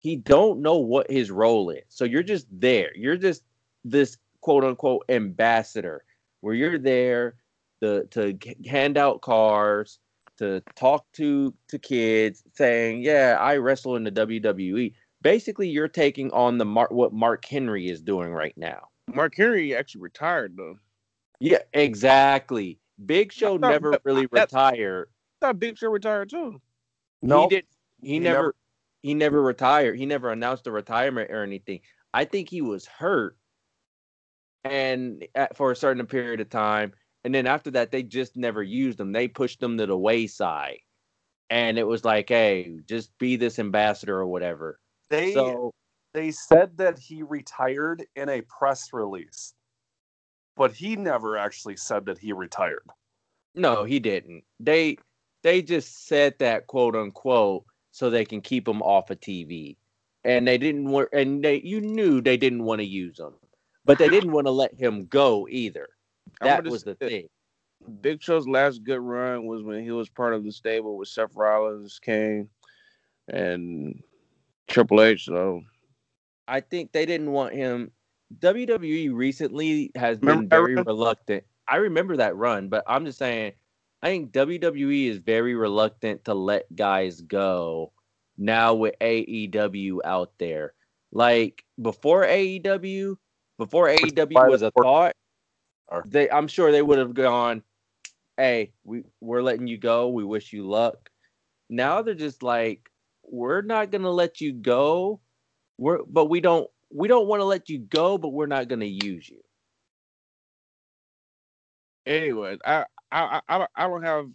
He 0.00 0.16
don't 0.16 0.60
know 0.60 0.78
what 0.78 1.10
his 1.10 1.30
role 1.30 1.70
is. 1.70 1.84
So 1.88 2.04
you're 2.04 2.22
just 2.22 2.46
there. 2.50 2.90
You're 2.96 3.16
just 3.18 3.42
this 3.84 4.16
quote 4.40 4.64
unquote 4.64 5.04
ambassador, 5.08 6.04
where 6.40 6.54
you're 6.54 6.78
there 6.78 7.34
to 7.82 8.04
to 8.06 8.38
hand 8.66 8.96
out 8.96 9.20
cars, 9.20 9.98
to 10.38 10.62
talk 10.74 11.04
to 11.12 11.52
to 11.68 11.78
kids, 11.78 12.42
saying, 12.54 13.02
"Yeah, 13.02 13.36
I 13.40 13.56
wrestle 13.56 13.96
in 13.96 14.04
the 14.04 14.10
WWE." 14.10 14.94
Basically, 15.22 15.68
you're 15.68 15.88
taking 15.88 16.30
on 16.32 16.56
the 16.56 16.64
Mark 16.64 16.90
what 16.90 17.12
Mark 17.12 17.44
Henry 17.44 17.88
is 17.88 18.00
doing 18.00 18.32
right 18.32 18.56
now. 18.56 18.88
Mark 19.12 19.34
Henry 19.36 19.76
actually 19.76 20.00
retired 20.00 20.56
though. 20.56 20.78
Yeah, 21.40 21.58
exactly. 21.74 22.78
Big 23.04 23.32
Show 23.32 23.58
thought 23.58 23.70
never 23.70 23.98
really 24.04 24.26
retired. 24.30 25.08
I 25.42 25.46
thought 25.46 25.58
Big 25.58 25.76
Show 25.78 25.90
retired 25.90 26.30
too. 26.30 26.60
No, 27.22 27.42
he 27.42 27.48
did. 27.48 27.64
He, 28.02 28.08
He 28.12 28.18
never, 28.18 28.36
never- 28.36 28.54
He 29.02 29.14
never 29.14 29.40
retired. 29.40 29.96
He 29.96 30.06
never 30.06 30.30
announced 30.30 30.66
a 30.66 30.72
retirement 30.72 31.30
or 31.30 31.42
anything. 31.42 31.80
I 32.12 32.24
think 32.24 32.48
he 32.48 32.60
was 32.60 32.86
hurt, 32.86 33.36
and 34.64 35.26
at, 35.34 35.56
for 35.56 35.70
a 35.70 35.76
certain 35.76 36.06
period 36.06 36.40
of 36.40 36.50
time, 36.50 36.92
and 37.24 37.34
then 37.34 37.46
after 37.46 37.70
that, 37.72 37.90
they 37.90 38.02
just 38.02 38.36
never 38.36 38.62
used 38.62 39.00
him. 39.00 39.12
They 39.12 39.28
pushed 39.28 39.62
him 39.62 39.78
to 39.78 39.86
the 39.86 39.96
wayside, 39.96 40.78
and 41.48 41.78
it 41.78 41.86
was 41.86 42.04
like, 42.04 42.28
hey, 42.28 42.70
just 42.86 43.16
be 43.18 43.36
this 43.36 43.58
ambassador 43.58 44.18
or 44.18 44.26
whatever. 44.26 44.78
they 45.08 45.32
So 45.32 45.72
they 46.12 46.30
said 46.32 46.76
that 46.78 46.98
he 46.98 47.22
retired 47.22 48.04
in 48.16 48.28
a 48.28 48.42
press 48.42 48.92
release, 48.92 49.54
but 50.56 50.72
he 50.72 50.96
never 50.96 51.38
actually 51.38 51.76
said 51.76 52.06
that 52.06 52.18
he 52.18 52.32
retired. 52.32 52.84
No, 53.54 53.84
he 53.84 53.98
didn't. 53.98 54.44
They 54.58 54.98
they 55.42 55.62
just 55.62 56.06
said 56.06 56.34
that 56.38 56.66
quote 56.66 56.96
unquote 56.96 57.64
so 57.90 58.10
they 58.10 58.24
can 58.24 58.40
keep 58.40 58.66
him 58.66 58.82
off 58.82 59.10
of 59.10 59.20
TV. 59.20 59.76
And 60.24 60.46
they 60.46 60.58
didn't 60.58 60.84
want 60.84 61.08
and 61.12 61.42
they 61.42 61.60
you 61.62 61.80
knew 61.80 62.20
they 62.20 62.36
didn't 62.36 62.64
want 62.64 62.80
to 62.80 62.86
use 62.86 63.18
him. 63.18 63.34
But 63.84 63.98
they 63.98 64.08
didn't 64.08 64.32
want 64.32 64.46
to 64.46 64.50
let 64.50 64.74
him 64.74 65.06
go 65.06 65.48
either. 65.48 65.88
That 66.40 66.64
was 66.64 66.84
the 66.84 66.94
thing. 66.94 67.28
Big 68.02 68.22
Show's 68.22 68.46
last 68.46 68.84
good 68.84 69.00
run 69.00 69.46
was 69.46 69.62
when 69.62 69.82
he 69.82 69.90
was 69.90 70.10
part 70.10 70.34
of 70.34 70.44
the 70.44 70.52
stable 70.52 70.96
with 70.98 71.08
Seth 71.08 71.34
Rollins, 71.34 71.98
Kane, 71.98 72.48
and 73.28 74.02
Triple 74.68 75.02
H. 75.02 75.24
So 75.24 75.62
I 76.46 76.60
think 76.60 76.92
they 76.92 77.06
didn't 77.06 77.32
want 77.32 77.54
him. 77.54 77.90
WWE 78.38 79.12
recently 79.14 79.90
has 79.96 80.18
been 80.18 80.28
Remember 80.28 80.48
that 80.48 80.56
very 80.56 80.74
run? 80.74 80.84
reluctant. 80.84 81.44
I 81.66 81.76
remember 81.76 82.16
that 82.18 82.36
run, 82.36 82.68
but 82.68 82.84
I'm 82.86 83.04
just 83.04 83.18
saying, 83.18 83.52
I 84.02 84.08
think 84.08 84.32
WWE 84.32 85.08
is 85.08 85.18
very 85.18 85.54
reluctant 85.54 86.24
to 86.24 86.34
let 86.34 86.74
guys 86.74 87.20
go 87.20 87.92
now 88.38 88.74
with 88.74 88.94
AEW 89.00 89.98
out 90.04 90.32
there. 90.38 90.74
Like 91.12 91.64
before 91.80 92.24
AEW, 92.24 93.16
before 93.58 93.88
AEW 93.88 94.48
was 94.48 94.62
a 94.62 94.70
thought, 94.70 95.14
they 96.06 96.30
I'm 96.30 96.48
sure 96.48 96.72
they 96.72 96.82
would 96.82 96.98
have 96.98 97.14
gone, 97.14 97.62
"Hey, 98.36 98.72
we 98.84 99.04
we're 99.20 99.42
letting 99.42 99.66
you 99.66 99.76
go. 99.78 100.08
We 100.08 100.24
wish 100.24 100.52
you 100.52 100.66
luck." 100.68 101.10
Now 101.68 102.02
they're 102.02 102.14
just 102.14 102.42
like, 102.42 102.90
"We're 103.24 103.62
not 103.62 103.90
gonna 103.90 104.10
let 104.10 104.40
you 104.40 104.52
go. 104.52 105.20
We're 105.78 106.04
but 106.04 106.26
we 106.26 106.40
don't 106.40 106.70
we 106.90 107.08
don't 107.08 107.28
want 107.28 107.40
to 107.40 107.44
let 107.44 107.68
you 107.68 107.78
go, 107.78 108.18
but 108.18 108.30
we're 108.30 108.46
not 108.46 108.68
gonna 108.68 108.86
use 108.86 109.28
you." 109.28 109.42
anyway, 112.06 112.58
I 112.64 112.84
I 113.12 113.40
I, 113.48 113.66
I 113.76 113.88
don't- 113.88 114.02
have 114.04 114.28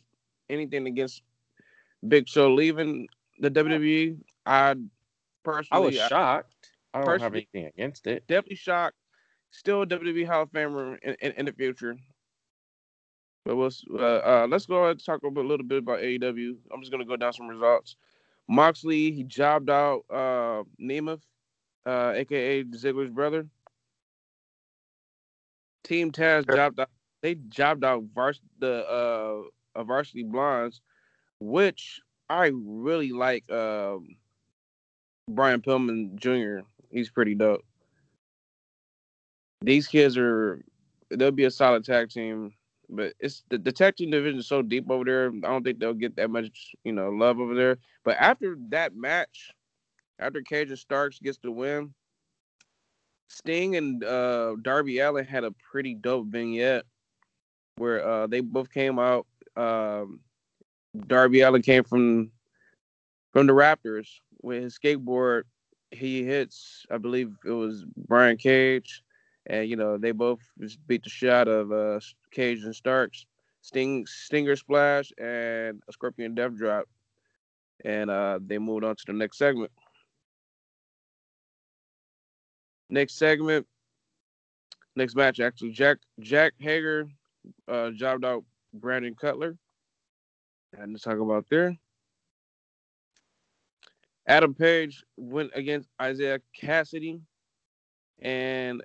anything 0.50 0.88
against 0.88 1.22
Big 2.08 2.28
Show 2.28 2.54
leaving 2.54 3.08
the 3.40 3.50
WWE. 3.50 4.18
I 4.46 4.76
personally, 5.44 5.70
I 5.72 5.86
was 5.86 5.96
shocked. 5.96 6.70
I 6.94 7.00
don't 7.00 7.08
have 7.08 7.20
personally- 7.34 7.48
anything 7.54 7.72
against 7.76 8.08
it. 8.08 8.26
definitely 8.28 8.56
shocked. 8.58 8.96
Still 9.52 9.82
a 9.84 9.86
WWE 9.88 10.26
Hall 10.28 10.42
of 10.44 10.52
Famer 10.52 10.98
in, 11.02 11.16
in, 11.22 11.32
in 11.34 11.46
the 11.46 11.54
future. 11.54 11.98
But 13.46 13.56
we'll, 13.56 13.72
uh, 13.94 13.98
uh, 14.04 14.48
let's 14.50 14.66
go 14.66 14.78
ahead 14.84 14.92
and 14.92 15.06
talk 15.06 15.22
a 15.24 15.28
little 15.28 15.66
bit 15.66 15.78
about 15.78 16.00
AEW. 16.00 16.56
I'm 16.74 16.82
just 16.82 16.92
gonna 16.92 17.06
go 17.06 17.16
down 17.16 17.32
some 17.34 17.48
results. 17.48 17.96
Moxley 18.48 19.12
he 19.12 19.24
jobbed 19.24 19.70
out 19.70 20.04
uh, 20.10 20.64
Nemeth, 20.82 21.22
uh, 21.86 22.14
aka 22.16 22.64
Ziggler's 22.64 23.12
brother. 23.12 23.48
Team 25.84 26.12
Taz 26.12 26.46
Sure. 26.46 26.56
jobbed 26.56 26.80
out. 26.80 26.90
They 27.26 27.36
jobbed 27.50 27.84
out 27.84 28.04
the 28.60 28.86
uh, 28.88 29.80
uh, 29.80 29.84
Varsity 29.84 30.24
Blondes, 30.24 30.82
which 31.40 32.00
I 32.30 32.52
really 32.54 33.12
like. 33.12 33.50
Um, 33.52 34.16
Brian 35.28 35.60
Pillman 35.60 36.16
Jr. 36.18 36.68
He's 36.92 37.10
pretty 37.10 37.34
dope 37.34 37.66
these 39.66 39.88
kids 39.88 40.18
are 40.18 40.64
they'll 41.10 41.32
be 41.32 41.46
a 41.46 41.52
solid 41.52 41.84
tag 41.84 42.10
team, 42.10 42.54
but 42.90 43.14
it's 43.20 43.44
the, 43.50 43.58
the 43.58 43.72
tag 43.72 43.96
team 43.96 44.12
division 44.12 44.40
is 44.40 44.48
so 44.48 44.62
deep 44.62 44.90
over 44.90 45.04
there. 45.04 45.28
I 45.28 45.48
don't 45.48 45.64
think 45.64 45.80
they'll 45.80 45.94
get 45.94 46.16
that 46.18 46.30
much, 46.30 46.74
you 46.84 46.92
know, 46.92 47.10
love 47.10 47.40
over 47.40 47.56
there. 47.56 47.78
But 48.04 48.18
after 48.20 48.58
that 48.70 48.96
match, 48.96 49.52
after 50.20 50.42
Cage 50.42 50.70
and 50.70 50.80
Starks 50.80 51.20
gets 51.20 51.40
the 51.42 51.52
win, 51.52 51.94
Sting 53.28 53.76
and 53.76 54.04
uh, 54.04 54.56
Darby 54.62 55.00
Allin 55.00 55.26
had 55.26 55.44
a 55.44 55.52
pretty 55.52 55.96
dope 55.96 56.28
vignette 56.28 56.86
where 57.78 58.08
uh, 58.08 58.28
they 58.28 58.40
both 58.40 58.72
came 58.72 59.00
out. 59.00 59.26
Um, 59.56 60.20
Darby 61.08 61.42
Allin 61.42 61.62
came 61.62 61.84
from 61.84 62.32
from 63.32 63.48
the 63.48 63.54
Raptors 63.54 64.08
with 64.42 64.64
his 64.64 64.78
skateboard. 64.78 65.44
He 65.92 66.24
hits, 66.24 66.86
I 66.90 66.98
believe 66.98 67.34
it 67.46 67.52
was 67.52 67.86
Brian 67.96 68.38
Cage 68.38 69.04
and 69.48 69.70
you 69.70 69.76
know 69.76 69.98
they 69.98 70.12
both 70.12 70.40
just 70.60 70.86
beat 70.88 71.04
the 71.04 71.10
shot 71.10 71.48
of 71.48 71.72
uh, 71.72 72.00
Cage 72.32 72.64
and 72.64 72.76
Starks, 72.76 73.26
Sting 73.62 74.06
Stinger 74.06 74.56
Splash 74.56 75.12
and 75.18 75.82
a 75.88 75.92
Scorpion 75.92 76.36
Death 76.36 76.56
Drop, 76.56 76.86
and 77.84 78.10
uh, 78.10 78.40
they 78.46 78.58
moved 78.58 78.84
on 78.84 78.96
to 78.96 79.04
the 79.08 79.14
next 79.14 79.38
segment. 79.38 79.72
Next 82.90 83.18
segment, 83.18 83.68
next 84.96 85.16
match 85.16 85.40
actually, 85.40 85.72
Jack 85.72 85.98
Jack 86.20 86.54
Hager 86.60 87.08
uh, 87.68 87.92
jobbed 87.92 88.26
out 88.26 88.44
Brandon 88.74 89.16
Cutler, 89.16 89.58
and 90.78 90.96
to 90.96 91.02
talk 91.02 91.20
about 91.20 91.46
there. 91.50 91.78
Adam 94.28 94.54
Page 94.56 95.04
went 95.18 95.52
against 95.54 95.88
Isiah 96.02 96.40
Kassidy, 96.60 97.22
and 98.22 98.84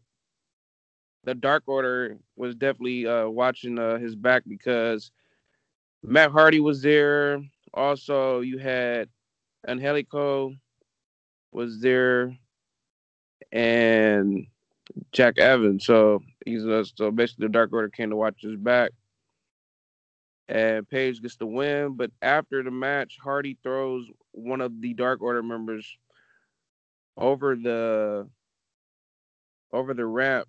the 1.24 1.34
Dark 1.34 1.64
Order 1.66 2.16
was 2.36 2.54
definitely 2.54 3.06
uh, 3.06 3.28
watching 3.28 3.78
uh, 3.78 3.98
his 3.98 4.14
back 4.14 4.42
because 4.46 5.10
Matt 6.02 6.30
Hardy 6.30 6.60
was 6.60 6.82
there. 6.82 7.42
Also, 7.74 8.40
you 8.40 8.58
had 8.58 9.08
Angelico 9.66 10.54
was 11.52 11.80
there, 11.80 12.36
and 13.52 14.46
Jack 15.12 15.38
Evans. 15.38 15.84
So 15.84 16.22
he's 16.44 16.64
uh, 16.66 16.84
so 16.94 17.10
basically 17.10 17.46
the 17.46 17.52
Dark 17.52 17.72
Order 17.72 17.88
came 17.88 18.10
to 18.10 18.16
watch 18.16 18.36
his 18.40 18.56
back. 18.56 18.90
And 20.48 20.88
Page 20.88 21.22
gets 21.22 21.36
the 21.36 21.46
win, 21.46 21.94
but 21.94 22.10
after 22.22 22.62
the 22.64 22.72
match, 22.72 23.18
Hardy 23.22 23.56
throws 23.62 24.06
one 24.32 24.60
of 24.60 24.80
the 24.80 24.94
Dark 24.94 25.22
Order 25.22 25.44
members 25.44 25.86
over 27.16 27.54
the 27.54 28.28
over 29.72 29.94
the 29.94 30.06
ramp 30.06 30.48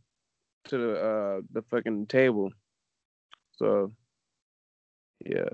to 0.65 0.77
the 0.77 0.93
uh 0.93 1.41
the 1.51 1.61
fucking 1.69 2.07
table. 2.07 2.51
So 3.57 3.91
yeah. 5.25 5.49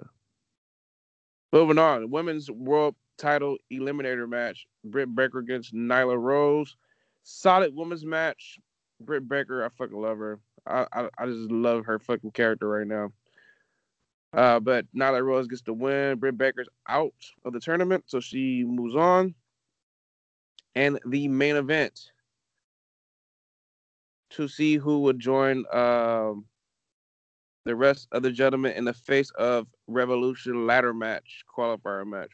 Moving 1.51 1.77
on, 1.77 2.09
women's 2.09 2.51
world 2.51 2.95
title 3.17 3.57
eliminator 3.71 4.29
match: 4.29 4.65
Britt 4.83 5.13
Baker 5.13 5.39
against 5.39 5.73
Nyla 5.73 6.17
Rose. 6.17 6.75
Solid 7.23 7.75
women's 7.75 8.05
match. 8.05 8.59
Britt 8.99 9.27
Baker, 9.27 9.63
I 9.63 9.69
fucking 9.69 9.99
love 9.99 10.17
her. 10.17 10.39
I, 10.65 10.85
I 10.91 11.09
I 11.17 11.25
just 11.25 11.51
love 11.51 11.85
her 11.85 11.99
fucking 11.99 12.31
character 12.31 12.67
right 12.67 12.87
now. 12.87 13.11
Uh, 14.33 14.59
but 14.59 14.85
that 14.93 15.23
Rose 15.23 15.47
gets 15.47 15.61
the 15.61 15.73
win. 15.73 16.19
Britt 16.19 16.37
Baker's 16.37 16.69
out 16.87 17.13
of 17.45 17.53
the 17.53 17.59
tournament, 17.59 18.03
so 18.07 18.19
she 18.19 18.63
moves 18.63 18.95
on. 18.95 19.33
And 20.75 20.99
the 21.05 21.27
main 21.27 21.55
event 21.55 22.11
to 24.31 24.47
see 24.47 24.75
who 24.75 24.99
would 24.99 25.19
join 25.19 25.65
um, 25.73 26.45
the 27.65 27.75
rest 27.75 28.07
of 28.11 28.21
the 28.21 28.31
gentlemen 28.31 28.73
in 28.73 28.85
the 28.85 28.93
face 28.93 29.31
of 29.31 29.67
Revolution 29.87 30.67
ladder 30.67 30.93
match, 30.93 31.43
qualifier 31.51 32.05
match. 32.05 32.31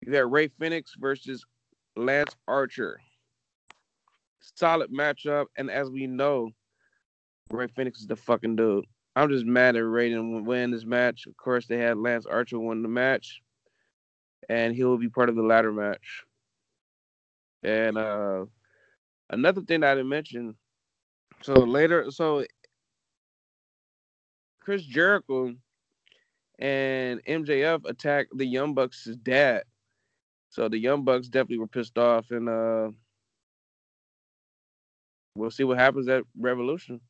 You 0.00 0.12
got 0.12 0.30
Rey 0.30 0.48
Fenix 0.48 0.94
versus 0.98 1.44
Lance 1.96 2.36
Archer. 2.46 3.00
Solid 4.54 4.90
matchup, 4.90 5.46
and 5.56 5.70
as 5.70 5.90
we 5.90 6.06
know, 6.06 6.50
Rey 7.50 7.68
Fenix 7.68 8.00
is 8.00 8.06
the 8.06 8.16
fucking 8.16 8.56
dude. 8.56 8.84
I'm 9.16 9.30
just 9.30 9.46
mad 9.46 9.76
at 9.76 9.80
Ray 9.80 10.10
didn't 10.10 10.44
win 10.44 10.70
this 10.70 10.84
match. 10.84 11.26
Of 11.26 11.36
course, 11.36 11.66
they 11.66 11.78
had 11.78 11.98
Lance 11.98 12.26
Archer 12.26 12.58
win 12.58 12.82
the 12.82 12.88
match, 12.88 13.40
and 14.48 14.74
he 14.74 14.84
will 14.84 14.98
be 14.98 15.08
part 15.08 15.28
of 15.28 15.34
the 15.34 15.42
ladder 15.42 15.72
match. 15.72 16.24
And 17.62 17.98
uh 17.98 18.44
another 19.30 19.62
thing 19.62 19.82
I 19.82 19.94
didn't 19.94 20.08
mention. 20.08 20.54
So 21.42 21.54
later, 21.54 22.10
so 22.10 22.44
Chris 24.60 24.82
Jericho 24.84 25.54
and 26.58 27.24
MJF 27.24 27.88
attacked 27.88 28.36
the 28.36 28.46
Young 28.46 28.74
Bucks' 28.74 29.08
dad. 29.22 29.64
So 30.50 30.68
the 30.68 30.78
Young 30.78 31.04
Bucks 31.04 31.28
definitely 31.28 31.58
were 31.58 31.66
pissed 31.66 31.98
off, 31.98 32.30
and 32.30 32.48
uh 32.48 32.90
we'll 35.34 35.50
see 35.50 35.64
what 35.64 35.78
happens 35.78 36.08
at 36.08 36.24
Revolution. 36.38 37.00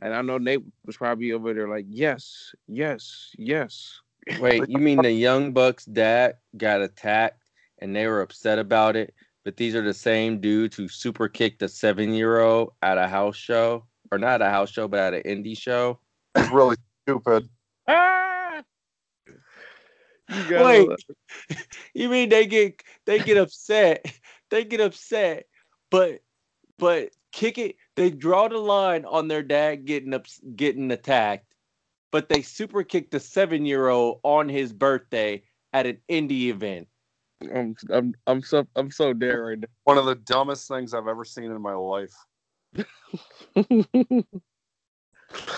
And 0.00 0.14
I 0.14 0.22
know 0.22 0.38
Nate 0.38 0.62
was 0.84 0.96
probably 0.96 1.32
over 1.32 1.54
there 1.54 1.68
like, 1.68 1.86
yes, 1.88 2.54
yes, 2.68 3.30
yes. 3.38 4.00
Wait, 4.40 4.68
you 4.68 4.78
mean 4.78 5.02
the 5.02 5.12
Young 5.12 5.52
Bucks 5.52 5.84
dad 5.84 6.36
got 6.56 6.82
attacked 6.82 7.42
and 7.78 7.94
they 7.94 8.06
were 8.06 8.22
upset 8.22 8.58
about 8.58 8.96
it? 8.96 9.14
But 9.44 9.56
these 9.56 9.74
are 9.74 9.82
the 9.82 9.94
same 9.94 10.40
dudes 10.40 10.76
who 10.76 10.88
super 10.88 11.28
kicked 11.28 11.62
a 11.62 11.68
seven 11.68 12.14
year 12.14 12.40
old 12.40 12.72
at 12.82 12.96
a 12.96 13.06
house 13.06 13.36
show, 13.36 13.84
or 14.10 14.18
not 14.18 14.40
a 14.40 14.48
house 14.48 14.70
show, 14.70 14.88
but 14.88 15.14
at 15.14 15.26
an 15.26 15.42
indie 15.42 15.56
show. 15.56 15.98
It's 16.34 16.50
really 16.50 16.76
stupid. 17.04 17.48
Ah! 17.86 18.62
You 20.30 20.64
Wait, 20.64 20.88
you 21.94 22.08
mean 22.08 22.30
they 22.30 22.46
get 22.46 22.82
they 23.04 23.18
get 23.18 23.36
upset? 23.36 24.06
They 24.50 24.64
get 24.64 24.80
upset, 24.80 25.46
but 25.90 26.20
but 26.78 27.10
kick 27.32 27.58
it. 27.58 27.76
They 27.96 28.10
draw 28.10 28.48
the 28.48 28.58
line 28.58 29.04
on 29.04 29.28
their 29.28 29.42
dad 29.42 29.84
getting 29.84 30.14
up 30.14 30.26
getting 30.56 30.90
attacked, 30.90 31.54
but 32.10 32.28
they 32.28 32.42
super 32.42 32.82
kicked 32.82 33.10
the 33.10 33.20
seven 33.20 33.64
year 33.66 33.88
old 33.88 34.20
on 34.22 34.48
his 34.48 34.72
birthday 34.72 35.42
at 35.72 35.86
an 35.86 35.98
indie 36.08 36.48
event. 36.48 36.88
I'm 37.54 37.76
I'm 37.90 38.14
I'm 38.26 38.42
so 38.42 38.66
I'm 38.76 38.90
so 38.90 39.12
dead 39.12 39.34
right 39.34 39.58
One 39.84 39.98
of 39.98 40.06
the 40.06 40.14
dumbest 40.14 40.68
things 40.68 40.94
I've 40.94 41.08
ever 41.08 41.24
seen 41.24 41.50
in 41.50 41.60
my 41.60 41.74
life. 41.74 42.14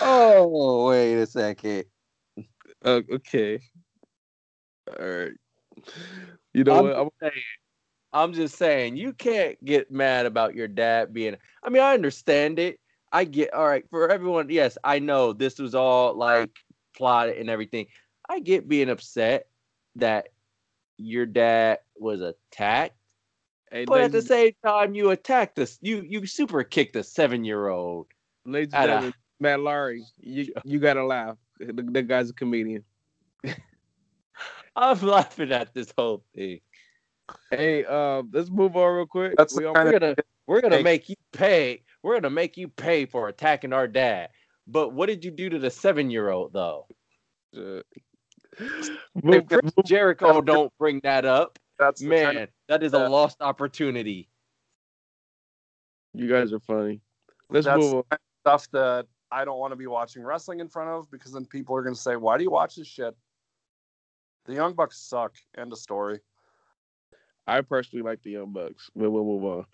Oh 0.01 0.87
wait 0.87 1.15
a 1.15 1.25
second. 1.25 1.85
uh, 2.83 3.01
okay. 3.11 3.59
All 4.87 5.05
right. 5.05 5.31
You 6.53 6.63
know 6.63 6.77
I'm 6.77 6.83
what? 6.83 6.95
I'm, 6.97 7.09
saying, 7.21 7.33
I'm 8.13 8.33
just 8.33 8.57
saying, 8.57 8.97
you 8.97 9.13
can't 9.13 9.63
get 9.63 9.91
mad 9.91 10.25
about 10.25 10.55
your 10.55 10.67
dad 10.67 11.13
being. 11.13 11.35
I 11.63 11.69
mean, 11.69 11.81
I 11.81 11.93
understand 11.93 12.59
it. 12.59 12.79
I 13.11 13.23
get 13.23 13.53
all 13.53 13.67
right 13.67 13.85
for 13.89 14.09
everyone. 14.09 14.49
Yes, 14.49 14.77
I 14.83 14.99
know 14.99 15.33
this 15.33 15.59
was 15.59 15.75
all 15.75 16.13
like 16.13 16.51
plotted 16.95 17.37
and 17.37 17.49
everything. 17.49 17.87
I 18.29 18.39
get 18.39 18.67
being 18.67 18.89
upset 18.89 19.47
that 19.95 20.29
your 20.97 21.25
dad 21.25 21.79
was 21.95 22.21
attacked, 22.21 22.97
hey, 23.71 23.85
but 23.85 24.01
at 24.01 24.11
the 24.11 24.21
same 24.21 24.51
time, 24.65 24.95
you 24.95 25.11
attacked 25.11 25.59
us. 25.59 25.77
You 25.81 26.01
you 26.01 26.25
super 26.25 26.63
kicked 26.63 26.95
a 26.95 27.03
seven 27.03 27.45
year 27.45 27.67
old. 27.69 28.07
ladies 28.45 28.73
and 28.73 28.83
a- 28.83 28.87
gentlemen, 28.87 29.13
Matt 29.39 29.59
Laurie, 29.61 30.03
you 30.19 30.53
you 30.65 30.79
gotta 30.79 31.05
laugh. 31.05 31.37
The, 31.59 31.73
the 31.83 32.01
guy's 32.01 32.29
a 32.29 32.33
comedian. 32.33 32.83
I'm 34.75 35.01
laughing 35.01 35.51
at 35.51 35.73
this 35.73 35.91
whole 35.97 36.23
thing. 36.35 36.59
Hey, 37.51 37.85
uh, 37.85 38.23
let's 38.31 38.49
move 38.49 38.75
on 38.75 38.95
real 38.95 39.05
quick. 39.05 39.33
That's 39.37 39.55
we 39.55 39.63
the 39.63 39.69
on, 39.69 39.75
kind 39.75 39.87
We're 39.91 39.99
gonna 39.99 40.15
we're 40.47 40.61
gonna 40.61 40.81
make 40.83 41.09
you 41.09 41.15
pay. 41.33 41.83
We're 42.03 42.15
gonna 42.15 42.29
make 42.29 42.57
you 42.57 42.67
pay 42.67 43.05
for 43.05 43.27
attacking 43.27 43.73
our 43.73 43.87
dad. 43.87 44.29
But 44.67 44.93
what 44.93 45.07
did 45.07 45.23
you 45.23 45.31
do 45.31 45.49
to 45.49 45.59
the 45.59 45.69
seven 45.69 46.09
year 46.09 46.29
old 46.29 46.53
though? 46.53 46.87
uh, 47.55 47.81
If 48.59 49.47
Chris 49.47 49.71
Jericho 49.85 50.41
don't 50.41 50.71
bring 50.79 50.99
that 51.03 51.25
up, 51.25 51.59
that's 51.79 52.01
the 52.01 52.09
kind 52.09 52.35
man, 52.35 52.43
of- 52.43 52.49
that 52.69 52.83
is 52.83 52.93
a 52.93 52.97
that- 52.99 53.11
lost 53.11 53.37
opportunity. 53.41 54.29
you 56.13 56.27
guys 56.29 56.51
are 56.53 56.59
funny. 56.59 57.01
Let's 57.49 57.65
that's 57.65 57.79
move 57.79 57.93
on. 57.93 58.03
the 58.09 58.17
kind 58.17 58.19
of 58.21 58.41
stuff 58.61 58.71
that 58.71 59.05
I 59.31 59.45
don't 59.45 59.59
want 59.59 59.71
to 59.71 59.75
be 59.77 59.87
watching 59.87 60.23
wrestling 60.23 60.59
in 60.59 60.67
front 60.69 60.89
of 60.89 61.09
because 61.11 61.31
then 61.33 61.45
people 61.45 61.75
are 61.75 61.81
going 61.83 61.95
to 61.95 61.99
say, 62.01 62.15
"Why 62.15 62.37
do 62.37 62.43
you 62.43 62.51
watch 62.51 62.75
this 62.75 62.87
shit?" 62.87 63.15
The 64.45 64.53
Young 64.53 64.73
Bucks 64.73 64.97
suck. 64.99 65.35
End 65.57 65.71
of 65.71 65.77
story. 65.79 66.19
I 67.47 67.61
personally 67.61 68.03
like 68.03 68.21
the 68.23 68.31
Young 68.31 68.51
Bucks, 68.51 68.89
but 68.95 69.09
we'll 69.09 69.23
move 69.23 69.65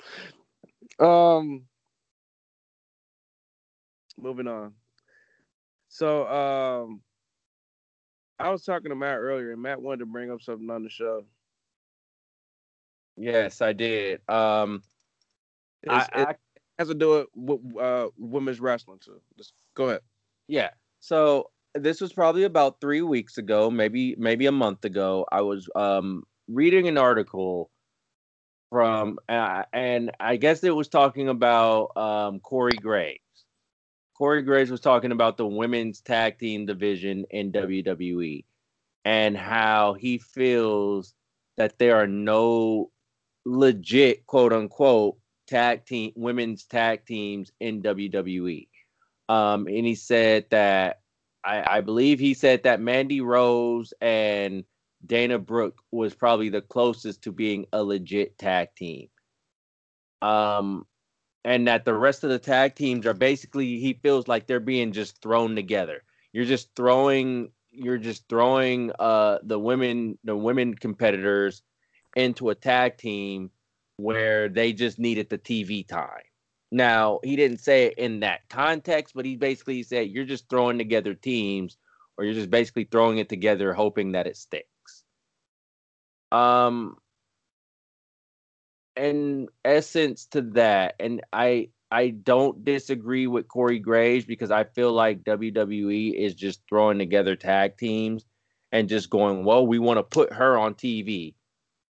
on. 0.99 1.37
Um, 1.39 1.63
moving 4.17 4.47
on. 4.47 4.73
So, 5.87 6.27
um, 6.27 7.01
I 8.39 8.49
was 8.49 8.63
talking 8.63 8.89
to 8.89 8.95
Matt 8.95 9.17
earlier, 9.17 9.51
and 9.51 9.61
Matt 9.61 9.81
wanted 9.81 9.99
to 9.99 10.05
bring 10.05 10.31
up 10.31 10.41
something 10.41 10.69
on 10.69 10.83
the 10.83 10.89
show. 10.89 11.25
Yes, 13.15 13.61
I 13.61 13.73
did. 13.73 14.21
Um, 14.27 14.83
I, 15.87 16.01
it 16.01 16.27
I 16.27 16.35
has 16.79 16.87
to 16.87 16.93
do 16.93 17.19
it 17.19 17.27
with 17.35 17.59
uh, 17.79 18.09
women's 18.17 18.59
wrestling 18.59 18.99
too. 19.03 19.21
Just 19.37 19.53
go 19.75 19.89
ahead. 19.89 20.01
Yeah. 20.47 20.71
So 20.99 21.51
this 21.75 22.01
was 22.01 22.13
probably 22.13 22.43
about 22.43 22.81
three 22.81 23.01
weeks 23.01 23.37
ago, 23.37 23.69
maybe 23.69 24.15
maybe 24.17 24.45
a 24.47 24.51
month 24.51 24.85
ago. 24.85 25.25
I 25.31 25.41
was 25.41 25.69
um, 25.75 26.23
reading 26.47 26.87
an 26.87 26.97
article 26.97 27.69
from, 28.69 29.19
uh, 29.29 29.63
and 29.71 30.11
I 30.19 30.37
guess 30.37 30.63
it 30.63 30.75
was 30.75 30.87
talking 30.87 31.29
about 31.29 31.95
um, 31.95 32.39
Corey 32.39 32.77
Graves. 32.77 33.19
Corey 34.17 34.41
Graves 34.41 34.71
was 34.71 34.79
talking 34.79 35.11
about 35.11 35.37
the 35.37 35.47
women's 35.47 36.01
tag 36.01 36.39
team 36.39 36.65
division 36.65 37.25
in 37.29 37.51
WWE 37.51 38.45
and 39.05 39.35
how 39.37 39.93
he 39.93 40.17
feels 40.17 41.13
that 41.57 41.77
there 41.77 41.97
are 41.97 42.07
no 42.07 42.89
legit 43.45 44.25
quote 44.25 44.53
unquote 44.53 45.17
tag 45.47 45.85
team 45.85 46.11
women's 46.15 46.65
tag 46.65 47.05
teams 47.05 47.51
in 47.59 47.81
WWE. 47.81 48.67
Um, 49.29 49.67
and 49.67 49.85
he 49.85 49.95
said 49.95 50.45
that 50.51 51.01
I, 51.43 51.77
I 51.77 51.81
believe 51.81 52.19
he 52.19 52.33
said 52.33 52.63
that 52.63 52.81
Mandy 52.81 53.21
Rose 53.21 53.93
and 54.01 54.63
Dana 55.05 55.39
Brooke 55.39 55.81
was 55.91 56.13
probably 56.13 56.49
the 56.49 56.61
closest 56.61 57.23
to 57.23 57.31
being 57.31 57.65
a 57.73 57.83
legit 57.83 58.37
tag 58.37 58.69
team. 58.75 59.09
Um, 60.21 60.85
and 61.45 61.67
that 61.67 61.85
the 61.85 61.93
rest 61.93 62.23
of 62.23 62.29
the 62.29 62.39
tag 62.39 62.75
teams 62.75 63.05
are 63.05 63.13
basically 63.13 63.79
he 63.79 63.93
feels 63.93 64.27
like 64.27 64.47
they're 64.47 64.59
being 64.59 64.91
just 64.91 65.21
thrown 65.21 65.55
together. 65.55 66.03
You're 66.31 66.45
just 66.45 66.73
throwing 66.75 67.51
you're 67.71 67.97
just 67.97 68.29
throwing 68.29 68.91
uh 68.99 69.39
the 69.43 69.59
women 69.59 70.17
the 70.23 70.37
women 70.37 70.75
competitors 70.75 71.63
into 72.15 72.49
a 72.49 72.55
tag 72.55 72.97
team 72.97 73.49
where 73.97 74.47
they 74.47 74.73
just 74.73 74.99
needed 74.99 75.29
the 75.29 75.37
TV 75.37 75.85
time. 75.85 76.23
Now 76.71 77.19
he 77.23 77.35
didn't 77.35 77.59
say 77.59 77.87
it 77.87 77.97
in 77.97 78.21
that 78.21 78.47
context, 78.49 79.13
but 79.15 79.25
he 79.25 79.35
basically 79.35 79.83
said 79.83 80.09
you're 80.09 80.25
just 80.25 80.49
throwing 80.49 80.77
together 80.77 81.13
teams, 81.13 81.77
or 82.17 82.23
you're 82.23 82.33
just 82.33 82.49
basically 82.49 82.85
throwing 82.85 83.17
it 83.17 83.29
together, 83.29 83.73
hoping 83.73 84.13
that 84.13 84.27
it 84.27 84.37
sticks. 84.37 84.72
Um, 86.33 86.97
in 88.95 89.47
essence 89.63 90.25
to 90.27 90.41
that, 90.41 90.95
and 90.99 91.21
I 91.31 91.69
I 91.93 92.09
don't 92.09 92.65
disagree 92.65 93.27
with 93.27 93.47
Corey 93.47 93.77
Graves 93.77 94.25
because 94.25 94.49
I 94.49 94.63
feel 94.63 94.91
like 94.91 95.23
WWE 95.23 96.15
is 96.15 96.33
just 96.33 96.61
throwing 96.67 96.97
together 96.97 97.35
tag 97.35 97.77
teams 97.77 98.25
and 98.71 98.89
just 98.89 99.11
going, 99.11 99.45
well, 99.45 99.67
we 99.67 99.77
want 99.77 99.99
to 99.99 100.03
put 100.03 100.33
her 100.33 100.57
on 100.57 100.73
TV. 100.73 101.35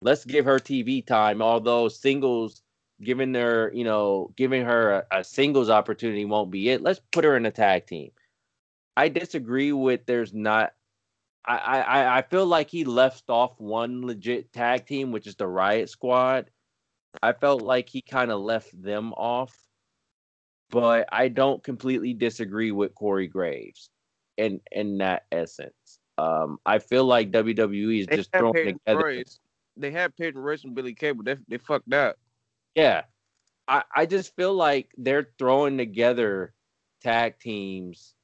Let's 0.03 0.25
give 0.25 0.47
her 0.47 0.59
TV 0.59 1.07
time. 1.07 1.41
Although 1.41 1.89
singles, 1.89 2.61
giving 3.05 3.35
her, 3.35 3.71
you 3.73 3.85
know, 3.85 4.33
giving 4.37 4.65
her 4.65 5.05
a, 5.13 5.21
a 5.21 5.25
singles 5.25 5.71
opportunity 5.71 6.25
won't 6.25 6.51
be 6.51 6.71
it. 6.71 6.83
Let's 6.83 7.01
put 7.13 7.23
her 7.25 7.37
in 7.37 7.47
a 7.47 7.53
tag 7.53 7.87
team. 7.87 8.11
I 8.97 9.09
disagree 9.09 9.71
with 9.71 10.07
there's 10.07 10.35
not. 10.35 10.73
I, 11.47 11.57
I 11.57 12.19
I 12.19 12.23
feel 12.23 12.47
like 12.47 12.71
he 12.71 12.85
left 12.85 13.29
off 13.29 13.61
one 13.61 14.07
legit 14.07 14.53
tag 14.53 14.87
team, 14.87 15.13
which 15.13 15.27
is 15.27 15.37
the 15.37 15.47
Riot 15.47 15.91
Squad. 15.91 16.51
I 17.23 17.33
felt 17.33 17.63
like 17.63 17.89
he 17.89 18.03
kind 18.03 18.31
of 18.31 18.41
left 18.41 18.71
them 18.81 19.13
off, 19.13 19.55
but 20.71 21.09
I 21.13 21.29
don't 21.29 21.63
completely 21.63 22.15
disagree 22.15 22.73
with 22.73 22.95
Corey 22.95 23.29
Graves 23.29 23.91
in 24.37 24.61
in 24.73 24.99
that 24.99 25.25
essence. 25.31 26.01
Um, 26.17 26.59
I 26.65 26.79
feel 26.79 27.05
like 27.05 27.31
WWE 27.31 28.01
is 28.01 28.07
They 28.07 28.17
just 28.17 28.33
throwing 28.33 28.55
Peyton 28.55 28.81
together. 28.87 29.05
Royce. 29.05 29.41
They 29.77 29.91
had 29.91 30.17
Peyton 30.17 30.41
Royce 30.41 30.65
and 30.65 30.75
Billy 30.75 30.95
Cable. 30.95 31.25
they 31.25 31.37
they 31.49 31.59
fucked 31.59 31.93
up. 31.93 32.17
Yeah. 32.75 33.03
I, 33.67 33.83
I 33.95 34.07
just 34.07 34.37
feel 34.37 34.53
like 34.53 34.91
they're 34.99 35.31
throwing 35.39 35.79
together 35.79 36.53
tag 37.03 37.39
teams 37.39 38.15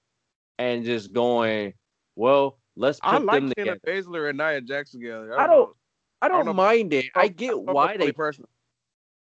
and 0.59 0.85
just 0.85 1.13
going, 1.13 1.73
well, 2.15 2.60
let's 2.77 3.01
put 3.01 3.09
I 3.09 3.19
like 3.19 3.41
them 3.41 3.49
Shayna 3.51 3.55
together. 3.57 3.81
Baszler 3.87 4.29
and 4.31 4.39
Nia 4.39 4.61
Jax 4.61 4.91
together. 4.93 5.39
I 5.39 5.47
don't 5.47 5.75
I 6.23 6.29
don't 6.29 6.39
don't 6.39 6.47
know. 6.47 6.53
mind 6.55 6.93
it. 6.93 7.07
I 7.15 7.29
get 7.29 7.51
know 7.51 7.59
why 7.59 7.97
they 7.97 8.13
personally. 8.13 8.51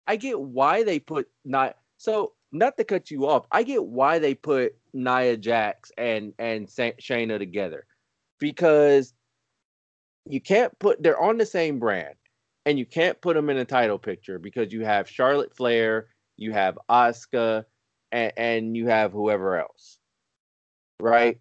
I 0.07 0.15
get 0.15 0.39
why 0.39 0.83
they 0.83 0.99
put 0.99 1.27
not 1.45 1.77
so 1.97 2.33
not 2.51 2.77
to 2.77 2.83
cut 2.83 3.11
you 3.11 3.27
off. 3.27 3.45
I 3.51 3.63
get 3.63 3.85
why 3.85 4.19
they 4.19 4.33
put 4.33 4.75
Nia 4.93 5.37
Jax 5.37 5.91
and 5.97 6.33
and 6.39 6.69
Sa- 6.69 6.91
Shayna 7.01 7.37
together 7.37 7.85
because 8.39 9.13
you 10.25 10.41
can't 10.41 10.77
put 10.79 11.01
they're 11.01 11.19
on 11.19 11.37
the 11.37 11.45
same 11.45 11.79
brand 11.79 12.15
and 12.65 12.77
you 12.77 12.85
can't 12.85 13.19
put 13.21 13.35
them 13.35 13.49
in 13.49 13.57
a 13.57 13.65
title 13.65 13.97
picture 13.97 14.39
because 14.39 14.73
you 14.73 14.83
have 14.83 15.09
Charlotte 15.09 15.55
Flair, 15.55 16.07
you 16.35 16.51
have 16.51 16.77
Asuka, 16.89 17.63
and, 18.11 18.33
and 18.35 18.77
you 18.77 18.87
have 18.87 19.11
whoever 19.11 19.57
else, 19.57 19.99
right? 20.99 21.39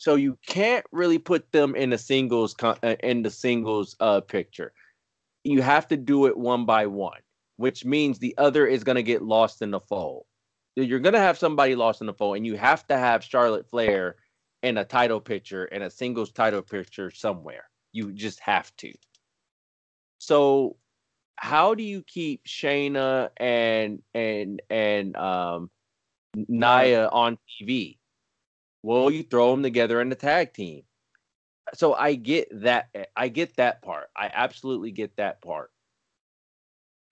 So 0.00 0.14
you 0.14 0.38
can't 0.46 0.86
really 0.92 1.18
put 1.18 1.52
them 1.52 1.76
in 1.76 1.92
a 1.92 1.98
singles 1.98 2.56
uh, 2.62 2.74
in 3.00 3.22
the 3.22 3.30
singles 3.30 3.96
uh 4.00 4.22
picture. 4.22 4.72
You 5.44 5.60
have 5.60 5.88
to 5.88 5.96
do 5.98 6.24
it 6.24 6.38
one 6.38 6.64
by 6.64 6.86
one, 6.86 7.20
which 7.58 7.84
means 7.84 8.18
the 8.18 8.34
other 8.38 8.66
is 8.66 8.82
going 8.82 8.96
to 8.96 9.02
get 9.02 9.20
lost 9.20 9.60
in 9.60 9.70
the 9.70 9.80
fold. 9.80 10.24
You're 10.74 11.00
going 11.00 11.12
to 11.12 11.18
have 11.20 11.38
somebody 11.38 11.74
lost 11.74 12.00
in 12.00 12.06
the 12.06 12.14
fold, 12.14 12.38
and 12.38 12.46
you 12.46 12.56
have 12.56 12.86
to 12.86 12.96
have 12.96 13.22
Charlotte 13.22 13.68
Flair 13.68 14.16
in 14.62 14.78
a 14.78 14.86
title 14.86 15.20
picture 15.20 15.66
and 15.66 15.82
a 15.82 15.90
singles 15.90 16.32
title 16.32 16.62
picture 16.62 17.10
somewhere. 17.10 17.68
You 17.92 18.10
just 18.10 18.40
have 18.40 18.74
to. 18.76 18.94
So, 20.16 20.76
how 21.36 21.74
do 21.74 21.82
you 21.82 22.02
keep 22.04 22.46
Shayna 22.46 23.28
and 23.36 24.00
and 24.14 24.62
and 24.70 25.14
um 25.16 25.68
Nia 26.34 27.08
on 27.08 27.36
TV? 27.60 27.98
Well, 28.82 29.10
you 29.10 29.22
throw 29.22 29.50
them 29.50 29.62
together 29.62 30.00
in 30.00 30.10
a 30.10 30.14
tag 30.16 30.52
team. 30.54 30.82
So 31.74 31.94
I 31.94 32.14
get 32.14 32.48
that. 32.62 32.88
Eh, 32.94 33.04
I 33.16 33.28
get 33.28 33.56
that 33.56 33.82
part. 33.82 34.08
I 34.16 34.30
absolutely 34.32 34.90
get 34.90 35.16
that 35.16 35.40
part. 35.42 35.70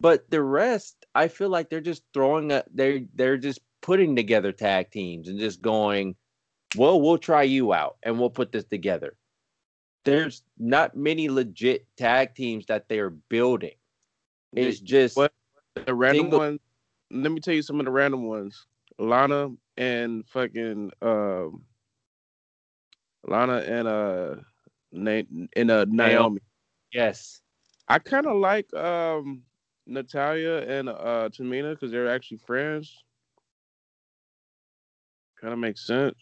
But 0.01 0.31
the 0.31 0.43
rest, 0.43 1.07
I 1.15 1.29
feel 1.29 1.49
like 1.49 1.69
they're 1.71 1.81
just 1.81 2.03
throwing 2.15 2.51
a 2.53 2.65
they're 2.73 3.01
they're 3.15 3.37
just 3.37 3.61
putting 3.83 4.17
together 4.17 4.53
tag 4.53 4.91
teams 4.91 5.29
and 5.29 5.39
just 5.39 5.63
going, 5.63 6.17
well, 6.77 7.01
we'll 7.01 7.19
try 7.19 7.43
you 7.43 7.73
out 7.73 7.97
and 8.03 8.19
we'll 8.19 8.31
put 8.31 8.53
this 8.53 8.65
together. 8.65 9.17
There's 10.05 10.43
not 10.59 10.97
many 10.97 11.29
legit 11.29 11.87
tag 11.97 12.35
teams 12.35 12.67
that 12.67 12.89
they're 12.89 13.11
building. 13.11 13.75
It's 14.55 14.81
just 14.81 15.17
What? 15.17 15.33
The 15.75 15.95
random 15.95 16.25
Single- 16.25 16.39
ones. 16.39 16.61
Let 17.11 17.33
me 17.33 17.41
tell 17.41 17.55
you 17.55 17.63
some 17.63 17.79
of 17.79 17.87
the 17.87 17.93
random 17.93 18.25
ones. 18.25 18.67
Lana 18.99 19.51
and 19.79 20.27
fucking 20.27 20.91
um, 21.01 21.63
Lana 23.27 23.59
and 23.59 23.89
uh, 23.89 24.35
Na- 24.93 25.47
and 25.57 25.71
uh, 25.71 25.87
Naomi. 25.89 26.41
yes. 26.93 27.41
I 27.89 27.99
kind 27.99 28.27
of 28.27 28.37
like 28.37 28.73
um 28.75 29.43
Natalya 29.87 30.59
and 30.69 30.89
uh 30.91 31.31
Tamina 31.31 31.71
because 31.73 31.91
they're 31.91 32.11
actually 32.11 32.39
friends. 32.39 33.03
Kind 35.41 35.53
of 35.53 35.59
makes 35.59 35.87
sense. 35.87 36.19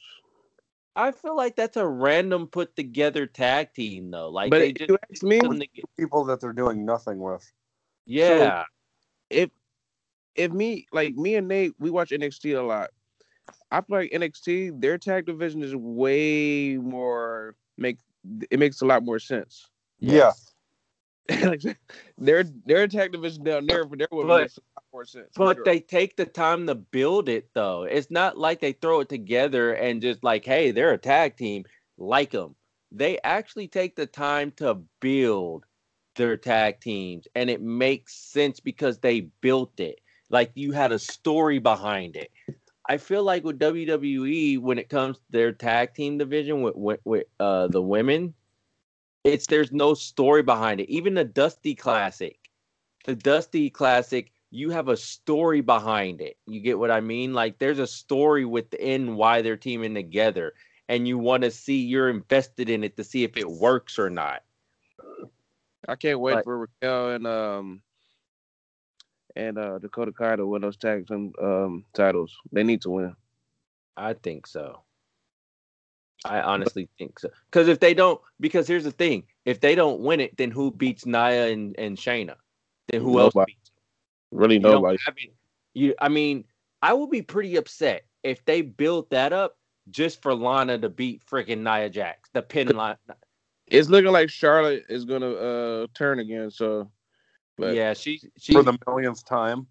I 0.95 1.11
feel 1.11 1.37
like 1.37 1.57
that's 1.57 1.77
a 1.77 1.87
random 1.87 2.47
put 2.47 2.77
together 2.77 3.27
tag 3.27 3.73
team 3.75 4.11
though. 4.11 4.29
Like 4.29 4.51
but 4.51 4.61
they 4.61 4.73
just 4.73 4.91
you 4.91 4.99
ask 5.11 5.23
me, 5.23 5.41
put 5.41 5.51
them 5.51 5.63
People 5.99 6.25
that 6.27 6.41
they're 6.41 6.53
doing 6.53 6.85
nothing 6.85 7.19
with. 7.19 7.51
yeah. 8.05 8.65
if 9.31 9.51
if 10.35 10.53
me 10.53 10.87
like 10.93 11.15
me 11.15 11.35
and 11.35 11.49
Nate, 11.49 11.73
we 11.79 11.91
watch 11.91 12.11
NXT 12.11 12.59
a 12.59 12.63
lot. 12.63 12.91
I 13.71 13.81
feel 13.81 13.97
like 13.99 14.13
NXT, 14.13 14.81
their 14.81 14.99
tag 14.99 15.27
division 15.27 15.63
is 15.63 15.75
way 15.75 16.77
more 16.77 17.57
make 17.77 17.99
it 18.51 18.59
makes 18.59 18.81
a 18.81 18.87
lot 18.87 19.05
more 19.05 19.19
sense. 19.19 19.69
Yeah. 19.99 20.33
like 21.43 21.63
their 22.19 22.45
their 22.65 22.87
tag 22.87 23.13
division 23.13 23.43
down 23.43 23.67
there 23.67 23.87
for 23.87 23.97
their 23.97 24.09
women 24.11 24.29
But- 24.29 24.41
makes 24.43 24.59
a 24.59 24.61
lot 24.77 24.85
more 24.93 25.05
sense. 25.05 25.31
But 25.35 25.57
sure. 25.57 25.65
they 25.65 25.81
take 25.81 26.17
the 26.17 26.27
time 26.27 26.67
to 26.67 26.75
build 26.75 27.29
it 27.29 27.49
though. 27.55 27.83
It's 27.85 28.11
not 28.11 28.39
like 28.39 28.61
they 28.61 28.73
throw 28.73 29.01
it 29.01 29.09
together 29.09 29.73
and 29.73 30.01
just 30.01 30.23
like, 30.23 30.45
hey, 30.45 30.71
they're 30.71 30.93
a 30.93 30.99
tag 30.99 31.37
team, 31.37 31.65
like 31.99 32.31
them. 32.31 32.55
They 32.93 33.19
actually 33.25 33.69
take 33.69 33.97
the 33.97 34.07
time 34.07 34.53
to 34.53 34.81
build 35.01 35.65
their 36.15 36.37
tag 36.37 36.81
teams, 36.81 37.27
and 37.35 37.51
it 37.51 37.61
makes 37.61 38.15
sense 38.15 38.61
because 38.61 38.99
they 38.99 39.23
built 39.41 39.81
it. 39.81 40.01
Like 40.31 40.53
you 40.55 40.73
had 40.73 40.93
a 40.93 40.99
story 40.99 41.59
behind 41.59 42.17
it. 42.17 42.31
I 42.89 42.99
feel 42.99 43.23
like 43.23 43.45
with 43.45 43.59
WWE, 43.59 44.61
when 44.61 44.79
it 44.79 44.89
comes 44.89 45.17
to 45.17 45.25
their 45.31 45.53
tag 45.53 45.95
team 45.95 46.19
division 46.19 46.63
with 46.63 46.77
with, 46.77 47.01
with 47.05 47.27
uh, 47.41 47.69
the 47.69 47.83
women, 47.83 48.35
it's 49.25 49.47
there's 49.47 49.73
no 49.73 49.95
story 49.95 50.43
behind 50.43 50.81
it. 50.81 50.89
Even 50.89 51.15
the 51.15 51.25
Dusty 51.25 51.75
Classic, 51.75 52.39
the 53.05 53.17
Dusty 53.17 53.71
Classic, 53.71 54.31
you 54.51 54.71
have 54.71 54.89
a 54.89 54.97
story 54.97 55.61
behind 55.61 56.21
it. 56.21 56.37
You 56.47 56.61
get 56.61 56.79
what 56.79 56.91
I 56.91 57.01
mean? 57.01 57.35
Like 57.35 57.59
there's 57.59 57.81
a 57.81 57.87
story 57.87 58.45
within 58.45 59.17
why 59.17 59.43
they're 59.43 59.57
teaming 59.57 59.95
together, 59.95 60.53
and 60.89 61.09
you 61.09 61.19
want 61.19 61.43
to 61.43 61.51
see 61.51 61.81
you're 61.81 62.09
invested 62.09 62.71
in 62.71 62.85
it 62.85 62.97
to 62.97 63.05
see 63.05 63.25
if 63.25 63.37
it 63.37 63.49
works 63.49 63.99
or 63.99 64.11
not. 64.11 64.43
I 65.89 65.97
can't 65.97 66.21
wait 66.21 66.35
but- 66.35 66.45
for 66.45 66.59
Raquel 66.59 67.11
and 67.11 67.27
um 67.27 67.83
and 69.37 69.59
uh 69.59 69.79
Dakota 69.79 70.13
Kai 70.13 70.37
to 70.37 70.47
win 70.47 70.63
those 70.63 70.77
tag 70.77 71.07
team 71.07 71.33
um 71.41 71.85
titles. 71.95 72.37
They 72.53 72.63
need 72.63 72.83
to 72.83 72.91
win. 72.91 73.17
I 73.97 74.15
think 74.15 74.47
so. 74.47 74.83
I 76.25 76.41
honestly 76.41 76.89
think 76.99 77.19
so. 77.19 77.29
Because 77.51 77.69
if 77.69 77.79
they 77.79 77.95
don't, 77.95 78.21
because 78.41 78.67
here's 78.67 78.85
the 78.85 78.91
thing: 78.91 79.25
if 79.45 79.61
they 79.61 79.75
don't 79.75 80.01
win 80.01 80.21
it, 80.21 80.37
then 80.37 80.51
who 80.51 80.71
beats 80.71 81.07
Nia 81.07 81.49
and, 81.49 81.75
and 81.79 81.97
Shayna? 81.97 82.37
Then 82.89 83.01
who 83.01 83.21
else 83.21 83.35
Nobody. 83.35 83.53
beats? 83.53 83.71
Really 84.33 84.57
You 84.57 84.63
nobody. 84.63 84.99
have 85.07 85.15
it. 85.19 85.33
You, 85.75 85.95
I 86.01 86.09
mean, 86.09 86.45
I 86.83 86.95
will 86.95 87.07
be 87.07 87.23
pretty 87.23 87.57
upset 87.57 88.07
if 88.23 88.45
they 88.45 88.63
build 88.63 89.11
that 89.11 89.33
up 89.33 89.57
just 89.91 90.21
for 90.23 90.35
Lana 90.35 90.79
to 90.79 90.89
beat 90.89 91.25
freaking 91.27 91.59
Nia 91.59 91.91
Jax, 91.91 92.29
the 92.33 92.43
pin 92.43 92.77
line. 92.77 92.97
It's 93.69 93.89
looking 93.89 94.13
like 94.13 94.31
Charlotte 94.31 94.85
is 94.89 95.05
gonna 95.05 95.31
uh 95.31 95.87
turn 95.95 96.19
again. 96.19 96.51
So, 96.51 96.91
but 97.57 97.75
yeah, 97.75 97.95
she, 97.95 98.21
she, 98.39 98.53
For 98.53 98.63
the 98.63 98.79
millionth 98.87 99.25
time. 99.25 99.67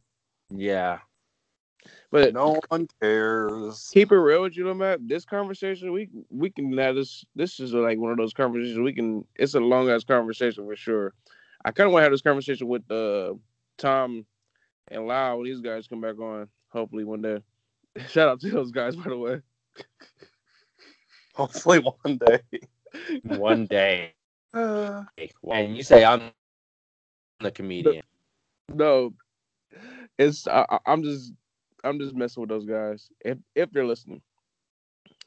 yeah. 0.50 1.00
but 2.12 2.34
No 2.34 2.60
one 2.70 2.88
cares. 3.02 3.90
keep 3.94 4.12
it 4.12 4.18
real 4.18 4.44
with 4.44 4.56
you, 4.58 4.64
though, 4.66 4.74
Matt. 4.74 5.08
This 5.08 5.26
conversation 5.26 5.92
we 5.92 6.10
we 6.30 6.50
can 6.50 6.76
have 6.78 6.96
this. 6.96 7.26
This 7.36 7.60
is 7.60 7.74
like 7.74 7.98
one 8.00 8.12
of 8.12 8.18
those 8.18 8.34
conversations 8.34 8.80
we 8.80 8.94
can. 8.94 9.26
It's 9.36 9.54
a 9.56 9.60
long 9.60 9.90
ass 9.90 10.04
conversation 10.04 10.66
for 10.66 10.76
sure. 10.76 11.14
I 11.64 11.72
kind 11.72 11.88
of 11.88 11.94
want 11.94 12.02
to 12.02 12.06
have 12.06 12.12
this 12.14 12.22
conversation 12.22 12.68
with 12.68 12.90
uh 12.92 13.34
Tom 13.78 14.26
and 14.90 15.08
Lau 15.08 15.38
when 15.38 15.46
these 15.46 15.62
guys 15.62 15.88
come 15.88 16.02
back 16.02 16.20
on. 16.20 16.48
Hopefully 16.70 17.04
one 17.04 17.22
day. 17.22 17.40
Shout 18.10 18.30
out 18.30 18.40
to 18.42 18.50
those 18.50 18.72
guys, 18.72 18.96
by 18.96 19.10
the 19.10 19.18
way. 19.18 19.42
Hopefully 21.34 21.80
one 21.80 22.18
day. 22.18 22.40
One 23.24 23.66
day, 23.66 24.14
Uh, 24.54 25.04
and 25.52 25.76
you 25.76 25.84
say 25.84 26.06
I'm 26.06 26.32
the 27.40 27.52
comedian. 27.52 28.04
no, 28.74 29.14
it's 30.18 30.48
I, 30.48 30.66
I- 30.70 30.80
I'm 30.86 31.04
just 31.04 31.34
I'm 31.84 32.00
just 32.00 32.16
messing 32.16 32.42
with 32.42 32.50
those 32.50 32.66
guys 32.66 33.10
if 33.24 33.38
if 33.56 33.72
they're 33.72 33.86
listening. 33.86 34.22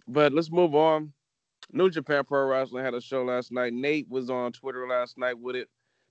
But 0.06 0.32
let's 0.32 0.50
move 0.50 0.74
on. 0.74 1.12
New 1.72 1.90
Japan 1.90 2.24
Pro 2.24 2.46
Wrestling 2.46 2.84
had 2.84 2.94
a 2.94 3.00
show 3.00 3.22
last 3.24 3.52
night. 3.52 3.74
Nate 3.74 4.08
was 4.08 4.30
on 4.30 4.52
Twitter 4.52 4.88
last 4.88 5.18
night 5.18 5.38
with 5.38 5.54
it. 5.54 5.68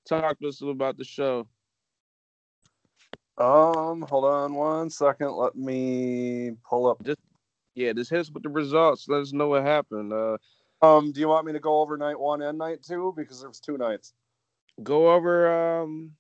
Talk 0.08 0.40
to 0.40 0.48
us 0.48 0.62
about 0.62 0.98
the 0.98 1.04
show. 1.04 1.48
Um, 3.40 4.02
hold 4.08 4.26
on 4.26 4.54
one 4.54 4.90
second. 4.90 5.32
Let 5.32 5.56
me 5.56 6.52
pull 6.68 6.88
up. 6.88 7.04
Just, 7.04 7.20
yeah, 7.76 7.94
just 7.94 8.10
hit 8.10 8.20
us 8.20 8.32
with 8.32 8.44
the 8.44 8.50
results. 8.50 9.08
Let 9.08 9.22
us 9.22 9.34
know 9.34 9.48
what 9.50 9.64
happened. 9.64 10.14
Uh, 10.14 10.38
Um, 10.82 11.12
do 11.12 11.20
you 11.20 11.28
want 11.28 11.46
me 11.48 11.54
to 11.54 11.60
go 11.60 11.82
over 11.82 11.98
night 11.98 12.20
one 12.20 12.42
and 12.44 12.58
night 12.58 12.84
two 12.84 13.14
because 13.18 13.42
there's 13.42 13.60
two 13.60 13.78
nights? 13.78 14.14
Go 14.84 15.14
over. 15.14 15.82
Um, 15.82 16.14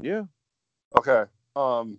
yeah, 0.00 0.22
Okay. 0.96 1.24
Um, 1.56 1.98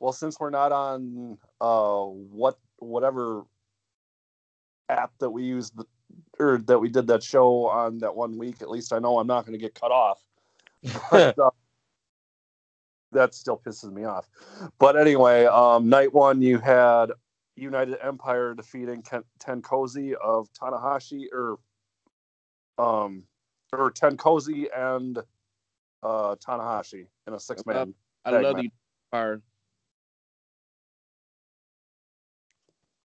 well, 0.00 0.12
since 0.12 0.38
we're 0.38 0.50
not 0.50 0.72
on 0.72 1.38
uh 1.60 2.02
what 2.02 2.58
whatever 2.78 3.44
app 4.88 5.12
that 5.18 5.30
we 5.30 5.42
used 5.42 5.74
or 6.38 6.58
that 6.58 6.78
we 6.78 6.88
did 6.88 7.06
that 7.08 7.22
show 7.22 7.66
on 7.66 7.98
that 7.98 8.14
one 8.14 8.36
week, 8.38 8.62
at 8.62 8.70
least 8.70 8.92
I 8.92 8.98
know 8.98 9.18
I'm 9.18 9.26
not 9.26 9.46
going 9.46 9.58
to 9.58 9.62
get 9.62 9.74
cut 9.74 9.90
off. 9.90 10.22
But, 11.10 11.38
uh, 11.38 11.50
that 13.12 13.34
still 13.34 13.60
pisses 13.64 13.92
me 13.92 14.04
off. 14.04 14.28
But 14.78 14.96
anyway, 14.96 15.46
um, 15.46 15.88
night 15.88 16.12
one 16.12 16.42
you 16.42 16.58
had 16.58 17.12
United 17.56 17.96
Empire 18.02 18.54
defeating 18.54 19.02
Ken- 19.02 19.24
TenCozy 19.40 20.12
of 20.14 20.48
Tanahashi, 20.52 21.26
or 21.32 21.56
um, 22.78 23.22
or 23.72 23.90
TenCozy 23.90 24.66
and 24.76 25.18
uh 26.02 26.36
Tanahashi 26.36 27.06
in 27.26 27.34
a 27.34 27.40
six 27.40 27.64
man. 27.66 27.94
I 28.24 28.30
Tag 28.32 28.42
love 28.44 28.56
match. 28.56 28.64
the 28.64 28.70
fire. 29.10 29.40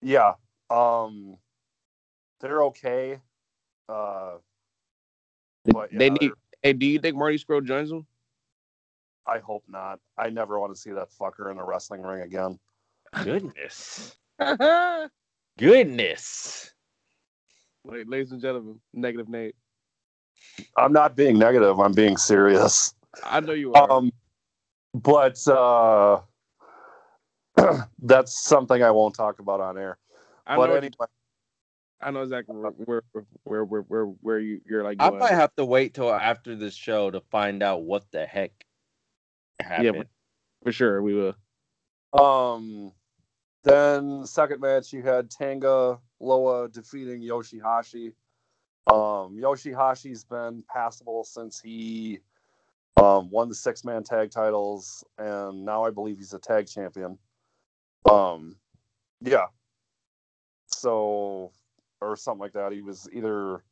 Yeah. 0.03 0.35
Um 0.71 1.37
they're 2.41 2.63
okay. 2.65 3.21
Uh 3.89 4.35
but 5.65 5.91
they 5.91 6.07
yeah, 6.07 6.13
need. 6.13 6.21
they're- 6.31 6.37
Hey, 6.63 6.73
do 6.73 6.87
you 6.87 6.99
think 6.99 7.17
Marty 7.17 7.39
Scurll 7.39 7.63
joins 7.65 7.91
them? 7.91 8.07
I 9.27 9.39
hope 9.39 9.63
not. 9.69 10.01
I 10.19 10.31
never 10.31 10.59
want 10.59 10.75
to 10.75 10.81
see 10.81 10.91
that 10.91 11.11
fucker 11.11 11.51
in 11.53 11.59
a 11.59 11.65
wrestling 11.65 12.03
ring 12.03 12.23
again. 12.23 12.59
Goodness. 13.23 14.17
Goodness. 15.59 16.73
Like, 17.85 18.05
ladies 18.09 18.33
and 18.33 18.41
gentlemen, 18.41 18.81
negative 18.93 19.29
Nate. 19.29 19.55
I'm 20.77 20.93
not 20.93 21.17
being 21.17 21.39
negative, 21.39 21.79
I'm 21.79 21.93
being 21.93 22.17
serious. 22.17 22.95
I 23.25 23.41
know 23.41 23.53
you 23.53 23.75
are. 23.75 23.91
Um 23.91 24.13
but 24.95 25.47
uh 25.49 26.21
that's 28.03 28.39
something 28.39 28.83
I 28.83 28.91
won't 28.91 29.15
talk 29.15 29.39
about 29.39 29.61
on 29.61 29.79
air. 29.79 29.99
I 30.47 30.57
but 30.57 30.67
know. 30.69 30.75
anyway, 30.75 31.07
I 32.01 32.11
know 32.11 32.23
exactly 32.23 32.55
where 32.55 33.03
where 33.13 33.25
where 33.45 33.65
where 33.65 33.83
where, 33.83 34.05
where 34.05 34.39
you 34.39 34.61
you're 34.67 34.85
like. 34.85 34.99
I 35.01 35.11
might 35.11 35.33
have 35.33 35.55
to 35.57 35.65
wait 35.65 35.95
till 35.95 36.13
after 36.13 36.55
this 36.55 36.75
show 36.75 37.11
to 37.11 37.21
find 37.21 37.63
out 37.63 37.83
what 37.83 38.11
the 38.13 38.27
heck 38.27 38.53
happened. 39.61 39.97
Yeah, 39.97 40.03
for 40.63 40.73
sure. 40.73 41.03
We 41.03 41.15
will. 41.15 41.35
Um, 42.13 42.93
then 43.65 44.27
second 44.27 44.61
match 44.61 44.93
you 44.93 45.03
had 45.03 45.31
Tanga 45.31 45.99
Loa 46.21 46.69
defeating 46.69 47.21
Yoshihashi. 47.23 48.13
Um, 48.87 49.37
Yoshihashi's 49.37 50.25
been 50.25 50.63
passable 50.73 51.25
since 51.25 51.61
he 51.61 52.21
um, 52.97 53.31
won 53.31 53.49
the 53.49 53.55
six 53.55 53.85
man 53.85 54.05
tag 54.05 54.31
titles, 54.31 55.05
and 55.19 55.65
now 55.65 55.85
I 55.85 55.91
believe 55.91 56.19
he's 56.19 56.33
a 56.33 56.39
tag 56.39 56.67
champion. 56.67 57.19
Um, 58.09 58.57
yeah. 59.21 59.47
So, 60.67 61.53
or 62.01 62.17
something 62.17 62.41
like 62.41 62.53
that. 62.53 62.73
He 62.73 62.83
was 62.83 63.09
either 63.13 63.63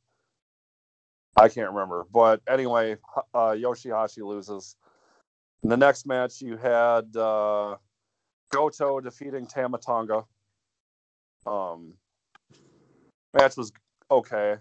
I 1.37 1.49
can't 1.49 1.71
remember, 1.71 2.07
but 2.13 2.41
anyway, 2.49 2.97
uh, 3.35 3.55
Yoshihashi 3.57 4.25
loses. 4.25 4.77
In 5.63 5.69
the 5.71 5.77
next 5.77 6.07
match, 6.07 6.41
you 6.41 6.57
had 6.57 7.17
uh, 7.17 7.77
Goto 8.51 9.01
defeating 9.01 9.47
Tamatonga. 9.47 10.27
Um, 11.47 11.95
match 13.33 13.57
was 13.57 13.73
okay. 14.11 14.57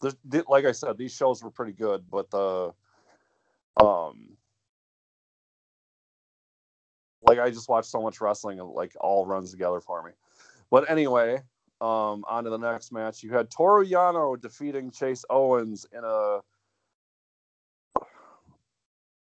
The, 0.00 0.16
the, 0.24 0.44
like 0.48 0.64
I 0.64 0.72
said, 0.72 0.96
these 0.96 1.14
shows 1.14 1.42
were 1.42 1.50
pretty 1.50 1.72
good, 1.72 2.04
but 2.10 2.30
the 2.30 2.72
um, 3.82 4.36
like 7.22 7.38
I 7.38 7.50
just 7.50 7.68
watched 7.68 7.90
so 7.90 8.00
much 8.02 8.20
wrestling 8.20 8.60
and 8.60 8.70
like 8.70 8.94
all 9.00 9.26
runs 9.26 9.50
together 9.50 9.80
for 9.80 10.02
me. 10.02 10.12
But 10.70 10.90
anyway, 10.90 11.42
um, 11.80 12.24
on 12.28 12.44
to 12.44 12.50
the 12.50 12.58
next 12.58 12.92
match. 12.92 13.22
You 13.22 13.32
had 13.32 13.50
Toru 13.50 13.86
Yano 13.86 14.40
defeating 14.40 14.90
Chase 14.90 15.24
Owens 15.30 15.86
in 15.92 16.02
a 16.04 16.40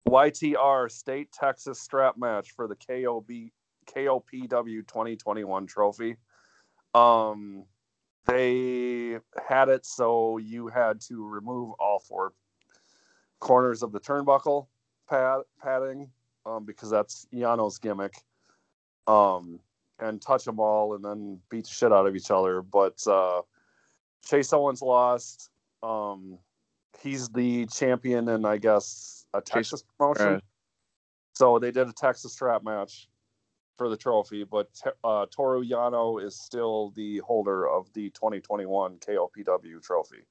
YTR 0.07 0.91
State 0.91 1.31
Texas 1.31 1.79
strap 1.79 2.17
match 2.17 2.51
for 2.51 2.67
the 2.67 2.75
KOB 2.75 3.51
KOPW 3.87 4.87
2021 4.87 5.67
trophy. 5.67 6.15
Um, 6.93 7.65
they 8.29 9.19
had 9.47 9.69
it 9.69 9.85
so 9.85 10.37
you 10.37 10.67
had 10.67 11.01
to 11.01 11.27
remove 11.27 11.73
all 11.79 11.99
four 11.99 12.33
corners 13.39 13.83
of 13.83 13.91
the 13.91 13.99
turnbuckle 13.99 14.67
pad 15.09 15.41
padding 15.61 16.09
um, 16.45 16.65
because 16.65 16.89
that's 16.89 17.27
Yano's 17.33 17.79
gimmick. 17.79 18.13
Um, 19.07 19.59
and 20.01 20.21
touch 20.21 20.45
them 20.45 20.59
all 20.59 20.95
and 20.95 21.03
then 21.03 21.39
beat 21.49 21.65
the 21.65 21.69
shit 21.69 21.91
out 21.91 22.07
of 22.07 22.15
each 22.15 22.31
other. 22.31 22.61
But 22.61 23.05
uh, 23.05 23.41
Chase 24.25 24.53
Owens 24.53 24.81
lost. 24.81 25.49
Um, 25.83 26.39
he's 27.01 27.27
the 27.29 27.65
champion 27.65 28.29
in, 28.29 28.45
I 28.45 28.57
guess, 28.57 29.25
a 29.33 29.41
Texas 29.41 29.83
promotion. 29.97 30.33
Right. 30.33 30.43
So 31.33 31.59
they 31.59 31.71
did 31.71 31.87
a 31.87 31.93
Texas 31.93 32.33
strap 32.33 32.63
match 32.63 33.08
for 33.79 33.89
the 33.89 33.97
trophy, 33.97 34.43
but 34.43 34.69
uh, 35.05 35.25
Toru 35.33 35.63
Yano 35.63 36.21
is 36.21 36.37
still 36.37 36.91
the 36.97 37.19
holder 37.19 37.67
of 37.67 37.91
the 37.93 38.09
2021 38.09 38.97
KOPW 38.97 39.81
trophy. 39.81 40.25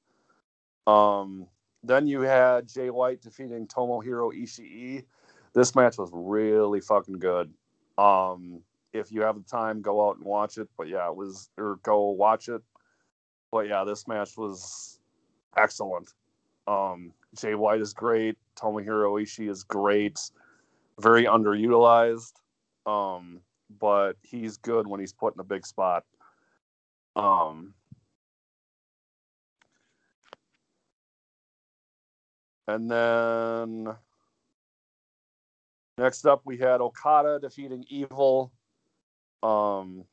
Um, 0.86 1.46
then 1.82 2.06
you 2.06 2.20
had 2.20 2.68
Jay 2.68 2.90
White 2.90 3.22
defeating 3.22 3.66
Tomohiro 3.66 4.30
Ishii. 4.38 5.02
This 5.54 5.74
match 5.74 5.96
was 5.96 6.10
really 6.12 6.80
fucking 6.82 7.18
good. 7.18 7.50
Um, 7.96 8.60
if 8.92 9.10
you 9.10 9.22
have 9.22 9.36
the 9.36 9.48
time, 9.48 9.80
go 9.80 10.06
out 10.06 10.18
and 10.18 10.26
watch 10.26 10.58
it. 10.58 10.68
But 10.76 10.88
yeah, 10.88 11.08
it 11.08 11.16
was 11.16 11.48
or 11.56 11.80
go 11.82 12.10
watch 12.10 12.50
it. 12.50 12.62
But 13.50 13.66
yeah, 13.66 13.84
this 13.84 14.06
match 14.06 14.36
was 14.36 15.00
excellent. 15.56 16.12
Um, 16.66 17.14
Jay 17.34 17.54
White 17.54 17.80
is 17.80 17.94
great. 17.94 18.36
Tomohiro 18.56 19.22
Ishii 19.22 19.48
is 19.48 19.64
great. 19.64 20.18
Very 21.00 21.24
underutilized. 21.24 22.34
Um, 22.88 23.40
but 23.78 24.14
he's 24.22 24.56
good 24.56 24.86
when 24.86 24.98
he's 24.98 25.12
put 25.12 25.34
in 25.34 25.40
a 25.40 25.44
big 25.44 25.66
spot. 25.66 26.04
Um, 27.16 27.74
and 32.66 32.90
then 32.90 33.94
next 35.98 36.24
up 36.24 36.40
we 36.46 36.56
had 36.56 36.80
Okada 36.80 37.38
defeating 37.40 37.84
Evil. 37.88 38.52
Um, 39.42 40.04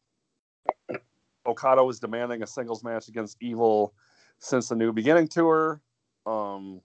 Okada 1.45 1.83
was 1.83 1.99
demanding 1.99 2.43
a 2.43 2.47
singles 2.47 2.83
match 2.83 3.07
against 3.07 3.37
Evil 3.39 3.93
since 4.39 4.67
the 4.67 4.75
New 4.75 4.91
Beginning 4.91 5.29
tour. 5.29 5.79
Um, 6.25 6.81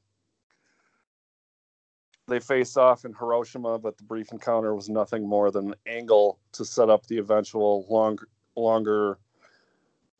they 2.30 2.40
faced 2.40 2.78
off 2.78 3.04
in 3.04 3.12
Hiroshima, 3.12 3.78
but 3.78 3.98
the 3.98 4.04
brief 4.04 4.32
encounter 4.32 4.74
was 4.74 4.88
nothing 4.88 5.28
more 5.28 5.50
than 5.50 5.68
an 5.68 5.74
angle 5.86 6.38
to 6.52 6.64
set 6.64 6.88
up 6.88 7.06
the 7.06 7.18
eventual 7.18 7.86
long, 7.90 8.18
longer 8.56 9.18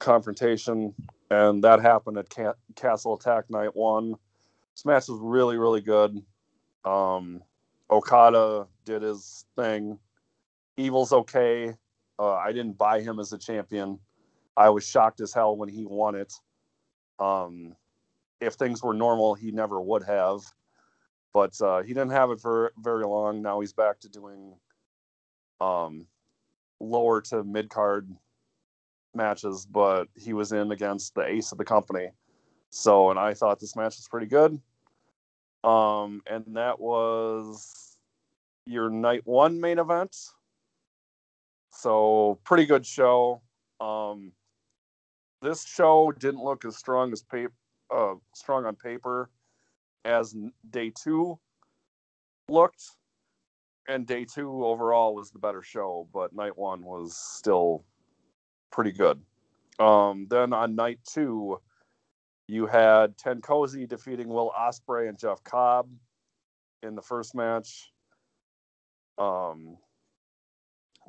confrontation, 0.01 0.93
and 1.31 1.63
that 1.63 1.81
happened 1.81 2.19
at 2.19 2.29
Ca- 2.29 2.55
Castle 2.75 3.15
Attack 3.15 3.49
Night 3.49 3.75
One. 3.75 4.17
This 4.75 4.85
match 4.85 5.09
was 5.09 5.21
really, 5.23 5.57
really 5.57 5.81
good. 5.81 6.21
Um, 6.85 7.43
Okada 7.91 8.67
did 8.85 9.03
his 9.03 9.47
thing. 9.57 9.99
Evil's 10.77 11.13
okay. 11.13 11.75
Uh, 12.19 12.35
I 12.35 12.53
didn't 12.53 12.77
buy 12.77 13.01
him 13.01 13.21
as 13.21 13.33
a 13.33 13.39
champion. 13.39 13.99
I 14.57 14.69
was 14.69 14.87
shocked 14.87 15.21
as 15.21 15.33
hell 15.33 15.57
when 15.57 15.69
he 15.69 15.87
won 15.87 16.17
it. 16.17 16.33
Um, 17.19 17.77
if 18.41 18.55
things 18.55 18.83
were 18.83 18.95
normal, 18.95 19.35
he 19.35 19.53
never 19.53 19.81
would 19.81 20.03
have. 20.03 20.41
But 21.33 21.61
uh, 21.61 21.83
he 21.83 21.89
didn't 21.89 22.11
have 22.11 22.31
it 22.31 22.41
for 22.41 22.73
very 22.79 23.05
long. 23.05 23.43
Now 23.43 23.61
he's 23.61 23.73
back 23.73 24.01
to 24.01 24.09
doing 24.09 24.55
um, 25.61 26.07
lower 26.81 27.21
to 27.23 27.45
mid 27.45 27.71
card 27.71 28.09
matches, 29.15 29.67
but 29.67 30.09
he 30.17 30.33
was 30.33 30.53
in 30.53 30.73
against 30.73 31.15
the 31.15 31.25
ace 31.25 31.53
of 31.53 31.59
the 31.59 31.65
company. 31.65 32.09
So, 32.71 33.11
and 33.11 33.19
I 33.19 33.35
thought 33.35 33.61
this 33.61 33.77
match 33.77 33.97
was 33.97 34.09
pretty 34.09 34.27
good. 34.27 34.61
Um, 35.63 36.23
and 36.27 36.45
that 36.57 36.81
was 36.81 37.97
your 38.67 38.89
night 38.91 39.23
one 39.25 39.61
main 39.61 39.79
event. 39.79 40.17
so 41.71 42.39
pretty 42.45 42.67
good 42.67 42.87
show. 42.87 43.43
Um, 43.81 44.33
this 45.43 45.65
show 45.65 46.13
didn't 46.19 46.43
look 46.43 46.65
as 46.65 46.77
strong 46.77 47.13
as 47.13 47.23
paper, 47.23 47.53
uh, 47.95 48.15
strong 48.35 48.67
on 48.67 48.77
paper 48.77 49.31
as 50.05 50.35
day 50.71 50.91
two 50.91 51.39
looked, 52.49 52.83
and 53.89 54.07
day 54.07 54.25
two 54.25 54.65
overall 54.65 55.15
was 55.15 55.31
the 55.31 55.39
better 55.39 55.63
show, 55.63 56.09
but 56.13 56.33
night 56.33 56.57
one 56.57 56.83
was 56.83 57.17
still 57.17 57.85
pretty 58.71 58.93
good. 58.93 59.21
Um, 59.79 60.27
then 60.31 60.53
on 60.53 60.75
night 60.75 61.01
two, 61.05 61.61
you 62.47 62.67
had 62.67 63.17
Ten 63.17 63.41
Cozy 63.41 63.87
defeating 63.87 64.29
Will 64.29 64.53
Ospreay 64.59 65.09
and 65.09 65.19
Jeff 65.19 65.43
Cobb 65.45 65.89
in 66.83 66.95
the 66.95 67.03
first 67.03 67.35
match. 67.35 67.93
Um, 69.19 69.77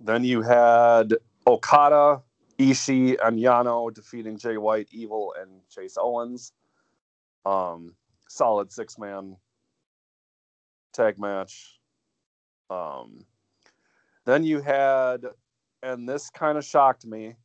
then 0.03 0.23
you 0.23 0.41
had 0.41 1.15
Okada, 1.47 2.21
Ishii, 2.59 3.17
and 3.23 3.39
Yano 3.39 3.93
defeating 3.93 4.37
Jay 4.37 4.57
White, 4.57 4.89
Evil, 4.91 5.33
and 5.39 5.49
Chase 5.69 5.97
Owens. 5.97 6.53
Um, 7.45 7.95
solid 8.31 8.71
six 8.71 8.97
man 8.97 9.35
tag 10.93 11.19
match. 11.19 11.79
Um, 12.69 13.25
then 14.25 14.43
you 14.43 14.61
had, 14.61 15.25
and 15.83 16.07
this 16.07 16.29
kind 16.29 16.57
of 16.57 16.63
shocked 16.63 17.05
me, 17.05 17.35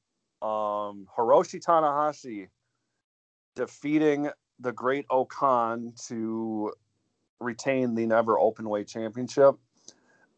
um, 0.42 1.06
Hiroshi 1.16 1.60
Tanahashi 1.60 2.48
defeating 3.54 4.30
the 4.60 4.72
Great 4.72 5.06
O-Khan 5.10 5.92
to 6.08 6.72
retain 7.40 7.94
the 7.94 8.06
Never 8.06 8.36
Openweight 8.36 8.88
Championship. 8.88 9.54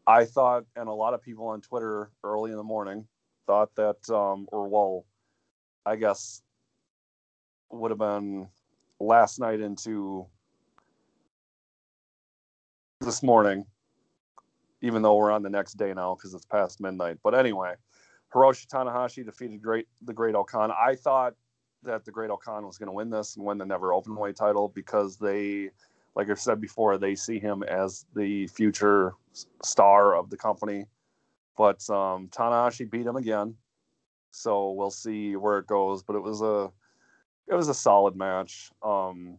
I 0.07 0.25
thought, 0.25 0.65
and 0.75 0.89
a 0.89 0.93
lot 0.93 1.13
of 1.13 1.21
people 1.21 1.47
on 1.47 1.61
Twitter 1.61 2.11
early 2.23 2.51
in 2.51 2.57
the 2.57 2.63
morning 2.63 3.07
thought 3.45 3.75
that, 3.75 4.09
um, 4.09 4.47
or 4.51 4.67
well, 4.67 5.05
I 5.85 5.95
guess 5.95 6.41
would 7.71 7.91
have 7.91 7.99
been 7.99 8.47
last 8.99 9.39
night 9.39 9.59
into 9.59 10.25
this 13.01 13.23
morning, 13.23 13.65
even 14.81 15.01
though 15.01 15.15
we're 15.15 15.31
on 15.31 15.41
the 15.41 15.49
next 15.49 15.73
day 15.73 15.93
now 15.93 16.15
because 16.15 16.33
it's 16.33 16.45
past 16.45 16.81
midnight. 16.81 17.17
But 17.23 17.33
anyway, 17.33 17.75
Hiroshi 18.33 18.67
Tanahashi 18.67 19.25
defeated 19.25 19.61
great 19.61 19.87
the 20.01 20.13
Great 20.13 20.35
O-Khan. 20.35 20.71
I 20.71 20.95
thought 20.95 21.33
that 21.83 22.03
the 22.03 22.11
Great 22.11 22.29
O-Khan 22.29 22.65
was 22.65 22.77
going 22.77 22.87
to 22.87 22.93
win 22.93 23.09
this 23.09 23.37
and 23.37 23.45
win 23.45 23.57
the 23.57 23.65
Never 23.65 23.91
Openweight 23.91 24.35
title 24.35 24.67
because 24.75 25.17
they, 25.17 25.69
like 26.15 26.29
I've 26.29 26.39
said 26.39 26.59
before, 26.59 26.97
they 26.97 27.15
see 27.15 27.39
him 27.39 27.63
as 27.63 28.05
the 28.15 28.47
future 28.47 29.13
star 29.63 30.15
of 30.15 30.29
the 30.29 30.37
company. 30.37 30.85
But 31.57 31.89
um, 31.89 32.27
Tanahashi 32.27 32.89
beat 32.89 33.05
him 33.05 33.15
again, 33.15 33.55
so 34.31 34.71
we'll 34.71 34.91
see 34.91 35.37
where 35.37 35.57
it 35.57 35.67
goes. 35.67 36.03
But 36.03 36.17
it 36.17 36.23
was 36.23 36.41
a 36.41 36.69
it 37.47 37.55
was 37.55 37.69
a 37.69 37.73
solid 37.73 38.17
match. 38.17 38.71
Um, 38.83 39.37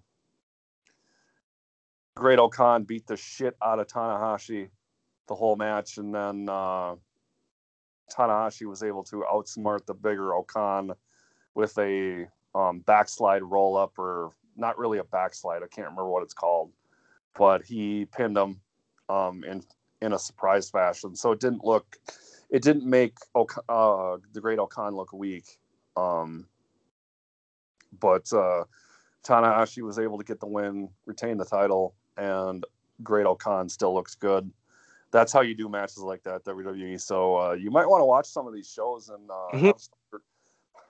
Great 2.17 2.39
O-Khan 2.39 2.85
beat 2.85 3.07
the 3.07 3.17
shit 3.17 3.57
out 3.63 3.79
of 3.79 3.87
Tanahashi 3.87 4.69
the 5.29 5.35
whole 5.35 5.57
match, 5.57 5.99
and 5.99 6.15
then 6.15 6.49
uh, 6.49 6.95
Tanahashi 8.13 8.67
was 8.67 8.83
able 8.83 9.05
to 9.05 9.25
outsmart 9.33 9.87
the 9.87 9.95
bigger 9.95 10.35
O-Khan 10.35 10.93
with 11.55 11.77
a 11.79 12.27
um, 12.55 12.81
backslide 12.81 13.43
roll 13.43 13.77
up, 13.77 13.99
or 13.99 14.33
not 14.57 14.77
really 14.79 14.99
a 14.99 15.05
backslide. 15.05 15.63
I 15.63 15.69
can't 15.69 15.87
remember 15.87 16.09
what 16.09 16.23
it's 16.23 16.35
called, 16.35 16.73
but 17.39 17.63
he 17.63 18.07
pinned 18.07 18.37
him 18.37 18.61
um, 19.09 19.45
in 19.45 19.63
in 20.03 20.13
a 20.13 20.19
surprise 20.19 20.71
fashion. 20.71 21.15
So 21.15 21.33
it 21.33 21.41
didn't 21.41 21.65
look, 21.65 21.97
it 22.51 22.63
didn't 22.63 22.89
make 22.89 23.19
uh, 23.35 24.17
the 24.33 24.41
Great 24.41 24.59
O-Khan 24.59 24.97
look 24.97 25.13
weak. 25.13 25.59
Um, 25.97 26.47
but 27.99 28.33
uh, 28.33 28.65
Tanahashi 29.25 29.83
was 29.83 29.99
able 29.99 30.19
to 30.19 30.25
get 30.25 30.41
the 30.41 30.47
win, 30.47 30.89
retain 31.07 31.37
the 31.37 31.45
title, 31.45 31.95
and 32.21 32.65
Great 33.03 33.27
O-Khan 33.27 33.69
still 33.69 33.95
looks 33.95 34.15
good. 34.15 34.51
That's 35.11 35.33
how 35.33 35.41
you 35.41 35.55
do 35.55 35.69
matches 35.69 35.99
like 35.99 36.23
that, 36.23 36.45
WWE. 36.45 37.01
So 37.01 37.37
uh, 37.37 37.53
you 37.55 37.71
might 37.71 37.87
want 37.89 38.01
to 38.03 38.05
watch 38.05 38.27
some 38.27 38.47
of 38.47 38.55
these 38.55 38.71
shows 38.71 39.09
and 39.09 39.29
uh, 39.29 39.57
Mhm. 39.57 39.67
have, 39.67 39.81
some, 39.81 40.21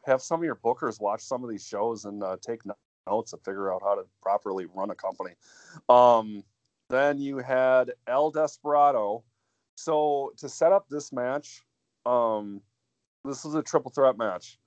have 0.04 0.22
some 0.22 0.40
of 0.40 0.44
your 0.44 0.56
bookers 0.56 1.00
watch 1.00 1.22
some 1.22 1.42
of 1.42 1.48
these 1.48 1.66
shows 1.66 2.04
and 2.04 2.22
uh, 2.22 2.36
take 2.42 2.60
notes 3.06 3.32
and 3.32 3.42
figure 3.44 3.72
out 3.72 3.80
how 3.82 3.94
to 3.94 4.02
properly 4.20 4.66
run 4.66 4.90
a 4.90 4.94
company. 4.94 5.34
Um, 5.88 6.42
then 6.90 7.18
you 7.18 7.38
had 7.38 7.92
El 8.06 8.30
Desperado. 8.30 9.22
So 9.76 10.32
to 10.36 10.48
set 10.48 10.72
up 10.72 10.88
this 10.90 11.12
match, 11.12 11.62
um, 12.04 12.60
this 13.24 13.44
is 13.44 13.54
a 13.54 13.62
triple 13.62 13.90
threat 13.90 14.18
match 14.18 14.58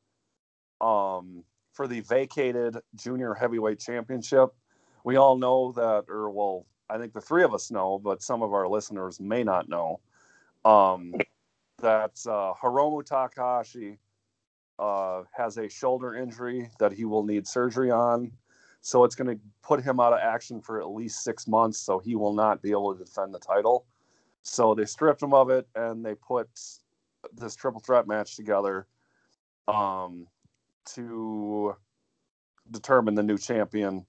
um, 0.82 1.44
for 1.74 1.88
the 1.88 2.00
vacated 2.00 2.78
junior 2.96 3.34
heavyweight 3.34 3.80
championship. 3.80 4.50
We 5.04 5.18
all 5.18 5.38
know 5.38 5.72
that, 5.74 6.06
or 6.10 6.30
well, 6.30 6.66
I 6.90 6.98
think 6.98 7.14
the 7.14 7.22
three 7.22 7.44
of 7.44 7.54
us 7.54 7.72
know, 7.72 8.00
but 8.00 8.22
some 8.22 8.42
of 8.42 8.54
our 8.54 8.68
listeners 8.68 9.20
may 9.20 9.44
not 9.44 9.68
know 9.68 10.00
um, 10.66 11.14
that 11.82 12.12
uh, 12.26 12.54
Hiromu 12.62 13.06
Takahashi 13.06 13.98
uh, 14.80 15.24
has 15.32 15.58
a 15.58 15.70
shoulder 15.70 16.16
injury 16.16 16.70
that 16.80 16.94
he 16.94 17.06
will 17.06 17.24
need 17.24 17.48
surgery 17.48 17.92
on. 17.92 18.32
So 18.82 19.04
it's 19.04 19.16
going 19.16 19.36
to 19.36 19.42
put 19.62 19.82
him 19.82 20.00
out 20.00 20.14
of 20.14 20.20
action 20.20 20.62
for 20.62 20.82
at 20.82 20.90
least 20.90 21.24
six 21.24 21.48
months. 21.48 21.78
So 21.78 22.00
he 22.00 22.16
will 22.16 22.34
not 22.34 22.62
be 22.62 22.72
able 22.72 22.94
to 22.94 23.04
defend 23.04 23.34
the 23.34 23.40
title. 23.40 23.86
So 24.44 24.76
they 24.76 24.86
stripped 24.86 25.24
him 25.24 25.34
of 25.34 25.50
it 25.50 25.68
and 25.76 26.06
they 26.06 26.16
put 26.16 26.50
this 27.34 27.56
triple 27.56 27.80
threat 27.80 28.08
match 28.08 28.36
together 28.36 28.88
um, 29.70 30.28
to 30.96 31.76
determine 32.72 33.16
the 33.16 33.24
new 33.24 33.38
champion 33.38 34.06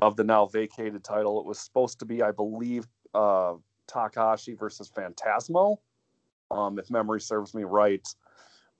of 0.00 0.16
the 0.16 0.24
now 0.24 0.46
vacated 0.46 1.02
title. 1.02 1.40
It 1.40 1.46
was 1.46 1.58
supposed 1.58 1.98
to 2.00 2.04
be, 2.04 2.22
I 2.22 2.30
believe, 2.30 2.86
uh, 3.14 3.54
Takahashi 3.86 4.54
versus 4.54 4.90
Phantasmo, 4.90 5.78
um, 6.50 6.78
if 6.78 6.90
memory 6.90 7.20
serves 7.20 7.54
me 7.54 7.64
right. 7.64 8.06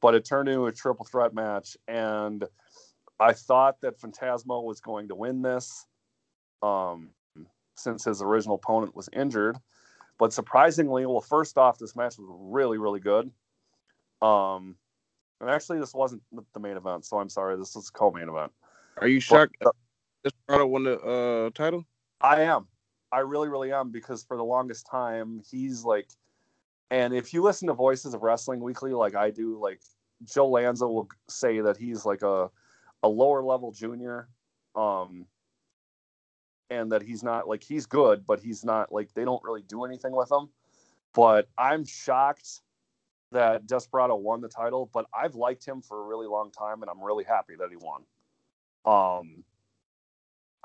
But 0.02 0.14
it 0.14 0.24
turned 0.24 0.48
into 0.48 0.66
a 0.66 0.72
triple 0.72 1.06
threat 1.06 1.32
match, 1.32 1.76
and 1.88 2.44
I 3.18 3.32
thought 3.32 3.80
that 3.80 3.98
Phantasmo 3.98 4.62
was 4.62 4.80
going 4.80 5.08
to 5.08 5.14
win 5.14 5.40
this, 5.40 5.86
um, 6.62 7.10
since 7.76 8.04
his 8.04 8.20
original 8.20 8.56
opponent 8.56 8.94
was 8.94 9.08
injured. 9.12 9.56
But 10.18 10.32
surprisingly, 10.32 11.06
well, 11.06 11.20
first 11.20 11.56
off, 11.56 11.78
this 11.78 11.96
match 11.96 12.18
was 12.18 12.26
really, 12.28 12.78
really 12.78 13.00
good. 13.00 13.30
Um, 14.22 14.76
and 15.40 15.50
actually, 15.50 15.78
this 15.78 15.94
wasn't 15.94 16.22
the 16.54 16.60
main 16.60 16.76
event, 16.76 17.04
so 17.04 17.18
I'm 17.18 17.28
sorry. 17.28 17.56
This 17.56 17.74
was 17.74 17.90
co-main 17.90 18.28
event. 18.28 18.52
Are 18.98 19.08
you 19.08 19.20
shocked? 19.20 19.56
Desperado 20.26 20.66
won 20.66 20.82
the 20.82 20.98
uh, 20.98 21.50
title. 21.50 21.84
I 22.20 22.42
am. 22.42 22.66
I 23.12 23.20
really, 23.20 23.48
really 23.48 23.72
am 23.72 23.92
because 23.92 24.24
for 24.24 24.36
the 24.36 24.42
longest 24.42 24.88
time 24.90 25.40
he's 25.48 25.84
like, 25.84 26.08
and 26.90 27.14
if 27.14 27.32
you 27.32 27.42
listen 27.42 27.68
to 27.68 27.74
Voices 27.74 28.12
of 28.12 28.22
Wrestling 28.22 28.60
Weekly 28.60 28.92
like 28.92 29.14
I 29.14 29.30
do, 29.30 29.56
like 29.60 29.80
Joe 30.24 30.48
Lanza 30.48 30.88
will 30.88 31.08
say 31.28 31.60
that 31.60 31.76
he's 31.76 32.04
like 32.04 32.22
a 32.22 32.50
a 33.04 33.08
lower 33.08 33.40
level 33.40 33.70
junior, 33.70 34.28
um, 34.74 35.26
and 36.70 36.90
that 36.90 37.02
he's 37.02 37.22
not 37.22 37.46
like 37.46 37.62
he's 37.62 37.86
good, 37.86 38.26
but 38.26 38.40
he's 38.40 38.64
not 38.64 38.90
like 38.92 39.14
they 39.14 39.24
don't 39.24 39.44
really 39.44 39.62
do 39.62 39.84
anything 39.84 40.10
with 40.10 40.30
him. 40.30 40.48
But 41.14 41.48
I'm 41.56 41.84
shocked 41.84 42.62
that 43.30 43.66
Desperado 43.68 44.16
won 44.16 44.40
the 44.40 44.48
title, 44.48 44.90
but 44.92 45.06
I've 45.14 45.36
liked 45.36 45.64
him 45.64 45.82
for 45.82 46.00
a 46.02 46.04
really 46.04 46.26
long 46.26 46.50
time, 46.50 46.82
and 46.82 46.90
I'm 46.90 47.02
really 47.02 47.24
happy 47.24 47.54
that 47.56 47.68
he 47.70 47.76
won. 47.76 48.02
Um, 48.84 49.44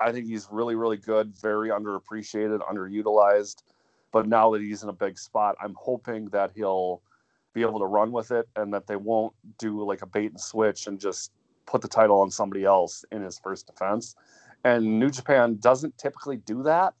I 0.02 0.12
think 0.12 0.26
he's 0.26 0.48
really, 0.50 0.74
really 0.74 0.96
good, 0.96 1.34
very 1.36 1.70
underappreciated, 1.70 2.60
underutilized. 2.60 3.62
But 4.10 4.26
now 4.26 4.50
that 4.52 4.60
he's 4.60 4.82
in 4.82 4.88
a 4.88 4.92
big 4.94 5.18
spot, 5.18 5.56
I'm 5.62 5.74
hoping 5.78 6.26
that 6.30 6.50
he'll 6.54 7.02
be 7.54 7.62
able 7.62 7.78
to 7.78 7.86
run 7.86 8.12
with 8.12 8.30
it 8.30 8.48
and 8.56 8.72
that 8.74 8.86
they 8.86 8.96
won't 8.96 9.34
do 9.58 9.82
like 9.84 10.02
a 10.02 10.06
bait 10.06 10.30
and 10.30 10.40
switch 10.40 10.86
and 10.86 10.98
just 10.98 11.32
put 11.66 11.80
the 11.80 11.88
title 11.88 12.20
on 12.20 12.30
somebody 12.30 12.64
else 12.64 13.04
in 13.12 13.22
his 13.22 13.38
first 13.38 13.66
defense. 13.66 14.16
And 14.64 14.98
New 14.98 15.10
Japan 15.10 15.58
doesn't 15.60 15.96
typically 15.98 16.38
do 16.38 16.62
that. 16.64 16.94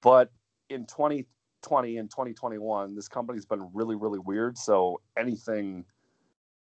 But 0.00 0.30
in 0.68 0.86
2020 0.86 1.96
and 1.96 2.10
2021, 2.10 2.94
this 2.94 3.08
company's 3.08 3.46
been 3.46 3.68
really, 3.74 3.96
really 3.96 4.20
weird. 4.20 4.56
So 4.56 5.00
anything 5.16 5.84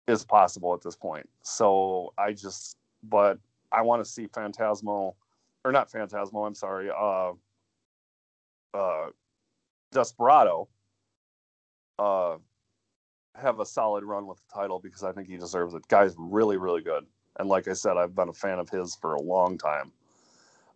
is 0.08 0.26
possible 0.26 0.74
at 0.74 0.82
this 0.82 0.96
point. 0.96 1.30
So 1.44 2.14
I 2.18 2.34
just, 2.34 2.78
but 3.04 3.38
I 3.72 3.82
want 3.84 4.04
to 4.04 4.10
see 4.10 4.28
Phantasmo 4.28 5.14
or 5.64 5.72
not 5.72 5.92
Phantasmo, 5.92 6.46
I'm 6.46 6.56
sorry, 6.56 6.90
uh, 6.90 7.34
uh, 8.74 9.10
Desperado, 9.92 10.68
uh, 12.00 12.38
have 13.36 13.60
a 13.60 13.66
solid 13.66 14.04
run 14.04 14.28
with 14.28 14.38
the 14.38 14.54
title 14.54 14.80
because 14.80 15.04
I 15.04 15.12
think 15.12 15.28
he 15.28 15.38
deserves 15.38 15.74
it. 15.74 15.88
Guy's 15.88 16.16
really, 16.18 16.58
really 16.58 16.82
good. 16.82 17.06
And 17.40 17.48
like 17.48 17.68
I 17.68 17.74
said, 17.74 17.98
I've 17.98 18.16
been 18.16 18.30
a 18.30 18.34
fan 18.34 18.60
of 18.60 18.70
his 18.70 18.96
for 18.96 19.14
a 19.14 19.22
long 19.22 19.58
time. 19.58 19.92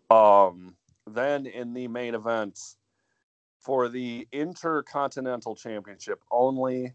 Um, 0.09 0.75
then 1.07 1.45
in 1.45 1.73
the 1.73 1.87
main 1.87 2.15
event 2.15 2.59
for 3.59 3.89
the 3.89 4.27
Intercontinental 4.31 5.55
Championship 5.55 6.23
only, 6.31 6.93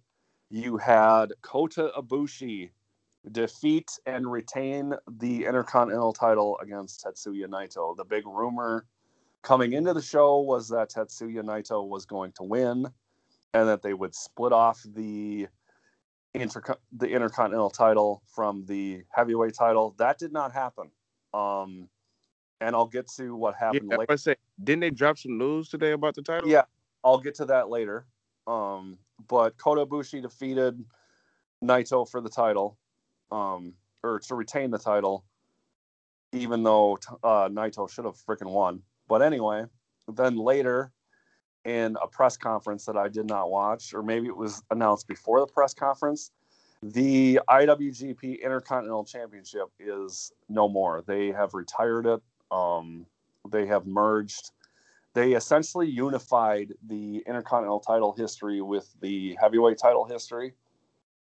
you 0.51 0.77
had 0.77 1.33
Kota 1.43 1.93
Ibushi 1.97 2.71
defeat 3.33 3.91
and 4.07 4.31
retain 4.31 4.95
the 5.09 5.45
Intercontinental 5.45 6.13
title 6.13 6.59
against 6.61 7.05
Tetsuya 7.05 7.47
Naito. 7.47 7.97
The 7.97 8.05
big 8.05 8.27
rumor 8.27 8.87
coming 9.43 9.73
into 9.73 9.95
the 9.95 10.03
show 10.03 10.41
was 10.41 10.69
that 10.69 10.91
Tetsuya 10.91 11.43
Naito 11.43 11.87
was 11.87 12.07
going 12.07 12.33
to 12.33 12.43
win 12.43 12.87
and 13.55 13.69
that 13.69 13.83
they 13.83 13.95
would 13.95 14.15
split 14.15 14.53
off 14.53 14.83
the 14.85 15.49
inter- 16.35 16.79
the 16.93 17.09
Intercontinental 17.09 17.71
title 17.71 18.23
from 18.27 18.65
the 18.67 19.03
heavyweight 19.11 19.55
title. 19.55 19.95
That 19.99 20.19
did 20.19 20.33
not 20.33 20.53
happen. 20.53 20.91
Um, 21.35 21.89
and 22.61 22.77
I'll 22.77 22.87
get 22.87 23.09
to 23.17 23.35
what 23.35 23.55
Yeah, 23.55 23.67
happened 23.67 23.91
I 23.91 23.97
later. 23.97 24.13
was 24.13 24.23
say, 24.23 24.37
didn't 24.63 24.81
they 24.81 24.91
drop 24.91 25.19
some 25.19 25.39
news 25.39 25.69
today 25.69 25.93
about 25.93 26.15
the 26.15 26.23
title? 26.23 26.49
Yeah, 26.49 26.65
I'll 27.05 27.21
get 27.21 27.35
to 27.37 27.47
that 27.47 27.69
later. 27.71 28.07
Um, 28.47 28.99
but 29.29 29.57
Kota 29.57 29.87
Ibushi 29.87 30.23
defeated 30.23 30.85
Naito 31.63 32.09
for 32.09 32.21
the 32.21 32.29
title, 32.29 32.79
um, 33.31 33.75
or 34.03 34.19
to 34.21 34.35
retain 34.35 34.71
the 34.71 34.79
title, 34.79 35.25
even 36.33 36.63
though 36.63 36.99
uh, 37.23 37.49
Naito 37.49 37.91
should 37.91 38.05
have 38.05 38.17
freaking 38.17 38.51
won. 38.51 38.83
But 39.09 39.23
anyway, 39.23 39.65
then 40.09 40.37
later 40.37 40.93
in 41.65 41.97
a 42.03 42.07
press 42.07 42.37
conference 42.37 42.87
that 42.87 42.97
I 42.97 43.09
did 43.09 43.27
not 43.27 43.51
watch, 43.51 43.93
or 43.93 44.03
maybe 44.03 44.29
it 44.29 44.37
was 44.37 44.63
announced 44.71 45.07
before 45.07 45.41
the 45.41 45.47
press 45.47 45.75
conference, 45.75 46.31
the 46.83 47.41
IWGP 47.49 48.43
Intercontinental 48.43 49.05
Championship 49.05 49.69
is 49.79 50.33
no 50.49 50.69
more. 50.69 51.03
They 51.07 51.29
have 51.29 51.53
retired 51.53 52.07
it. 52.07 52.23
Um, 52.51 53.05
they 53.51 53.67
have 53.67 53.87
merged 53.87 54.53
they 55.15 55.33
essentially 55.33 55.89
unified 55.89 56.73
the 56.87 57.23
intercontinental 57.27 57.81
title 57.81 58.13
history 58.13 58.61
with 58.61 58.89
the 59.01 59.37
heavyweight 59.41 59.79
title 59.79 60.05
history 60.05 60.55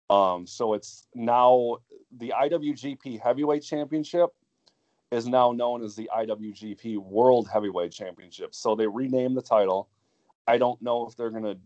um, 0.10 0.46
so 0.46 0.74
it's 0.74 1.08
now 1.16 1.78
the 2.18 2.34
iwgp 2.42 3.20
heavyweight 3.22 3.64
championship 3.64 4.30
is 5.12 5.28
now 5.28 5.52
known 5.52 5.84
as 5.84 5.96
the 5.96 6.10
iwgp 6.18 6.98
world 6.98 7.48
heavyweight 7.52 7.92
championship 7.92 8.54
so 8.54 8.76
they 8.76 8.88
renamed 8.88 9.36
the 9.36 9.42
title 9.42 9.90
i 10.48 10.58
don't 10.58 10.82
know 10.82 11.08
if 11.08 11.16
they're 11.16 11.32
going 11.32 11.44
to 11.44 11.58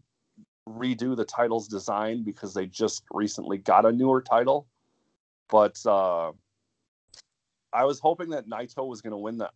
redo 0.67 1.15
the 1.15 1.25
title's 1.25 1.67
design 1.67 2.23
because 2.23 2.53
they 2.53 2.65
just 2.65 3.03
recently 3.11 3.57
got 3.57 3.85
a 3.85 3.91
newer 3.91 4.21
title 4.21 4.67
but 5.49 5.77
uh, 5.85 6.31
i 7.73 7.83
was 7.83 7.99
hoping 7.99 8.29
that 8.29 8.47
naito 8.47 8.87
was 8.87 9.01
going 9.01 9.11
to 9.11 9.17
win 9.17 9.37
the 9.37 9.49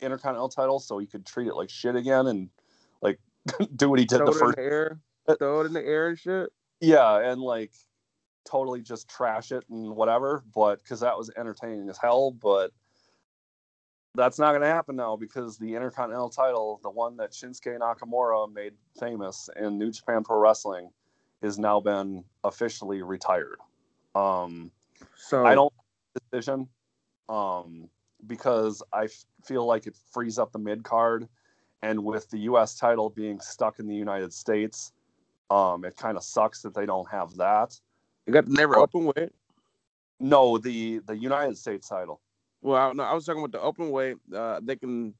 intercontinental 0.00 0.48
title 0.48 0.78
so 0.78 0.98
he 0.98 1.06
could 1.06 1.26
treat 1.26 1.46
it 1.46 1.54
like 1.54 1.70
shit 1.70 1.96
again 1.96 2.26
and 2.26 2.48
like 3.02 3.18
do 3.76 3.88
what 3.88 3.98
he 3.98 4.04
did 4.04 4.18
Throw 4.18 4.26
the 4.26 4.32
it 4.32 4.38
first 4.38 4.58
in 4.58 4.64
the 4.64 4.70
air, 4.70 5.00
throw 5.38 5.60
it 5.60 5.66
in 5.66 5.72
the 5.72 5.84
air 5.84 6.08
and 6.08 6.18
shit. 6.18 6.50
yeah 6.80 7.18
and 7.30 7.40
like 7.40 7.72
totally 8.44 8.80
just 8.80 9.08
trash 9.08 9.52
it 9.52 9.64
and 9.70 9.94
whatever 9.94 10.42
but 10.54 10.82
because 10.82 11.00
that 11.00 11.16
was 11.16 11.30
entertaining 11.36 11.88
as 11.88 11.98
hell 11.98 12.30
but 12.30 12.70
that's 14.14 14.38
not 14.38 14.50
going 14.50 14.62
to 14.62 14.66
happen 14.66 14.96
now 14.96 15.14
because 15.14 15.56
the 15.58 15.74
intercontinental 15.74 16.30
title 16.30 16.80
the 16.82 16.90
one 16.90 17.16
that 17.16 17.32
shinsuke 17.32 17.78
nakamura 17.78 18.52
made 18.52 18.72
famous 18.98 19.48
in 19.56 19.78
new 19.78 19.90
japan 19.90 20.24
pro 20.24 20.38
wrestling 20.38 20.90
has 21.42 21.58
now 21.58 21.80
been 21.80 22.24
officially 22.44 23.02
retired 23.02 23.58
um 24.14 24.70
So 25.16 25.44
I 25.44 25.54
don't 25.54 25.72
decision 26.32 26.68
um, 27.28 27.88
because 28.26 28.82
I 28.92 29.04
f- 29.04 29.24
feel 29.44 29.66
like 29.66 29.86
it 29.86 29.96
frees 30.12 30.38
up 30.38 30.52
the 30.52 30.58
mid 30.58 30.82
card, 30.82 31.28
and 31.82 32.04
with 32.04 32.28
the 32.30 32.38
U.S. 32.40 32.74
title 32.74 33.10
being 33.10 33.40
stuck 33.40 33.78
in 33.78 33.86
the 33.86 33.94
United 33.94 34.32
States, 34.32 34.92
um, 35.50 35.84
it 35.84 35.96
kind 35.96 36.16
of 36.16 36.24
sucks 36.24 36.62
that 36.62 36.74
they 36.74 36.86
don't 36.86 37.08
have 37.10 37.36
that. 37.36 37.78
You 38.30 38.34
got 38.42 38.48
never 38.48 38.78
open 38.78 39.04
weight. 39.06 39.30
No, 40.20 40.58
the 40.58 41.00
the 41.06 41.16
United 41.16 41.58
States 41.58 41.88
title. 41.88 42.20
Well, 42.62 42.76
I, 42.90 42.92
no, 42.92 43.02
I 43.02 43.14
was 43.14 43.24
talking 43.24 43.42
about 43.42 43.52
the 43.52 43.60
open 43.60 43.90
weight. 43.90 44.16
Uh, 44.34 44.60
they 44.62 44.76
can 44.76 45.14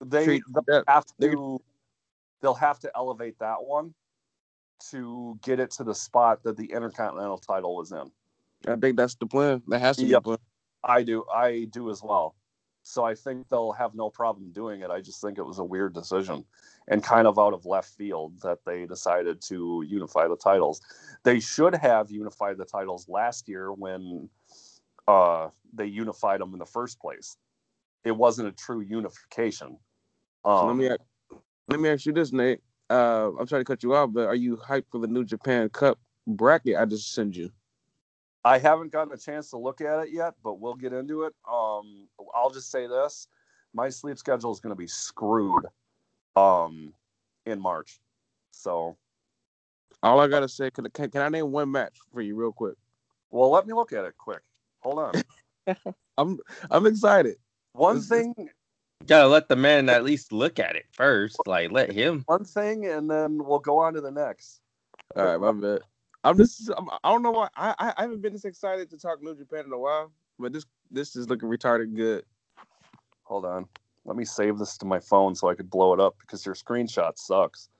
They 0.00 0.24
treat 0.24 0.42
they'll 0.54 0.64
that. 0.68 0.84
have 0.88 1.04
they- 1.18 1.28
to 1.28 1.60
they'll 2.40 2.54
have 2.54 2.78
to 2.80 2.90
elevate 2.96 3.38
that 3.40 3.62
one 3.64 3.94
to 4.90 5.38
get 5.42 5.60
it 5.60 5.70
to 5.72 5.84
the 5.84 5.94
spot 5.94 6.42
that 6.44 6.56
the 6.56 6.66
Intercontinental 6.72 7.38
title 7.38 7.76
was 7.76 7.92
in. 7.92 8.10
I 8.68 8.76
think 8.76 8.96
that's 8.96 9.14
the 9.16 9.26
plan. 9.26 9.62
That 9.68 9.80
has 9.80 9.98
to 9.98 10.06
be 10.06 10.10
Yep. 10.10 10.22
the 10.22 10.22
plan. 10.22 10.38
I 10.84 11.02
do. 11.02 11.24
I 11.34 11.64
do 11.70 11.90
as 11.90 12.02
well. 12.02 12.34
So 12.88 13.04
I 13.04 13.16
think 13.16 13.48
they'll 13.48 13.72
have 13.72 13.96
no 13.96 14.10
problem 14.10 14.52
doing 14.52 14.82
it. 14.82 14.90
I 14.90 15.00
just 15.00 15.20
think 15.20 15.38
it 15.38 15.42
was 15.42 15.58
a 15.58 15.64
weird 15.64 15.92
decision 15.92 16.44
and 16.86 17.02
kind 17.02 17.26
of 17.26 17.36
out 17.36 17.52
of 17.52 17.66
left 17.66 17.90
field 17.96 18.40
that 18.42 18.58
they 18.64 18.86
decided 18.86 19.42
to 19.48 19.84
unify 19.84 20.28
the 20.28 20.36
titles. 20.36 20.80
They 21.24 21.40
should 21.40 21.74
have 21.74 22.12
unified 22.12 22.58
the 22.58 22.64
titles 22.64 23.08
last 23.08 23.48
year 23.48 23.72
when 23.72 24.28
uh, 25.08 25.48
they 25.74 25.86
unified 25.86 26.40
them 26.40 26.52
in 26.52 26.60
the 26.60 26.64
first 26.64 27.00
place. 27.00 27.36
It 28.04 28.12
wasn't 28.12 28.48
a 28.48 28.52
true 28.52 28.82
unification. 28.82 29.78
Um, 30.44 30.58
So 30.58 30.66
let 30.66 30.76
me 30.76 30.88
ask, 30.88 31.00
let 31.66 31.80
me 31.80 31.88
ask 31.88 32.06
you 32.06 32.12
this, 32.12 32.32
Nate. 32.32 32.60
Uh, 32.88 33.32
I'm 33.36 33.48
trying 33.48 33.62
to 33.62 33.64
cut 33.64 33.82
you 33.82 33.96
off, 33.96 34.10
but 34.12 34.28
are 34.28 34.36
you 34.36 34.58
hyped 34.58 34.92
for 34.92 35.00
the 35.00 35.08
New 35.08 35.24
Japan 35.24 35.68
Cup 35.70 35.98
bracket 36.28 36.76
I 36.76 36.84
just 36.84 37.12
sent 37.12 37.34
you? 37.36 37.50
I 38.46 38.58
haven't 38.58 38.92
gotten 38.92 39.12
a 39.12 39.16
chance 39.16 39.50
to 39.50 39.56
look 39.58 39.80
at 39.80 39.98
it 40.06 40.12
yet, 40.12 40.34
but 40.44 40.60
we'll 40.60 40.76
get 40.76 40.92
into 40.92 41.24
it. 41.24 41.34
Um, 41.50 42.06
I'll 42.32 42.50
just 42.50 42.70
say 42.70 42.86
this: 42.86 43.26
my 43.74 43.88
sleep 43.88 44.18
schedule 44.18 44.52
is 44.52 44.60
going 44.60 44.70
to 44.70 44.78
be 44.78 44.86
screwed 44.86 45.64
um, 46.36 46.94
in 47.44 47.60
March. 47.60 47.98
So, 48.52 48.96
All 50.04 50.20
I 50.20 50.28
gotta 50.28 50.48
say, 50.48 50.70
can, 50.70 50.88
can 50.90 51.10
can 51.10 51.22
I 51.22 51.28
name 51.28 51.50
one 51.50 51.72
match 51.72 51.96
for 52.12 52.20
you 52.20 52.36
real 52.36 52.52
quick? 52.52 52.76
well, 53.30 53.50
let 53.50 53.66
me 53.66 53.74
look 53.74 53.92
at 53.92 54.04
it 54.04 54.14
quick. 54.16 54.42
Hold 54.78 55.00
on. 55.00 55.12
I'm 56.18 56.38
I'm 56.70 56.86
excited. 56.86 57.38
One 57.72 57.96
This- 57.96 58.08
thing, 58.08 58.34
Gotta 59.06 59.26
let 59.28 59.48
the 59.48 59.56
man 59.56 59.88
at 59.88 60.04
least 60.04 60.32
look 60.32 60.60
at 60.60 60.76
it 60.76 60.84
first. 60.92 61.36
Like 61.46 61.72
let 61.72 61.90
him. 61.90 62.22
one 62.26 62.44
thing, 62.44 62.86
and 62.86 63.10
then 63.10 63.44
we'll 63.44 63.58
go 63.58 63.80
on 63.80 63.94
to 63.94 64.00
the 64.00 64.12
next. 64.12 64.60
All 65.16 65.24
right, 65.24 65.36
my 65.40 65.50
bad. 65.52 65.80
I'm 66.26 66.38
just 66.38 66.70
I'm, 66.76 66.88
I 67.04 67.12
don't 67.12 67.22
know 67.22 67.32
why 67.32 67.48
I, 67.56 67.74
I 67.78 67.94
I 67.98 68.02
haven't 68.02 68.22
been 68.22 68.34
this 68.34 68.46
excited 68.46 68.90
to 68.90 68.98
talk 68.98 69.22
New 69.22 69.36
Japan 69.36 69.66
in 69.66 69.72
a 69.72 69.78
while, 69.78 70.12
but 70.38 70.52
this 70.52 70.66
this 70.90 71.16
is 71.16 71.28
looking 71.28 71.48
retarded 71.48 71.96
good. 71.96 72.24
Hold 73.24 73.46
on. 73.46 73.66
Let 74.04 74.16
me 74.16 74.24
save 74.24 74.58
this 74.58 74.78
to 74.78 74.86
my 74.86 75.00
phone 75.00 75.34
so 75.34 75.48
I 75.48 75.54
could 75.54 75.70
blow 75.70 75.94
it 75.94 76.00
up 76.00 76.16
because 76.20 76.46
your 76.46 76.54
screenshot 76.56 77.12
sucks. 77.18 77.70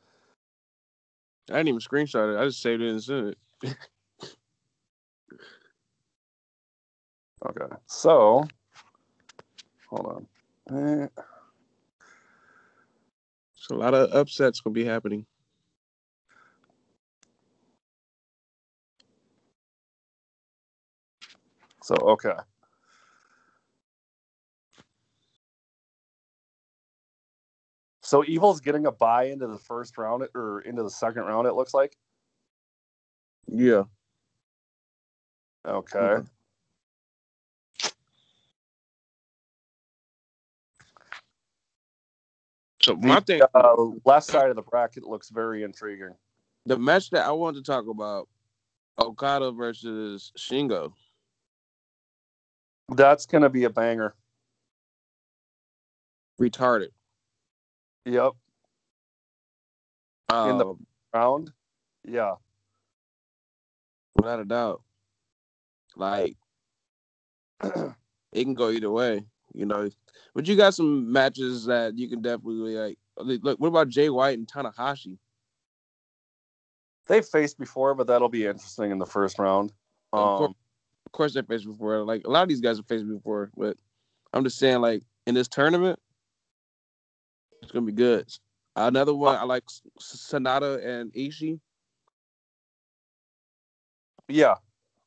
I 1.51 1.55
didn't 1.55 1.68
even 1.68 1.81
screenshot 1.81 2.35
it. 2.35 2.40
I 2.40 2.44
just 2.47 2.62
saved 2.62 2.82
it 2.82 2.90
and 2.90 3.02
sent 3.05 3.36
it. 3.62 3.77
Okay. 7.47 7.77
So, 7.86 8.44
hold 9.89 10.27
on. 10.70 10.77
Eh, 11.02 11.09
So 13.55 13.77
a 13.77 13.78
lot 13.78 13.94
of 13.94 14.12
upsets 14.12 14.60
gonna 14.60 14.74
be 14.74 14.85
happening. 14.85 15.27
So, 21.87 21.95
okay. 21.95 22.35
So 28.03 28.25
Evil's 28.25 28.61
getting 28.61 28.87
a 28.87 28.91
buy 28.91 29.27
into 29.27 29.47
the 29.47 29.59
first 29.59 29.97
round 29.97 30.27
or 30.35 30.63
into 30.63 30.83
the 30.83 30.91
second 30.91 31.23
round, 31.23 31.47
it 31.47 31.55
looks 31.55 31.73
like. 31.73 31.97
Yeah. 33.47 33.85
Okay. 35.65 36.17
So 42.83 42.97
my 42.97 43.21
thing, 43.21 43.43
uh, 43.55 43.75
left 44.05 44.27
side 44.27 44.51
of 44.51 44.57
the 44.57 44.63
bracket 44.63 45.05
looks 45.05 45.29
very 45.31 45.63
intriguing. 45.63 46.17
the 46.65 46.77
match 46.77 47.11
that 47.11 47.27
I 47.27 47.31
wanted 47.31 47.65
to 47.65 47.71
talk 47.71 47.87
about, 47.87 48.29
Okada 49.01 49.53
versus 49.53 50.33
Shingo. 50.37 50.93
That's 52.89 53.27
going 53.27 53.43
to 53.43 53.51
be 53.51 53.65
a 53.65 53.71
banger. 53.71 54.15
Retarded. 56.41 56.89
Yep. 58.05 58.33
In 60.33 60.59
the- 60.59 60.67
Um, 60.67 60.87
Round. 61.15 61.53
Yeah. 62.05 62.35
without 64.17 64.41
a 64.41 64.45
doubt. 64.45 64.83
Like 65.95 66.37
it 67.63 68.45
can 68.45 68.55
go 68.55 68.71
either 68.71 68.91
way, 68.91 69.25
you 69.55 69.67
know. 69.67 69.89
But 70.35 70.47
you 70.47 70.57
got 70.57 70.75
some 70.75 71.11
matches 71.13 71.65
that 71.67 71.97
you 71.97 72.09
can 72.09 72.23
definitely 72.23 72.75
like. 72.77 72.99
Look, 73.19 73.59
what 73.59 73.69
about 73.69 73.89
Jay 73.89 74.09
White 74.11 74.39
and 74.39 74.47
Tanahashi? 74.47 75.19
They've 77.07 77.25
faced 77.25 77.59
before, 77.59 77.95
but 77.95 78.07
that'll 78.09 78.29
be 78.29 78.47
interesting 78.47 78.91
in 78.91 78.99
the 78.99 79.07
first 79.07 79.39
round. 79.39 79.73
Of 80.13 80.39
course. 80.39 80.49
Um, 80.49 80.55
Of 81.07 81.12
course, 81.12 81.35
they 81.35 81.43
faced 81.43 81.66
before. 81.66 82.05
Like 82.05 82.27
a 82.27 82.31
lot 82.31 82.43
of 82.43 82.49
these 82.49 82.61
guys 82.61 82.77
have 82.77 82.87
faced 82.87 83.09
before, 83.09 83.51
but 83.57 83.77
I'm 84.33 84.45
just 84.45 84.59
saying, 84.59 84.81
like 84.81 85.03
in 85.27 85.35
this 85.35 85.49
tournament, 85.49 85.99
it's 87.62 87.73
gonna 87.73 87.87
be 87.87 87.93
good. 87.93 88.28
Another 88.74 89.15
one 89.15 89.37
I 89.37 89.45
like 89.45 89.65
Sanada 90.01 90.85
and 90.85 91.12
Ishii. 91.15 91.59
Yeah, 94.28 94.57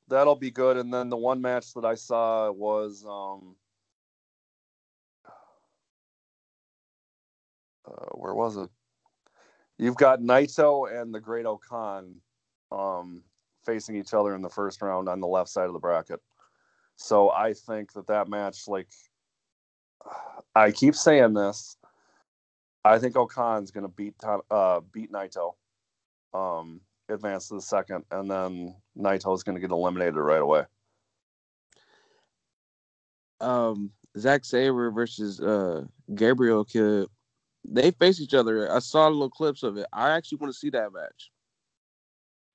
that'll 0.07 0.35
be 0.35 0.49
good. 0.49 0.77
And 0.77 0.93
then 0.93 1.09
the 1.09 1.17
one 1.17 1.41
match 1.41 1.73
that 1.73 1.85
I 1.85 1.95
saw 1.95 2.51
was 2.51 3.05
um, 3.05 3.55
uh, 7.85 8.05
where 8.13 8.33
was 8.33 8.57
it? 8.57 8.69
You've 9.77 9.97
got 9.97 10.19
Naito 10.19 10.91
and 10.91 11.13
the 11.13 11.19
Great 11.19 11.45
O-Khan 11.45 12.15
um, 12.71 13.23
facing 13.65 13.95
each 13.95 14.13
other 14.13 14.35
in 14.35 14.41
the 14.41 14.49
first 14.49 14.81
round 14.81 15.09
on 15.09 15.19
the 15.19 15.27
left 15.27 15.49
side 15.49 15.67
of 15.67 15.73
the 15.73 15.79
bracket. 15.79 16.19
So 16.95 17.31
I 17.31 17.53
think 17.53 17.93
that 17.93 18.07
that 18.07 18.27
match, 18.27 18.67
like, 18.67 18.89
I 20.55 20.71
keep 20.71 20.95
saying 20.95 21.33
this, 21.33 21.77
I 22.83 22.99
think 22.99 23.15
O-Khan's 23.15 23.71
going 23.71 23.85
to 23.85 23.93
beat 23.93 24.15
uh, 24.51 24.81
beat 24.91 25.11
Naito, 25.11 25.53
um, 26.33 26.81
advance 27.09 27.49
to 27.49 27.55
the 27.55 27.61
second, 27.61 28.05
and 28.11 28.29
then 28.29 28.75
Naito's 28.97 29.43
going 29.43 29.55
to 29.55 29.61
get 29.61 29.71
eliminated 29.71 30.15
right 30.15 30.41
away. 30.41 30.63
Um, 33.41 33.91
Zack 34.17 34.43
Sabre 34.43 34.91
versus 34.91 35.39
uh 35.39 35.85
Gabriel 36.15 36.65
Kidd. 36.65 37.07
They 37.67 37.91
face 37.91 38.19
each 38.21 38.33
other. 38.33 38.71
I 38.71 38.79
saw 38.79 39.07
little 39.07 39.29
clips 39.29 39.63
of 39.63 39.77
it. 39.77 39.85
I 39.93 40.11
actually 40.11 40.37
want 40.37 40.53
to 40.53 40.59
see 40.59 40.69
that 40.71 40.93
match. 40.93 41.31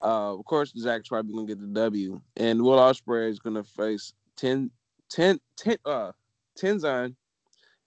Uh, 0.02 0.34
of 0.34 0.44
course, 0.44 0.72
Zack's 0.76 1.08
probably 1.08 1.34
gonna 1.34 1.46
get 1.46 1.60
the 1.60 1.66
W, 1.66 2.20
and 2.36 2.62
Will 2.62 2.78
Ospreay 2.78 3.30
is 3.30 3.38
gonna 3.38 3.64
face 3.64 4.12
10, 4.36 4.70
10, 5.10 5.40
10 5.56 5.76
uh, 5.86 6.12
Tenzan, 6.58 7.14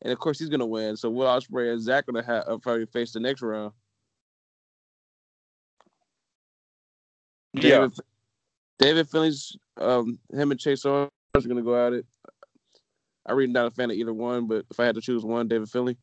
and 0.01 0.13
of 0.13 0.19
course 0.19 0.39
he's 0.39 0.49
gonna 0.49 0.65
win. 0.65 0.97
So 0.97 1.09
Will 1.09 1.27
Ospreay 1.27 1.71
and 1.71 1.81
Zack 1.81 2.05
gonna 2.07 2.23
have 2.23 2.43
uh, 2.47 2.57
probably 2.57 2.85
face 2.87 3.11
the 3.11 3.19
next 3.19 3.41
round. 3.41 3.71
Yeah. 7.53 7.61
David, 7.61 7.93
David 8.79 9.09
Finlay's 9.09 9.57
um 9.77 10.19
him 10.31 10.51
and 10.51 10.59
Chase 10.59 10.85
Owens 10.85 11.11
are 11.35 11.41
gonna 11.41 11.61
go 11.61 11.87
at 11.87 11.93
it. 11.93 12.05
I 13.25 13.33
really 13.33 13.51
not 13.51 13.67
a 13.67 13.71
fan 13.71 13.91
of 13.91 13.97
either 13.97 14.13
one, 14.13 14.47
but 14.47 14.65
if 14.71 14.79
I 14.79 14.85
had 14.85 14.95
to 14.95 15.01
choose 15.01 15.23
one, 15.23 15.47
David 15.47 15.69
Finlay. 15.69 15.97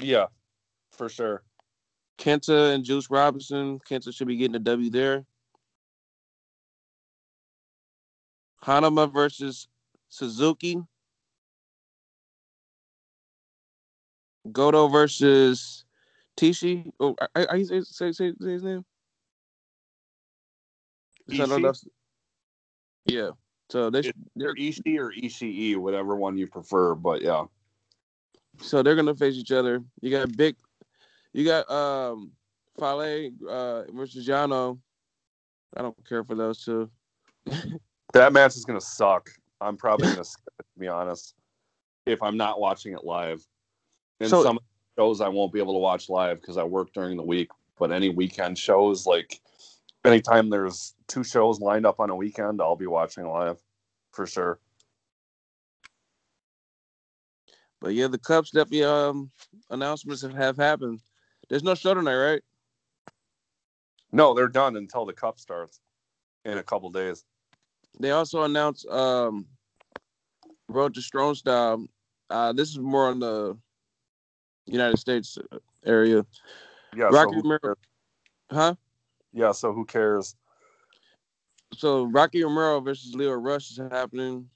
Yeah, 0.00 0.26
for 0.92 1.08
sure. 1.08 1.42
Kenta 2.18 2.74
and 2.74 2.84
Juice 2.84 3.10
Robinson. 3.10 3.80
Kenta 3.80 4.14
should 4.14 4.28
be 4.28 4.36
getting 4.36 4.56
a 4.56 4.60
W 4.60 4.90
there. 4.90 5.24
Hanama 8.64 9.12
versus 9.12 9.68
Suzuki. 10.08 10.80
Goto 14.52 14.88
versus 14.88 15.84
Tishi. 16.36 16.90
Oh, 17.00 17.16
I, 17.34 17.46
I, 17.50 17.62
say, 17.62 17.80
say, 17.80 18.12
say, 18.12 18.32
say 18.40 18.50
his 18.50 18.62
name. 18.62 18.84
So 21.30 21.42
I 21.42 21.46
know 21.46 21.56
Ishii? 21.56 21.62
that's- 21.62 21.86
Yeah. 23.06 23.30
So 23.70 23.88
they 23.90 24.00
either 24.00 24.54
Ishii 24.54 24.98
or 24.98 25.10
Ishii, 25.10 25.76
whatever 25.78 26.14
one 26.16 26.36
you 26.36 26.46
prefer. 26.46 26.94
But 26.94 27.22
yeah, 27.22 27.46
so 28.60 28.82
they're 28.82 28.94
gonna 28.94 29.14
face 29.14 29.36
each 29.36 29.52
other. 29.52 29.82
You 30.02 30.10
got 30.10 30.36
big, 30.36 30.56
you 31.34 31.44
got 31.44 31.70
um 31.70 32.30
Fale 32.78 33.30
uh 33.48 33.82
versus 33.92 34.26
Yano. 34.26 34.78
I 35.76 35.82
don't 35.82 36.08
care 36.08 36.24
for 36.24 36.34
those 36.34 36.64
two. 36.64 36.88
that 38.14 38.32
match 38.32 38.56
is 38.56 38.64
gonna 38.64 38.80
suck. 38.80 39.28
I'm 39.60 39.76
probably 39.76 40.08
gonna 40.08 40.24
skip 40.24 40.54
it 40.58 40.66
to 40.72 40.80
be 40.80 40.88
honest. 40.88 41.34
If 42.06 42.22
I'm 42.22 42.36
not 42.36 42.60
watching 42.60 42.94
it 42.94 43.04
live, 43.04 43.44
and 44.20 44.30
So- 44.30 44.42
some 44.42 44.58
shows 44.96 45.20
I 45.20 45.28
won't 45.28 45.52
be 45.52 45.58
able 45.58 45.74
to 45.74 45.80
watch 45.80 46.08
live 46.08 46.40
because 46.40 46.56
I 46.56 46.64
work 46.64 46.92
during 46.94 47.16
the 47.16 47.22
week. 47.22 47.50
But 47.76 47.90
any 47.90 48.08
weekend 48.08 48.56
shows, 48.56 49.04
like 49.04 49.40
anytime 50.04 50.48
there's 50.48 50.94
two 51.08 51.24
shows 51.24 51.60
lined 51.60 51.84
up 51.84 51.98
on 51.98 52.10
a 52.10 52.14
weekend, 52.16 52.60
I'll 52.62 52.76
be 52.76 52.86
watching 52.86 53.26
live 53.26 53.58
for 54.12 54.26
sure. 54.26 54.60
But 57.80 57.94
yeah, 57.94 58.06
the 58.06 58.18
Cups 58.18 58.52
definitely 58.52 58.84
um 58.84 59.30
announcements 59.70 60.22
have, 60.22 60.34
have 60.34 60.56
happened. 60.56 61.00
There's 61.48 61.62
no 61.62 61.74
show 61.74 61.94
tonight, 61.94 62.16
right? 62.16 62.42
No, 64.12 64.34
they're 64.34 64.48
done 64.48 64.76
until 64.76 65.04
the 65.04 65.12
cup 65.12 65.38
starts 65.38 65.80
in 66.44 66.58
a 66.58 66.62
couple 66.62 66.90
days. 66.90 67.24
They 67.98 68.10
also 68.10 68.42
announced 68.42 68.86
um 68.88 69.46
Road 70.68 70.94
to 70.94 71.02
Strong 71.02 71.34
Style. 71.36 71.86
Uh, 72.30 72.52
this 72.52 72.70
is 72.70 72.78
more 72.78 73.08
on 73.08 73.20
the 73.20 73.56
United 74.66 74.98
States 74.98 75.38
area. 75.84 76.24
Yeah, 76.96 77.08
Rocky 77.10 77.34
so 77.34 77.42
Romero-? 77.42 77.76
Huh? 78.50 78.74
yeah. 79.32 79.52
So 79.52 79.72
who 79.72 79.84
cares? 79.84 80.36
So 81.74 82.04
Rocky 82.04 82.42
Romero 82.42 82.80
versus 82.80 83.14
Lio 83.14 83.32
Rush 83.32 83.70
is 83.70 83.80
happening. 83.90 84.48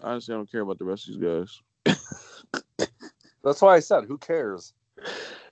Honestly, 0.00 0.34
I 0.34 0.38
don't 0.38 0.50
care 0.50 0.60
about 0.60 0.78
the 0.78 0.84
rest 0.84 1.08
of 1.08 1.14
these 1.14 1.22
guys. 1.86 1.96
That's 3.48 3.62
why 3.62 3.76
I 3.76 3.80
said 3.80 4.04
who 4.04 4.18
cares. 4.18 4.72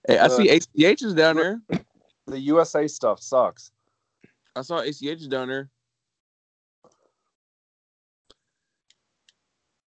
Hey, 0.06 0.18
I 0.18 0.27
Uh, 0.27 0.28
see 0.28 0.48
ACH 0.48 1.02
is 1.02 1.14
down 1.14 1.36
there. 1.36 1.60
The 2.27 2.39
USA 2.40 2.86
stuff 2.86 3.20
sucks. 3.23 3.70
I 4.55 4.62
saw 4.62 4.78
ACH 4.78 5.02
is 5.02 5.28
down 5.28 5.48
there. 5.48 5.70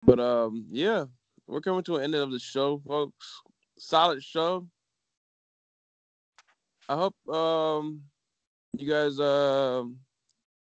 But 0.04 0.20
um, 0.20 0.66
yeah, 0.70 1.04
we're 1.46 1.60
coming 1.60 1.82
to 1.84 1.96
an 1.96 2.04
end 2.04 2.14
of 2.14 2.30
the 2.30 2.38
show, 2.38 2.78
folks. 2.86 3.40
Solid 3.78 4.22
show. 4.22 4.66
I 6.88 6.94
hope 6.96 7.14
um 7.28 8.02
you 8.78 8.88
guys 8.88 9.20
um 9.20 9.98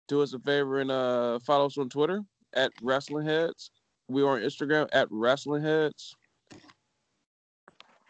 do 0.08 0.22
us 0.22 0.34
a 0.34 0.40
favor 0.40 0.80
and 0.80 0.90
uh 0.90 1.40
follow 1.40 1.66
us 1.66 1.78
on 1.78 1.90
Twitter 1.90 2.24
at 2.54 2.72
Wrestling 2.82 3.26
Heads. 3.26 3.72
We 4.08 4.22
are 4.24 4.36
on 4.38 4.42
Instagram 4.42 4.88
at 4.94 5.08
Wrestling 5.12 5.64
Heads. 5.64 6.16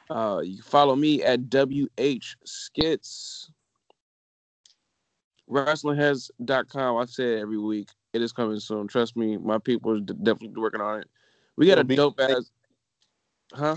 Uh, 0.09 0.41
you 0.43 0.55
can 0.55 0.63
follow 0.63 0.95
me 0.95 1.23
at 1.23 1.49
WH 1.49 2.35
Skits. 2.45 3.49
WrestlingHeads.com. 5.49 6.97
I 6.97 7.05
say 7.05 7.35
it 7.37 7.39
every 7.39 7.57
week. 7.57 7.89
It 8.13 8.21
is 8.21 8.31
coming 8.31 8.59
soon. 8.59 8.87
Trust 8.87 9.15
me, 9.17 9.37
my 9.37 9.57
people 9.57 9.91
are 9.91 9.99
d- 9.99 10.13
definitely 10.23 10.61
working 10.61 10.81
on 10.81 11.01
it. 11.01 11.07
We 11.57 11.67
got 11.67 11.77
a 11.77 11.81
It'll 11.81 11.87
be- 11.87 11.95
dope 11.95 12.19
ass. 12.19 12.51
Huh? 13.53 13.75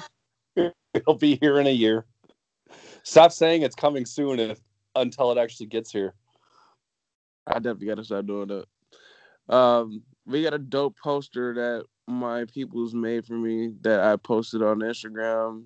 It'll 0.95 1.15
be 1.15 1.37
here 1.41 1.61
in 1.61 1.67
a 1.67 1.71
year. 1.71 2.07
Stop 3.03 3.33
saying 3.33 3.63
it's 3.63 3.75
coming 3.75 4.07
soon 4.07 4.41
if, 4.41 4.61
until 4.95 5.31
it 5.33 5.39
actually 5.39 5.67
gets 5.67 5.91
here. 5.93 6.15
I 7.47 7.55
definitely 7.55 7.87
got 7.89 7.97
to 7.97 8.05
start 8.05 8.27
doing 8.27 8.49
that. 8.49 9.55
Um, 9.55 10.03
we 10.27 10.43
got 10.43 10.55
a 10.55 10.59
dope 10.59 10.97
poster 11.03 11.55
that 11.55 11.85
my 12.09 12.45
people's 12.47 12.95
made 12.95 13.25
for 13.25 13.35
me 13.35 13.73
that 13.83 14.01
I 14.01 14.17
posted 14.17 14.63
on 14.63 14.81
Instagram 14.81 15.65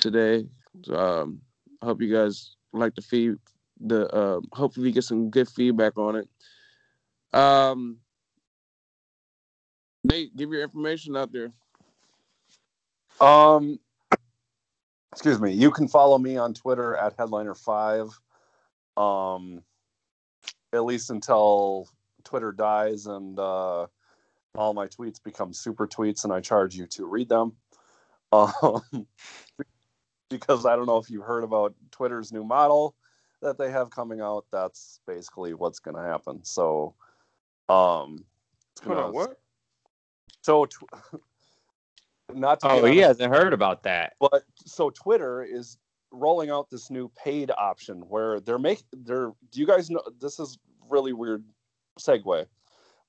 today. 0.00 0.46
Um, 0.92 1.40
hope 1.82 2.00
you 2.00 2.12
guys 2.12 2.56
like 2.72 2.94
the 2.94 3.02
feed. 3.02 3.36
The 3.80 4.08
uh, 4.14 4.40
hopefully 4.52 4.84
we 4.84 4.92
get 4.92 5.04
some 5.04 5.30
good 5.30 5.48
feedback 5.48 5.96
on 5.96 6.16
it. 6.16 6.28
Um, 7.32 7.98
Nate, 10.04 10.36
give 10.36 10.50
your 10.50 10.62
information 10.62 11.16
out 11.16 11.32
there. 11.32 11.52
Um, 13.20 13.78
excuse 15.12 15.40
me. 15.40 15.52
You 15.52 15.70
can 15.70 15.88
follow 15.88 16.18
me 16.18 16.36
on 16.36 16.54
Twitter 16.54 16.96
at 16.96 17.16
headliner5. 17.16 18.12
Um, 18.96 19.62
at 20.72 20.84
least 20.84 21.10
until 21.10 21.88
Twitter 22.24 22.52
dies 22.52 23.06
and 23.06 23.38
uh, 23.38 23.86
all 24.54 24.74
my 24.74 24.86
tweets 24.86 25.22
become 25.22 25.52
super 25.52 25.86
tweets 25.86 26.24
and 26.24 26.32
I 26.32 26.40
charge 26.40 26.74
you 26.74 26.86
to 26.88 27.06
read 27.06 27.28
them. 27.28 27.56
Um, 28.32 29.08
because 30.30 30.64
I 30.64 30.76
don't 30.76 30.86
know 30.86 30.96
if 30.96 31.10
you 31.10 31.20
heard 31.20 31.44
about 31.44 31.74
Twitter's 31.90 32.32
new 32.32 32.44
model 32.44 32.94
that 33.42 33.58
they 33.58 33.70
have 33.70 33.90
coming 33.90 34.20
out. 34.22 34.46
That's 34.50 35.00
basically 35.06 35.52
what's 35.54 35.78
going 35.80 35.96
to 35.96 36.02
happen. 36.02 36.42
So, 36.44 36.94
um, 37.68 38.24
it's 38.72 38.80
Hold 38.82 38.96
gonna- 38.96 39.12
what? 39.12 39.40
So, 40.42 40.64
tw- 40.64 40.84
not 42.32 42.60
to 42.60 42.68
Oh, 42.70 42.82
get 42.82 42.92
he 42.94 43.00
a- 43.02 43.08
hasn't 43.08 43.34
heard 43.34 43.52
about 43.52 43.82
that. 43.82 44.14
but 44.20 44.44
so 44.64 44.88
Twitter 44.90 45.42
is 45.42 45.76
rolling 46.12 46.50
out 46.50 46.70
this 46.70 46.90
new 46.90 47.08
paid 47.16 47.50
option 47.56 47.98
where 48.08 48.40
they're 48.40 48.58
making 48.58 48.84
they're 49.04 49.30
do 49.52 49.60
you 49.60 49.66
guys 49.66 49.90
know 49.90 50.02
this 50.20 50.40
is 50.40 50.58
really 50.88 51.12
weird 51.12 51.44
segue. 52.00 52.46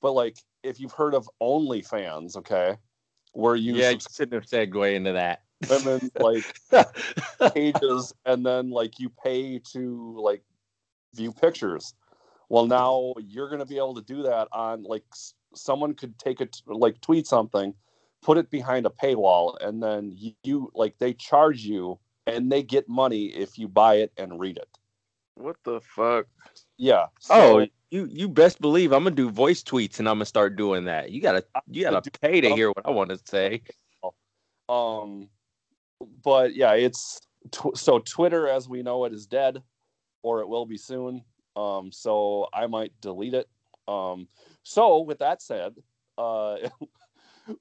But 0.02 0.12
like 0.12 0.38
if 0.64 0.80
you've 0.80 0.92
heard 0.92 1.14
of 1.16 1.28
OnlyFans, 1.42 2.36
okay, 2.38 2.78
where 3.34 3.56
you 3.56 3.74
yeah, 3.76 3.92
you 3.92 4.00
shouldn't 4.00 4.34
have 4.34 4.46
segue 4.46 4.94
into 4.96 5.14
that. 5.14 5.42
Women 5.70 6.12
like 6.20 6.44
pages 7.54 8.14
and 8.26 8.46
then 8.46 8.70
like 8.70 9.00
you 9.00 9.10
pay 9.10 9.60
to 9.74 10.18
like 10.20 10.44
view 11.14 11.32
pictures. 11.32 11.94
Well, 12.50 12.66
now 12.66 13.14
you're 13.20 13.48
going 13.48 13.60
to 13.60 13.66
be 13.66 13.78
able 13.78 13.96
to 13.96 14.02
do 14.02 14.24
that 14.24 14.48
on 14.52 14.84
like 14.84 15.04
s- 15.14 15.34
someone 15.56 15.94
could 15.94 16.18
take 16.20 16.42
it 16.42 16.62
like 16.68 17.00
tweet 17.02 17.28
something, 17.28 17.74
put 18.22 18.38
it 18.38 18.50
behind 18.50 18.86
a 18.86 18.90
paywall, 18.90 19.56
and 19.62 19.82
then 19.82 20.12
you, 20.16 20.34
you 20.44 20.72
like 20.76 20.98
they 21.00 21.14
charge 21.14 21.64
you 21.64 21.98
and 22.28 22.52
they 22.52 22.62
get 22.64 22.90
money 22.90 23.28
if 23.28 23.58
you 23.58 23.68
buy 23.68 23.96
it 23.96 24.12
and 24.18 24.40
read 24.40 24.58
it. 24.58 24.68
What 25.36 25.56
the 25.64 25.80
fuck? 25.82 26.28
Yeah. 26.78 27.06
Oh, 27.30 27.66
you 27.90 28.08
you 28.12 28.28
best 28.28 28.60
believe 28.62 28.92
I'm 28.92 29.04
gonna 29.04 29.16
do 29.16 29.30
voice 29.30 29.64
tweets 29.64 30.00
and 30.00 30.08
I'm 30.08 30.16
gonna 30.16 30.26
start 30.26 30.56
doing 30.56 30.86
that. 30.86 31.12
You 31.12 31.22
gotta 31.22 31.46
you 31.70 31.84
gotta 31.84 32.10
pay 32.22 32.42
to 32.42 32.54
hear 32.56 32.70
what 32.70 32.86
I 32.86 32.92
want 32.92 33.10
to 33.12 33.20
say. 33.26 33.62
Um, 34.70 35.28
but 36.24 36.56
yeah, 36.56 36.74
it's 36.74 37.20
tw- 37.52 37.76
so 37.76 38.00
Twitter 38.00 38.48
as 38.48 38.70
we 38.70 38.84
know 38.84 39.06
it 39.06 39.14
is 39.14 39.26
dead, 39.26 39.62
or 40.24 40.42
it 40.42 40.48
will 40.48 40.66
be 40.66 40.78
soon. 40.78 41.24
Um, 41.56 41.92
so 41.92 42.48
I 42.54 42.68
might 42.68 42.94
delete 43.02 43.34
it. 43.34 43.48
Um, 43.88 44.28
so 44.64 45.02
with 45.02 45.20
that 45.20 45.42
said, 45.42 45.76
uh, 46.18 46.58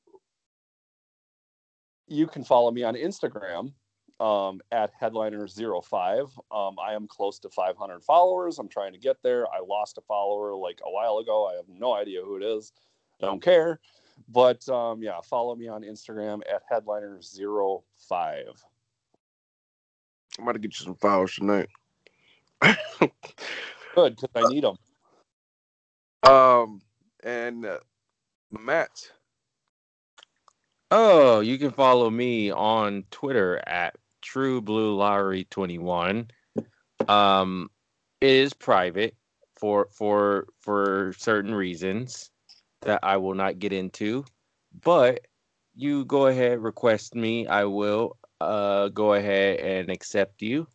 you 2.06 2.26
can 2.26 2.44
follow 2.44 2.70
me 2.70 2.82
on 2.82 2.94
Instagram 2.94 3.72
um, 4.20 4.60
at 4.70 4.92
headliner05. 5.00 6.30
Um, 6.52 6.76
I 6.78 6.92
am 6.94 7.08
close 7.08 7.38
to 7.40 7.48
500 7.48 8.04
followers. 8.04 8.58
I'm 8.58 8.68
trying 8.68 8.92
to 8.92 8.98
get 8.98 9.16
there. 9.22 9.46
I 9.46 9.60
lost 9.66 9.98
a 9.98 10.02
follower 10.02 10.54
like 10.54 10.80
a 10.84 10.90
while 10.90 11.18
ago. 11.18 11.48
I 11.50 11.56
have 11.56 11.68
no 11.68 11.94
idea 11.94 12.20
who 12.22 12.36
it 12.36 12.42
is. 12.42 12.72
I 13.22 13.26
don't 13.26 13.42
care. 13.42 13.80
But 14.28 14.68
um, 14.68 15.02
yeah, 15.02 15.20
follow 15.22 15.55
me 15.55 15.68
on 15.68 15.82
Instagram 15.82 16.40
at 16.52 16.62
headliner05. 16.70 18.44
I'm 20.38 20.44
about 20.44 20.52
to 20.52 20.59
get 20.59 20.78
you 20.78 20.84
some 20.84 20.94
files 20.94 21.34
tonight. 21.34 21.68
Good, 23.94 24.16
because 24.16 24.28
I 24.34 24.48
need 24.48 24.64
them. 24.64 24.76
Um, 26.22 26.82
and 27.24 27.66
uh, 27.66 27.78
Matt, 28.51 29.10
Oh, 30.92 31.38
you 31.38 31.56
can 31.56 31.70
follow 31.70 32.10
me 32.10 32.51
on 32.51 33.05
Twitter 33.12 33.62
at 33.64 33.94
True 34.22 34.60
Blue 34.60 34.97
Lowry 34.97 35.44
21. 35.44 36.28
Um, 37.06 37.70
it 38.20 38.28
is 38.28 38.52
private 38.52 39.14
for 39.56 39.86
for 39.92 40.48
for 40.60 41.14
certain 41.16 41.55
reasons 41.55 42.30
that 42.82 43.01
I 43.02 43.16
will 43.16 43.35
not 43.35 43.59
get 43.59 43.73
into, 43.73 44.24
but 44.82 45.27
you 45.74 46.05
go 46.05 46.27
ahead 46.27 46.62
request 46.62 47.15
me. 47.15 47.47
I 47.47 47.65
will 47.65 48.16
uh 48.40 48.89
go 48.89 49.15
ahead 49.15 49.61
and 49.61 49.90
accept 49.90 50.43
you. 50.43 50.66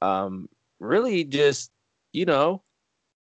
Um, 0.00 0.48
really, 0.80 1.24
just 1.24 1.70
you 2.12 2.26
know, 2.26 2.62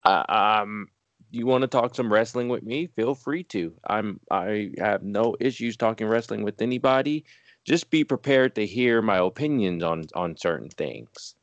um, 0.03 0.88
you 1.32 1.45
want 1.45 1.62
to 1.62 1.68
talk 1.68 1.95
some 1.95 2.12
wrestling 2.12 2.49
with 2.49 2.64
me, 2.64 2.88
feel 2.88 3.16
free 3.16 3.44
to. 3.45 3.74
I'm 3.88 4.20
I 4.32 4.72
have 4.80 5.03
no 5.03 5.36
issues 5.40 5.78
talking 5.78 6.07
wrestling 6.07 6.44
with 6.44 6.62
anybody. 6.62 7.26
Just 7.66 7.90
be 7.90 8.03
prepared 8.03 8.56
to 8.56 8.66
hear 8.66 9.02
my 9.02 9.18
opinions 9.18 9.84
on 9.84 10.06
on 10.16 10.38
certain 10.38 10.70
things. 10.70 11.36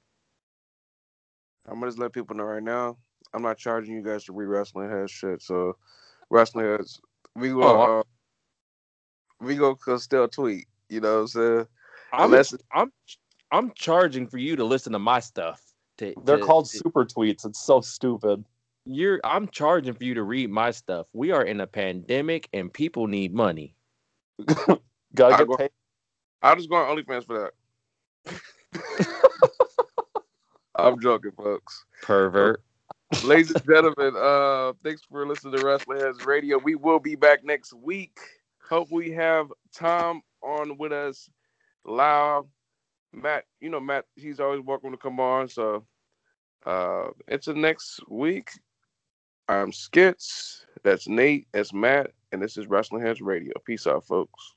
I'm 1.67 1.75
gonna 1.75 1.87
just 1.87 1.99
let 1.99 2.13
people 2.13 2.37
know 2.37 2.45
right 2.45 2.63
now. 2.63 2.97
I'm 3.35 3.43
not 3.43 3.59
charging 3.59 3.95
you 3.95 4.03
guys 4.03 4.25
to 4.25 4.33
re 4.33 4.47
wrestling 4.47 4.91
head 4.91 5.09
shit. 5.11 5.43
So, 5.43 5.77
wrestling 6.33 6.67
heads, 6.67 7.01
we 7.37 7.51
go, 7.51 7.63
Oh, 7.63 8.01
uh, 8.01 8.03
we 9.41 9.55
go 9.57 9.75
cause 9.77 10.03
still 10.03 10.27
tweet. 10.27 10.67
You 10.89 11.01
know 11.01 11.15
what 11.15 11.21
I'm 11.21 11.27
saying? 11.29 11.67
I'm 12.13 12.25
Unless 12.25 12.55
I'm 12.73 12.93
I'm 13.53 13.71
charging 13.75 14.27
for 14.27 14.39
you 14.39 14.57
to 14.57 14.65
listen 14.65 14.93
to 14.95 14.99
my 14.99 15.21
stuff. 15.21 15.63
To, 15.99 16.15
They're 16.25 16.39
to- 16.39 16.45
called 16.45 16.65
to- 16.71 16.79
super 16.79 17.05
tweets. 17.05 17.45
It's 17.47 17.63
so 17.65 17.81
stupid. 17.83 18.45
you're 18.87 19.21
I'm 19.25 19.47
charging 19.49 19.95
for 19.95 20.05
you 20.05 20.15
to 20.15 20.23
read 20.23 20.51
my 20.51 20.71
stuff. 20.71 21.07
We 21.13 21.31
are 21.33 21.43
in 21.45 21.61
a 21.61 21.67
pandemic 21.67 22.49
and 22.53 22.73
people 22.73 23.07
need 23.07 23.35
money. 23.35 23.77
Gotta 25.15 25.35
I 25.35 25.39
get 25.39 25.49
go- 25.49 25.57
paid. 25.57 25.71
I'll 26.43 26.57
just 26.57 26.69
go 26.71 26.77
on 26.77 26.97
OnlyFans 26.97 27.27
for 27.27 27.53
that. 28.25 28.43
I'm 30.77 30.99
joking, 31.01 31.33
folks. 31.33 31.85
Pervert. 32.03 32.63
Ladies 33.21 33.53
and 33.53 33.65
gentlemen, 33.65 34.15
uh, 34.17 34.73
thanks 34.83 35.03
for 35.03 35.27
listening 35.27 35.57
to 35.57 35.65
Wrestling 35.65 36.01
Heads 36.01 36.25
Radio. 36.25 36.59
We 36.59 36.75
will 36.75 36.99
be 36.99 37.15
back 37.15 37.45
next 37.45 37.73
week. 37.73 38.19
Hope 38.69 38.91
we 38.91 39.13
have 39.13 39.47
Tom 39.73 40.23
on 40.43 40.77
with 40.77 40.93
us 40.93 41.31
live. 41.85 42.45
Matt, 43.13 43.45
you 43.61 43.71
know 43.71 43.79
Matt, 43.81 44.07
he's 44.17 44.41
always 44.41 44.63
welcome 44.63 44.91
to 44.91 44.97
come 44.97 45.21
on. 45.21 45.49
So 45.49 45.85
uh 46.67 47.09
until 47.29 47.55
next 47.55 48.01
week. 48.09 48.51
I'm 49.49 49.73
Skits. 49.73 50.65
That's 50.83 51.07
Nate. 51.07 51.47
That's 51.53 51.73
Matt. 51.73 52.13
And 52.33 52.43
this 52.43 52.57
is 52.57 52.67
Wrestling 52.67 53.05
Heads 53.05 53.21
Radio. 53.21 53.53
Peace 53.65 53.87
out, 53.87 54.05
folks. 54.07 54.55